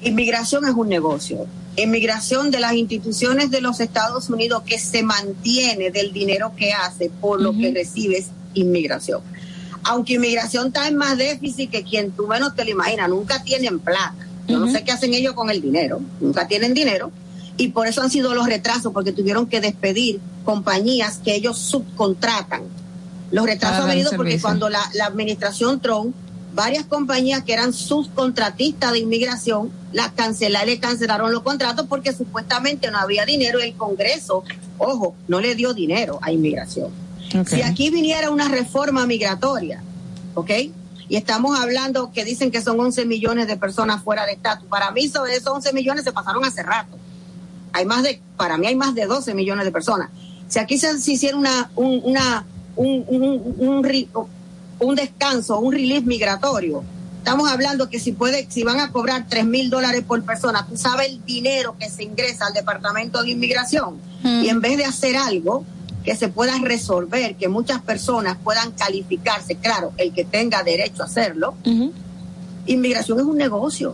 Inmigración 0.01 0.65
es 0.65 0.73
un 0.73 0.89
negocio. 0.89 1.45
Inmigración 1.75 2.49
de 2.49 2.59
las 2.59 2.73
instituciones 2.73 3.51
de 3.51 3.61
los 3.61 3.79
Estados 3.79 4.29
Unidos 4.29 4.63
que 4.65 4.79
se 4.79 5.03
mantiene 5.03 5.91
del 5.91 6.11
dinero 6.11 6.53
que 6.55 6.73
hace 6.73 7.11
por 7.21 7.41
lo 7.41 7.53
que 7.53 7.71
recibes 7.71 8.27
inmigración. 8.55 9.21
Aunque 9.83 10.13
inmigración 10.13 10.67
está 10.67 10.87
en 10.87 10.95
más 10.95 11.17
déficit 11.17 11.69
que 11.69 11.83
quien 11.83 12.11
tú 12.11 12.27
menos 12.27 12.55
te 12.55 12.65
lo 12.65 12.71
imaginas, 12.71 13.09
nunca 13.09 13.43
tienen 13.43 13.79
plata. 13.79 14.15
Yo 14.47 14.59
no 14.59 14.71
sé 14.71 14.83
qué 14.83 14.93
hacen 14.93 15.13
ellos 15.13 15.33
con 15.33 15.49
el 15.49 15.61
dinero, 15.61 15.99
nunca 16.19 16.47
tienen 16.47 16.73
dinero 16.73 17.11
y 17.57 17.69
por 17.69 17.87
eso 17.87 18.01
han 18.01 18.09
sido 18.09 18.33
los 18.35 18.45
retrasos, 18.45 18.93
porque 18.93 19.11
tuvieron 19.11 19.47
que 19.47 19.59
despedir 19.59 20.19
compañías 20.45 21.17
que 21.17 21.35
ellos 21.35 21.57
subcontratan. 21.57 22.61
Los 23.31 23.45
retrasos 23.45 23.81
han 23.81 23.89
venido 23.89 24.11
porque 24.15 24.39
cuando 24.39 24.69
la, 24.69 24.79
administración 25.03 25.81
Trump, 25.81 26.15
varias 26.53 26.85
compañías 26.85 27.43
que 27.43 27.53
eran 27.53 27.73
subcontratistas 27.73 28.93
de 28.93 28.99
inmigración, 28.99 29.71
las 29.91 30.11
cancelaron, 30.11 30.67
le 30.69 30.79
cancelaron 30.79 31.31
los 31.31 31.41
contratos 31.41 31.87
porque 31.89 32.13
supuestamente 32.13 32.89
no 32.91 32.99
había 32.99 33.25
dinero 33.25 33.59
y 33.59 33.69
el 33.69 33.75
Congreso, 33.75 34.43
ojo, 34.77 35.15
no 35.27 35.41
le 35.41 35.55
dio 35.55 35.73
dinero 35.73 36.19
a 36.21 36.31
inmigración. 36.31 36.91
Si 37.45 37.61
aquí 37.61 37.89
viniera 37.89 38.29
una 38.29 38.47
reforma 38.47 39.05
migratoria, 39.05 39.83
¿ok? 40.35 40.51
Y 41.09 41.15
estamos 41.15 41.59
hablando 41.59 42.11
que 42.11 42.23
dicen 42.23 42.51
que 42.51 42.61
son 42.61 42.79
11 42.79 43.05
millones 43.05 43.47
de 43.47 43.57
personas 43.57 44.03
fuera 44.03 44.25
de 44.25 44.33
estatus. 44.33 44.67
Para 44.69 44.91
mí 44.91 45.05
esos 45.05 45.47
11 45.47 45.73
millones 45.73 46.03
se 46.03 46.13
pasaron 46.13 46.45
hace 46.45 46.63
rato 46.63 46.96
hay 47.73 47.85
más 47.85 48.03
de, 48.03 48.21
para 48.37 48.57
mí 48.57 48.67
hay 48.67 48.75
más 48.75 48.95
de 48.95 49.05
12 49.05 49.33
millones 49.33 49.65
de 49.65 49.71
personas. 49.71 50.09
Si 50.47 50.59
aquí 50.59 50.77
se, 50.77 50.95
hiciera 51.11 51.37
una, 51.37 51.71
un, 51.75 52.01
una, 52.03 52.45
un, 52.75 53.05
un, 53.07 53.83
un, 54.79 54.95
descanso, 54.95 55.59
un 55.59 55.73
release 55.73 56.05
migratorio, 56.05 56.83
estamos 57.17 57.51
hablando 57.51 57.89
que 57.89 57.99
si 57.99 58.13
puede, 58.13 58.47
si 58.49 58.63
van 58.63 58.79
a 58.79 58.91
cobrar 58.91 59.25
3 59.27 59.45
mil 59.45 59.69
dólares 59.69 60.03
por 60.07 60.23
persona, 60.23 60.65
tú 60.67 60.77
sabes 60.77 61.09
el 61.09 61.25
dinero 61.25 61.75
que 61.77 61.89
se 61.89 62.03
ingresa 62.03 62.47
al 62.47 62.53
Departamento 62.53 63.21
de 63.21 63.31
Inmigración. 63.31 63.97
Mm. 64.23 64.43
Y 64.43 64.49
en 64.49 64.61
vez 64.61 64.77
de 64.77 64.85
hacer 64.85 65.17
algo 65.17 65.65
que 66.07 66.15
se 66.15 66.29
pueda 66.29 66.57
resolver, 66.59 67.35
que 67.35 67.49
muchas 67.49 67.81
personas 67.81 68.37
puedan 68.41 68.71
calificarse, 68.71 69.55
claro, 69.55 69.91
el 69.97 70.13
que 70.13 70.23
tenga 70.23 70.63
derecho 70.63 71.03
a 71.03 71.05
hacerlo, 71.05 71.55
inmigración 72.65 73.19
es 73.19 73.25
un 73.25 73.37
negocio 73.37 73.93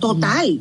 total. 0.00 0.60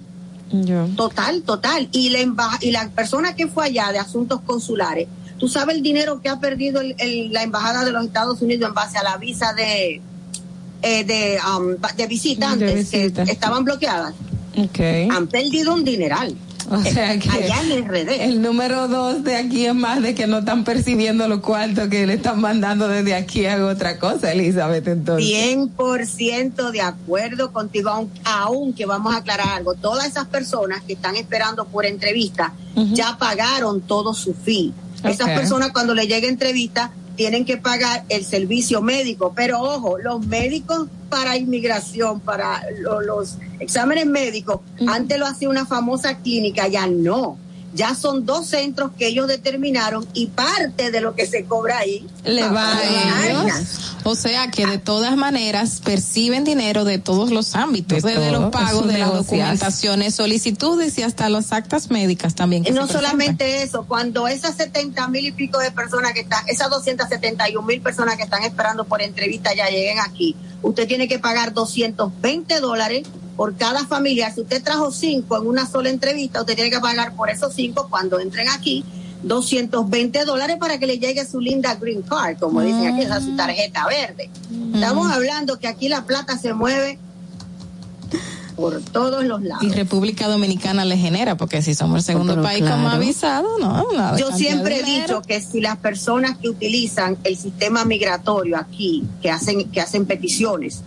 Total, 0.95 1.41
total. 1.41 1.89
Y 1.91 2.09
la, 2.09 2.19
y 2.61 2.71
la 2.71 2.89
persona 2.89 3.35
que 3.35 3.47
fue 3.47 3.65
allá 3.65 3.91
de 3.91 3.99
asuntos 3.99 4.41
consulares, 4.45 5.07
¿tú 5.37 5.47
sabes 5.47 5.75
el 5.75 5.83
dinero 5.83 6.21
que 6.21 6.29
ha 6.29 6.39
perdido 6.39 6.81
la 6.81 7.43
embajada 7.43 7.83
de 7.83 7.91
los 7.91 8.05
Estados 8.05 8.41
Unidos 8.41 8.69
en 8.69 8.73
base 8.73 8.97
a 8.97 9.03
la 9.03 9.17
visa 9.17 9.53
de, 9.53 10.01
eh, 10.81 11.03
de, 11.03 11.37
um, 11.57 11.75
de 11.95 12.07
visitantes 12.07 12.89
que 12.89 13.05
estaban 13.27 13.63
bloqueadas? 13.63 14.13
Han 15.11 15.27
perdido 15.27 15.73
un 15.73 15.83
dineral. 15.83 16.35
O 16.69 16.81
sea 16.81 17.17
que 17.17 17.29
allá 17.29 17.61
en 17.63 17.87
RD. 17.87 18.23
El 18.23 18.41
número 18.41 18.87
dos 18.87 19.23
de 19.23 19.35
aquí 19.35 19.65
es 19.65 19.75
más 19.75 20.01
de 20.01 20.13
que 20.13 20.27
no 20.27 20.39
están 20.39 20.63
percibiendo 20.63 21.27
los 21.27 21.39
cuartos 21.39 21.87
que 21.87 22.05
le 22.05 22.15
están 22.15 22.41
mandando 22.41 22.87
desde 22.87 23.15
aquí 23.15 23.45
a 23.45 23.65
otra 23.65 23.97
cosa, 23.99 24.31
Elizabeth. 24.31 24.87
Entonces. 24.87 25.25
100% 25.27 26.71
de 26.71 26.81
acuerdo 26.81 27.53
contigo, 27.53 28.09
aunque 28.25 28.85
vamos 28.85 29.13
a 29.13 29.19
aclarar 29.19 29.47
algo. 29.57 29.75
Todas 29.75 30.07
esas 30.07 30.27
personas 30.27 30.81
que 30.83 30.93
están 30.93 31.15
esperando 31.15 31.65
por 31.65 31.85
entrevista 31.85 32.53
ya 32.75 33.17
pagaron 33.17 33.81
todo 33.81 34.13
su 34.13 34.33
fee. 34.33 34.73
Esas 35.03 35.29
personas 35.29 35.71
cuando 35.71 35.93
le 35.95 36.07
llegue 36.07 36.27
entrevista 36.27 36.91
tienen 37.17 37.43
que 37.43 37.57
pagar 37.57 38.05
el 38.07 38.23
servicio 38.23 38.81
médico. 38.81 39.33
Pero 39.35 39.59
ojo, 39.61 39.97
los 39.97 40.25
médicos 40.25 40.87
para 41.09 41.35
inmigración, 41.35 42.21
para 42.21 42.61
lo- 42.79 43.01
los 43.01 43.37
exámenes 43.59 44.05
médicos, 44.05 44.61
antes 44.87 45.17
lo 45.19 45.25
hacía 45.25 45.49
una 45.49 45.65
famosa 45.65 46.17
clínica, 46.19 46.67
ya 46.69 46.87
no. 46.87 47.37
Ya 47.77 47.93
son 47.93 48.25
dos 48.25 48.47
centros 48.47 48.91
que 48.97 49.05
ellos 49.05 49.27
determinaron 49.27 50.07
y 50.15 50.27
parte 50.27 50.89
de 50.89 50.99
lo 50.99 51.13
que 51.13 51.27
se 51.27 51.45
cobra 51.45 51.77
ahí 51.77 52.07
Le 52.25 52.41
va 52.41 52.73
para 52.73 53.19
a 53.19 53.27
ellos. 53.27 53.93
O 54.03 54.15
sea 54.15 54.49
que 54.49 54.65
de 54.65 54.79
todas 54.79 55.15
maneras 55.15 55.79
perciben 55.83 56.43
dinero 56.43 56.85
de 56.85 56.97
todos 56.97 57.29
los 57.29 57.55
ámbitos, 57.55 58.01
De 58.01 58.09
desde 58.09 58.31
todo, 58.31 58.41
los 58.41 58.51
pagos, 58.51 58.87
de 58.87 58.97
las 58.97 59.13
documentaciones, 59.13 60.15
solicitudes 60.15 60.97
y 60.97 61.03
hasta 61.03 61.29
las 61.29 61.53
actas 61.53 61.91
médicas 61.91 62.33
también. 62.33 62.63
que 62.63 62.71
Y 62.71 62.73
no 62.73 62.87
solamente 62.87 63.61
eso, 63.61 63.85
cuando 63.87 64.27
esas 64.27 64.55
70 64.55 65.07
mil 65.09 65.27
y 65.27 65.31
pico 65.31 65.59
de 65.59 65.69
personas 65.69 66.13
que 66.13 66.21
están, 66.21 66.43
esas 66.47 66.71
271 66.71 67.61
mil 67.67 67.81
personas 67.81 68.17
que 68.17 68.23
están 68.23 68.41
esperando 68.41 68.85
por 68.85 69.03
entrevista 69.03 69.53
ya 69.53 69.69
lleguen 69.69 69.99
aquí, 69.99 70.35
usted 70.63 70.87
tiene 70.87 71.07
que 71.07 71.19
pagar 71.19 71.53
220 71.53 72.59
dólares 72.59 73.03
por 73.37 73.55
cada 73.55 73.85
familia. 73.85 74.33
Si 74.33 74.41
usted 74.41 74.61
trajo 74.61 74.91
cinco 74.91 75.37
en 75.37 75.47
una 75.47 75.65
sola 75.65 75.89
entrevista, 75.89 76.41
usted 76.41 76.55
tiene 76.55 76.71
que 76.71 76.79
pagar 76.79 77.15
por 77.15 77.29
esos 77.29 77.53
cinco 77.53 77.87
cuando 77.89 78.19
entren 78.19 78.49
aquí 78.49 78.83
220 79.23 80.25
dólares 80.25 80.57
para 80.59 80.77
que 80.79 80.87
le 80.87 80.99
llegue 80.99 81.25
su 81.25 81.39
linda 81.39 81.75
green 81.75 82.01
card, 82.01 82.37
como 82.39 82.61
dicen 82.61 82.87
aquí, 82.87 83.03
esa 83.03 83.17
es 83.17 83.23
su 83.23 83.35
tarjeta 83.35 83.85
verde. 83.87 84.29
Estamos 84.73 85.11
hablando 85.11 85.59
que 85.59 85.67
aquí 85.67 85.87
la 85.87 86.03
plata 86.05 86.37
se 86.37 86.53
mueve 86.53 86.99
por 88.55 88.81
todos 88.81 89.23
los 89.23 89.43
lados. 89.43 89.63
Y 89.63 89.69
República 89.69 90.27
Dominicana 90.27 90.83
le 90.83 90.97
genera, 90.97 91.37
porque 91.37 91.61
si 91.61 91.75
somos 91.75 91.97
el 91.97 92.03
segundo 92.03 92.33
Pero 92.33 92.43
país 92.43 92.61
como 92.61 92.81
claro. 92.81 92.95
avisado, 92.95 93.59
no, 93.59 93.91
nada. 93.91 94.17
Yo 94.17 94.31
siempre 94.31 94.79
he 94.79 94.83
dicho 94.83 95.21
que 95.21 95.41
si 95.41 95.61
las 95.61 95.77
personas 95.77 96.37
que 96.37 96.49
utilizan 96.49 97.17
el 97.23 97.37
sistema 97.37 97.85
migratorio 97.85 98.57
aquí, 98.57 99.03
que 99.21 99.29
hacen, 99.29 99.69
que 99.69 99.79
hacen 99.79 100.07
peticiones, 100.07 100.81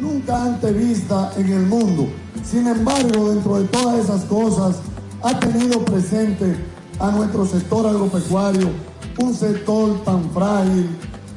nunca 0.00 0.42
antes 0.42 0.76
vista 0.76 1.32
en 1.36 1.52
el 1.52 1.66
mundo. 1.66 2.08
Sin 2.42 2.66
embargo, 2.66 3.30
dentro 3.30 3.60
de 3.60 3.68
todas 3.68 4.04
esas 4.04 4.24
cosas, 4.24 4.76
ha 5.22 5.38
tenido 5.38 5.84
presente 5.84 6.56
a 6.98 7.12
nuestro 7.12 7.46
sector 7.46 7.86
agropecuario, 7.86 8.70
un 9.18 9.34
sector 9.34 10.02
tan 10.02 10.28
frágil, 10.32 10.88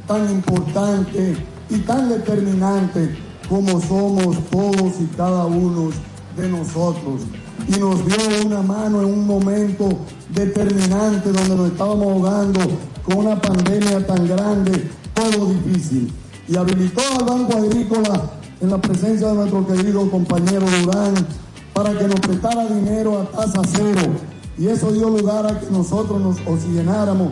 tan 0.07 0.29
importante 0.31 1.37
y 1.69 1.77
tan 1.79 2.09
determinante 2.09 3.15
como 3.49 3.79
somos 3.81 4.37
todos 4.49 4.93
y 4.99 5.05
cada 5.15 5.45
uno 5.45 5.89
de 6.37 6.49
nosotros. 6.49 7.21
Y 7.67 7.79
nos 7.79 8.05
dio 8.05 8.45
una 8.45 8.61
mano 8.61 9.01
en 9.01 9.07
un 9.07 9.25
momento 9.25 9.89
determinante 10.29 11.31
donde 11.31 11.55
nos 11.55 11.71
estábamos 11.71 12.07
ahogando 12.07 12.59
con 13.03 13.17
una 13.17 13.39
pandemia 13.41 14.05
tan 14.05 14.27
grande, 14.27 14.89
todo 15.13 15.49
difícil. 15.49 16.11
Y 16.47 16.57
habilitó 16.57 17.01
al 17.19 17.25
Banco 17.25 17.57
Agrícola 17.57 18.31
en 18.61 18.69
la 18.69 18.77
presencia 18.79 19.27
de 19.27 19.35
nuestro 19.35 19.65
querido 19.65 20.09
compañero 20.09 20.65
Durán 20.81 21.13
para 21.73 21.97
que 21.97 22.07
nos 22.07 22.19
prestara 22.19 22.65
dinero 22.67 23.19
a 23.19 23.25
tasa 23.25 23.61
cero. 23.65 24.13
Y 24.57 24.67
eso 24.67 24.91
dio 24.91 25.09
lugar 25.09 25.45
a 25.45 25.59
que 25.59 25.69
nosotros 25.71 26.21
nos 26.21 26.37
oxigenáramos 26.47 27.31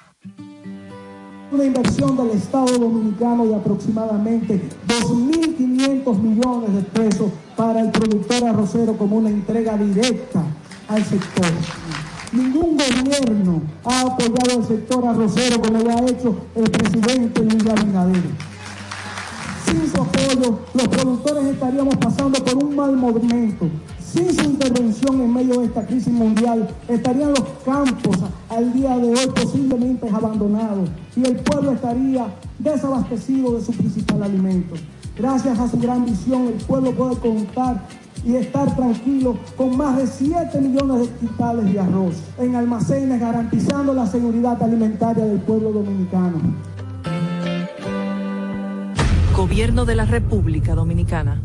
una 1.52 1.64
inversión 1.64 2.16
del 2.16 2.30
Estado 2.30 2.78
Dominicano 2.78 3.46
de 3.46 3.54
aproximadamente 3.54 4.60
2.500 4.88 6.20
millones 6.20 6.74
de 6.74 6.82
pesos 6.82 7.30
para 7.56 7.82
el 7.82 7.92
productor 7.92 8.42
arrocero 8.44 8.98
como 8.98 9.18
una 9.18 9.30
entrega 9.30 9.76
directa 9.76 10.42
al 10.88 11.04
sector. 11.04 11.46
Ningún 12.30 12.76
gobierno 12.76 13.62
ha 13.84 14.02
apoyado 14.02 14.60
al 14.60 14.68
sector 14.68 15.06
arrocero 15.06 15.62
como 15.62 15.78
lo 15.78 15.90
ha 15.90 16.00
hecho 16.02 16.36
el 16.54 16.70
presidente 16.70 17.42
Luis 17.42 17.66
Abinader. 17.66 18.22
Sin 19.64 19.90
su 19.90 20.02
apoyo, 20.02 20.58
los 20.74 20.88
productores 20.88 21.46
estaríamos 21.46 21.96
pasando 21.96 22.44
por 22.44 22.62
un 22.62 22.76
mal 22.76 22.96
momento. 22.96 23.70
Sin 23.98 24.34
su 24.34 24.44
intervención 24.44 25.20
en 25.22 25.32
medio 25.32 25.60
de 25.60 25.66
esta 25.66 25.86
crisis 25.86 26.12
mundial, 26.12 26.68
estarían 26.88 27.30
los 27.30 27.44
campos 27.64 28.18
al 28.50 28.72
día 28.74 28.98
de 28.98 29.08
hoy 29.08 29.26
posiblemente 29.34 30.08
abandonados 30.10 30.90
y 31.16 31.26
el 31.26 31.36
pueblo 31.36 31.72
estaría 31.72 32.26
desabastecido 32.58 33.54
de 33.54 33.64
su 33.64 33.72
principal 33.72 34.22
alimento. 34.22 34.74
Gracias 35.16 35.58
a 35.58 35.68
su 35.68 35.78
gran 35.78 36.04
visión, 36.04 36.46
el 36.48 36.64
pueblo 36.64 36.92
puede 36.92 37.16
contar 37.16 37.86
y 38.24 38.36
estar 38.36 38.74
tranquilo 38.76 39.36
con 39.56 39.76
más 39.76 39.96
de 39.96 40.06
7 40.06 40.60
millones 40.60 41.00
de 41.00 41.08
quintales 41.16 41.72
de 41.72 41.80
arroz 41.80 42.16
en 42.38 42.56
almacenes, 42.56 43.20
garantizando 43.20 43.94
la 43.94 44.06
seguridad 44.06 44.62
alimentaria 44.62 45.24
del 45.24 45.40
pueblo 45.40 45.72
dominicano. 45.72 46.40
Gobierno 49.36 49.84
de 49.84 49.94
la 49.94 50.04
República 50.04 50.74
Dominicana. 50.74 51.40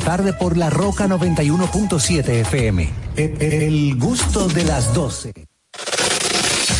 tarde 0.00 0.32
por 0.32 0.56
La 0.56 0.70
Roca 0.70 1.06
91.7 1.06 2.40
FM. 2.40 2.90
E- 3.16 3.36
e- 3.38 3.66
El 3.66 3.96
gusto 3.96 4.48
de 4.48 4.64
las 4.64 4.92
12. 4.94 5.32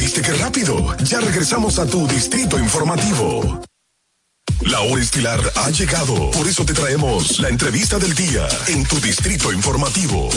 ¿Viste 0.00 0.22
qué 0.22 0.32
rápido? 0.32 0.96
Ya 1.04 1.20
regresamos 1.20 1.78
a 1.78 1.86
tu 1.86 2.06
distrito 2.08 2.58
informativo. 2.58 3.60
La 4.62 4.80
hora 4.80 5.00
estilar 5.02 5.40
ha 5.56 5.70
llegado, 5.70 6.30
por 6.32 6.46
eso 6.46 6.64
te 6.64 6.74
traemos 6.74 7.38
la 7.38 7.48
entrevista 7.48 7.98
del 7.98 8.14
día 8.14 8.46
en 8.68 8.84
tu 8.84 9.00
distrito 9.00 9.52
informativo. 9.52 10.28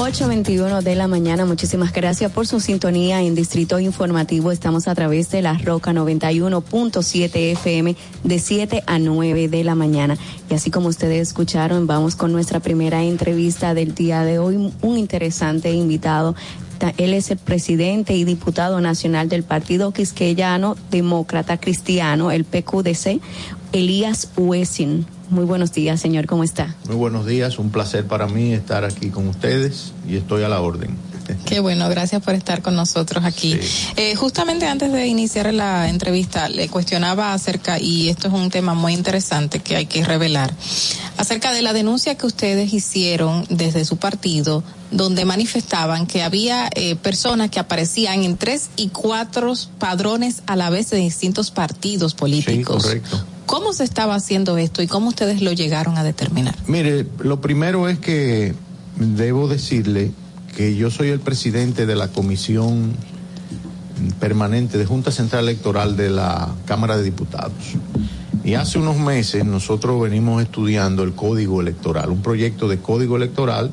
8.21 0.00 0.80
de 0.80 0.94
la 0.94 1.08
mañana, 1.08 1.44
muchísimas 1.44 1.92
gracias 1.92 2.32
por 2.32 2.46
su 2.46 2.58
sintonía 2.58 3.20
en 3.20 3.34
Distrito 3.34 3.78
Informativo. 3.78 4.50
Estamos 4.50 4.88
a 4.88 4.94
través 4.94 5.30
de 5.30 5.42
la 5.42 5.52
Roca 5.58 5.92
91.7 5.92 7.30
FM 7.52 7.94
de 8.24 8.38
7 8.38 8.82
a 8.86 8.98
9 8.98 9.48
de 9.48 9.62
la 9.62 9.74
mañana. 9.74 10.16
Y 10.50 10.54
así 10.54 10.70
como 10.70 10.88
ustedes 10.88 11.28
escucharon, 11.28 11.86
vamos 11.86 12.16
con 12.16 12.32
nuestra 12.32 12.60
primera 12.60 13.02
entrevista 13.02 13.74
del 13.74 13.94
día 13.94 14.24
de 14.24 14.38
hoy. 14.38 14.72
Un 14.80 14.96
interesante 14.98 15.70
invitado. 15.70 16.34
Ta- 16.78 16.94
Él 16.96 17.12
es 17.12 17.30
el 17.30 17.36
presidente 17.36 18.14
y 18.16 18.24
diputado 18.24 18.80
nacional 18.80 19.28
del 19.28 19.42
Partido 19.42 19.92
Quisqueyano 19.92 20.76
Demócrata 20.90 21.58
Cristiano, 21.60 22.30
el 22.30 22.44
PQDC, 22.46 23.20
Elías 23.72 24.28
Wessing. 24.36 25.06
Muy 25.28 25.44
buenos 25.44 25.72
días, 25.72 26.00
señor, 26.00 26.26
¿cómo 26.26 26.42
está? 26.42 26.74
Muy 26.86 26.96
buenos 26.96 27.24
días, 27.24 27.58
un 27.58 27.70
placer 27.70 28.06
para 28.06 28.26
mí 28.26 28.52
estar 28.52 28.84
aquí 28.84 29.10
con 29.10 29.28
ustedes 29.28 29.92
y 30.08 30.16
estoy 30.16 30.42
a 30.42 30.48
la 30.48 30.60
orden. 30.60 30.96
Qué 31.46 31.60
bueno, 31.60 31.88
gracias 31.88 32.22
por 32.22 32.34
estar 32.34 32.62
con 32.62 32.74
nosotros 32.74 33.24
aquí. 33.24 33.58
Eh, 33.96 34.14
justamente 34.16 34.66
antes 34.66 34.92
de 34.92 35.06
iniciar 35.06 35.52
la 35.54 35.88
entrevista, 35.88 36.48
le 36.48 36.68
cuestionaba 36.68 37.32
acerca, 37.32 37.78
y 37.78 38.08
esto 38.08 38.28
es 38.28 38.34
un 38.34 38.50
tema 38.50 38.74
muy 38.74 38.92
interesante 38.94 39.60
que 39.60 39.76
hay 39.76 39.86
que 39.86 40.04
revelar, 40.04 40.52
acerca 41.16 41.52
de 41.52 41.62
la 41.62 41.72
denuncia 41.72 42.16
que 42.16 42.26
ustedes 42.26 42.72
hicieron 42.72 43.46
desde 43.48 43.84
su 43.84 43.96
partido, 43.96 44.64
donde 44.90 45.24
manifestaban 45.24 46.06
que 46.06 46.22
había 46.22 46.68
eh, 46.74 46.96
personas 46.96 47.50
que 47.50 47.60
aparecían 47.60 48.24
en 48.24 48.36
tres 48.36 48.70
y 48.76 48.88
cuatro 48.88 49.54
padrones 49.78 50.42
a 50.46 50.56
la 50.56 50.70
vez 50.70 50.90
de 50.90 50.96
distintos 50.96 51.50
partidos 51.50 52.14
políticos. 52.14 52.82
Sí, 52.82 52.88
correcto. 52.88 53.24
¿Cómo 53.50 53.72
se 53.72 53.82
estaba 53.82 54.14
haciendo 54.14 54.58
esto 54.58 54.80
y 54.80 54.86
cómo 54.86 55.08
ustedes 55.08 55.42
lo 55.42 55.50
llegaron 55.50 55.98
a 55.98 56.04
determinar? 56.04 56.54
Mire, 56.68 57.04
lo 57.18 57.40
primero 57.40 57.88
es 57.88 57.98
que 57.98 58.54
debo 58.94 59.48
decirle 59.48 60.12
que 60.56 60.76
yo 60.76 60.88
soy 60.88 61.08
el 61.08 61.18
presidente 61.18 61.84
de 61.84 61.96
la 61.96 62.06
Comisión 62.06 62.92
Permanente 64.20 64.78
de 64.78 64.86
Junta 64.86 65.10
Central 65.10 65.48
Electoral 65.48 65.96
de 65.96 66.10
la 66.10 66.48
Cámara 66.64 66.96
de 66.96 67.02
Diputados. 67.02 67.52
Y 68.44 68.54
hace 68.54 68.78
unos 68.78 68.98
meses 68.98 69.44
nosotros 69.44 70.00
venimos 70.00 70.40
estudiando 70.40 71.02
el 71.02 71.14
Código 71.14 71.60
Electoral, 71.60 72.10
un 72.10 72.22
proyecto 72.22 72.68
de 72.68 72.78
Código 72.78 73.16
Electoral 73.16 73.72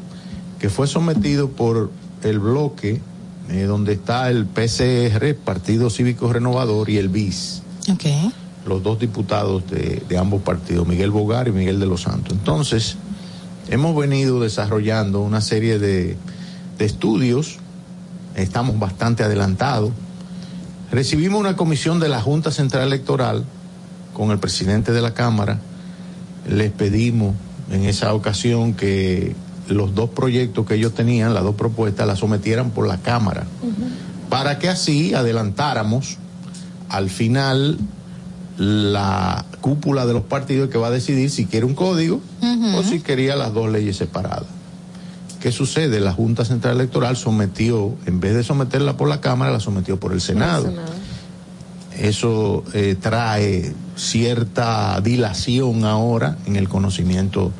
que 0.57 0.71
fue 0.71 0.87
sometido 0.87 1.51
por 1.51 1.91
el 2.23 2.39
bloque 2.39 2.99
eh, 3.51 3.63
donde 3.65 3.93
está 3.93 4.31
el 4.31 4.47
PCR, 4.47 5.35
Partido 5.35 5.91
Cívico 5.91 6.33
Renovador, 6.33 6.89
y 6.89 6.97
el 6.97 7.09
BIS. 7.09 7.61
Okay. 7.93 8.33
Los 8.67 8.83
dos 8.83 8.99
diputados 8.99 9.69
de, 9.69 10.03
de 10.07 10.17
ambos 10.17 10.41
partidos, 10.41 10.87
Miguel 10.87 11.11
Bogar 11.11 11.47
y 11.47 11.51
Miguel 11.51 11.79
de 11.79 11.85
los 11.85 12.01
Santos. 12.01 12.33
Entonces, 12.33 12.97
hemos 13.69 13.95
venido 13.95 14.39
desarrollando 14.39 15.21
una 15.21 15.41
serie 15.41 15.79
de, 15.79 16.17
de 16.77 16.85
estudios, 16.85 17.57
estamos 18.35 18.77
bastante 18.79 19.23
adelantados. 19.23 19.91
Recibimos 20.91 21.39
una 21.39 21.55
comisión 21.55 21.99
de 21.99 22.09
la 22.09 22.21
Junta 22.21 22.51
Central 22.51 22.87
Electoral 22.87 23.45
con 24.13 24.31
el 24.31 24.39
presidente 24.39 24.91
de 24.91 25.01
la 25.01 25.13
Cámara. 25.13 25.59
Les 26.49 26.71
pedimos 26.71 27.35
en 27.71 27.83
esa 27.83 28.13
ocasión 28.13 28.73
que 28.73 29.35
los 29.67 29.93
dos 29.93 30.09
proyectos 30.11 30.65
que 30.65 30.75
ellos 30.75 30.93
tenían, 30.93 31.33
las 31.33 31.43
dos 31.43 31.55
propuestas, 31.55 32.07
las 32.07 32.19
sometieran 32.19 32.71
por 32.71 32.87
la 32.87 32.97
Cámara, 32.97 33.45
para 34.29 34.59
que 34.59 34.69
así 34.69 35.13
adelantáramos 35.13 36.17
al 36.87 37.09
final 37.09 37.77
la 38.57 39.45
cúpula 39.61 40.05
de 40.05 40.13
los 40.13 40.23
partidos 40.23 40.69
que 40.69 40.77
va 40.77 40.87
a 40.87 40.91
decidir 40.91 41.29
si 41.29 41.45
quiere 41.45 41.65
un 41.65 41.75
código 41.75 42.21
o 42.75 42.83
si 42.83 43.01
quería 43.01 43.35
las 43.35 43.53
dos 43.53 43.69
leyes 43.71 43.97
separadas. 43.97 44.47
¿Qué 45.39 45.51
sucede? 45.51 45.99
La 45.99 46.13
Junta 46.13 46.43
Central 46.45 46.75
Electoral 46.75 47.15
sometió, 47.15 47.93
en 48.05 48.19
vez 48.19 48.33
de 48.33 48.43
someterla 48.43 48.97
por 48.97 49.07
la 49.07 49.21
Cámara, 49.21 49.51
la 49.51 49.59
sometió 49.59 49.99
por 49.99 50.13
el 50.13 50.21
Senado. 50.21 50.73
Eso 51.95 52.63
eh, 52.73 52.95
trae 52.99 53.73
cierta 53.95 54.99
dilación 55.01 55.85
ahora 55.85 56.37
en 56.45 56.55
el 56.55 56.67
conocimiento 56.67 57.51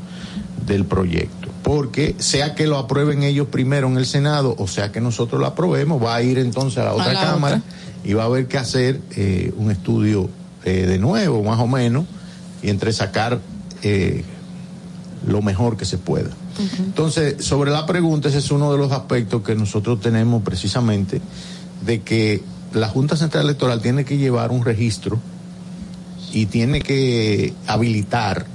del 0.66 0.86
proyecto. 0.86 1.50
Porque 1.64 2.16
sea 2.18 2.56
que 2.56 2.66
lo 2.66 2.78
aprueben 2.78 3.24
ellos 3.24 3.48
primero 3.48 3.88
en 3.88 3.98
el 3.98 4.06
Senado 4.06 4.56
o 4.58 4.68
sea 4.68 4.92
que 4.92 5.02
nosotros 5.02 5.40
lo 5.42 5.48
aprobemos, 5.48 6.02
va 6.02 6.16
a 6.16 6.22
ir 6.22 6.38
entonces 6.38 6.80
a 6.80 6.86
la 6.86 6.94
otra 6.94 7.14
la 7.14 7.22
Cámara 7.22 7.62
y 8.04 8.14
va 8.14 8.24
a 8.24 8.26
haber 8.28 8.48
que 8.48 8.58
hacer 8.58 9.02
eh, 9.16 9.54
un 9.58 9.70
estudio 9.70 10.30
eh, 10.68 10.86
de 10.86 11.00
nuevo, 11.00 11.42
más 11.44 11.62
o 11.62 11.68
menos, 11.68 12.04
y 12.62 12.70
entre 12.70 12.92
sacar 12.92 13.40
eh, 13.84 14.26
lo 15.26 15.42
mejor 15.42 15.78
que 15.78 15.86
se 15.86 15.98
pueda. 15.98 16.30
Entonces, 16.80 17.46
sobre 17.46 17.72
la 17.72 17.86
pregunta, 17.86 18.28
ese 18.28 18.40
es 18.40 18.52
uno 18.52 18.70
de 18.74 18.78
los 18.78 18.92
aspectos 18.92 19.44
que 19.44 19.56
nosotros 19.56 20.02
tenemos 20.02 20.44
precisamente, 20.44 21.22
de 21.86 22.02
que 22.02 22.44
la 22.74 22.90
Junta 22.90 23.16
Central 23.16 23.46
Electoral 23.46 23.82
tiene 23.82 24.04
que 24.04 24.18
llevar 24.18 24.52
un 24.52 24.66
registro 24.66 25.22
y 26.34 26.48
tiene 26.48 26.82
que 26.82 27.54
habilitar 27.66 28.46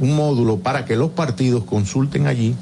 un 0.00 0.16
módulo 0.16 0.58
para 0.58 0.86
que 0.86 0.96
los 0.96 1.10
partidos 1.10 1.62
consulten 1.62 2.26
allí 2.26 2.56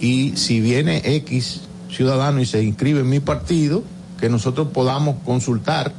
y 0.00 0.36
si 0.36 0.60
viene 0.60 1.00
X 1.02 1.62
ciudadano 1.90 2.42
y 2.42 2.44
se 2.44 2.62
inscribe 2.62 3.00
en 3.00 3.08
mi 3.08 3.20
partido, 3.20 3.82
que 4.20 4.28
nosotros 4.28 4.68
podamos 4.74 5.16
consultar 5.24 5.94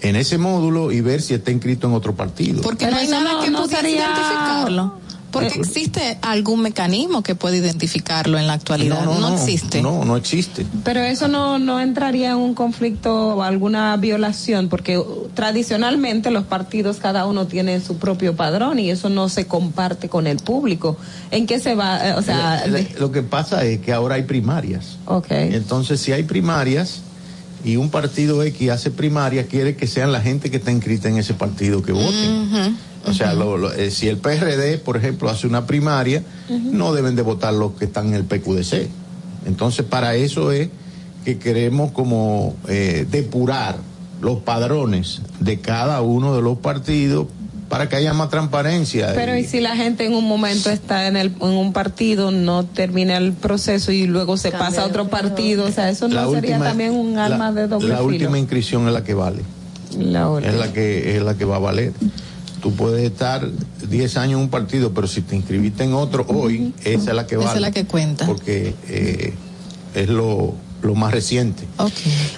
en 0.00 0.16
ese 0.16 0.38
módulo 0.38 0.92
y 0.92 1.00
ver 1.00 1.20
si 1.22 1.34
está 1.34 1.50
inscrito 1.50 1.86
en 1.88 1.94
otro 1.94 2.14
partido. 2.14 2.62
Porque 2.62 2.86
no 2.90 2.96
hay 2.96 3.08
nada 3.08 3.32
no- 3.34 3.40
que 3.40 3.50
no 3.50 3.62
pudiese 3.62 3.82
sería- 3.82 4.06
identificarlo. 4.06 5.08
Porque 5.30 5.48
Eh, 5.48 5.60
existe 5.60 6.18
algún 6.22 6.62
mecanismo 6.62 7.22
que 7.22 7.34
puede 7.34 7.58
identificarlo 7.58 8.38
en 8.38 8.46
la 8.46 8.54
actualidad. 8.54 9.04
No, 9.04 9.34
existe. 9.34 9.82
No, 9.82 10.02
no 10.06 10.16
existe. 10.16 10.64
Pero 10.84 11.00
eso 11.00 11.28
no, 11.28 11.58
no 11.58 11.80
entraría 11.80 12.30
en 12.30 12.38
un 12.38 12.54
conflicto 12.54 13.36
o 13.36 13.42
alguna 13.42 13.94
violación, 13.98 14.70
porque 14.70 14.98
tradicionalmente 15.34 16.30
los 16.30 16.44
partidos 16.44 16.96
cada 16.96 17.26
uno 17.26 17.46
tiene 17.46 17.78
su 17.80 17.98
propio 17.98 18.36
padrón 18.36 18.78
y 18.78 18.90
eso 18.90 19.10
no 19.10 19.28
se 19.28 19.46
comparte 19.46 20.08
con 20.08 20.26
el 20.26 20.38
público. 20.38 20.96
¿En 21.30 21.46
qué 21.46 21.60
se 21.60 21.74
va? 21.74 22.08
Eh, 22.08 22.14
O 22.14 22.22
sea, 22.22 22.62
de- 22.66 22.94
lo 22.98 23.12
que 23.12 23.22
pasa 23.22 23.64
es 23.64 23.80
que 23.80 23.92
ahora 23.92 24.14
hay 24.14 24.22
primarias. 24.22 24.96
ok. 25.04 25.26
Entonces, 25.30 26.00
si 26.00 26.12
hay 26.12 26.22
primarias 26.22 27.02
y 27.64 27.76
un 27.76 27.90
partido 27.90 28.42
X 28.42 28.70
hace 28.70 28.90
primarias, 28.90 29.46
quiere 29.46 29.74
que 29.76 29.86
sean 29.86 30.12
la 30.12 30.20
gente 30.20 30.50
que 30.50 30.58
está 30.58 30.70
inscrita 30.70 31.08
en 31.08 31.16
ese 31.18 31.34
partido 31.34 31.82
que 31.82 31.92
voten. 31.92 32.76
O 33.06 33.12
sea, 33.14 33.32
lo- 33.34 33.56
lo- 33.56 33.72
eh, 33.72 33.90
si 33.90 34.08
el 34.08 34.18
PRD, 34.18 34.78
por 34.78 34.96
ejemplo, 34.96 35.28
hace 35.30 35.46
una 35.46 35.66
primaria, 35.66 36.22
no 36.48 36.92
deben 36.92 37.16
de 37.16 37.22
votar 37.22 37.54
los 37.54 37.72
que 37.72 37.86
están 37.86 38.08
en 38.08 38.14
el 38.14 38.24
PQDC. 38.24 38.88
Entonces, 39.46 39.84
para 39.86 40.14
eso 40.14 40.52
es 40.52 40.68
que 41.24 41.38
queremos 41.38 41.92
como 41.92 42.54
eh, 42.68 43.06
depurar 43.10 43.78
los 44.20 44.38
padrones 44.40 45.20
de 45.40 45.58
cada 45.60 46.00
uno 46.02 46.34
de 46.34 46.42
los 46.42 46.58
partidos 46.58 47.26
para 47.68 47.88
que 47.88 47.96
haya 47.96 48.12
más 48.14 48.30
transparencia. 48.30 49.12
Pero 49.14 49.36
Y- 49.36 49.40
y 49.40 49.44
si 49.44 49.60
la 49.60 49.76
gente 49.76 50.04
en 50.06 50.14
un 50.14 50.26
momento 50.26 50.70
está 50.70 51.06
en, 51.06 51.16
el, 51.16 51.26
en 51.40 51.48
un 51.48 51.72
partido, 51.72 52.30
no 52.30 52.64
termina 52.64 53.16
el 53.18 53.32
proceso 53.32 53.92
y 53.92 54.06
luego 54.06 54.36
se 54.36 54.50
pasa 54.50 54.82
a 54.82 54.86
otro 54.86 55.08
partido, 55.08 55.66
o 55.66 55.70
sea, 55.72 55.90
eso 55.90 56.08
no 56.08 56.30
sería 56.32 56.58
también 56.58 56.92
un 56.92 57.18
arma 57.18 57.50
la- 57.50 57.60
de 57.62 57.68
doble 57.68 57.88
La 57.88 57.96
filo. 57.96 58.06
última 58.08 58.38
inscripción 58.38 58.86
es 58.86 58.92
la 58.94 59.04
que 59.04 59.14
vale. 59.14 59.42
La 59.98 60.28
última. 60.30 60.52
Es 60.52 60.58
la 60.58 60.72
que 60.72 61.16
es 61.16 61.22
la 61.22 61.34
que 61.36 61.44
va 61.44 61.56
a 61.56 61.60
valer. 61.60 61.92
Tú 62.62 62.72
puedes 62.74 63.04
estar 63.04 63.48
10 63.88 64.16
años 64.16 64.38
en 64.38 64.44
un 64.44 64.48
partido, 64.50 64.92
pero 64.92 65.06
si 65.06 65.20
te 65.22 65.36
inscribiste 65.36 65.84
en 65.84 65.92
otro 65.94 66.26
hoy, 66.28 66.72
esa 66.84 67.10
es 67.10 67.16
la 67.16 67.26
que 67.26 67.36
Esa 67.36 67.44
vale. 67.44 67.56
es 67.58 67.60
la 67.62 67.70
que 67.70 67.84
cuenta. 67.86 68.26
Porque 68.26 68.74
eh, 68.88 69.32
es 69.94 70.08
lo, 70.08 70.54
lo 70.82 70.94
más 70.94 71.12
reciente. 71.12 71.64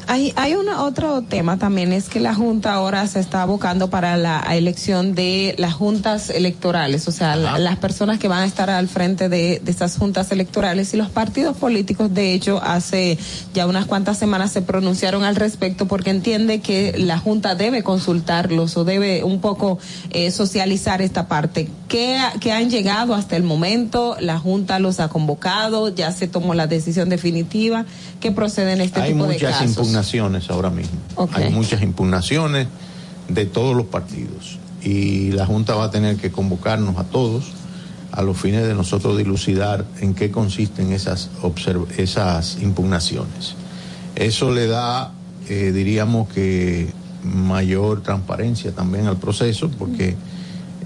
Hay, 0.07 0.33
hay 0.37 0.55
una, 0.55 0.83
otro 0.85 1.23
tema 1.23 1.59
también, 1.59 1.93
es 1.93 2.09
que 2.09 2.21
la 2.21 2.35
Junta 2.35 2.73
ahora 2.75 3.07
se 3.07 3.21
está 3.21 3.43
abocando 3.43 3.91
para 3.91 4.17
la 4.17 4.41
elección 4.57 5.15
de 5.15 5.55
las 5.59 5.75
juntas 5.75 6.31
electorales, 6.31 7.07
o 7.07 7.13
sea, 7.13 7.37
la- 7.37 7.59
las 7.59 7.77
personas 7.77 8.19
que 8.19 8.29
van 8.29 8.41
a 8.41 8.47
estar 8.47 8.71
al 8.71 8.89
frente 8.89 9.29
de, 9.29 9.61
de 9.63 9.71
estas 9.71 9.97
juntas 9.99 10.33
electorales 10.33 10.95
y 10.95 10.97
los 10.97 11.11
partidos 11.11 11.57
políticos, 11.57 12.13
de 12.15 12.33
hecho, 12.35 12.61
hace 12.63 13.19
ya 13.55 13.67
unas 13.67 13.87
cuantas 13.87 14.19
semanas 14.19 14.51
se 14.53 14.63
pronunciaron 14.63 15.23
al 15.25 15.37
respecto 15.37 15.87
porque 15.87 16.11
entiende 16.11 16.61
que 16.61 16.95
la 16.99 17.19
Junta 17.19 17.55
debe 17.55 17.83
consultarlos 17.83 18.77
o 18.77 18.85
debe 18.85 19.23
un 19.23 19.41
poco 19.41 19.79
eh, 20.11 20.31
socializar 20.31 21.03
esta 21.03 21.29
parte. 21.29 21.69
¿Qué, 21.89 22.19
qué 22.41 22.53
han 22.53 22.71
llegado 22.71 23.15
hasta 23.15 23.37
el 23.37 23.43
momento? 23.43 24.17
¿La 24.21 24.39
Junta 24.39 24.79
los 24.79 25.01
ha 25.01 25.09
convocado? 25.09 25.89
¿Ya 25.95 26.13
se 26.13 26.29
tomó 26.29 26.55
la 26.55 26.67
decisión 26.67 27.09
definitiva? 27.09 27.85
¿Qué 28.21 28.33
procede 28.33 28.75
en 28.75 28.81
este 28.83 29.01
Hay 29.01 29.13
tipo 29.13 29.27
de 29.27 29.35
muchas 29.35 29.63
impugnaciones 29.63 30.51
ahora 30.51 30.71
mismo. 30.71 30.99
Hay 31.33 31.51
muchas 31.51 31.83
impugnaciones 31.83 32.69
de 33.29 33.47
todos 33.47 33.75
los 33.77 33.87
partidos. 33.87 34.59
Y 34.83 35.33
la 35.33 35.47
Junta 35.47 35.75
va 35.75 35.85
a 35.85 35.91
tener 35.91 36.17
que 36.17 36.31
convocarnos 36.31 36.97
a 36.99 37.05
todos 37.05 37.53
a 38.13 38.23
los 38.23 38.37
fines 38.37 38.67
de 38.67 38.75
nosotros 38.75 39.17
dilucidar 39.17 39.85
en 40.01 40.15
qué 40.15 40.31
consisten 40.31 40.93
esas, 40.93 41.31
esas 41.97 42.59
impugnaciones. 42.61 43.55
Eso 44.17 44.53
le 44.53 44.67
da, 44.67 45.13
eh, 45.49 45.71
diríamos 45.73 46.29
que, 46.29 46.93
mayor 47.23 48.03
transparencia 48.03 48.73
también 48.73 49.07
al 49.07 49.17
proceso, 49.17 49.71
porque 49.79 50.17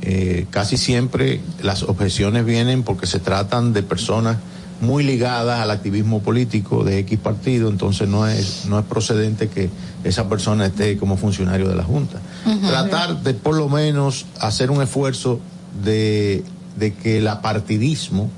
eh, 0.02 0.46
casi 0.50 0.76
siempre 0.76 1.40
las 1.62 1.82
objeciones 1.82 2.44
vienen 2.44 2.82
porque 2.82 3.06
se 3.06 3.20
tratan 3.20 3.72
de 3.72 3.82
personas 3.82 4.36
muy 4.80 5.04
ligadas 5.04 5.60
al 5.60 5.70
activismo 5.70 6.20
político 6.20 6.84
de 6.84 6.98
X 7.00 7.18
partido, 7.18 7.68
entonces 7.68 8.08
no 8.08 8.26
es, 8.26 8.66
no 8.66 8.78
es 8.78 8.84
procedente 8.84 9.48
que 9.48 9.70
esa 10.04 10.28
persona 10.28 10.66
esté 10.66 10.96
como 10.96 11.16
funcionario 11.16 11.68
de 11.68 11.74
la 11.74 11.84
Junta. 11.84 12.20
Tratar 12.66 13.22
de 13.22 13.34
por 13.34 13.56
lo 13.56 13.68
menos 13.68 14.26
hacer 14.40 14.70
un 14.70 14.82
esfuerzo 14.82 15.40
de, 15.82 16.44
de 16.76 16.92
que 16.94 17.18
el 17.18 17.28
apartidismo 17.28 18.30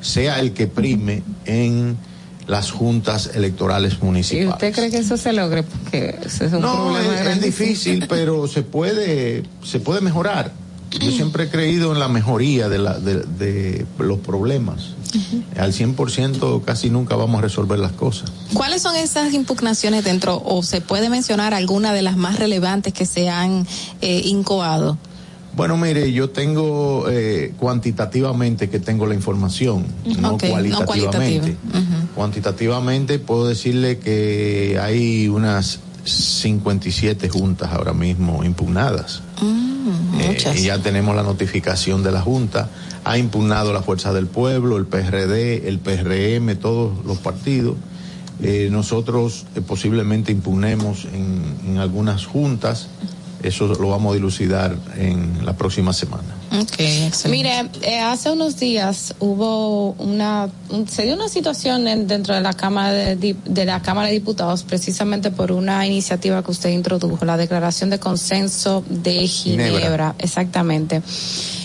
sea 0.00 0.40
el 0.40 0.52
que 0.52 0.66
prime 0.66 1.22
en 1.44 1.96
las 2.46 2.72
juntas 2.72 3.30
electorales 3.34 3.98
¿Y 4.00 4.04
municipales. 4.04 4.52
usted 4.52 4.74
cree 4.74 4.90
que 4.90 4.98
eso 4.98 5.16
se 5.16 5.32
logre? 5.32 5.62
Porque 5.62 6.18
es 6.24 6.40
un 6.40 6.60
No, 6.60 6.98
es, 6.98 7.40
difícil, 7.40 8.06
pero 8.08 8.48
se 8.48 8.62
puede, 8.62 9.44
se 9.62 9.78
puede 9.78 10.00
mejorar. 10.00 10.52
Yo 10.90 11.10
siempre 11.10 11.44
he 11.44 11.48
creído 11.48 11.92
en 11.92 12.00
la 12.00 12.08
mejoría 12.08 12.68
de, 12.68 12.78
la, 12.78 12.98
de, 12.98 13.22
de 13.22 13.86
los 13.98 14.18
problemas. 14.18 14.90
Al 15.58 15.72
100% 15.72 16.64
casi 16.64 16.90
nunca 16.90 17.16
vamos 17.16 17.38
a 17.38 17.42
resolver 17.42 17.78
las 17.78 17.92
cosas. 17.92 18.32
¿Cuáles 18.54 18.82
son 18.82 18.96
esas 18.96 19.32
impugnaciones 19.34 20.04
dentro, 20.04 20.42
o 20.44 20.62
se 20.62 20.80
puede 20.80 21.08
mencionar 21.10 21.54
alguna 21.54 21.92
de 21.92 22.02
las 22.02 22.16
más 22.16 22.38
relevantes 22.38 22.92
que 22.92 23.04
se 23.06 23.28
han 23.28 23.66
eh, 24.00 24.22
incoado? 24.24 24.96
Bueno, 25.54 25.76
mire, 25.76 26.10
yo 26.12 26.30
tengo 26.30 27.06
eh, 27.10 27.52
cuantitativamente 27.58 28.70
que 28.70 28.78
tengo 28.80 29.06
la 29.06 29.14
información, 29.14 29.84
no 30.18 30.38
cualitativamente. 30.38 30.86
cualitativa. 30.86 31.56
Cuantitativamente 32.14 33.18
puedo 33.18 33.46
decirle 33.48 33.98
que 33.98 34.78
hay 34.80 35.28
unas 35.28 35.80
57 36.04 37.28
juntas 37.28 37.70
ahora 37.72 37.92
mismo 37.92 38.44
impugnadas. 38.44 39.22
Mm, 39.42 40.20
Eh, 40.20 40.28
muchas. 40.28 40.56
y 40.58 40.64
ya 40.64 40.78
tenemos 40.78 41.14
la 41.16 41.22
notificación 41.22 42.02
de 42.02 42.12
la 42.12 42.20
Junta. 42.22 42.68
Ha 43.04 43.18
impugnado 43.18 43.72
la 43.72 43.82
Fuerza 43.82 44.12
del 44.12 44.26
Pueblo, 44.26 44.76
el 44.76 44.86
PRD, 44.86 45.68
el 45.68 45.78
PRM, 45.80 46.56
todos 46.56 47.04
los 47.04 47.18
partidos. 47.18 47.74
Eh, 48.40 48.68
nosotros 48.70 49.44
eh, 49.54 49.60
posiblemente 49.60 50.30
impugnemos 50.32 51.06
en, 51.12 51.42
en 51.66 51.78
algunas 51.78 52.26
juntas. 52.26 52.88
Eso 53.42 53.66
lo 53.66 53.88
vamos 53.88 54.12
a 54.12 54.14
dilucidar 54.14 54.76
en 54.96 55.44
la 55.44 55.56
próxima 55.56 55.92
semana. 55.92 56.22
Mire, 57.28 57.68
eh, 57.82 57.98
hace 57.98 58.30
unos 58.30 58.56
días 58.56 59.16
hubo 59.18 59.92
una, 59.98 60.48
un- 60.70 60.86
se 60.86 61.02
dio 61.02 61.14
una 61.14 61.28
situación 61.28 61.88
en- 61.88 62.06
dentro 62.06 62.36
de 62.36 62.40
la 62.40 62.52
Cámara 62.52 62.92
de, 63.16 63.36
la 63.64 63.82
Cámara 63.82 64.06
de 64.08 64.14
Diputados 64.14 64.62
precisamente 64.62 65.32
por 65.32 65.50
una 65.50 65.84
iniciativa 65.86 66.40
que 66.44 66.52
usted 66.52 66.68
introdujo, 66.70 67.24
la 67.24 67.36
Declaración 67.36 67.90
de 67.90 67.98
Consenso 67.98 68.84
de 68.88 69.26
Ginebra, 69.26 69.78
Ginebra. 69.80 70.14
exactamente. 70.18 71.02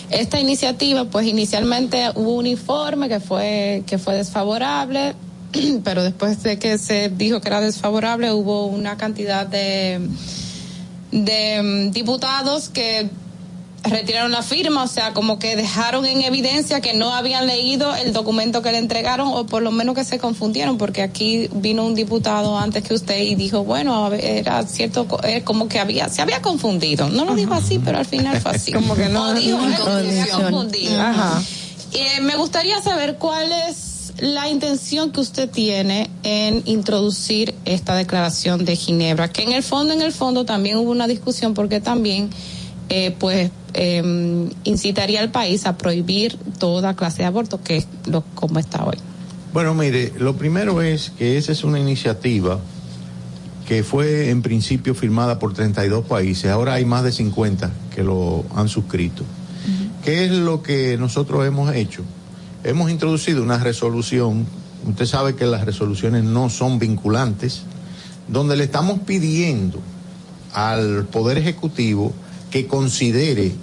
Esta 0.10 0.40
iniciativa, 0.40 1.06
pues 1.06 1.28
inicialmente 1.28 2.12
hubo 2.16 2.36
un 2.36 2.48
informe 2.48 3.10
que 3.10 3.20
fue 3.20 3.84
que 3.86 3.98
fue 3.98 4.16
desfavorable, 4.16 5.16
pero 5.84 6.04
después 6.04 6.42
de 6.44 6.58
que 6.60 6.78
se 6.78 7.10
dijo 7.10 7.42
que 7.42 7.50
era 7.50 7.60
desfavorable, 7.62 8.32
hubo 8.32 8.68
una 8.68 8.98
cantidad 8.98 9.46
de 9.46 10.00
de 11.12 11.62
mm, 11.90 11.92
diputados 11.92 12.70
que 12.70 13.10
retiraron 13.90 14.32
la 14.32 14.42
firma, 14.44 14.84
o 14.84 14.88
sea, 14.88 15.14
como 15.14 15.40
que 15.40 15.56
dejaron 15.56 16.06
en 16.06 16.22
evidencia 16.22 16.82
que 16.82 16.94
no 16.94 17.14
habían 17.14 17.48
leído 17.48 17.96
el 17.96 18.14
documento 18.14 18.62
que 18.62 18.72
le 18.72 18.78
entregaron 18.78 19.28
o 19.30 19.46
por 19.46 19.62
lo 19.62 19.72
menos 19.72 19.96
que 19.96 20.04
se 20.04 20.20
confundieron, 20.20 20.78
porque 20.78 21.02
aquí 21.02 21.50
vino 21.54 21.86
un 21.86 21.96
diputado 21.96 22.58
antes 22.58 22.84
que 22.84 22.94
usted 22.94 23.22
y 23.22 23.36
dijo, 23.36 23.64
bueno, 23.64 24.12
era 24.14 24.64
cierto, 24.68 25.08
eh, 25.24 25.44
como 25.44 25.68
que 25.68 25.80
había, 25.80 26.10
se 26.10 26.22
había 26.22 26.42
confundido. 26.42 27.10
No 27.10 27.26
lo 27.26 27.36
dijo 27.36 27.54
así, 27.54 27.80
pero 27.80 27.98
al 27.98 28.06
final 28.06 28.40
fue 28.42 28.52
así. 28.52 28.72
Como 28.78 28.96
que 28.96 29.10
no- 29.10 29.30
O 29.30 29.34
dijo, 29.34 29.58
no- 29.58 29.68
"Eh, 29.70 29.76
se 29.76 29.88
había 29.88 30.02
confusión". 30.28 30.42
confundido. 30.52 31.02
Ajá. 31.02 31.42
Eh, 31.94 32.22
me 32.22 32.36
gustaría 32.36 32.82
saber 32.82 33.16
cuál 33.16 33.52
es 33.70 34.14
la 34.20 34.50
intención 34.50 35.12
que 35.12 35.20
usted 35.20 35.48
tiene 35.50 36.10
en 36.24 36.64
introducir 36.66 37.54
esta 37.66 37.96
declaración 37.96 38.66
de 38.66 38.76
Ginebra, 38.76 39.32
que 39.32 39.44
en 39.44 39.52
el 39.54 39.62
fondo, 39.64 39.94
en 39.94 40.02
el 40.02 40.12
fondo 40.12 40.44
también 40.44 40.78
hubo 40.78 40.90
una 40.92 41.08
discusión 41.08 41.54
porque 41.54 41.80
también, 41.82 42.30
eh, 42.90 43.16
pues, 43.18 43.52
eh, 43.74 44.50
incitaría 44.64 45.22
al 45.22 45.32
país 45.32 45.66
a 45.66 45.78
prohibir 45.78 46.38
toda 46.60 46.96
clase 46.96 47.20
de 47.20 47.26
aborto, 47.26 47.62
que 47.62 47.78
es 47.78 47.88
lo 48.06 48.24
como 48.36 48.60
está 48.60 48.84
hoy. 48.86 48.98
Bueno, 49.54 49.74
mire, 49.74 50.14
lo 50.20 50.36
primero 50.36 50.82
es 50.82 51.12
que 51.18 51.38
esa 51.38 51.52
es 51.52 51.64
una 51.64 51.80
iniciativa 51.80 52.60
que 53.68 53.84
fue 53.84 54.30
en 54.30 54.42
principio 54.42 54.96
firmada 54.96 55.40
por 55.40 55.54
32 55.54 56.06
países, 56.06 56.50
ahora 56.50 56.76
hay 56.76 56.86
más 56.86 57.04
de 57.04 57.12
50 57.12 57.70
que 57.94 58.04
lo 58.04 58.46
han 58.56 58.70
suscrito. 58.70 59.24
¿Qué 60.06 60.24
es 60.24 60.32
lo 60.32 60.64
que 60.64 60.96
nosotros 60.98 61.46
hemos 61.46 61.76
hecho? 61.76 62.04
Hemos 62.64 62.90
introducido 62.90 63.44
una 63.44 63.58
resolución, 63.58 64.46
usted 64.88 65.06
sabe 65.06 65.36
que 65.36 65.46
las 65.46 65.66
resoluciones 65.66 66.24
no 66.24 66.50
son 66.50 66.80
vinculantes, 66.80 67.64
donde 68.30 68.56
le 68.56 68.64
estamos 68.64 69.00
pidiendo 69.00 69.80
al 70.54 71.06
Poder 71.06 71.38
Ejecutivo 71.38 72.14
que 72.52 72.68
considere 72.68 73.54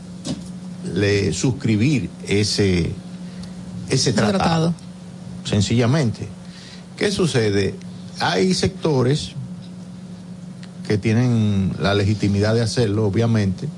le, 0.93 1.33
suscribir 1.33 2.11
ese, 2.29 2.91
ese 3.89 4.13
tratado. 4.13 4.75
sencillamente. 5.45 6.29
¿Qué 6.97 7.11
sucede? 7.11 7.75
Hay 8.21 8.55
sectores 8.55 9.33
que 10.87 10.99
tienen 10.99 11.75
la 11.81 11.95
legitimidad 11.95 12.55
de 12.55 12.63
hacerlo, 12.63 13.07
obviamente, 13.07 13.69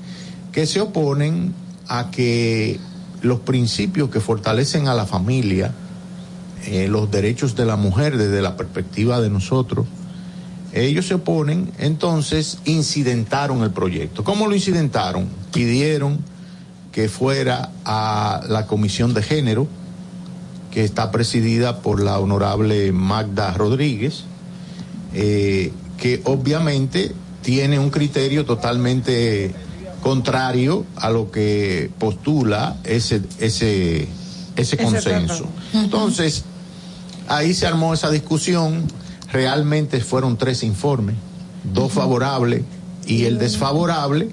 que 0.51 0.65
se 0.65 0.81
oponen 0.81 1.53
a 1.87 2.11
que 2.11 2.79
los 3.21 3.39
principios 3.39 4.09
que 4.09 4.19
fortalecen 4.19 4.87
a 4.87 4.93
la 4.93 5.05
familia, 5.05 5.73
eh, 6.65 6.87
los 6.87 7.09
derechos 7.09 7.55
de 7.55 7.65
la 7.65 7.77
mujer 7.77 8.17
desde 8.17 8.41
la 8.41 8.57
perspectiva 8.57 9.21
de 9.21 9.29
nosotros, 9.29 9.87
ellos 10.73 11.07
se 11.07 11.15
oponen, 11.15 11.71
entonces 11.79 12.59
incidentaron 12.65 13.63
el 13.63 13.71
proyecto. 13.71 14.23
¿Cómo 14.23 14.47
lo 14.47 14.55
incidentaron? 14.55 15.27
Pidieron 15.53 16.19
que 16.91 17.09
fuera 17.09 17.71
a 17.85 18.41
la 18.47 18.67
Comisión 18.67 19.13
de 19.13 19.21
Género, 19.21 19.67
que 20.71 20.83
está 20.83 21.11
presidida 21.11 21.81
por 21.81 22.01
la 22.01 22.19
honorable 22.19 22.91
Magda 22.91 23.53
Rodríguez, 23.53 24.23
eh, 25.13 25.71
que 25.97 26.21
obviamente 26.25 27.13
tiene 27.41 27.79
un 27.79 27.89
criterio 27.89 28.45
totalmente 28.45 29.53
contrario 30.01 30.85
a 30.95 31.09
lo 31.09 31.31
que 31.31 31.89
postula 31.97 32.77
ese, 32.83 33.21
ese, 33.39 34.07
ese 34.55 34.77
consenso. 34.77 35.47
Entonces, 35.73 36.43
ahí 37.27 37.53
se 37.53 37.67
armó 37.67 37.93
esa 37.93 38.09
discusión, 38.09 38.85
realmente 39.31 39.99
fueron 40.01 40.37
tres 40.37 40.63
informes, 40.63 41.15
dos 41.63 41.91
favorables 41.91 42.63
y 43.05 43.25
el 43.25 43.37
desfavorable, 43.37 44.29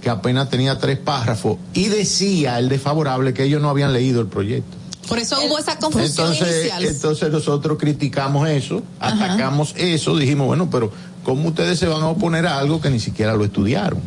que 0.00 0.10
apenas 0.10 0.48
tenía 0.48 0.78
tres 0.78 0.98
párrafos, 0.98 1.58
y 1.74 1.86
decía 1.86 2.58
el 2.58 2.68
desfavorable 2.68 3.34
que 3.34 3.44
ellos 3.44 3.60
no 3.60 3.68
habían 3.68 3.92
leído 3.92 4.20
el 4.20 4.28
proyecto. 4.28 4.76
Por 5.08 5.18
eso 5.18 5.36
hubo 5.46 5.58
esa 5.58 5.78
confusión 5.78 6.32
Entonces, 6.32 6.56
inicial. 6.60 6.84
entonces 6.84 7.30
nosotros 7.30 7.78
criticamos 7.78 8.48
eso, 8.48 8.82
atacamos 9.00 9.74
eso, 9.76 10.16
dijimos, 10.16 10.46
bueno, 10.46 10.68
pero 10.70 10.92
¿cómo 11.24 11.48
ustedes 11.48 11.78
se 11.78 11.86
van 11.86 12.02
a 12.02 12.08
oponer 12.08 12.46
a 12.46 12.58
algo 12.58 12.80
que 12.80 12.90
ni 12.90 13.00
siquiera 13.00 13.34
lo 13.34 13.44
estudiaron? 13.44 14.00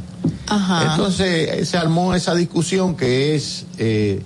Ajá. 0.48 0.92
Entonces 0.92 1.50
eh, 1.50 1.66
se 1.66 1.78
armó 1.78 2.14
esa 2.14 2.36
discusión 2.36 2.96
que 2.96 3.36
es 3.36 3.66
eh, 3.80 4.22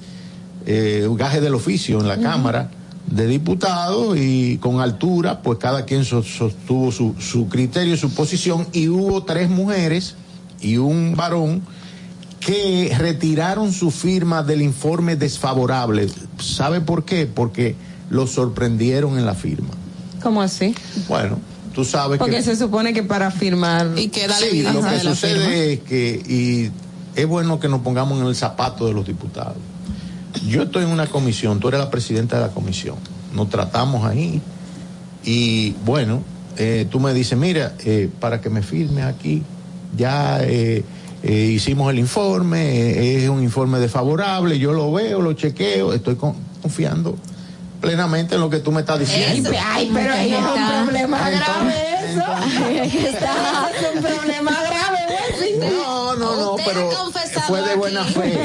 eh, 0.65 1.05
un 1.09 1.15
gaje 1.15 1.39
del 1.39 1.55
oficio 1.55 1.99
en 2.01 2.09
la 2.09 2.17
Cámara 2.19 2.69
de 3.15 3.27
Diputados 3.27 4.17
y 4.17 4.57
con 4.57 4.81
altura, 4.81 5.41
pues 5.41 5.57
cada 5.59 5.85
quien 5.85 6.03
so- 6.05 6.23
sostuvo 6.23 6.91
su, 6.91 7.15
su 7.19 7.47
criterio 7.47 7.93
y 7.93 7.97
su 7.97 8.09
posición 8.13 8.67
y 8.73 8.89
hubo 8.89 9.23
tres 9.23 9.49
mujeres 9.49 10.15
y 10.61 10.77
un 10.77 11.15
varón 11.15 11.61
que 12.39 12.93
retiraron 12.97 13.71
su 13.73 13.89
firma 13.89 14.43
del 14.43 14.61
informe 14.61 15.15
desfavorable. 15.15 16.07
¿Sabe 16.39 16.81
por 16.81 17.05
qué? 17.05 17.25
Porque 17.25 17.75
lo 18.09 18.27
sorprendieron 18.27 19.17
en 19.17 19.25
la 19.25 19.33
firma. 19.33 19.69
¿Cómo 20.21 20.41
así? 20.41 20.75
Bueno, 21.07 21.39
tú 21.73 21.83
sabes 21.85 22.19
Porque 22.19 22.37
que... 22.37 22.43
se 22.43 22.55
supone 22.55 22.93
que 22.93 23.01
para 23.03 23.31
firmar. 23.31 23.91
Y 23.97 24.09
que 24.09 24.27
Sí, 24.29 24.61
lo 24.63 24.81
que 24.81 24.99
sucede 24.99 25.73
es 25.73 25.79
que, 25.81 26.21
y 26.27 26.71
es 27.19 27.27
bueno 27.27 27.59
que 27.59 27.67
nos 27.67 27.81
pongamos 27.81 28.19
en 28.21 28.27
el 28.27 28.35
zapato 28.35 28.85
de 28.85 28.93
los 28.93 29.07
diputados. 29.07 29.57
Yo 30.47 30.63
estoy 30.63 30.83
en 30.83 30.89
una 30.89 31.07
comisión, 31.07 31.59
tú 31.59 31.67
eres 31.69 31.79
la 31.79 31.89
presidenta 31.89 32.35
de 32.37 32.47
la 32.47 32.53
comisión, 32.53 32.95
nos 33.33 33.49
tratamos 33.49 34.05
ahí. 34.05 34.41
Y 35.23 35.71
bueno, 35.85 36.21
eh, 36.57 36.87
tú 36.89 36.99
me 36.99 37.13
dices, 37.13 37.37
mira, 37.37 37.73
eh, 37.85 38.09
para 38.19 38.41
que 38.41 38.49
me 38.49 38.61
firme 38.61 39.01
aquí, 39.03 39.43
ya 39.97 40.39
eh, 40.41 40.83
eh, 41.23 41.31
hicimos 41.53 41.91
el 41.91 41.99
informe, 41.99 42.61
eh, 42.61 43.23
es 43.23 43.29
un 43.29 43.41
informe 43.43 43.79
desfavorable, 43.79 44.59
yo 44.59 44.73
lo 44.73 44.91
veo, 44.91 45.21
lo 45.21 45.33
chequeo, 45.33 45.93
estoy 45.93 46.15
con- 46.15 46.35
confiando 46.61 47.17
plenamente 47.81 48.35
en 48.35 48.41
lo 48.41 48.49
que 48.49 48.59
tú 48.59 48.71
me 48.71 48.81
estás 48.81 48.99
diciendo. 48.99 49.49
Ay, 49.63 49.89
pero 49.93 50.13
ahí 50.13 50.31
es 50.33 50.39
un 50.39 50.85
problema 50.85 51.29
grave 51.29 51.73
Está- 53.07 53.69
Es 53.75 53.95
un 53.95 54.01
problema 54.01 54.51
grave, 54.51 54.99
güey. 55.37 55.71
No, 55.71 56.15
no, 56.15 56.35
no, 56.35 56.55
pero 56.63 56.89
fue 57.47 57.61
de 57.61 57.75
buena 57.75 58.03
fe. 58.05 58.39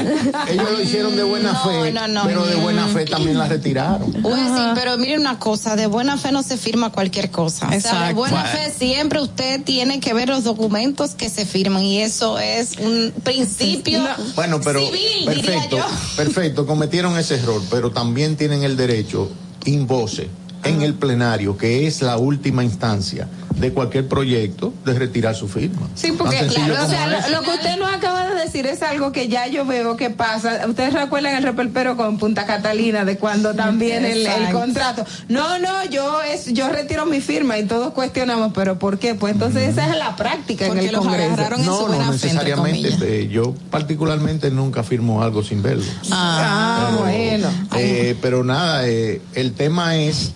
Ellos 0.49 0.71
lo 0.71 0.81
hicieron 0.81 1.15
de 1.15 1.23
buena 1.23 1.55
fe, 1.63 1.91
no, 1.91 2.07
no. 2.07 2.23
pero 2.25 2.45
de 2.45 2.55
buena 2.55 2.87
fe 2.87 3.05
también 3.05 3.37
la 3.37 3.47
retiraron. 3.47 4.11
Pues 4.21 4.35
sí, 4.41 4.61
pero 4.75 4.97
mire 4.97 5.17
una 5.17 5.39
cosa, 5.39 5.75
de 5.75 5.87
buena 5.87 6.17
fe 6.17 6.31
no 6.31 6.43
se 6.43 6.57
firma 6.57 6.91
cualquier 6.91 7.31
cosa. 7.31 7.65
O 7.67 7.69
sea, 7.69 7.69
de 7.71 7.77
Exacto. 7.77 8.15
buena 8.15 8.41
Bueno. 8.43 8.49
fe 8.57 8.73
siempre 8.77 9.21
usted 9.21 9.63
tiene 9.63 9.99
que 9.99 10.13
ver 10.13 10.29
los 10.29 10.43
documentos 10.43 11.11
que 11.11 11.29
se 11.29 11.45
firman 11.45 11.83
y 11.83 12.01
eso 12.01 12.37
es 12.39 12.77
un 12.79 13.13
principio 13.23 14.01
Bueno, 14.35 14.59
pero 14.63 14.79
civil, 14.85 15.25
perfecto, 15.25 15.51
diría 15.61 15.69
yo. 15.69 15.85
perfecto, 16.15 16.65
cometieron 16.67 17.17
ese 17.17 17.35
error, 17.35 17.61
pero 17.69 17.91
también 17.91 18.35
tienen 18.37 18.63
el 18.63 18.77
derecho 18.77 19.29
in 19.65 19.87
voce 19.87 20.29
en 20.63 20.81
el 20.81 20.93
plenario, 20.93 21.57
que 21.57 21.87
es 21.87 22.01
la 22.01 22.17
última 22.17 22.63
instancia 22.63 23.27
de 23.55 23.73
cualquier 23.73 24.07
proyecto, 24.07 24.73
de 24.85 24.93
retirar 24.93 25.35
su 25.35 25.47
firma. 25.47 25.87
Sí, 25.93 26.13
porque 26.17 26.37
claro, 26.47 26.75
o 26.83 26.87
sea, 26.89 27.07
lo, 27.07 27.37
lo 27.37 27.41
que 27.43 27.49
usted 27.51 27.77
nos 27.77 27.93
acaba 27.93 28.27
de 28.27 28.35
decir 28.41 28.65
es 28.65 28.81
algo 28.81 29.11
que 29.11 29.27
ya 29.27 29.47
yo 29.47 29.65
veo 29.65 29.97
que 29.97 30.09
pasa. 30.09 30.61
Ustedes 30.67 30.93
recuerdan 30.93 31.35
el 31.35 31.43
repelpero 31.43 31.95
con 31.95 32.17
Punta 32.17 32.45
Catalina 32.47 33.05
de 33.05 33.17
cuando 33.17 33.53
también 33.53 34.03
el, 34.05 34.27
contrato. 34.51 35.05
No, 35.29 35.59
no, 35.59 35.85
yo 35.85 36.21
es 36.23 36.47
yo 36.53 36.69
retiro 36.69 37.05
mi 37.05 37.21
firma 37.21 37.59
y 37.59 37.65
todos 37.65 37.93
cuestionamos, 37.93 38.51
pero 38.53 38.79
¿por 38.79 38.97
qué? 38.97 39.13
Pues 39.15 39.33
entonces 39.33 39.69
esa 39.69 39.87
es 39.91 39.97
la 39.97 40.15
práctica 40.15 40.65
en 40.65 40.71
Porque 40.71 40.87
el 40.87 40.93
los 40.93 41.05
Congreso. 41.05 41.33
agarraron 41.33 41.59
en 41.59 41.65
no, 41.65 41.77
su 41.77 41.87
no 41.89 41.93
fe, 41.99 42.11
necesariamente. 42.11 42.89
eh, 43.01 43.27
yo 43.27 43.53
particularmente 43.69 44.49
nunca 44.49 44.81
firmo 44.83 45.21
algo 45.21 45.43
sin 45.43 45.61
verlo. 45.61 45.83
Ah, 46.09 46.97
bueno. 46.99 47.47
Eh, 47.75 48.15
pero 48.21 48.43
nada, 48.43 48.87
eh, 48.87 49.21
el 49.33 49.53
tema 49.53 49.97
es 49.97 50.31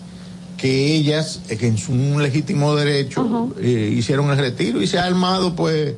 que 0.57 0.95
ellas, 0.95 1.41
eh, 1.49 1.57
que 1.57 1.67
en 1.67 1.77
su 1.77 1.91
un 1.91 2.21
legítimo 2.21 2.75
derecho, 2.75 3.53
eh, 3.59 3.93
hicieron 3.95 4.29
el 4.29 4.37
retiro 4.37 4.81
y 4.81 4.87
se 4.87 4.97
ha 4.97 5.05
armado 5.05 5.55
pues 5.55 5.95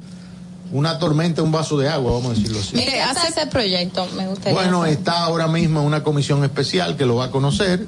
una 0.72 1.00
tormenta, 1.00 1.42
un 1.44 1.52
vaso 1.52 1.78
de 1.78 1.88
agua, 1.88 2.12
vamos 2.14 2.32
a 2.32 2.34
decirlo 2.34 2.60
así. 2.60 2.76
Mire, 2.76 3.02
hace 3.02 3.30
ese 3.30 3.48
proyecto, 3.48 4.08
me 4.18 4.28
gustaría. 4.28 4.54
Bueno, 4.54 4.86
está 4.86 5.24
ahora 5.24 5.48
mismo 5.48 5.82
una 5.84 6.04
comisión 6.04 6.44
especial 6.44 6.98
que 6.98 7.06
lo 7.06 7.16
va 7.16 7.26
a 7.26 7.32
conocer, 7.32 7.88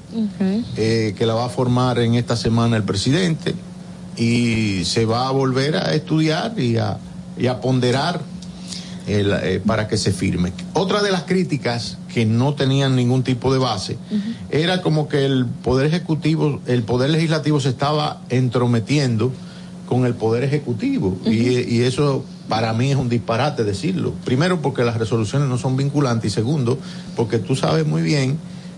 eh, 0.78 1.14
que 1.18 1.26
la 1.26 1.34
va 1.34 1.46
a 1.46 1.50
formar 1.50 2.00
en 2.00 2.16
esta 2.16 2.36
semana 2.38 2.78
el 2.78 2.84
presidente 2.84 3.54
y 4.16 4.86
se 4.86 5.06
va 5.06 5.28
a 5.28 5.32
volver 5.32 5.76
a 5.76 5.94
estudiar 5.94 6.58
y 6.60 6.78
a, 6.78 6.98
y 7.38 7.48
a 7.48 7.60
ponderar 7.60 8.22
el, 9.10 9.32
eh, 9.32 9.62
para 9.66 9.88
que 9.88 9.98
se 9.98 10.12
firme. 10.12 10.54
Otra 10.74 11.02
de 11.02 11.12
las 11.12 11.24
críticas 11.24 11.98
que 12.14 12.26
no 12.26 12.54
tenían 12.54 12.96
ningún 12.96 13.24
tipo 13.24 13.52
de 13.52 13.60
base 13.60 13.98
era 14.50 14.82
como 14.82 15.08
que 15.08 15.26
el 15.26 15.46
poder 15.46 15.88
ejecutivo, 15.88 16.62
el 16.68 16.84
poder 16.84 17.10
legislativo 17.10 17.60
se 17.60 17.70
estaba 17.70 18.22
entrometiendo 18.30 19.32
con 19.88 20.06
el 20.06 20.14
poder 20.14 20.44
ejecutivo 20.44 21.18
y, 21.26 21.60
y 21.60 21.82
eso 21.82 22.24
para 22.48 22.74
mí 22.74 22.92
es 22.92 22.98
un 22.98 23.10
disparate 23.10 23.64
decirlo. 23.64 24.14
Primero 24.26 24.62
porque 24.62 24.84
las 24.84 24.98
resoluciones 24.98 25.48
no 25.50 25.58
son 25.58 25.78
vinculantes 25.78 26.32
y 26.32 26.36
segundo 26.36 26.78
porque 27.16 27.40
tú 27.40 27.56
sabes 27.56 27.86
muy 27.86 28.02
bien 28.02 28.38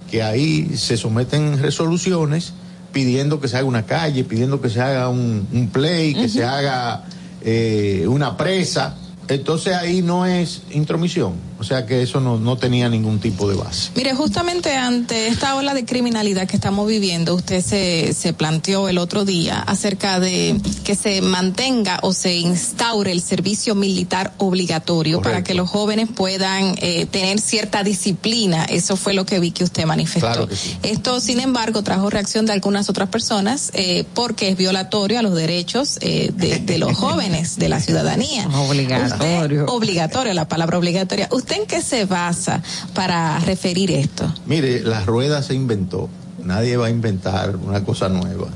que 0.09 0.23
ahí 0.23 0.75
se 0.75 0.97
someten 0.97 1.61
resoluciones 1.61 2.53
pidiendo 2.91 3.39
que 3.39 3.47
se 3.47 3.57
haga 3.57 3.65
una 3.65 3.85
calle, 3.85 4.23
pidiendo 4.23 4.61
que 4.61 4.69
se 4.69 4.81
haga 4.81 5.09
un, 5.09 5.47
un 5.51 5.69
play, 5.69 6.13
que 6.13 6.27
se 6.27 6.43
haga 6.43 7.05
eh, 7.41 8.05
una 8.07 8.37
presa. 8.37 8.95
Entonces 9.33 9.73
ahí 9.75 10.01
no 10.01 10.25
es 10.25 10.61
intromisión. 10.71 11.33
O 11.61 11.63
sea 11.63 11.85
que 11.85 12.01
eso 12.01 12.19
no, 12.19 12.39
no 12.39 12.57
tenía 12.57 12.89
ningún 12.89 13.19
tipo 13.19 13.47
de 13.47 13.55
base. 13.55 13.91
Mire, 13.95 14.15
justamente 14.15 14.75
ante 14.75 15.27
esta 15.27 15.55
ola 15.55 15.75
de 15.75 15.85
criminalidad 15.85 16.47
que 16.47 16.55
estamos 16.55 16.87
viviendo, 16.87 17.35
usted 17.35 17.63
se, 17.63 18.13
se 18.15 18.33
planteó 18.33 18.89
el 18.89 18.97
otro 18.97 19.25
día 19.25 19.59
acerca 19.59 20.19
de 20.19 20.59
que 20.83 20.95
se 20.95 21.21
mantenga 21.21 21.99
o 22.01 22.13
se 22.13 22.35
instaure 22.35 23.11
el 23.11 23.21
servicio 23.21 23.75
militar 23.75 24.33
obligatorio 24.39 25.21
para 25.21 25.43
que 25.43 25.53
los 25.53 25.69
jóvenes 25.69 26.09
puedan 26.13 26.73
eh, 26.79 27.05
tener 27.05 27.39
cierta 27.39 27.83
disciplina. 27.83 28.65
Eso 28.65 28.95
fue 28.97 29.13
lo 29.13 29.27
que 29.27 29.39
vi 29.39 29.51
que 29.51 29.63
usted 29.63 29.85
manifestó. 29.85 30.19
Claro 30.27 30.47
que 30.47 30.55
sí. 30.55 30.75
Esto, 30.81 31.19
sin 31.19 31.39
embargo, 31.41 31.83
trajo 31.83 32.09
reacción 32.09 32.47
de 32.47 32.53
algunas 32.53 32.89
otras 32.89 33.09
personas 33.09 33.69
eh, 33.75 34.03
porque 34.15 34.49
es 34.49 34.57
violatorio 34.57 35.19
a 35.19 35.21
los 35.21 35.35
derechos 35.35 35.99
eh, 36.01 36.31
de, 36.35 36.57
de 36.57 36.77
los 36.79 36.97
jóvenes, 36.97 37.57
de 37.57 37.69
la 37.69 37.79
ciudadanía. 37.79 38.47
Obligatorio. 38.67 39.61
Usted- 39.65 39.73
obligatorio, 39.75 40.33
la 40.33 40.47
palabra 40.47 40.77
obligatoria. 40.79 41.27
¿Usted 41.31 41.50
en 41.51 41.65
qué 41.67 41.81
se 41.81 42.05
basa 42.05 42.61
para 42.93 43.39
referir 43.39 43.91
esto? 43.91 44.31
Mire, 44.45 44.81
la 44.81 45.01
rueda 45.05 45.41
se 45.43 45.53
inventó. 45.53 46.09
Nadie 46.43 46.77
va 46.77 46.87
a 46.87 46.89
inventar 46.89 47.55
una 47.55 47.83
cosa 47.83 48.09
nueva. 48.09 48.47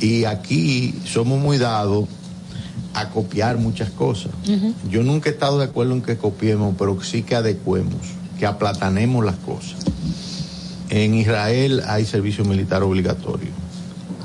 Y 0.00 0.24
aquí 0.24 0.94
somos 1.04 1.40
muy 1.40 1.58
dados 1.58 2.06
a 2.94 3.08
copiar 3.10 3.58
muchas 3.58 3.90
cosas. 3.90 4.30
Yo 4.90 5.02
nunca 5.02 5.28
he 5.28 5.32
estado 5.32 5.58
de 5.58 5.64
acuerdo 5.64 5.92
en 5.94 6.02
que 6.02 6.16
copiemos, 6.16 6.74
pero 6.78 7.02
sí 7.02 7.22
que 7.22 7.34
adecuemos, 7.34 7.96
que 8.38 8.46
aplatanemos 8.46 9.24
las 9.24 9.36
cosas. 9.36 9.76
En 10.90 11.14
Israel 11.14 11.82
hay 11.86 12.06
servicio 12.06 12.44
militar 12.44 12.82
obligatorio. 12.82 13.50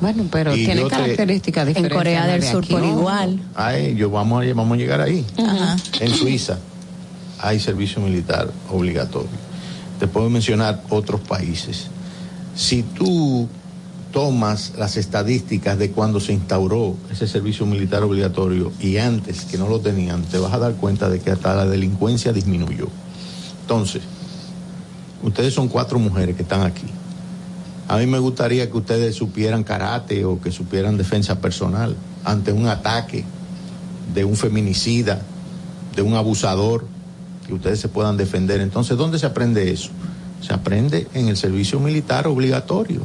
Bueno, 0.01 0.25
pero 0.31 0.55
Y 0.55 0.65
tiene 0.65 0.81
yo 0.81 0.87
te- 0.87 0.95
características 0.95 1.61
En 1.63 1.67
diferentes. 1.69 1.97
Corea 1.97 2.27
del 2.27 2.41
de 2.41 2.51
Sur 2.51 2.63
aquí. 2.63 2.73
por 2.73 2.81
No. 2.81 2.89
igual. 2.99 3.39
A 3.55 3.75
ellos 3.77 4.11
vamos 4.11 4.43
a, 4.45 4.53
vamos 4.53 4.75
a 4.75 4.77
llegar 4.77 5.01
ahí. 5.01 5.25
En 5.99 6.13
Suiza 6.13 6.57
hay 7.43 7.59
servicio 7.59 8.01
militar 8.01 8.49
obligatorio. 8.71 9.29
Te 9.99 10.07
puedo 10.07 10.29
mencionar 10.29 10.81
otros 10.89 11.21
países. 11.21 11.87
Si 12.55 12.83
tú 12.83 13.49
tomas 14.13 14.73
las 14.77 14.95
estadísticas 14.95 15.77
de 15.77 15.91
cuando 15.91 16.21
se 16.21 16.31
instauró 16.31 16.95
ese 17.11 17.27
servicio 17.27 17.65
militar 17.65 18.01
obligatorio 18.03 18.71
y 18.79 18.97
antes 18.97 19.41
que 19.41 19.57
no 19.57 19.67
lo 19.67 19.81
tenían, 19.81 20.23
te 20.23 20.37
vas 20.37 20.53
a 20.53 20.59
dar 20.59 20.75
cuenta 20.75 21.09
de 21.09 21.19
que 21.19 21.31
hasta 21.31 21.53
la 21.53 21.65
delincuencia 21.65 22.31
disminuyó. 22.31 22.87
Entonces, 23.61 24.03
ustedes 25.21 25.53
son 25.53 25.67
cuatro 25.67 25.99
mujeres 25.99 26.37
que 26.37 26.43
están 26.43 26.61
aquí. 26.61 26.85
A 27.89 27.97
mí 27.97 28.05
me 28.05 28.19
gustaría 28.19 28.69
que 28.71 28.77
ustedes 28.77 29.15
supieran 29.15 29.63
karate 29.63 30.23
o 30.23 30.39
que 30.39 30.51
supieran 30.51 30.95
defensa 30.95 31.41
personal 31.41 31.97
ante 32.23 32.53
un 32.53 32.67
ataque 32.67 33.25
de 34.13 34.23
un 34.23 34.37
feminicida, 34.37 35.21
de 35.95 36.01
un 36.01 36.13
abusador, 36.13 36.85
que 37.45 37.53
ustedes 37.53 37.79
se 37.79 37.87
puedan 37.89 38.17
defender. 38.17 38.61
Entonces, 38.61 38.97
¿dónde 38.97 39.19
se 39.19 39.25
aprende 39.25 39.71
eso? 39.71 39.89
Se 40.41 40.53
aprende 40.53 41.07
en 41.13 41.27
el 41.29 41.37
servicio 41.37 41.79
militar 41.79 42.27
obligatorio. 42.27 43.01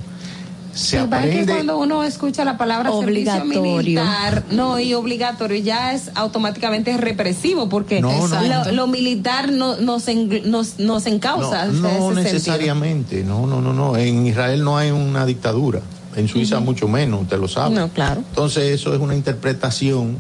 Se 0.75 1.00
Lo 1.00 1.08
que 1.08 1.15
aprende 1.17 1.52
cuando 1.55 1.78
uno 1.78 2.05
escucha 2.05 2.44
la 2.44 2.57
palabra 2.57 2.91
servicio 2.91 3.33
Obligatorio. 3.33 3.62
militar, 3.62 4.44
no, 4.52 4.78
y 4.78 4.94
obligatorio, 4.94 5.57
ya 5.60 5.92
es 5.92 6.10
automáticamente 6.15 6.97
represivo, 6.97 7.68
porque 7.68 8.00
No, 8.00 8.28
no. 8.28 8.42
Lo, 8.42 8.73
lo 8.73 8.86
militar 8.86 9.50
no, 9.50 9.76
nos, 9.78 10.07
engl- 10.07 10.44
nos, 10.44 10.78
nos 10.78 11.07
encausa. 11.07 11.67
No, 11.67 11.89
hasta 11.89 11.99
no 11.99 12.12
ese 12.12 12.23
necesariamente, 12.23 13.25
no, 13.25 13.47
no, 13.49 13.60
no, 13.60 13.73
no. 13.73 13.97
En 13.97 14.25
Israel 14.26 14.62
no 14.62 14.76
hay 14.78 14.92
una 14.92 15.26
dictadura, 15.26 15.81
en 16.15 16.28
Suiza 16.28 16.60
mucho 16.60 16.86
menos, 16.86 17.23
usted 17.23 17.39
lo 17.41 17.49
sabe. 17.49 17.75
No, 17.75 17.89
claro. 17.89 18.23
Entonces 18.28 18.65
eso 18.73 18.94
es 18.94 19.00
una 19.00 19.17
interpretación 19.17 20.17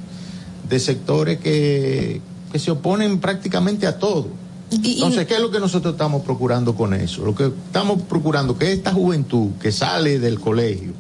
de 0.68 0.80
sectores 0.80 1.38
que, 1.38 2.20
que 2.52 2.58
se 2.58 2.70
oponen 2.70 3.20
prácticamente 3.20 3.86
a 3.86 3.98
todo. 3.98 4.28
Entonces, 4.70 5.26
¿qué 5.26 5.34
es 5.34 5.40
lo 5.40 5.50
que 5.50 5.60
nosotros 5.60 5.94
estamos 5.94 6.22
procurando 6.22 6.74
con 6.74 6.92
eso? 6.92 7.24
Lo 7.24 7.34
que 7.34 7.46
estamos 7.46 8.02
procurando 8.02 8.58
que 8.58 8.72
esta 8.72 8.92
juventud 8.92 9.52
que 9.60 9.72
sale 9.72 10.18
del 10.18 10.38
colegio, 10.40 10.92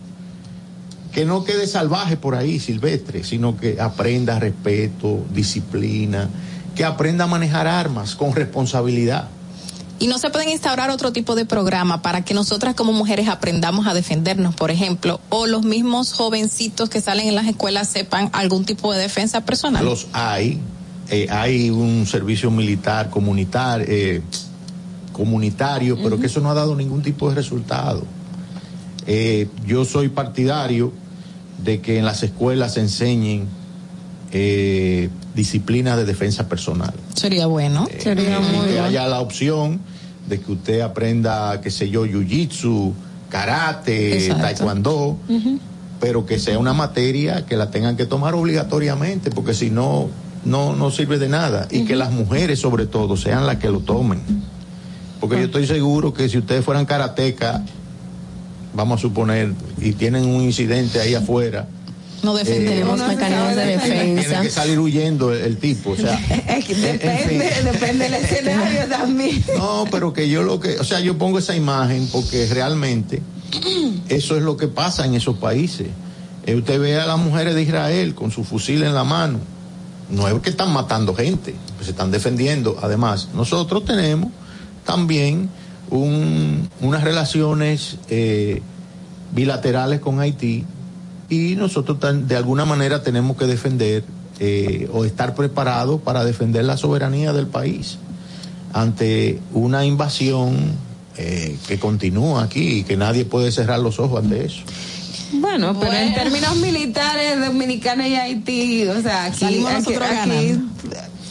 que 1.12 1.24
no 1.24 1.44
quede 1.44 1.66
salvaje 1.66 2.16
por 2.16 2.34
ahí, 2.34 2.60
silvestre, 2.60 3.24
sino 3.24 3.56
que 3.58 3.80
aprenda 3.80 4.38
respeto, 4.38 5.24
disciplina, 5.34 6.28
que 6.74 6.84
aprenda 6.84 7.24
a 7.24 7.26
manejar 7.26 7.66
armas 7.66 8.14
con 8.14 8.34
responsabilidad. 8.34 9.28
Y 9.98 10.06
no 10.06 10.18
se 10.18 10.30
pueden 10.30 10.48
instaurar 10.48 10.90
otro 10.90 11.12
tipo 11.12 11.34
de 11.34 11.44
programa 11.44 12.02
para 12.02 12.24
que 12.24 12.32
nosotras 12.32 12.74
como 12.74 12.92
mujeres 12.92 13.28
aprendamos 13.28 13.88
a 13.88 13.94
defendernos, 13.94 14.54
por 14.54 14.70
ejemplo, 14.70 15.20
o 15.28 15.46
los 15.46 15.64
mismos 15.64 16.12
jovencitos 16.12 16.88
que 16.88 17.00
salen 17.00 17.26
en 17.26 17.34
las 17.34 17.48
escuelas 17.48 17.88
sepan 17.88 18.30
algún 18.32 18.64
tipo 18.64 18.92
de 18.92 19.00
defensa 19.00 19.40
personal. 19.40 19.84
Los 19.84 20.06
hay, 20.12 20.60
eh, 21.10 21.26
hay 21.30 21.70
un 21.70 22.06
servicio 22.06 22.50
militar 22.50 23.10
comunitar, 23.10 23.82
eh, 23.86 24.22
comunitario, 25.12 25.98
pero 26.02 26.20
que 26.20 26.26
eso 26.26 26.40
no 26.40 26.50
ha 26.50 26.54
dado 26.54 26.76
ningún 26.76 27.02
tipo 27.02 27.28
de 27.28 27.34
resultado. 27.34 28.04
Eh, 29.06 29.48
yo 29.66 29.84
soy 29.84 30.10
partidario 30.10 30.92
de 31.64 31.80
que 31.80 31.98
en 31.98 32.04
las 32.04 32.22
escuelas 32.22 32.74
se 32.74 32.80
enseñen 32.80 33.48
eh, 34.32 35.08
disciplinas 35.34 35.96
de 35.96 36.04
defensa 36.04 36.48
personal. 36.48 36.92
Sería 37.14 37.46
bueno. 37.46 37.88
Sería 37.98 38.38
muy 38.40 38.66
que 38.66 38.78
haya 38.78 39.06
la 39.08 39.20
opción 39.20 39.80
de 40.28 40.40
que 40.40 40.52
usted 40.52 40.80
aprenda, 40.82 41.60
qué 41.62 41.70
sé 41.70 41.88
yo, 41.88 42.04
jiu-jitsu, 42.06 42.92
karate, 43.30 44.18
Exacto. 44.18 44.42
taekwondo, 44.42 45.16
pero 46.00 46.26
que 46.26 46.38
sea 46.38 46.58
una 46.58 46.74
materia 46.74 47.46
que 47.46 47.56
la 47.56 47.70
tengan 47.70 47.96
que 47.96 48.04
tomar 48.04 48.34
obligatoriamente, 48.34 49.30
porque 49.30 49.54
si 49.54 49.70
no, 49.70 50.08
no, 50.44 50.74
no 50.76 50.90
sirve 50.90 51.18
de 51.18 51.28
nada. 51.28 51.68
Y 51.70 51.84
que 51.84 51.96
las 51.96 52.10
mujeres, 52.12 52.58
sobre 52.60 52.86
todo, 52.86 53.16
sean 53.16 53.46
las 53.46 53.56
que 53.56 53.68
lo 53.70 53.80
tomen. 53.80 54.20
Porque 55.20 55.36
yo 55.36 55.44
estoy 55.46 55.66
seguro 55.66 56.14
que 56.14 56.28
si 56.28 56.38
ustedes 56.38 56.64
fueran 56.64 56.86
karatecas, 56.86 57.60
vamos 58.74 59.00
a 59.00 59.02
suponer, 59.02 59.52
y 59.80 59.92
tienen 59.92 60.24
un 60.26 60.42
incidente 60.42 61.00
ahí 61.00 61.14
afuera, 61.14 61.66
No 62.22 62.34
defendemos 62.34 63.00
Eh, 63.00 63.04
mecanismos 63.08 63.56
de 63.56 63.78
tiene 63.78 64.14
defensa. 64.14 64.40
que 64.42 64.50
salir 64.50 64.78
huyendo 64.78 65.32
el, 65.32 65.40
el 65.40 65.56
tipo. 65.58 65.90
O 65.90 65.96
sea, 65.96 66.18
depende, 66.68 67.50
depende 67.64 68.04
del 68.04 68.14
escenario 68.14 68.86
también. 68.88 69.44
No, 69.56 69.84
pero 69.90 70.12
que 70.12 70.28
yo 70.28 70.42
lo 70.42 70.58
que, 70.60 70.78
o 70.78 70.84
sea, 70.84 71.00
yo 71.00 71.16
pongo 71.18 71.38
esa 71.38 71.54
imagen 71.56 72.08
porque 72.12 72.46
realmente 72.46 73.22
eso 74.08 74.36
es 74.36 74.42
lo 74.42 74.56
que 74.56 74.68
pasa 74.68 75.04
en 75.06 75.14
esos 75.14 75.36
países. 75.38 75.88
Eh, 76.46 76.54
usted 76.56 76.80
ve 76.80 76.98
a 77.00 77.06
las 77.06 77.18
mujeres 77.18 77.54
de 77.54 77.62
Israel 77.62 78.14
con 78.14 78.30
su 78.30 78.42
fusil 78.44 78.82
en 78.82 78.94
la 78.94 79.04
mano. 79.04 79.38
No 80.10 80.26
es 80.28 80.34
que 80.40 80.50
están 80.50 80.72
matando 80.72 81.14
gente, 81.14 81.54
pues 81.76 81.86
se 81.86 81.90
están 81.92 82.10
defendiendo. 82.10 82.78
Además, 82.82 83.28
nosotros 83.34 83.84
tenemos 83.84 84.30
también 84.84 85.50
un- 85.90 86.68
unas 86.80 87.04
relaciones 87.04 87.96
eh, 88.08 88.62
bilaterales 89.32 90.00
con 90.00 90.20
Haití 90.20 90.64
y 91.28 91.54
nosotros 91.56 91.98
de 92.26 92.36
alguna 92.36 92.64
manera 92.64 93.02
tenemos 93.02 93.36
que 93.36 93.46
defender 93.46 94.04
eh, 94.40 94.88
o 94.92 95.04
estar 95.04 95.34
preparados 95.34 96.00
para 96.00 96.24
defender 96.24 96.64
la 96.64 96.76
soberanía 96.76 97.32
del 97.32 97.46
país 97.48 97.98
ante 98.72 99.40
una 99.52 99.84
invasión 99.84 100.56
eh, 101.16 101.56
que 101.66 101.78
continúa 101.78 102.44
aquí 102.44 102.78
y 102.78 102.82
que 102.84 102.96
nadie 102.96 103.24
puede 103.24 103.50
cerrar 103.50 103.80
los 103.80 103.98
ojos 103.98 104.22
ante 104.22 104.44
eso. 104.46 104.60
Bueno, 105.32 105.78
pero 105.78 105.92
en 105.92 106.14
términos 106.14 106.56
militares, 106.56 107.38
Dominicana 107.40 108.08
y 108.08 108.14
Haití, 108.14 108.86
o 108.86 109.00
sea, 109.02 109.24
aquí, 109.24 109.40
Salimos 109.40 109.70
aquí, 109.72 109.78
nosotros 109.92 110.08
aquí, 110.22 110.60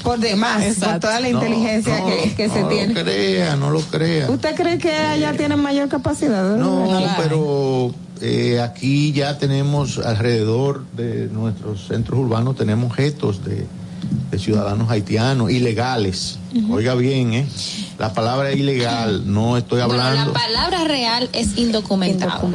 por 0.03 0.19
demás, 0.19 0.63
por 0.79 0.99
toda 0.99 1.19
la 1.19 1.29
inteligencia 1.29 1.99
No, 1.99 2.05
que, 2.05 2.33
que 2.35 2.49
se 2.49 2.61
no 2.61 2.67
tiene. 2.67 2.93
lo 2.93 3.03
crea, 3.03 3.55
no 3.55 3.71
lo 3.71 3.81
crea. 3.81 4.29
¿Usted 4.29 4.55
cree 4.55 4.77
que 4.77 4.91
allá 4.95 5.33
tienen 5.33 5.59
mayor 5.59 5.89
capacidad? 5.89 6.55
No, 6.55 6.87
pero 7.17 7.91
eh, 8.21 8.61
aquí 8.61 9.11
ya 9.11 9.37
tenemos 9.37 9.97
alrededor 9.97 10.85
de 10.95 11.27
nuestros 11.27 11.87
centros 11.87 12.19
urbanos, 12.19 12.55
tenemos 12.55 12.91
objetos 12.91 13.43
de, 13.43 13.65
de 14.31 14.39
ciudadanos 14.39 14.89
haitianos 14.89 15.51
ilegales. 15.51 16.37
Oiga 16.69 16.95
bien, 16.95 17.33
¿eh? 17.33 17.47
La 17.97 18.13
palabra 18.13 18.51
ilegal, 18.51 19.31
no 19.31 19.57
estoy 19.57 19.81
Bueno, 19.85 20.01
hablando. 20.03 20.33
la 20.33 20.39
palabra 20.39 20.83
real 20.85 21.29
es 21.33 21.57
indocumentado. 21.57 22.49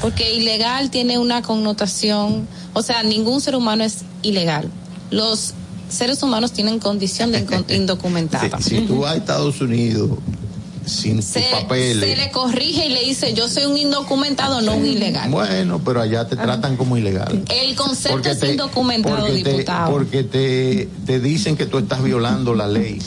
Porque 0.00 0.32
ilegal 0.34 0.90
tiene 0.90 1.18
una 1.18 1.42
connotación, 1.42 2.46
o 2.72 2.82
sea, 2.82 3.02
ningún 3.02 3.40
ser 3.40 3.54
humano 3.56 3.84
es 3.84 3.98
ilegal. 4.22 4.68
Los 5.10 5.54
seres 5.88 6.22
humanos 6.22 6.52
tienen 6.52 6.78
condición 6.78 7.32
de 7.32 7.44
indocumentada. 7.74 8.58
Si, 8.60 8.80
si 8.80 8.80
tú 8.86 9.00
vas 9.00 9.12
a 9.12 9.16
Estados 9.16 9.60
Unidos 9.60 10.10
sin 10.90 11.16
tus 11.16 11.24
Se, 11.26 11.42
papeles. 11.50 12.08
se 12.10 12.16
le 12.16 12.30
corrige 12.30 12.86
y 12.86 12.88
le 12.90 13.00
dice, 13.04 13.32
yo 13.34 13.48
soy 13.48 13.64
un 13.66 13.76
indocumentado, 13.76 14.60
no 14.60 14.74
un 14.74 14.86
ilegal. 14.86 15.30
Bueno, 15.30 15.80
pero 15.84 16.00
allá 16.00 16.26
te 16.26 16.36
tratan 16.36 16.76
como 16.76 16.96
ilegal. 16.96 17.44
El 17.48 17.74
concepto 17.76 18.12
Porque 18.16 18.30
es 18.30 18.40
te- 18.40 18.50
indocumentado, 18.52 19.16
porque 19.26 19.42
te- 19.42 19.50
diputado. 19.52 19.90
porque 19.92 20.24
te, 20.24 20.88
te 21.06 21.20
dicen 21.20 21.56
que 21.56 21.66
tú 21.66 21.78
estás 21.78 22.02
violando 22.02 22.54
la 22.54 22.66
ley. 22.66 23.00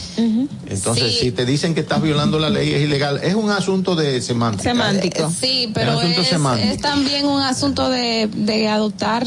Entonces, 0.68 1.14
Sí. 1.14 1.20
si 1.26 1.32
te 1.32 1.46
dicen 1.46 1.74
que 1.76 1.82
estás 1.82 2.02
violando 2.02 2.40
la 2.40 2.50
ley, 2.50 2.74
es 2.74 2.82
ilegal. 2.82 3.20
Es 3.24 3.36
un 3.36 3.50
asunto 3.50 3.96
de 3.96 4.22
semántica. 4.22 4.64
Semántico. 4.64 5.32
Sí, 5.40 5.70
pero 5.74 6.02
es, 6.02 6.18
es 6.18 6.82
también 6.82 7.26
un 7.26 7.42
asunto 7.42 7.90
de, 7.90 8.28
de 8.34 8.68
adoptar 8.68 9.26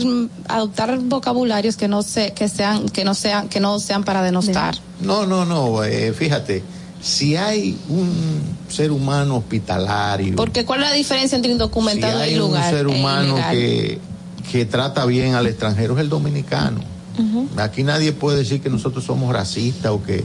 adoptar 0.49 0.99
vocabularios 0.99 1.77
que 1.77 1.89
no 1.89 2.03
se, 2.03 2.33
que 2.33 2.49
sean 2.49 2.89
que 2.89 3.05
no 3.05 3.15
sean 3.15 3.49
que 3.49 3.61
no 3.61 3.79
sean 3.79 4.05
para 4.05 4.23
denostar. 4.23 4.77
No, 5.01 5.27
no, 5.27 5.45
no. 5.45 5.85
eh, 5.85 6.13
fíjate, 6.13 6.63
si 7.01 7.37
hay 7.37 7.79
un 7.89 8.43
ser 8.69 8.91
humano 8.91 9.37
hospitalario, 9.37 10.37
Porque 10.37 10.65
cuál 10.65 10.83
es 10.83 10.91
la 10.91 10.95
diferencia 10.95 11.37
entre 11.37 11.51
si 11.51 11.53
indocumentado 11.53 12.19
hay 12.19 12.35
y 12.35 12.37
lugar 12.37 12.73
un 12.73 12.79
ser 12.79 12.87
e 12.87 12.89
humano 12.89 13.37
que, 13.51 13.99
que 14.51 14.65
trata 14.65 15.05
bien 15.07 15.35
al 15.35 15.47
extranjero, 15.47 15.95
es 15.95 16.01
el 16.01 16.09
dominicano. 16.09 16.81
Aquí 17.57 17.83
nadie 17.83 18.13
puede 18.13 18.39
decir 18.39 18.61
que 18.61 18.69
nosotros 18.69 19.05
somos 19.05 19.33
racistas 19.33 19.91
o 19.93 20.03
que, 20.03 20.25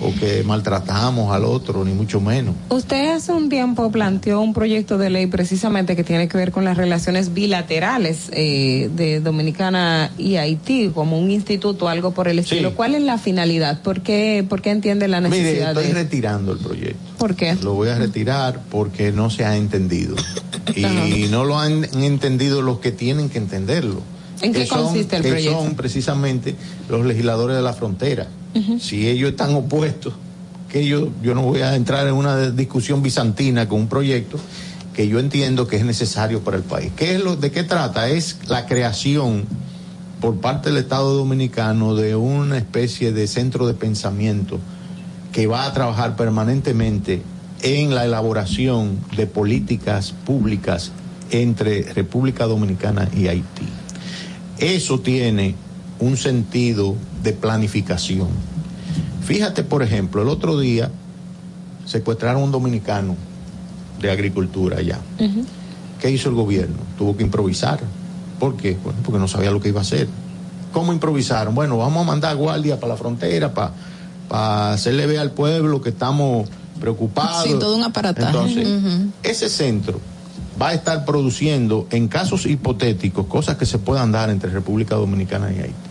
o 0.00 0.14
que 0.14 0.42
maltratamos 0.44 1.34
al 1.34 1.44
otro, 1.44 1.84
ni 1.84 1.92
mucho 1.92 2.20
menos. 2.20 2.54
Usted 2.68 3.10
hace 3.16 3.32
un 3.32 3.48
tiempo 3.48 3.90
planteó 3.90 4.40
un 4.40 4.54
proyecto 4.54 4.98
de 4.98 5.10
ley 5.10 5.26
precisamente 5.26 5.96
que 5.96 6.04
tiene 6.04 6.28
que 6.28 6.36
ver 6.38 6.52
con 6.52 6.64
las 6.64 6.76
relaciones 6.76 7.34
bilaterales 7.34 8.30
eh, 8.32 8.90
de 8.94 9.20
Dominicana 9.20 10.10
y 10.18 10.36
Haití, 10.36 10.90
como 10.94 11.18
un 11.18 11.30
instituto, 11.30 11.88
algo 11.88 12.12
por 12.12 12.28
el 12.28 12.38
estilo. 12.38 12.74
¿Cuál 12.74 12.94
es 12.94 13.02
la 13.02 13.18
finalidad? 13.18 13.82
¿Por 13.82 14.02
qué, 14.02 14.44
por 14.48 14.62
qué 14.62 14.70
entiende 14.70 15.08
la 15.08 15.20
Mire, 15.20 15.30
necesidad 15.42 15.70
estoy 15.70 15.86
de 15.88 15.92
retirando 15.94 16.52
el 16.52 16.58
proyecto. 16.58 16.98
¿Por 17.18 17.34
qué? 17.34 17.54
Lo 17.62 17.74
voy 17.74 17.88
a 17.88 17.96
retirar 17.98 18.60
porque 18.70 19.10
no 19.12 19.30
se 19.30 19.44
ha 19.44 19.56
entendido. 19.56 20.14
Y 20.76 21.26
no 21.30 21.44
lo 21.44 21.58
han 21.58 21.84
entendido 22.00 22.62
los 22.62 22.78
que 22.78 22.92
tienen 22.92 23.28
que 23.30 23.38
entenderlo. 23.38 24.00
¿En 24.40 24.52
qué 24.52 24.66
son- 24.66 24.84
consiste 24.84 25.16
el 25.16 25.22
que 25.22 25.30
proyecto? 25.30 25.58
son 25.64 25.74
precisamente 25.74 26.54
los 26.88 27.04
legisladores 27.04 27.56
de 27.56 27.62
la 27.62 27.72
frontera. 27.72 28.28
Si 28.80 29.08
ellos 29.08 29.30
están 29.30 29.54
opuestos, 29.54 30.14
que 30.68 30.86
yo, 30.86 31.08
yo 31.22 31.34
no 31.34 31.42
voy 31.42 31.60
a 31.60 31.74
entrar 31.74 32.06
en 32.06 32.14
una 32.14 32.50
discusión 32.50 33.02
bizantina 33.02 33.68
con 33.68 33.80
un 33.80 33.88
proyecto 33.88 34.38
que 34.94 35.06
yo 35.08 35.20
entiendo 35.20 35.66
que 35.66 35.76
es 35.76 35.84
necesario 35.84 36.40
para 36.40 36.56
el 36.56 36.64
país. 36.64 36.92
¿Qué 36.96 37.14
es 37.14 37.22
lo, 37.22 37.36
¿De 37.36 37.50
qué 37.52 37.62
trata? 37.62 38.08
Es 38.08 38.38
la 38.48 38.66
creación 38.66 39.44
por 40.20 40.40
parte 40.40 40.70
del 40.70 40.78
Estado 40.78 41.14
Dominicano 41.14 41.94
de 41.94 42.16
una 42.16 42.58
especie 42.58 43.12
de 43.12 43.28
centro 43.28 43.66
de 43.66 43.74
pensamiento 43.74 44.58
que 45.32 45.46
va 45.46 45.66
a 45.66 45.72
trabajar 45.72 46.16
permanentemente 46.16 47.22
en 47.62 47.94
la 47.94 48.04
elaboración 48.04 48.98
de 49.16 49.26
políticas 49.26 50.12
públicas 50.12 50.90
entre 51.30 51.82
República 51.92 52.46
Dominicana 52.46 53.08
y 53.16 53.28
Haití. 53.28 53.68
Eso 54.58 55.00
tiene 55.00 55.54
un 56.00 56.16
sentido 56.16 56.94
de 57.22 57.32
planificación. 57.32 58.28
Fíjate, 59.24 59.62
por 59.62 59.82
ejemplo, 59.82 60.22
el 60.22 60.28
otro 60.28 60.58
día 60.58 60.90
secuestraron 61.84 62.42
a 62.42 62.44
un 62.44 62.52
dominicano 62.52 63.16
de 64.00 64.10
agricultura 64.10 64.78
allá. 64.78 64.98
¿Qué 66.00 66.10
hizo 66.10 66.28
el 66.28 66.34
gobierno? 66.34 66.76
Tuvo 66.96 67.16
que 67.16 67.24
improvisar. 67.24 67.80
¿Por 68.38 68.56
qué? 68.56 68.76
Bueno, 68.82 69.00
porque 69.04 69.18
no 69.18 69.26
sabía 69.26 69.50
lo 69.50 69.60
que 69.60 69.68
iba 69.68 69.80
a 69.80 69.82
hacer. 69.82 70.08
¿Cómo 70.72 70.92
improvisaron? 70.92 71.54
Bueno, 71.54 71.78
vamos 71.78 72.02
a 72.02 72.06
mandar 72.06 72.36
guardia 72.36 72.78
para 72.78 72.92
la 72.92 72.96
frontera, 72.96 73.52
para 73.52 74.72
hacerle 74.72 75.06
ver 75.06 75.18
al 75.18 75.32
pueblo 75.32 75.80
que 75.80 75.88
estamos 75.88 76.48
preocupados. 76.78 77.44
Sí, 77.44 77.54
todo 77.58 77.76
un 77.76 77.82
aparataje. 77.82 78.28
Entonces, 78.28 78.68
ese 79.22 79.48
centro 79.48 80.00
va 80.60 80.68
a 80.68 80.74
estar 80.74 81.04
produciendo, 81.04 81.86
en 81.90 82.08
casos 82.08 82.46
hipotéticos, 82.46 83.26
cosas 83.26 83.56
que 83.56 83.66
se 83.66 83.78
puedan 83.78 84.12
dar 84.12 84.30
entre 84.30 84.50
República 84.50 84.94
Dominicana 84.94 85.52
y 85.52 85.58
Haití. 85.60 85.87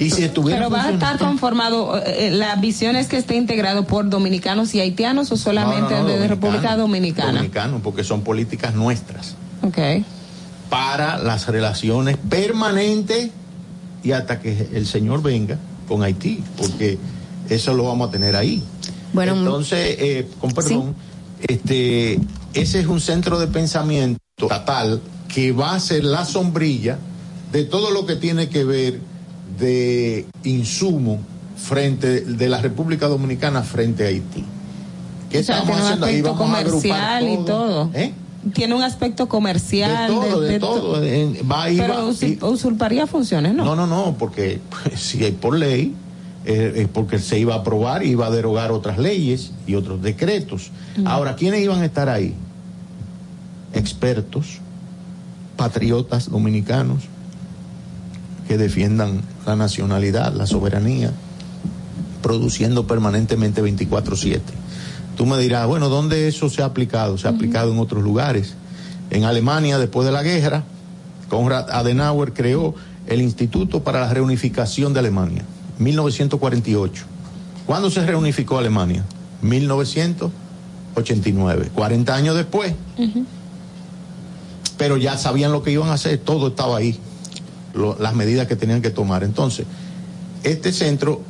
Y 0.00 0.08
si 0.10 0.24
estuviera 0.24 0.58
Pero 0.60 0.70
va 0.70 0.84
a 0.84 0.90
estar 0.92 1.18
conformado, 1.18 1.98
eh, 1.98 2.28
eh, 2.28 2.30
la 2.30 2.56
visión 2.56 2.96
es 2.96 3.06
que 3.06 3.18
esté 3.18 3.36
integrado 3.36 3.84
por 3.84 4.08
dominicanos 4.08 4.74
y 4.74 4.80
haitianos 4.80 5.30
o 5.30 5.36
solamente 5.36 5.92
No, 5.92 6.02
no, 6.02 6.08
no, 6.08 6.08
de 6.08 6.26
República 6.26 6.74
Dominicana. 6.74 7.32
Dominicanos, 7.32 7.82
porque 7.82 8.02
son 8.02 8.22
políticas 8.22 8.74
nuestras 8.74 9.36
Ok. 9.62 10.02
para 10.70 11.18
las 11.18 11.46
relaciones 11.48 12.16
permanentes 12.16 13.28
y 14.02 14.12
hasta 14.12 14.40
que 14.40 14.68
el 14.72 14.86
señor 14.86 15.22
venga 15.22 15.58
con 15.86 16.02
Haití, 16.02 16.42
porque 16.56 16.98
eso 17.50 17.74
lo 17.74 17.84
vamos 17.84 18.08
a 18.08 18.10
tener 18.10 18.36
ahí. 18.36 18.62
Bueno, 19.12 19.36
entonces, 19.36 19.96
eh, 19.98 20.28
con 20.40 20.52
perdón, 20.52 20.94
este, 21.46 22.18
ese 22.54 22.80
es 22.80 22.86
un 22.86 23.00
centro 23.00 23.38
de 23.38 23.48
pensamiento 23.48 24.18
estatal 24.38 25.02
que 25.28 25.52
va 25.52 25.74
a 25.74 25.80
ser 25.80 26.04
la 26.04 26.24
sombrilla 26.24 26.96
de 27.52 27.64
todo 27.64 27.90
lo 27.90 28.06
que 28.06 28.16
tiene 28.16 28.48
que 28.48 28.64
ver 28.64 29.09
de 29.58 30.26
insumo 30.44 31.18
frente 31.56 32.20
de 32.22 32.48
la 32.48 32.60
República 32.60 33.06
Dominicana 33.08 33.62
frente 33.62 34.04
a 34.04 34.08
Haití. 34.08 34.44
¿Qué 35.30 35.38
O 35.40 35.42
sea, 35.44 35.58
estamos 35.60 35.66
tiene 35.66 35.80
un 35.80 35.86
haciendo 35.86 36.06
ahí? 36.06 36.22
Vamos 36.22 36.50
a 36.54 36.58
agrupar 36.58 37.22
y 37.22 37.36
todo. 37.44 37.90
¿Eh? 37.94 38.12
Tiene 38.54 38.74
un 38.74 38.82
aspecto 38.82 39.28
comercial. 39.28 40.08
De 40.08 40.14
todo, 40.14 40.40
de 40.40 40.58
to- 40.58 40.66
todo. 40.66 40.92
Va 41.50 41.64
Pero 41.66 41.94
va- 42.40 42.48
usurparía 42.48 43.06
funciones, 43.06 43.54
¿no? 43.54 43.64
No, 43.64 43.76
no, 43.76 43.86
no, 43.86 44.16
porque 44.18 44.60
pues, 44.70 44.98
si 45.00 45.22
hay 45.24 45.32
por 45.32 45.56
ley, 45.56 45.94
eh, 46.46 46.72
es 46.76 46.88
porque 46.88 47.18
se 47.18 47.38
iba 47.38 47.54
a 47.54 47.58
aprobar 47.58 48.02
y 48.02 48.10
iba 48.10 48.26
a 48.26 48.30
derogar 48.30 48.72
otras 48.72 48.98
leyes 48.98 49.52
y 49.66 49.74
otros 49.74 50.00
decretos. 50.02 50.70
Ahora, 51.04 51.36
¿quiénes 51.36 51.60
iban 51.60 51.82
a 51.82 51.84
estar 51.84 52.08
ahí? 52.08 52.34
Expertos, 53.74 54.58
patriotas 55.56 56.30
dominicanos 56.30 57.04
que 58.50 58.58
defiendan 58.58 59.22
la 59.46 59.54
nacionalidad, 59.54 60.34
la 60.34 60.44
soberanía, 60.44 61.12
produciendo 62.20 62.84
permanentemente 62.84 63.62
24/7. 63.62 64.40
Tú 65.16 65.24
me 65.24 65.38
dirás, 65.38 65.68
bueno, 65.68 65.88
¿dónde 65.88 66.26
eso 66.26 66.50
se 66.50 66.62
ha 66.62 66.64
aplicado? 66.64 67.16
Se 67.16 67.28
ha 67.28 67.30
aplicado 67.30 67.70
en 67.70 67.78
otros 67.78 68.02
lugares. 68.02 68.54
En 69.10 69.22
Alemania, 69.22 69.78
después 69.78 70.04
de 70.04 70.10
la 70.10 70.24
guerra, 70.24 70.64
Konrad 71.28 71.70
Adenauer 71.70 72.32
creó 72.32 72.74
el 73.06 73.22
Instituto 73.22 73.84
para 73.84 74.00
la 74.00 74.12
Reunificación 74.12 74.94
de 74.94 74.98
Alemania, 74.98 75.44
1948. 75.78 77.04
¿Cuándo 77.66 77.88
se 77.88 78.04
reunificó 78.04 78.58
Alemania? 78.58 79.04
1989, 79.42 81.70
40 81.72 82.14
años 82.16 82.34
después. 82.34 82.74
Pero 84.76 84.96
ya 84.96 85.16
sabían 85.16 85.52
lo 85.52 85.62
que 85.62 85.70
iban 85.70 85.90
a 85.90 85.92
hacer, 85.92 86.18
todo 86.18 86.48
estaba 86.48 86.78
ahí, 86.78 86.98
lo- 87.74 87.96
las 87.98 88.14
medidas 88.14 88.46
que 88.46 88.56
tenían 88.56 88.82
que 88.82 88.90
tomar. 88.90 89.22
Entonces, 89.24 89.66
este 90.42 90.72
centro 90.72 91.20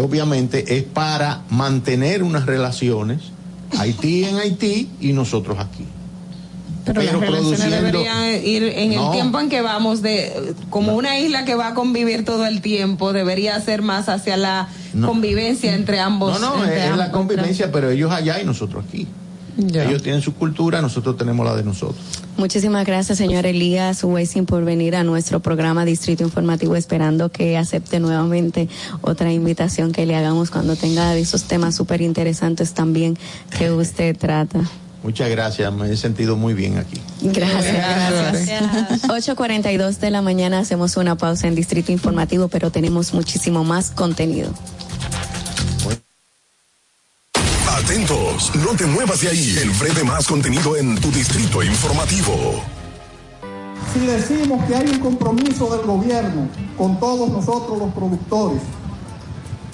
obviamente 0.00 0.76
es 0.76 0.82
para 0.82 1.42
mantener 1.50 2.22
unas 2.22 2.46
relaciones, 2.46 3.20
Haití 3.78 4.24
en 4.24 4.36
Haití 4.38 4.88
y 5.00 5.12
nosotros 5.12 5.58
aquí. 5.58 5.84
Pero, 6.84 7.00
las 7.00 7.14
produciendo- 7.16 7.76
deberían 7.76 8.44
ir 8.44 8.62
en 8.64 8.92
el 8.92 9.10
tiempo 9.10 9.40
en 9.40 9.48
que 9.48 9.62
vamos 9.62 10.02
de 10.02 10.54
como 10.68 10.94
una 10.94 11.18
isla 11.18 11.44
que 11.46 11.54
va 11.54 11.68
a 11.68 11.74
convivir 11.74 12.24
todo 12.26 12.44
el 12.46 12.60
tiempo, 12.60 13.12
debería 13.14 13.58
ser 13.62 13.80
más 13.80 14.08
hacia 14.10 14.36
la 14.36 14.68
No. 14.92 15.08
convivencia 15.08 15.74
entre 15.74 15.98
ambos. 15.98 16.38
No, 16.40 16.56
no, 16.58 16.64
es, 16.66 16.94
la 16.96 17.10
convivencia, 17.10 17.72
pero 17.72 17.88
ellos 17.90 18.12
allá 18.12 18.38
y 18.40 18.44
nosotros 18.44 18.84
aquí. 18.86 19.08
Ya. 19.56 19.84
Ellos 19.84 20.02
tienen 20.02 20.20
su 20.20 20.34
cultura, 20.34 20.82
nosotros 20.82 21.16
tenemos 21.16 21.46
la 21.46 21.54
de 21.54 21.62
nosotros. 21.62 22.02
Muchísimas 22.36 22.84
gracias, 22.84 23.18
señor 23.18 23.46
Elías 23.46 24.02
Wessing, 24.02 24.46
por 24.46 24.64
venir 24.64 24.96
a 24.96 25.04
nuestro 25.04 25.40
programa 25.40 25.84
Distrito 25.84 26.24
Informativo, 26.24 26.74
esperando 26.74 27.30
que 27.30 27.56
acepte 27.56 28.00
nuevamente 28.00 28.68
otra 29.02 29.32
invitación 29.32 29.92
que 29.92 30.04
le 30.06 30.16
hagamos 30.16 30.50
cuando 30.50 30.74
tenga 30.74 31.12
de 31.12 31.20
esos 31.20 31.44
temas 31.44 31.76
súper 31.76 32.00
interesantes 32.00 32.74
también 32.74 33.16
que 33.56 33.70
usted 33.70 34.16
trata. 34.16 34.60
Muchas 35.04 35.28
gracias, 35.28 35.70
me 35.70 35.92
he 35.92 35.96
sentido 35.98 36.34
muy 36.34 36.54
bien 36.54 36.78
aquí. 36.78 36.98
Gracias, 37.20 37.74
gracias. 38.10 39.02
8.42 39.02 39.98
de 39.98 40.10
la 40.10 40.22
mañana 40.22 40.60
hacemos 40.60 40.96
una 40.96 41.14
pausa 41.14 41.46
en 41.46 41.54
Distrito 41.54 41.92
Informativo, 41.92 42.48
pero 42.48 42.70
tenemos 42.70 43.12
muchísimo 43.12 43.64
más 43.64 43.90
contenido. 43.90 44.48
Muevas 48.82 49.20
de 49.20 49.28
ahí. 49.28 49.56
El 49.62 49.70
breve 49.70 50.02
más 50.02 50.26
contenido 50.26 50.76
en 50.76 50.96
tu 50.96 51.10
distrito 51.12 51.62
informativo. 51.62 52.60
Si 53.92 54.00
decimos 54.00 54.64
que 54.66 54.74
hay 54.74 54.88
un 54.88 54.98
compromiso 54.98 55.76
del 55.76 55.86
gobierno 55.86 56.48
con 56.76 56.98
todos 56.98 57.30
nosotros 57.30 57.78
los 57.78 57.94
productores 57.94 58.60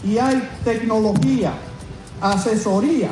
y 0.04 0.18
hay 0.18 0.46
tecnología, 0.62 1.54
asesoría, 2.20 3.08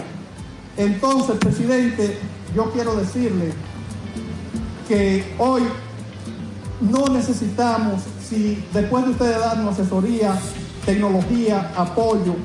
entonces, 0.76 1.36
presidente, 1.38 2.18
yo 2.54 2.70
quiero 2.72 2.94
decirle 2.94 3.52
que 4.86 5.34
hoy 5.38 5.62
no 6.80 7.06
necesitamos, 7.06 8.02
si 8.28 8.62
después 8.74 9.06
de 9.06 9.10
ustedes 9.12 9.38
darnos 9.38 9.78
asesoría, 9.78 10.38
tecnología, 10.84 11.72
apoyo, 11.74 12.36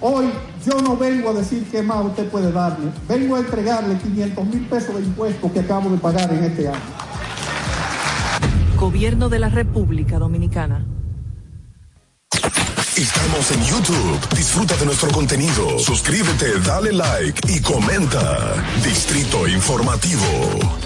hoy 0.00 0.26
yo 0.66 0.82
no 0.82 0.96
vengo 0.96 1.30
a 1.30 1.32
decir 1.32 1.64
qué 1.70 1.82
más 1.82 2.04
usted 2.04 2.28
puede 2.28 2.50
darle, 2.50 2.90
vengo 3.08 3.36
a 3.36 3.38
entregarle 3.38 3.96
500 3.98 4.46
mil 4.46 4.66
pesos 4.66 4.96
de 4.96 5.02
impuestos 5.02 5.52
que 5.52 5.60
acabo 5.60 5.88
de 5.90 5.98
pagar 5.98 6.32
en 6.32 6.44
este 6.44 6.68
año. 6.68 6.80
Gobierno 8.76 9.28
de 9.28 9.38
la 9.38 9.48
República 9.48 10.18
Dominicana. 10.18 10.84
Estamos 12.96 13.50
en 13.52 13.62
YouTube. 13.62 14.36
Disfruta 14.36 14.74
de 14.76 14.86
nuestro 14.86 15.10
contenido. 15.10 15.78
Suscríbete, 15.78 16.58
dale 16.60 16.92
like 16.92 17.40
y 17.52 17.60
comenta. 17.60 18.54
Distrito 18.82 19.46
Informativo. 19.46 20.85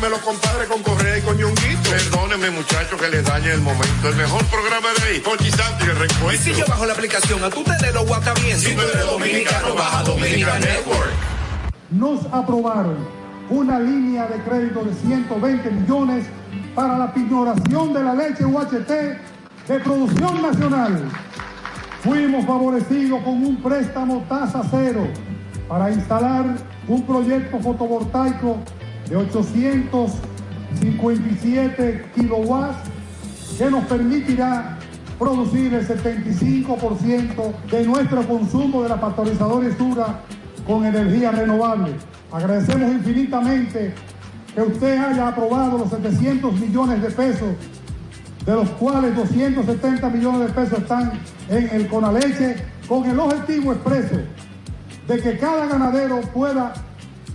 de 0.00 0.10
los 0.10 0.18
compadres 0.20 0.68
con 0.68 0.82
Correa 0.82 1.18
y 1.18 1.22
con 1.22 1.36
Ñonguito. 1.36 1.90
Perdóneme, 1.90 2.50
muchacho, 2.50 2.96
que 2.96 3.08
le 3.08 3.22
dañe 3.22 3.52
el 3.52 3.60
momento. 3.60 4.08
El 4.08 4.16
mejor 4.16 4.44
programa 4.46 4.88
de 4.98 5.08
ahí, 5.08 5.20
Pochi 5.20 5.46
el 5.48 5.96
recuento. 5.96 6.32
Y 6.32 6.38
si 6.38 6.52
yo 6.52 6.64
bajo 6.66 6.84
la 6.84 6.92
aplicación, 6.94 7.42
a 7.44 7.50
tú 7.50 7.62
te 7.62 7.92
lo 7.92 8.04
guata 8.04 8.34
bien. 8.34 8.58
Si 8.58 8.74
tú 8.74 8.80
eres 8.80 9.06
dominicano, 9.06 9.74
baja 9.74 10.02
Dominica 10.02 10.58
Network. 10.58 11.10
Nos 11.90 12.26
aprobaron 12.32 12.96
una 13.50 13.78
línea 13.78 14.26
de 14.26 14.42
crédito 14.42 14.84
de 14.84 14.94
120 14.94 15.70
millones 15.70 16.26
para 16.74 16.98
la 16.98 17.14
pignoración 17.14 17.92
de 17.92 18.02
la 18.02 18.14
leche 18.14 18.44
UHT 18.44 18.88
de 19.68 19.80
producción 19.80 20.42
nacional. 20.42 21.08
Fuimos 22.02 22.44
favorecidos 22.44 23.22
con 23.22 23.44
un 23.44 23.62
préstamo 23.62 24.24
tasa 24.28 24.62
cero 24.70 25.06
para 25.68 25.90
instalar 25.90 26.44
un 26.88 27.06
proyecto 27.06 27.58
fotovoltaico 27.60 28.58
de 29.08 29.16
857 29.16 32.04
kilowatts 32.14 32.90
que 33.58 33.70
nos 33.70 33.84
permitirá 33.84 34.78
producir 35.18 35.74
el 35.74 35.86
75% 35.86 37.52
de 37.70 37.84
nuestro 37.84 38.26
consumo 38.26 38.82
de 38.82 38.88
la 38.88 39.00
pasteurizadora 39.00 39.76
Sura 39.76 40.20
con 40.66 40.84
energía 40.84 41.30
renovable. 41.30 41.94
Agradecemos 42.32 42.92
infinitamente 42.92 43.94
que 44.54 44.62
usted 44.62 44.98
haya 44.98 45.28
aprobado 45.28 45.78
los 45.78 45.90
700 45.90 46.60
millones 46.60 47.02
de 47.02 47.10
pesos, 47.10 47.54
de 48.44 48.52
los 48.52 48.68
cuales 48.70 49.14
270 49.14 50.10
millones 50.10 50.48
de 50.48 50.54
pesos 50.54 50.78
están 50.78 51.12
en 51.48 51.68
el 51.70 51.88
Conaleche, 51.88 52.56
con 52.88 53.08
el 53.08 53.18
objetivo 53.18 53.72
expreso 53.72 54.16
de 55.08 55.20
que 55.20 55.38
cada 55.38 55.66
ganadero 55.66 56.20
pueda 56.32 56.72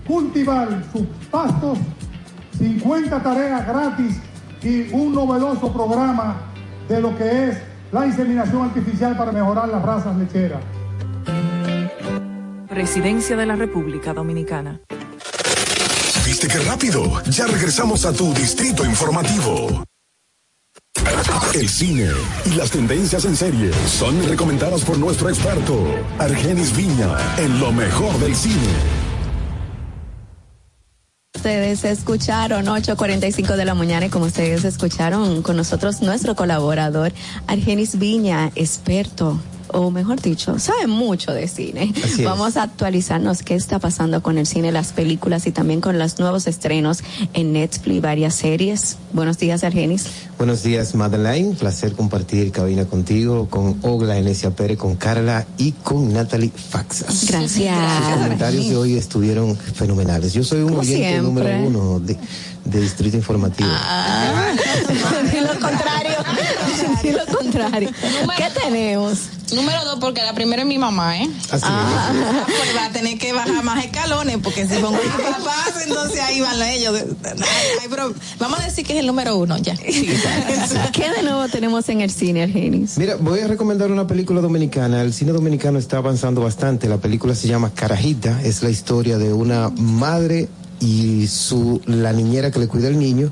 cultivar 0.09 0.83
sus 0.91 1.05
pastos, 1.29 1.77
50 2.57 3.21
tareas 3.21 3.67
gratis 3.67 4.15
y 4.63 4.91
un 4.91 5.13
novedoso 5.13 5.71
programa 5.71 6.41
de 6.89 6.99
lo 6.99 7.15
que 7.15 7.49
es 7.49 7.57
la 7.91 8.07
inseminación 8.07 8.63
artificial 8.63 9.15
para 9.15 9.31
mejorar 9.31 9.69
las 9.69 9.83
razas 9.83 10.17
lecheras. 10.17 10.61
Presidencia 12.67 13.37
de 13.37 13.45
la 13.45 13.55
República 13.55 14.11
Dominicana. 14.13 14.81
¿Viste 16.25 16.47
qué 16.47 16.57
rápido? 16.59 17.21
Ya 17.25 17.45
regresamos 17.45 18.03
a 18.05 18.11
tu 18.11 18.33
distrito 18.33 18.83
informativo. 18.85 19.83
El 21.53 21.69
cine 21.69 22.09
y 22.45 22.49
las 22.55 22.71
tendencias 22.71 23.25
en 23.25 23.35
serie 23.35 23.71
son 23.87 24.27
recomendadas 24.27 24.83
por 24.83 24.97
nuestro 24.97 25.29
experto, 25.29 25.75
Argenis 26.17 26.75
Viña, 26.75 27.15
en 27.37 27.59
lo 27.59 27.71
mejor 27.71 28.17
del 28.19 28.35
cine. 28.35 28.98
Ustedes 31.39 31.85
escucharon 31.85 32.65
8.45 32.65 33.55
de 33.55 33.63
la 33.63 33.73
mañana 33.73 34.07
y 34.07 34.09
como 34.09 34.25
ustedes 34.25 34.65
escucharon 34.65 35.41
con 35.41 35.55
nosotros 35.55 36.01
nuestro 36.01 36.35
colaborador 36.35 37.13
Argenis 37.47 37.97
Viña, 37.97 38.51
experto 38.55 39.39
o 39.73 39.91
mejor 39.91 40.21
dicho, 40.21 40.59
sabe 40.59 40.87
mucho 40.87 41.31
de 41.33 41.47
cine. 41.47 41.93
Así 42.03 42.21
es. 42.21 42.25
Vamos 42.25 42.57
a 42.57 42.63
actualizarnos 42.63 43.43
qué 43.43 43.55
está 43.55 43.79
pasando 43.79 44.21
con 44.21 44.37
el 44.37 44.45
cine, 44.45 44.71
las 44.71 44.93
películas 44.93 45.45
y 45.47 45.51
también 45.51 45.81
con 45.81 45.97
los 45.99 46.19
nuevos 46.19 46.47
estrenos 46.47 46.99
en 47.33 47.53
Netflix, 47.53 48.01
varias 48.01 48.35
series. 48.35 48.97
Buenos 49.13 49.37
días, 49.37 49.63
Argenis. 49.63 50.05
Buenos 50.37 50.63
días, 50.63 50.95
Madeline. 50.95 51.55
Placer 51.55 51.93
compartir 51.93 52.51
cabina 52.51 52.85
contigo, 52.85 53.47
con 53.49 53.77
Ogla 53.81 54.17
Enesia 54.17 54.51
Pérez, 54.51 54.77
con 54.77 54.95
Carla 54.95 55.45
y 55.57 55.71
con 55.73 56.13
Natalie 56.13 56.51
Faxas. 56.55 57.25
Gracias. 57.29 57.75
Los 58.01 58.17
comentarios 58.17 58.69
de 58.69 58.75
hoy 58.77 58.97
estuvieron 58.97 59.55
fenomenales. 59.57 60.33
Yo 60.33 60.43
soy 60.43 60.59
un 60.61 60.69
Como 60.69 60.79
oyente 60.81 61.09
siempre. 61.09 61.21
número 61.21 61.67
uno 61.67 61.99
de, 61.99 62.17
de 62.65 62.81
Distrito 62.81 63.17
Informativo. 63.17 63.69
Ah, 63.71 64.51
lo 65.41 65.59
contrario. 65.59 66.08
Di 67.03 67.11
lo 67.11 67.25
contrario. 67.25 67.89
¿Qué 68.37 68.47
tenemos? 68.61 69.19
Número 69.53 69.83
dos, 69.83 69.97
porque 69.99 70.21
la 70.21 70.33
primera 70.33 70.61
es 70.61 70.67
mi 70.67 70.77
mamá, 70.77 71.17
¿eh? 71.17 71.29
Así 71.51 71.65
Ah, 71.67 72.11
pues 72.45 72.75
va 72.77 72.85
a 72.85 72.89
tener 72.91 73.17
que 73.17 73.33
bajar 73.33 73.63
más 73.63 73.83
escalones, 73.83 74.37
porque 74.43 74.67
si 74.67 74.75
pongo 74.75 74.99
mis 75.01 75.11
papás, 75.11 75.73
entonces 75.87 76.19
ahí 76.19 76.39
van 76.39 76.61
ellos. 76.61 76.95
Ay, 77.23 77.39
ay, 77.81 77.87
pero 77.89 78.13
vamos 78.37 78.59
a 78.59 78.65
decir 78.65 78.85
que 78.85 78.93
es 78.93 78.99
el 78.99 79.07
número 79.07 79.37
uno 79.37 79.57
ya. 79.57 79.75
¿Qué 79.75 81.09
de 81.15 81.23
nuevo 81.23 81.47
tenemos 81.47 81.89
en 81.89 82.01
el 82.01 82.11
cine, 82.11 82.43
Argenis? 82.43 82.97
Mira, 82.97 83.15
voy 83.15 83.39
a 83.39 83.47
recomendar 83.47 83.91
una 83.91 84.05
película 84.05 84.41
dominicana. 84.41 85.01
El 85.01 85.13
cine 85.13 85.31
dominicano 85.31 85.79
está 85.79 85.97
avanzando 85.97 86.41
bastante. 86.41 86.87
La 86.87 86.97
película 86.97 87.33
se 87.33 87.47
llama 87.47 87.71
Carajita. 87.73 88.41
Es 88.43 88.61
la 88.61 88.69
historia 88.69 89.17
de 89.17 89.33
una 89.33 89.69
madre 89.69 90.47
y 90.79 91.27
su 91.27 91.81
la 91.85 92.13
niñera 92.13 92.51
que 92.51 92.59
le 92.59 92.67
cuida 92.67 92.87
al 92.87 92.97
niño 92.97 93.31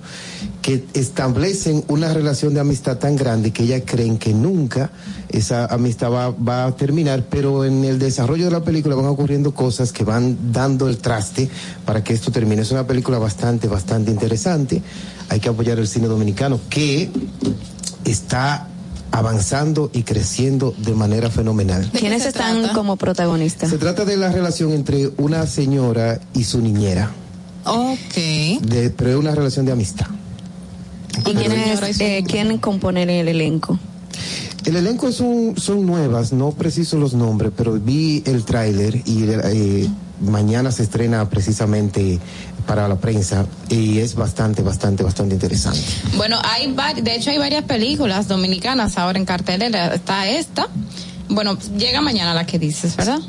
que 0.62 0.86
establecen 0.94 1.84
una 1.88 2.14
relación 2.14 2.54
de 2.54 2.60
amistad 2.60 2.98
tan 2.98 3.16
grande 3.16 3.52
que 3.52 3.64
ellas 3.64 3.84
creen 3.86 4.18
que 4.18 4.34
nunca 4.34 4.92
esa 5.30 5.66
amistad 5.66 6.12
va, 6.12 6.30
va 6.32 6.66
a 6.66 6.76
terminar, 6.76 7.26
pero 7.30 7.64
en 7.64 7.86
el 7.86 8.00
desarrollo 8.00 8.46
de 8.46 8.52
la 8.52 8.64
película 8.64 8.96
van 8.96 9.06
ocurriendo 9.06 9.54
cosas 9.54 9.94
que 9.94 10.04
van 10.04 10.52
dando 10.52 10.90
el 10.90 10.98
traste 10.98 11.50
para 11.86 12.04
que 12.04 12.14
esto 12.14 12.32
termine. 12.32 12.64
Es 12.64 12.72
una 12.72 12.86
película 12.86 13.18
bastante, 13.18 13.68
bastante 13.68 14.12
interesante. 14.12 14.82
Hay 15.30 15.40
que 15.40 15.50
apoyar 15.50 15.80
el 15.80 15.88
cine 15.88 16.08
dominicano 16.08 16.60
que 16.70 17.10
está 18.04 18.68
avanzando 19.12 19.90
y 19.94 20.04
creciendo 20.04 20.74
de 20.78 20.94
manera 20.94 21.30
fenomenal. 21.30 21.90
¿Quiénes 21.98 22.26
están 22.26 22.70
como 22.70 22.98
protagonistas? 22.98 23.70
Se 23.70 23.78
trata 23.78 24.06
de 24.06 24.18
la 24.18 24.32
relación 24.32 24.72
entre 24.72 25.12
una 25.18 25.46
señora 25.48 26.20
y 26.34 26.44
su 26.44 26.62
niñera, 26.62 27.12
Ok. 27.68 28.62
de, 28.62 28.90
pero 28.96 29.12
es 29.12 29.16
una 29.18 29.36
relación 29.36 29.66
de 29.66 29.72
amistad. 29.72 30.08
¿Y 31.26 31.34
quién, 31.34 31.52
es, 31.52 32.00
eh, 32.00 32.24
quién 32.28 32.58
compone 32.60 33.04
el 33.04 33.28
elenco? 33.28 33.80
El 34.66 34.76
elenco 34.76 35.12
son, 35.12 35.56
son 35.58 35.86
nuevas, 35.86 36.34
no 36.34 36.52
preciso 36.52 36.98
los 36.98 37.14
nombres, 37.14 37.52
pero 37.56 37.74
vi 37.74 38.22
el 38.26 38.44
tráiler 38.44 39.02
y 39.06 39.24
eh, 39.30 39.88
mañana 40.22 40.72
se 40.72 40.84
estrena 40.84 41.30
precisamente 41.30 42.20
para 42.66 42.88
la 42.88 42.98
prensa 42.98 43.46
y 43.70 44.00
es 44.00 44.16
bastante, 44.16 44.62
bastante, 44.62 45.04
bastante 45.04 45.36
interesante. 45.36 45.80
Bueno, 46.18 46.38
hay 46.44 46.76
de 47.02 47.16
hecho 47.16 47.30
hay 47.30 47.38
varias 47.38 47.64
películas 47.64 48.28
dominicanas 48.28 48.98
ahora 48.98 49.18
en 49.18 49.26
cartelera. 49.26 49.94
Está 49.96 50.28
esta. 50.28 50.68
Bueno, 51.30 51.58
llega 51.78 52.02
mañana 52.02 52.34
la 52.34 52.46
que 52.46 52.60
dices, 52.60 52.96
¿verdad? 52.96 53.20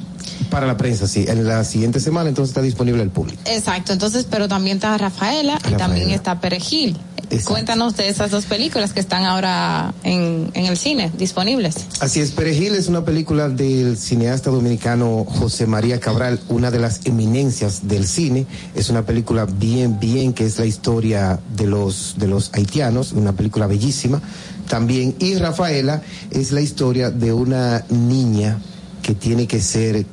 Para 0.51 0.67
la 0.67 0.77
prensa, 0.77 1.07
sí. 1.07 1.25
En 1.29 1.47
la 1.47 1.65
siguiente 1.65 2.01
semana 2.01 2.29
entonces 2.29 2.51
está 2.51 2.63
disponible 2.63 3.03
al 3.03 3.11
público. 3.11 3.41
Exacto, 3.45 3.93
entonces, 3.93 4.27
pero 4.31 4.49
también 4.49 4.79
está 4.79 4.97
Rafaela, 4.97 5.59
y 5.71 5.75
también 5.75 6.11
está 6.11 6.41
Perejil. 6.41 6.97
Cuéntanos 7.45 7.95
de 7.97 8.09
esas 8.09 8.31
dos 8.31 8.47
películas 8.47 8.95
que 8.95 9.01
están 9.01 9.25
ahora 9.25 9.93
en, 10.03 10.51
en 10.55 10.65
el 10.65 10.79
cine, 10.79 11.13
disponibles. 11.19 11.77
Así 12.01 12.21
es, 12.21 12.31
Perejil 12.31 12.75
es 12.75 12.89
una 12.89 13.05
película 13.05 13.51
del 13.51 13.99
cineasta 13.99 14.51
dominicano 14.51 15.27
José 15.29 15.67
María 15.67 16.01
Cabral, 16.01 16.41
una 16.49 16.71
de 16.71 16.79
las 16.79 17.05
eminencias 17.05 17.87
del 17.87 18.07
cine. 18.07 18.47
Es 18.75 18.89
una 18.89 19.05
película 19.05 19.45
bien, 19.45 20.01
bien, 20.01 20.33
que 20.33 20.47
es 20.47 20.59
la 20.59 20.65
historia 20.65 21.39
de 21.55 21.67
los, 21.67 22.15
de 22.17 22.29
los 22.29 22.51
haitianos, 22.55 23.13
una 23.13 23.35
película 23.35 23.67
bellísima 23.67 24.23
también. 24.69 25.15
Y 25.19 25.35
Rafaela 25.35 26.03
es 26.31 26.53
la 26.53 26.63
historia 26.63 27.11
de 27.11 27.33
una 27.33 27.85
niña 27.91 28.59
que 29.03 29.15
tiene 29.15 29.47
que 29.47 29.61
ser 29.61 30.07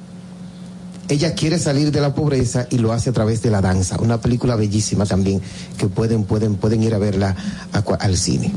ella 1.09 1.33
quiere 1.35 1.59
salir 1.59 1.91
de 1.91 2.01
la 2.01 2.13
pobreza 2.15 2.67
y 2.69 2.77
lo 2.77 2.91
hace 2.91 3.11
a 3.11 3.13
través 3.13 3.41
de 3.41 3.51
la 3.51 3.61
danza. 3.61 3.99
Una 3.99 4.19
película 4.19 4.55
bellísima 4.55 5.05
también 5.05 5.41
que 5.77 5.87
pueden, 5.87 6.23
pueden, 6.23 6.55
pueden 6.55 6.83
ir 6.83 6.93
a 6.95 6.97
verla 6.97 7.35
a 7.71 7.79
al 7.99 8.17
cine. 8.17 8.51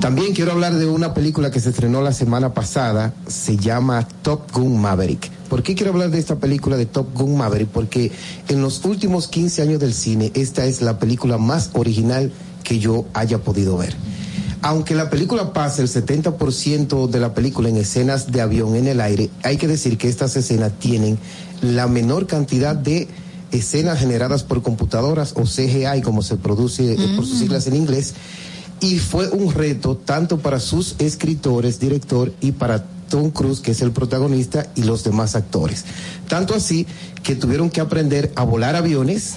También 0.00 0.34
quiero 0.34 0.52
hablar 0.52 0.74
de 0.74 0.86
una 0.86 1.14
película 1.14 1.50
que 1.50 1.60
se 1.60 1.70
estrenó 1.70 2.02
la 2.02 2.12
semana 2.12 2.52
pasada, 2.52 3.14
se 3.26 3.56
llama 3.56 4.06
Top 4.22 4.52
Gun 4.52 4.80
Maverick. 4.80 5.30
¿Por 5.48 5.62
qué 5.62 5.74
quiero 5.74 5.92
hablar 5.92 6.10
de 6.10 6.18
esta 6.18 6.36
película 6.36 6.76
de 6.76 6.86
Top 6.86 7.14
Gun 7.14 7.36
Maverick? 7.36 7.68
Porque 7.68 8.10
en 8.48 8.60
los 8.60 8.84
últimos 8.84 9.28
15 9.28 9.62
años 9.62 9.80
del 9.80 9.94
cine, 9.94 10.32
esta 10.34 10.66
es 10.66 10.82
la 10.82 10.98
película 10.98 11.38
más 11.38 11.70
original 11.74 12.32
que 12.64 12.78
yo 12.78 13.06
haya 13.14 13.38
podido 13.38 13.76
ver. 13.76 13.94
Aunque 14.64 14.94
la 14.94 15.10
película 15.10 15.52
pasa 15.52 15.82
el 15.82 15.88
70% 15.88 17.10
de 17.10 17.20
la 17.20 17.34
película 17.34 17.68
en 17.68 17.76
escenas 17.76 18.32
de 18.32 18.40
avión 18.40 18.76
en 18.76 18.86
el 18.86 19.02
aire, 19.02 19.28
hay 19.42 19.58
que 19.58 19.68
decir 19.68 19.98
que 19.98 20.08
estas 20.08 20.36
escenas 20.36 20.72
tienen 20.78 21.18
la 21.60 21.86
menor 21.86 22.26
cantidad 22.26 22.74
de 22.74 23.06
escenas 23.52 23.98
generadas 23.98 24.42
por 24.42 24.62
computadoras 24.62 25.34
o 25.36 25.42
CGI, 25.42 26.00
como 26.02 26.22
se 26.22 26.36
produce 26.36 26.94
eh, 26.94 26.96
por 27.14 27.26
sus 27.26 27.40
siglas 27.40 27.66
en 27.66 27.76
inglés, 27.76 28.14
y 28.80 29.00
fue 29.00 29.28
un 29.28 29.52
reto 29.52 29.98
tanto 29.98 30.38
para 30.38 30.58
sus 30.60 30.94
escritores, 30.98 31.78
director 31.78 32.32
y 32.40 32.52
para 32.52 32.86
Tom 33.10 33.32
Cruise, 33.32 33.60
que 33.60 33.72
es 33.72 33.82
el 33.82 33.92
protagonista, 33.92 34.72
y 34.74 34.84
los 34.84 35.04
demás 35.04 35.36
actores. 35.36 35.84
Tanto 36.26 36.54
así 36.54 36.86
que 37.22 37.36
tuvieron 37.36 37.68
que 37.68 37.82
aprender 37.82 38.32
a 38.34 38.44
volar 38.44 38.76
aviones, 38.76 39.34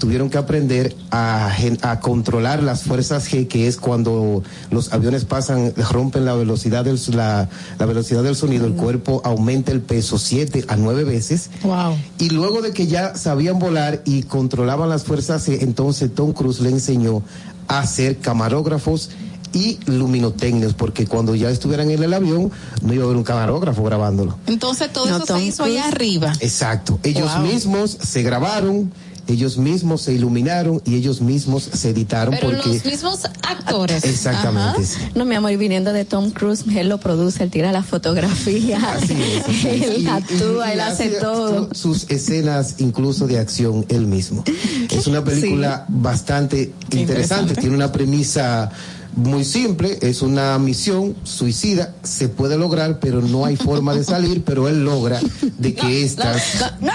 tuvieron 0.00 0.30
que 0.30 0.38
aprender 0.38 0.96
a, 1.12 1.50
gen- 1.54 1.78
a 1.82 2.00
controlar 2.00 2.62
las 2.64 2.82
fuerzas 2.82 3.30
G, 3.30 3.46
que 3.46 3.68
es 3.68 3.76
cuando 3.76 4.42
los 4.72 4.92
aviones 4.92 5.24
pasan, 5.24 5.72
rompen 5.92 6.24
la 6.24 6.34
velocidad 6.34 6.84
del, 6.84 6.96
s- 6.96 7.12
la, 7.12 7.48
la 7.78 7.86
velocidad 7.86 8.24
del 8.24 8.34
sonido, 8.34 8.66
el 8.66 8.72
cuerpo 8.72 9.20
aumenta 9.24 9.70
el 9.70 9.80
peso 9.82 10.18
siete 10.18 10.64
a 10.66 10.74
nueve 10.76 11.04
veces. 11.04 11.50
Wow. 11.62 11.96
Y 12.18 12.30
luego 12.30 12.62
de 12.62 12.72
que 12.72 12.88
ya 12.88 13.14
sabían 13.14 13.60
volar 13.60 14.02
y 14.04 14.24
controlaban 14.24 14.88
las 14.88 15.04
fuerzas 15.04 15.46
G, 15.48 15.58
entonces 15.60 16.12
Tom 16.12 16.32
Cruise 16.32 16.60
le 16.60 16.70
enseñó 16.70 17.22
a 17.68 17.86
ser 17.86 18.18
camarógrafos 18.18 19.10
y 19.52 19.78
luminotecnios, 19.86 20.74
porque 20.74 21.06
cuando 21.06 21.34
ya 21.34 21.50
estuvieran 21.50 21.90
en 21.90 22.02
el 22.02 22.14
avión 22.14 22.50
no 22.82 22.92
iba 22.94 23.02
a 23.02 23.06
haber 23.06 23.16
un 23.16 23.24
camarógrafo 23.24 23.82
grabándolo. 23.82 24.38
Entonces 24.46 24.92
todo 24.92 25.06
eso 25.06 25.26
se 25.26 25.42
hizo 25.44 25.64
allá 25.64 25.88
arriba. 25.88 26.32
Exacto. 26.40 26.98
Ellos 27.02 27.30
mismos 27.40 27.90
se 28.00 28.22
grabaron 28.22 28.92
ellos 29.26 29.58
mismos 29.58 30.02
se 30.02 30.14
iluminaron 30.14 30.82
y 30.84 30.96
ellos 30.96 31.20
mismos 31.20 31.62
se 31.62 31.90
editaron 31.90 32.34
Pero 32.34 32.50
porque 32.50 32.68
los 32.68 32.84
mismos 32.84 33.24
actores. 33.42 34.04
Exactamente. 34.04 34.82
No, 35.14 35.24
mi 35.24 35.34
amor, 35.34 35.52
y 35.52 35.56
viniendo 35.56 35.92
de 35.92 36.04
Tom 36.04 36.30
Cruise, 36.30 36.64
él 36.74 36.88
lo 36.88 36.98
produce, 36.98 37.42
él 37.42 37.50
tira 37.50 37.72
la 37.72 37.82
fotografía, 37.82 38.78
él 39.64 40.06
actúa, 40.08 40.72
él 40.72 40.80
hace 40.80 41.08
todo. 41.20 41.68
Sus 41.74 42.10
escenas 42.10 42.76
incluso 42.78 43.26
de 43.26 43.38
acción 43.38 43.86
él 43.88 44.06
mismo. 44.06 44.44
Es 44.90 45.06
una 45.06 45.24
película 45.24 45.86
bastante 45.88 46.72
interesante. 46.90 47.00
interesante, 47.00 47.54
tiene 47.54 47.76
una 47.76 47.92
premisa 47.92 48.70
muy 49.14 49.44
simple, 49.44 49.98
es 50.02 50.22
una 50.22 50.58
misión 50.58 51.16
suicida, 51.24 51.94
se 52.02 52.28
puede 52.28 52.56
lograr, 52.56 53.00
pero 53.00 53.20
no 53.20 53.44
hay 53.44 53.56
forma 53.56 53.94
de 53.94 54.04
salir, 54.04 54.42
pero 54.46 54.68
él 54.68 54.84
logra 54.84 55.20
de 55.58 55.74
que 55.74 56.04
estas... 56.04 56.42
No, 56.80 56.92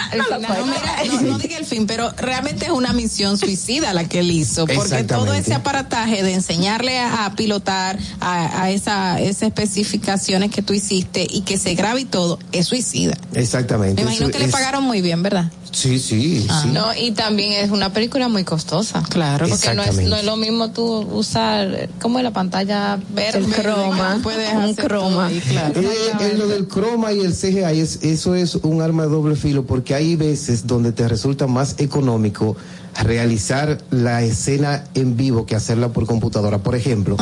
no, 1.21 1.37
diga 1.39 1.57
el 1.57 1.65
fin, 1.65 1.87
pero 1.87 2.11
realmente 2.17 2.65
es 2.65 2.71
una 2.71 2.93
misión 2.93 3.37
suicida 3.37 3.93
la 3.93 4.07
que 4.07 4.19
él 4.19 4.31
hizo, 4.31 4.65
porque 4.67 5.03
todo 5.03 5.33
ese 5.33 5.53
aparataje 5.53 6.23
de 6.23 6.33
enseñarle 6.33 6.99
a, 6.99 7.33
pilotar 7.35 7.99
a, 8.19 8.63
a 8.63 8.71
esa, 8.71 9.19
esas 9.19 9.43
especificaciones 9.43 10.51
que 10.51 10.61
tú 10.61 10.73
hiciste 10.73 11.27
y 11.29 11.41
que 11.41 11.57
se 11.57 11.75
grabe 11.75 12.01
y 12.01 12.05
todo, 12.05 12.39
es 12.51 12.67
suicida. 12.67 13.17
Exactamente. 13.33 14.03
Me 14.03 14.11
imagino 14.11 14.29
que 14.31 14.39
le 14.39 14.47
pagaron 14.47 14.83
muy 14.83 15.01
bien, 15.01 15.21
¿verdad? 15.23 15.51
Sí, 15.75 15.99
sí, 15.99 16.47
ah. 16.49 16.61
sí. 16.63 16.69
No, 16.71 16.95
y 16.95 17.11
también 17.11 17.51
es 17.51 17.69
una 17.69 17.91
película 17.91 18.29
muy 18.29 18.45
costosa. 18.45 19.03
Claro. 19.09 19.47
Porque 19.47 19.73
no 19.73 19.83
es, 19.83 19.97
no 20.03 20.15
es 20.15 20.23
lo 20.23 20.37
mismo 20.37 20.71
tú 20.71 20.83
usar, 21.11 21.89
como 22.01 22.14
la 22.23 22.31
pantalla 22.31 22.99
verde. 23.13 23.39
El 23.39 23.45
croma. 23.47 24.19
Puedes 24.21 24.53
un 24.53 24.75
croma. 24.75 25.29
Claro. 25.49 25.81
Eh, 25.81 26.33
lo 26.37 26.47
del 26.47 26.67
croma 26.67 27.13
y 27.13 27.21
el 27.21 27.33
CGI, 27.33 27.79
es, 27.79 27.99
eso 28.03 28.35
es 28.35 28.55
un 28.55 28.81
arma 28.81 29.03
de 29.03 29.09
doble 29.09 29.35
filo, 29.35 29.65
porque 29.65 29.95
hay 29.95 30.15
veces 30.15 30.67
donde 30.67 30.91
te 30.91 31.07
resulta 31.07 31.47
más 31.47 31.75
económico 31.79 32.55
realizar 33.03 33.77
la 33.91 34.23
escena 34.23 34.85
en 34.93 35.17
vivo 35.17 35.45
que 35.45 35.55
hacerla 35.55 35.89
por 35.89 36.05
computadora. 36.05 36.59
Por 36.59 36.75
ejemplo, 36.75 37.17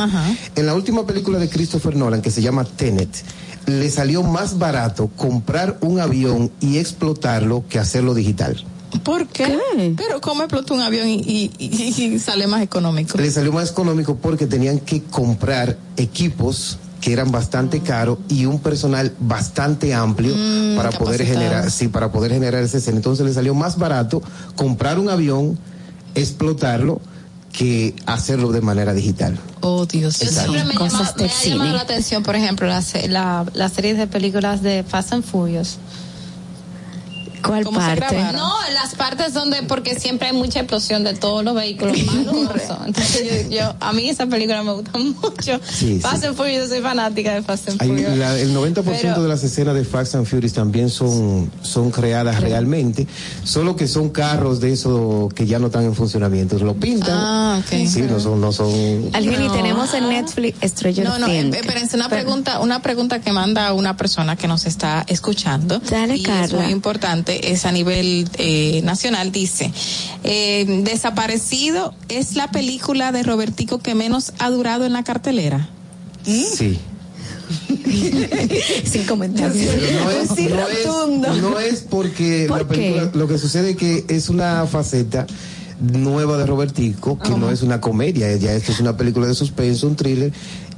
en 0.54 0.66
la 0.66 0.74
última 0.74 1.06
película 1.06 1.38
de 1.38 1.48
Christopher 1.48 1.96
Nolan, 1.96 2.22
que 2.22 2.30
se 2.30 2.42
llama 2.42 2.64
Tenet, 2.64 3.10
le 3.66 3.90
salió 3.90 4.22
más 4.22 4.58
barato 4.58 5.08
comprar 5.16 5.78
un 5.80 6.00
avión 6.00 6.50
y 6.60 6.78
explotarlo 6.78 7.64
que 7.68 7.78
hacerlo 7.78 8.14
digital. 8.14 8.64
¿Por 9.02 9.26
qué? 9.28 9.58
Pero 9.96 10.20
¿cómo 10.20 10.42
explotó 10.42 10.74
un 10.74 10.82
avión 10.82 11.08
y, 11.08 12.18
sale 12.18 12.46
más 12.46 12.62
económico? 12.62 13.18
Le 13.18 13.30
salió 13.30 13.52
más 13.52 13.70
económico 13.70 14.16
porque 14.16 14.46
tenían 14.46 14.78
que 14.78 15.02
comprar 15.02 15.76
equipos 15.96 16.78
que 17.00 17.12
eran 17.12 17.30
bastante 17.30 17.80
caros 17.80 18.18
y 18.30 18.46
un 18.46 18.60
personal 18.60 19.12
bastante 19.20 19.92
amplio 19.92 20.34
Mm, 20.34 20.76
para 20.76 20.90
poder 20.90 21.26
generar, 21.26 21.70
sí, 21.70 21.88
para 21.88 22.10
poder 22.10 22.32
generar 22.32 22.62
ese 22.62 22.78
escena. 22.78 22.96
Entonces 22.96 23.26
le 23.26 23.34
salió 23.34 23.54
más 23.54 23.76
barato 23.76 24.22
comprar 24.56 24.98
un 24.98 25.10
avión, 25.10 25.58
explotarlo, 26.14 27.00
que 27.52 27.94
hacerlo 28.06 28.52
de 28.52 28.60
manera 28.60 28.94
digital. 28.94 29.38
Oh, 29.60 29.86
Dios. 29.86 30.18
Yo 30.18 30.28
siempre 30.28 30.64
me, 30.64 30.74
llama, 30.74 31.14
me 31.16 31.24
ha 31.24 31.44
llamado 31.44 31.72
la 31.72 31.82
atención, 31.82 32.22
por 32.22 32.36
ejemplo, 32.36 32.66
la, 32.66 32.82
la, 33.08 33.46
la 33.52 33.68
serie 33.68 33.94
de 33.94 34.06
películas 34.06 34.62
de 34.62 34.82
Fast 34.82 35.12
and 35.12 35.24
Furious. 35.24 35.78
¿Cuál 37.44 37.64
parte? 37.64 38.22
No, 38.32 38.52
las 38.72 38.94
partes 38.94 39.34
donde, 39.34 39.62
porque 39.64 39.98
siempre 39.98 40.28
hay 40.28 40.34
mucha 40.34 40.60
explosión 40.60 41.04
de 41.04 41.14
todos 41.14 41.44
los 41.44 41.54
vehículos 41.54 41.96
Entonces, 42.86 43.48
yo, 43.50 43.56
yo, 43.56 43.74
a 43.80 43.92
mí 43.92 44.08
esa 44.08 44.26
película 44.26 44.62
me 44.62 44.72
gusta 44.72 44.98
mucho. 44.98 45.60
Sí, 45.70 45.98
Fast 46.00 46.22
sí. 46.22 46.26
and 46.26 46.36
Furious, 46.36 46.68
soy 46.68 46.80
fanática 46.80 47.34
de 47.34 47.42
Fast 47.42 47.68
and 47.70 47.78
Furious. 47.82 48.16
la- 48.16 48.38
el 48.38 48.54
90% 48.54 48.82
Pero- 48.84 49.22
de 49.22 49.28
las 49.28 49.42
escenas 49.44 49.74
de 49.74 49.84
Fast 49.84 50.14
and 50.14 50.26
Furious 50.26 50.52
también 50.52 50.90
son, 50.90 51.50
son 51.62 51.90
creadas 51.90 52.40
realmente, 52.40 53.06
solo 53.44 53.76
que 53.76 53.86
son 53.88 54.10
carros 54.10 54.60
de 54.60 54.72
esos 54.72 55.32
que 55.34 55.46
ya 55.46 55.58
no 55.58 55.66
están 55.66 55.84
en 55.84 55.94
funcionamiento. 55.94 56.58
Lo 56.58 56.74
pintan. 56.74 57.10
Ah, 57.12 57.60
ok. 57.60 57.86
Sí, 57.88 58.02
no 58.02 58.20
son, 58.20 58.40
no 58.40 58.52
son. 58.52 58.70
Alguien, 59.12 59.42
y 59.42 59.46
No. 59.48 59.52
tenemos 59.52 59.92
en 59.94 60.08
Netflix 60.08 60.58
Stranger 60.70 61.04
No, 61.04 61.18
no, 61.18 61.26
eh, 61.28 61.50
espérense, 61.52 61.96
una 61.96 62.08
pregunta, 62.08 62.60
una 62.60 62.80
pregunta 62.82 63.20
que 63.20 63.32
manda 63.32 63.72
una 63.72 63.96
persona 63.96 64.36
que 64.36 64.48
nos 64.48 64.66
está 64.66 65.04
escuchando. 65.08 65.78
Dale, 65.80 66.16
y 66.16 66.20
Es 66.20 66.26
Carla. 66.26 66.62
muy 66.62 66.72
importante, 66.72 67.33
es 67.42 67.64
a 67.64 67.72
nivel 67.72 68.28
eh, 68.38 68.80
nacional, 68.84 69.32
dice, 69.32 69.70
eh, 70.24 70.64
Desaparecido 70.84 71.94
es 72.08 72.36
la 72.36 72.50
película 72.50 73.12
de 73.12 73.22
Robertico 73.22 73.78
que 73.78 73.94
menos 73.94 74.32
ha 74.38 74.50
durado 74.50 74.84
en 74.86 74.92
la 74.92 75.02
cartelera. 75.04 75.68
Sí. 76.24 76.78
Sin 78.84 79.04
comentarios. 79.04 79.74
No 80.04 80.10
es, 80.10 80.28
Sí, 80.34 80.48
no 80.48 80.66
es- 80.68 80.84
rotundo. 80.86 81.34
no 81.36 81.60
es 81.60 81.80
porque 81.82 82.46
¿Por 82.48 82.62
la 82.62 82.68
película, 82.68 83.10
lo 83.14 83.28
que 83.28 83.38
sucede 83.38 83.70
es 83.70 83.76
que 83.76 84.04
es 84.08 84.28
una 84.28 84.66
faceta 84.66 85.26
nueva 85.80 86.38
de 86.38 86.46
Robertico, 86.46 87.18
que 87.18 87.30
no 87.30 87.50
es 87.50 87.62
una 87.62 87.80
comedia, 87.80 88.34
ya 88.36 88.52
esto 88.52 88.72
es 88.72 88.80
una 88.80 88.96
película 88.96 89.26
de 89.26 89.34
suspenso, 89.34 89.86
un 89.88 89.96
thriller. 89.96 90.32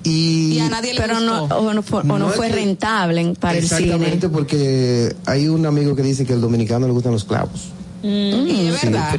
Y, 0.08 0.52
Y 0.54 0.60
a 0.60 0.68
nadie 0.68 0.94
le 0.94 1.00
Pero 1.00 1.18
no, 1.18 1.44
o 1.46 1.74
no 1.74 1.82
fue, 1.82 2.00
o 2.00 2.04
no 2.18 2.28
fue 2.28 2.46
que- 2.46 2.54
rentable 2.54 3.20
en- 3.20 3.34
para 3.34 3.58
el 3.58 3.66
cine. 3.68 3.80
Exactamente, 3.86 4.28
porque 4.28 5.16
hay 5.26 5.48
un 5.48 5.66
amigo 5.66 5.96
que 5.96 6.02
dice 6.02 6.24
que 6.24 6.32
al 6.34 6.40
dominicano 6.40 6.86
le 6.86 6.92
gustan 6.92 7.10
los 7.12 7.24
clavos. 7.24 7.70
Y 8.04 8.68
es 8.68 8.80
Sí. 8.80 8.86
verdad. 8.86 9.16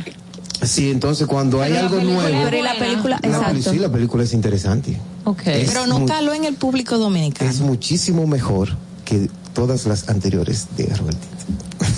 Sí, 0.64 0.90
entonces 0.90 1.28
cuando 1.28 1.62
hay 1.62 1.74
algo 1.76 2.00
nuevo. 2.02 2.22
Pero 2.50 2.64
la 2.64 2.76
película, 2.80 3.20
la, 3.22 3.28
exacto. 3.28 3.72
sí, 3.72 3.80
la 3.80 3.92
película 3.92 4.24
es 4.24 4.34
interesante. 4.34 4.98
Es 5.46 5.68
Pero 5.70 5.88
no 5.88 6.06
caló 6.06 6.34
en 6.34 6.46
el 6.46 6.56
público 6.56 6.98
dominicano. 6.98 7.52
Es 7.52 7.60
muchísimo 7.60 8.26
mejor 8.26 8.70
que 9.04 9.30
todas 9.54 9.86
las 9.86 10.08
anteriores 10.08 10.68
de 10.78 10.86
Robertito. 10.96 11.28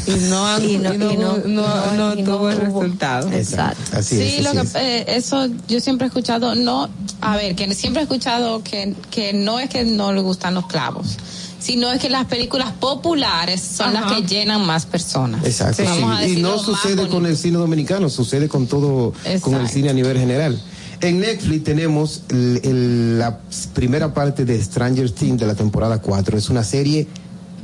Y 0.08 0.12
no, 0.30 0.60
Y 0.60 0.78
no- 0.78 0.94
y 0.94 0.98
no, 0.98 1.12
y 1.12 1.18
no- 1.18 1.38
no- 1.46 1.94
no 1.96 2.16
y 2.16 2.22
no 2.24 2.34
tuvo 2.38 2.50
el 2.50 2.58
hubo- 2.70 2.82
resultado. 2.82 3.32
Exacto. 3.32 3.98
Así 3.98 4.16
sí, 4.18 4.22
es. 4.38 4.44
lo 4.44 4.50
así 4.52 4.60
que, 4.60 4.68
es. 4.68 4.76
eh, 4.76 5.06
eso 5.18 5.48
yo 5.68 5.80
siempre 5.80 6.06
he 6.06 6.10
escuchado, 6.10 6.56
no, 6.56 6.90
a 7.22 7.36
ver, 7.38 7.56
que 7.56 7.74
siempre 7.74 8.02
he 8.02 8.04
escuchado 8.04 8.64
que, 8.64 8.96
que 9.12 9.34
no 9.34 9.60
es 9.60 9.70
que 9.70 9.84
no 9.84 10.14
le 10.14 10.22
gustan 10.22 10.54
los 10.56 10.66
clavos, 10.68 11.18
sino 11.60 11.92
es 11.92 12.00
que 12.00 12.10
las 12.10 12.26
películas 12.26 12.72
populares 12.80 13.62
son 13.62 13.94
las 13.94 14.12
que 14.12 14.22
llenan 14.24 14.66
más 14.66 14.86
personas. 14.86 15.46
Exacto. 15.46 15.84
Sí. 16.24 16.34
Y 16.34 16.42
no 16.42 16.58
sucede 16.58 17.08
con 17.08 17.26
el 17.26 17.38
cine 17.38 17.58
dominicano, 17.58 18.10
sucede 18.10 18.48
con 18.48 18.66
todo, 18.68 19.12
con 19.12 19.22
el 19.26 19.34
Exacto. 19.36 19.68
cine 19.68 19.90
a 19.90 19.94
nivel 19.94 20.18
general. 20.18 20.60
En 21.02 21.20
Netflix 21.20 21.64
tenemos 21.64 22.24
el- 22.30 22.60
el- 22.64 23.20
la 23.20 23.40
primera 23.74 24.14
parte 24.14 24.44
de 24.44 24.62
Stranger 24.62 25.10
Things 25.12 25.40
de 25.40 25.48
la 25.48 25.56
temporada 25.56 26.02
4. 26.02 26.38
Es 26.38 26.50
una 26.50 26.64
serie 26.64 27.08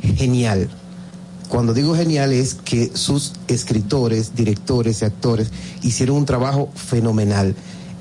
genial. 0.01 0.69
Cuando 1.49 1.73
digo 1.73 1.95
genial 1.95 2.33
es 2.33 2.55
que 2.55 2.91
sus 2.93 3.33
escritores, 3.47 4.35
directores 4.35 5.01
y 5.01 5.05
actores 5.05 5.51
hicieron 5.83 6.17
un 6.17 6.25
trabajo 6.25 6.69
fenomenal. 6.75 7.55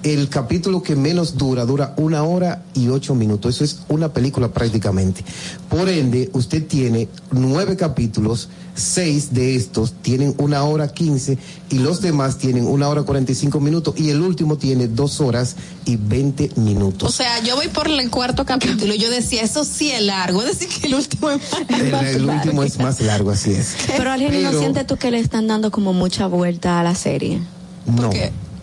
El 0.04 0.28
capítulo 0.28 0.82
que 0.82 0.96
menos 0.96 1.38
dura, 1.38 1.64
dura 1.64 1.94
una 1.96 2.24
hora 2.24 2.62
y 2.74 2.88
ocho 2.88 3.14
minutos. 3.14 3.54
Eso 3.56 3.64
es 3.64 3.78
una 3.88 4.12
película 4.12 4.48
prácticamente. 4.48 5.24
Por 5.70 5.88
ende, 5.88 6.28
usted 6.34 6.66
tiene 6.66 7.08
nueve 7.32 7.74
capítulos, 7.76 8.50
seis 8.74 9.32
de 9.32 9.56
estos 9.56 9.94
tienen 10.02 10.34
una 10.36 10.62
hora 10.64 10.88
quince 10.88 11.38
y 11.70 11.78
los 11.78 12.02
demás 12.02 12.36
tienen 12.36 12.66
una 12.66 12.88
hora 12.90 13.02
cuarenta 13.04 13.32
y 13.32 13.34
cinco 13.34 13.60
minutos 13.60 13.94
y 13.96 14.10
el 14.10 14.20
último 14.20 14.58
tiene 14.58 14.88
dos 14.88 15.22
horas 15.22 15.56
y 15.86 15.96
veinte 15.96 16.50
O 16.54 16.60
minutos. 16.60 17.14
sea, 17.14 17.40
yo 17.42 17.56
voy 17.56 17.68
por 17.68 17.88
el 17.88 18.10
cuarto 18.10 18.44
capítulo 18.44 18.94
y 18.94 18.98
yo 18.98 19.08
decía, 19.10 19.40
eso 19.42 19.64
sí 19.64 19.90
es 19.90 20.02
largo, 20.02 20.42
es 20.44 20.58
decir, 20.58 20.68
que 20.68 20.86
el 20.86 20.96
último 20.96 21.30
es 21.30 21.40
más 21.50 21.80
El, 21.80 21.90
más 21.92 22.04
el 22.04 22.26
largo. 22.26 22.42
último 22.42 22.62
es 22.62 22.78
más 22.78 23.00
largo, 23.00 23.30
así 23.30 23.52
es. 23.52 23.74
Pero 23.96 24.10
alguien 24.12 24.42
¿no 24.42 24.52
sientes 24.52 24.86
tú 24.86 24.98
que 24.98 25.10
le 25.10 25.18
están 25.18 25.46
dando 25.46 25.70
como 25.70 25.94
mucha 25.94 26.26
vuelta 26.26 26.78
a 26.78 26.82
la 26.84 26.94
serie? 26.94 27.40
No. 27.86 28.10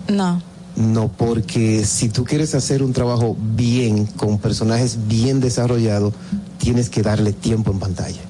No. 0.07 0.50
No, 0.75 1.09
porque 1.09 1.85
si 1.85 2.09
tú 2.09 2.23
quieres 2.23 2.55
hacer 2.55 2.81
un 2.81 2.93
trabajo 2.93 3.35
bien, 3.39 4.05
con 4.05 4.37
personajes 4.39 4.97
bien 5.07 5.39
desarrollados, 5.39 6.13
tienes 6.57 6.89
que 6.89 7.01
darle 7.01 7.33
tiempo 7.33 7.71
en 7.71 7.79
pantalla. 7.79 8.21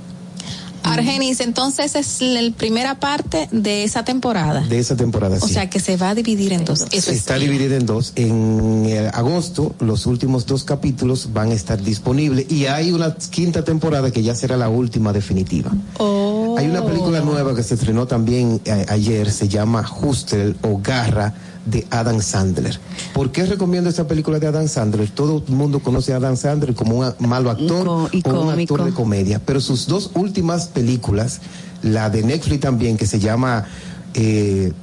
Argenis, 0.84 1.40
entonces 1.42 1.96
es 1.96 2.22
la 2.22 2.42
primera 2.58 3.00
parte 3.00 3.48
de 3.52 3.84
esa 3.84 4.04
temporada. 4.04 4.62
De 4.62 4.80
esa 4.80 4.96
temporada, 4.96 5.38
O 5.40 5.48
sí. 5.48 5.54
sea, 5.54 5.70
que 5.70 5.80
se 5.80 5.96
va 5.96 6.10
a 6.10 6.16
dividir 6.16 6.54
en 6.54 6.66
dos. 6.66 6.86
Eso 6.92 7.12
Está 7.12 7.36
es. 7.36 7.42
dividida 7.42 7.76
en 7.76 7.86
dos. 7.86 8.14
En 8.16 8.86
eh, 8.88 9.10
agosto, 9.14 9.76
los 9.80 10.08
últimos 10.08 10.46
dos 10.48 10.64
capítulos 10.64 11.30
van 11.34 11.52
a 11.52 11.54
estar 11.54 11.82
disponibles 11.82 12.52
y 12.52 12.66
hay 12.66 12.92
una 12.92 13.16
quinta 13.16 13.64
temporada 13.64 14.12
que 14.12 14.24
ya 14.24 14.34
será 14.36 14.58
la 14.58 14.70
última 14.70 15.14
definitiva. 15.14 15.72
Oh. 16.00 16.56
Hay 16.58 16.68
una 16.68 16.84
película 16.84 17.22
nueva 17.22 17.56
que 17.56 17.64
se 17.64 17.76
estrenó 17.76 18.08
también 18.08 18.60
eh, 18.66 18.86
ayer, 18.90 19.32
se 19.32 19.48
llama 19.48 19.86
Hustle 20.02 20.56
o 20.64 20.80
Garra 20.82 21.34
de 21.66 21.86
Adam 21.90 22.22
Sandler. 22.22 22.80
¿Por 23.14 23.32
qué 23.32 23.46
recomiendo 23.46 23.90
esta 23.90 24.08
película 24.08 24.40
de 24.40 24.48
Adam 24.48 24.68
Sandler? 24.68 25.10
Todo 25.10 25.44
el 25.48 25.54
mundo 25.54 25.80
conoce 25.80 26.14
a 26.14 26.18
Adam 26.18 26.36
Sandler 26.36 26.74
como 26.74 26.98
un 27.00 27.28
malo 27.28 27.52
actor 27.52 28.10
y 28.12 28.28
o 28.28 28.42
un 28.42 28.60
actor 28.60 28.84
de 28.84 28.92
comedia, 28.92 29.40
pero 29.46 29.62
sus 29.62 29.88
dos 29.88 30.12
últimas 30.16 30.68
películas, 30.68 31.42
la 31.82 32.10
de 32.10 32.24
Netflix 32.24 32.62
también, 32.62 32.98
que 32.98 33.06
se 33.06 33.20
llama 33.20 33.66
eh, 34.14 34.74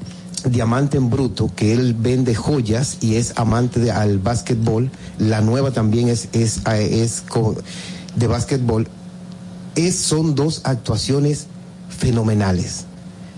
Diamante 0.45 0.97
en 0.97 1.11
Bruto, 1.11 1.51
que 1.55 1.73
él 1.73 1.95
vende 1.99 2.35
joyas 2.35 2.99
y 3.01 3.17
es 3.17 3.33
amante 3.37 3.81
de, 3.81 3.91
al 3.91 4.19
básquetbol. 4.19 4.91
La 5.19 5.41
nueva 5.41 5.73
también 5.73 6.09
es, 6.09 6.29
es, 6.33 6.61
es, 6.67 7.25
de 8.15 8.27
básquetbol. 8.27 8.87
Es, 9.75 9.97
son 9.97 10.35
dos 10.35 10.63
actuaciones 10.65 11.47
fenomenales. 11.89 12.88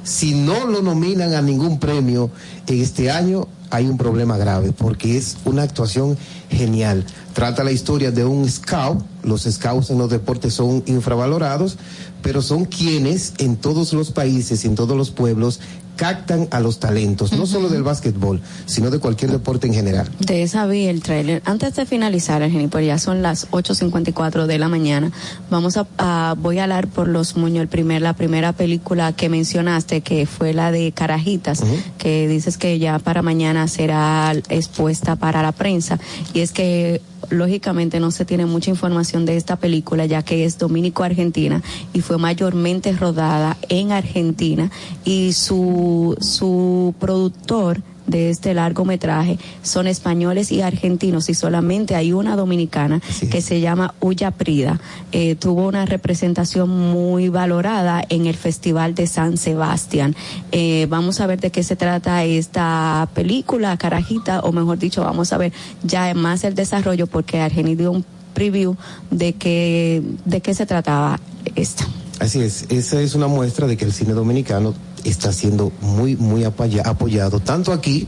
Si 0.03 0.35
no 0.35 0.67
lo 0.67 0.83
nominan 0.83 1.35
a 1.35 1.43
ningún 1.43 1.79
premio 1.79 2.31
en 2.67 2.81
este 2.81 3.11
año, 3.11 3.47
hay 3.71 3.87
un 3.87 3.97
problema 3.97 4.37
grave, 4.37 4.73
porque 4.73 5.17
es 5.17 5.37
una 5.45 5.63
actuación 5.63 6.19
genial. 6.51 7.05
Trata 7.35 7.63
la 7.63 7.71
historia 7.71 8.11
de 8.11 8.25
un 8.25 8.49
scout, 8.49 9.05
los 9.23 9.43
scouts 9.43 9.91
en 9.91 9.99
los 9.99 10.11
deportes 10.11 10.55
son 10.55 10.83
infravalorados, 10.87 11.79
pero 12.23 12.43
son 12.43 12.65
quienes 12.65 13.35
en 13.39 13.57
todos 13.57 13.93
los 13.93 14.11
países, 14.11 14.65
en 14.65 14.75
todos 14.75 14.97
los 14.97 15.11
pueblos, 15.11 15.61
captan 16.01 16.49
a 16.51 16.61
los 16.61 16.81
talentos, 16.81 17.35
no 17.35 17.45
solo 17.45 17.69
del 17.69 17.83
básquetbol, 17.83 18.41
sino 18.65 18.89
de 18.89 19.01
cualquier 19.01 19.31
deporte 19.31 19.67
en 19.67 19.75
general. 19.75 20.09
De 20.19 20.43
esa 20.43 20.65
vi 20.65 20.87
el 20.87 21.03
trailer. 21.03 21.43
Antes 21.45 21.77
de 21.77 21.85
finalizar, 21.85 22.43
Argeni, 22.43 22.71
ya 22.87 22.99
son 22.99 23.21
las 23.21 23.51
8.54 23.51 24.47
de 24.47 24.59
la 24.59 24.71
mañana, 24.71 25.13
vamos 25.51 25.77
a, 25.77 26.35
voy 26.39 26.59
a 26.59 26.63
hablar 26.63 26.89
por 26.89 27.07
los 27.07 27.37
Muñoz, 27.37 27.61
el 27.61 27.69
primer, 27.69 28.01
la 28.01 28.15
primera 28.15 28.55
película 28.55 29.13
que 29.13 29.29
mencionaste, 29.29 30.01
que 30.01 30.25
fue 30.25 30.55
la 30.55 30.73
de 30.73 30.91
Carajitas, 30.93 31.63
que 31.99 32.29
dices 32.29 32.57
que 32.57 32.79
ya 32.79 32.99
para 32.99 33.21
mañana 33.21 33.69
será 33.69 34.33
expuesta 34.49 35.17
para 35.17 35.43
la 35.43 35.53
prensa, 35.53 35.99
y 36.33 36.41
es 36.41 36.53
que 36.53 37.03
lógicamente 37.31 38.01
no 38.01 38.11
se 38.11 38.25
tiene 38.25 38.47
mucha 38.47 38.71
información 38.71 39.25
de 39.25 39.37
esta 39.37 39.57
película 39.57 40.07
ya 40.07 40.23
que 40.23 40.45
es 40.45 40.59
dominico-argentina 40.59 41.63
y 41.93 42.01
fue 42.01 42.19
mayormente 42.19 42.93
rodada 42.93 43.57
en 43.69 43.93
Argentina. 43.93 44.71
Y 45.05 45.33
su, 45.33 46.17
su 46.21 46.95
productor 46.99 47.83
de 48.11 48.31
este 48.31 48.55
largometraje 48.55 49.39
son 49.63 49.87
españoles 49.87 50.53
y 50.53 50.63
argentinos 50.63 51.29
y 51.29 51.35
solamente 51.35 51.95
hay 51.95 52.13
una 52.13 52.37
dominicana 52.37 53.01
que 53.31 53.41
se 53.41 53.61
llama 53.61 53.95
Ulla 54.01 54.31
Prida. 54.31 54.81
Eh, 55.13 55.37
tuvo 55.37 55.67
una 55.67 55.87
representación 55.87 56.69
muy 56.69 57.29
valorada 57.29 58.03
en 58.09 58.27
el 58.27 58.37
Festival 58.37 58.95
de 58.95 59.07
San 59.07 59.37
Sebastián. 59.37 60.15
Eh, 60.53 60.87
vamos 60.89 61.21
a 61.21 61.27
ver 61.27 61.41
de 61.41 61.51
qué 61.51 61.63
se 61.63 61.77
trata 61.77 62.25
esta 62.25 63.09
película, 63.15 63.77
Carajita, 63.77 64.41
o 64.41 64.53
mejor 64.53 64.79
dicho, 64.79 65.03
vamos 65.03 65.33
a 65.33 65.39
ver 65.39 65.53
ya 65.83 66.13
más 66.15 66.45
el 66.45 66.55
desarrollo 66.55 67.07
porque 67.07 67.41
Argeni 67.41 67.75
dio 67.75 67.93
un 67.93 68.05
preview 68.35 68.77
de 69.11 69.35
que, 69.35 70.03
de 70.25 70.41
qué 70.41 70.55
se 70.55 70.67
trataba 70.67 71.21
esta. 71.55 71.87
Así 72.19 72.41
es, 72.41 72.67
esa 72.69 73.01
es 73.01 73.15
una 73.15 73.29
muestra 73.29 73.67
de 73.67 73.77
que 73.77 73.85
el 73.87 73.93
cine 73.93 74.13
dominicano 74.13 74.75
está 75.05 75.33
siendo 75.33 75.73
muy, 75.81 76.17
muy 76.17 76.45
apoyado, 76.45 77.41
tanto 77.41 77.73
aquí 77.73 78.07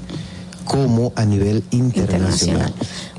como 0.64 1.12
a 1.16 1.24
nivel 1.24 1.64
internacional. 1.70 2.72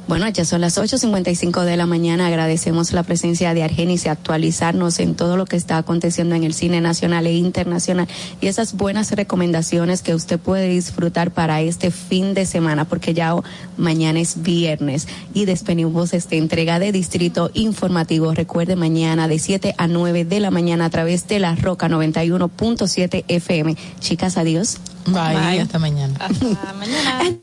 Bueno, 0.07 0.27
ya 0.27 0.43
son 0.43 0.61
las 0.61 0.77
8.55 0.77 1.63
de 1.63 1.77
la 1.77 1.85
mañana. 1.85 2.27
Agradecemos 2.27 2.91
la 2.91 3.03
presencia 3.03 3.53
de 3.53 3.63
Argenis 3.63 4.05
y 4.05 4.09
actualizarnos 4.09 4.99
en 4.99 5.15
todo 5.15 5.37
lo 5.37 5.45
que 5.45 5.55
está 5.55 5.77
aconteciendo 5.77 6.35
en 6.35 6.43
el 6.43 6.53
cine 6.53 6.81
nacional 6.81 7.25
e 7.25 7.33
internacional 7.33 8.07
y 8.41 8.47
esas 8.47 8.73
buenas 8.73 9.11
recomendaciones 9.11 10.01
que 10.01 10.13
usted 10.13 10.39
puede 10.39 10.67
disfrutar 10.67 11.31
para 11.31 11.61
este 11.61 11.89
fin 11.89 12.33
de 12.33 12.45
semana, 12.45 12.85
porque 12.85 13.13
ya 13.13 13.33
mañana 13.77 14.19
es 14.19 14.43
viernes 14.43 15.07
y 15.33 15.45
despedimos 15.45 16.13
esta 16.13 16.35
entrega 16.35 16.79
de 16.79 16.91
Distrito 16.91 17.49
Informativo. 17.53 18.33
Recuerde 18.33 18.75
mañana 18.75 19.27
de 19.27 19.39
7 19.39 19.75
a 19.77 19.87
9 19.87 20.25
de 20.25 20.39
la 20.41 20.51
mañana 20.51 20.85
a 20.85 20.89
través 20.89 21.27
de 21.27 21.39
la 21.39 21.55
Roca 21.55 21.87
91.7 21.87 23.23
FM. 23.27 23.77
Chicas, 23.99 24.37
adiós. 24.37 24.77
Bye. 25.05 25.61
Hasta 25.61 25.79
mañana. 25.79 26.13
Hasta 26.19 26.73
mañana. 26.73 27.37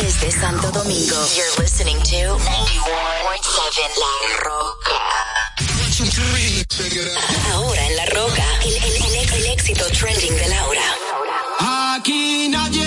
Desde 0.00 0.30
Santo 0.30 0.70
Domingo, 0.70 1.16
you're 1.36 1.62
listening 1.62 1.98
to 1.98 2.16
91.7 2.16 2.46
La 3.98 4.14
Roca. 4.42 4.98
Ahora 7.52 7.86
en 7.86 7.96
La 7.96 8.06
Roca, 8.06 8.44
el, 8.64 8.76
el, 8.76 9.34
el 9.34 9.46
éxito 9.52 9.84
trending 9.92 10.34
de 10.34 10.48
Laura. 10.48 10.82
Aquí 11.94 12.48
nadie 12.48 12.79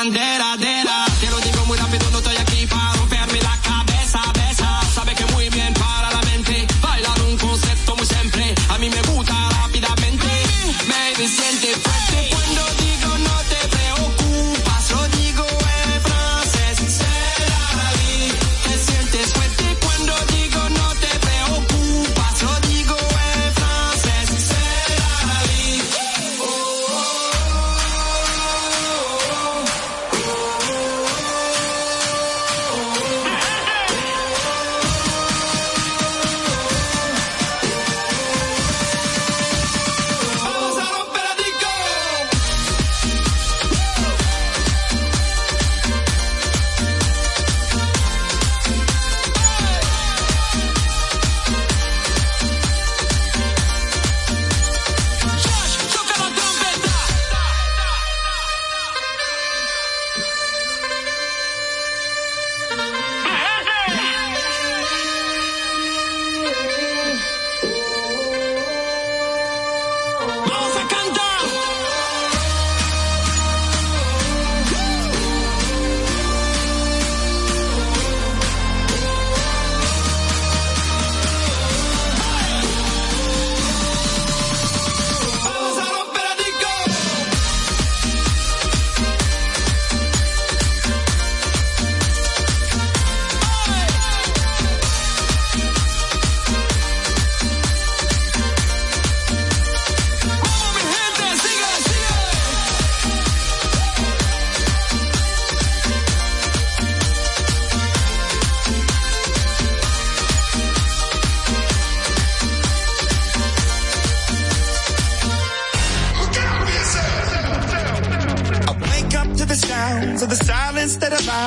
bandera 0.00 0.39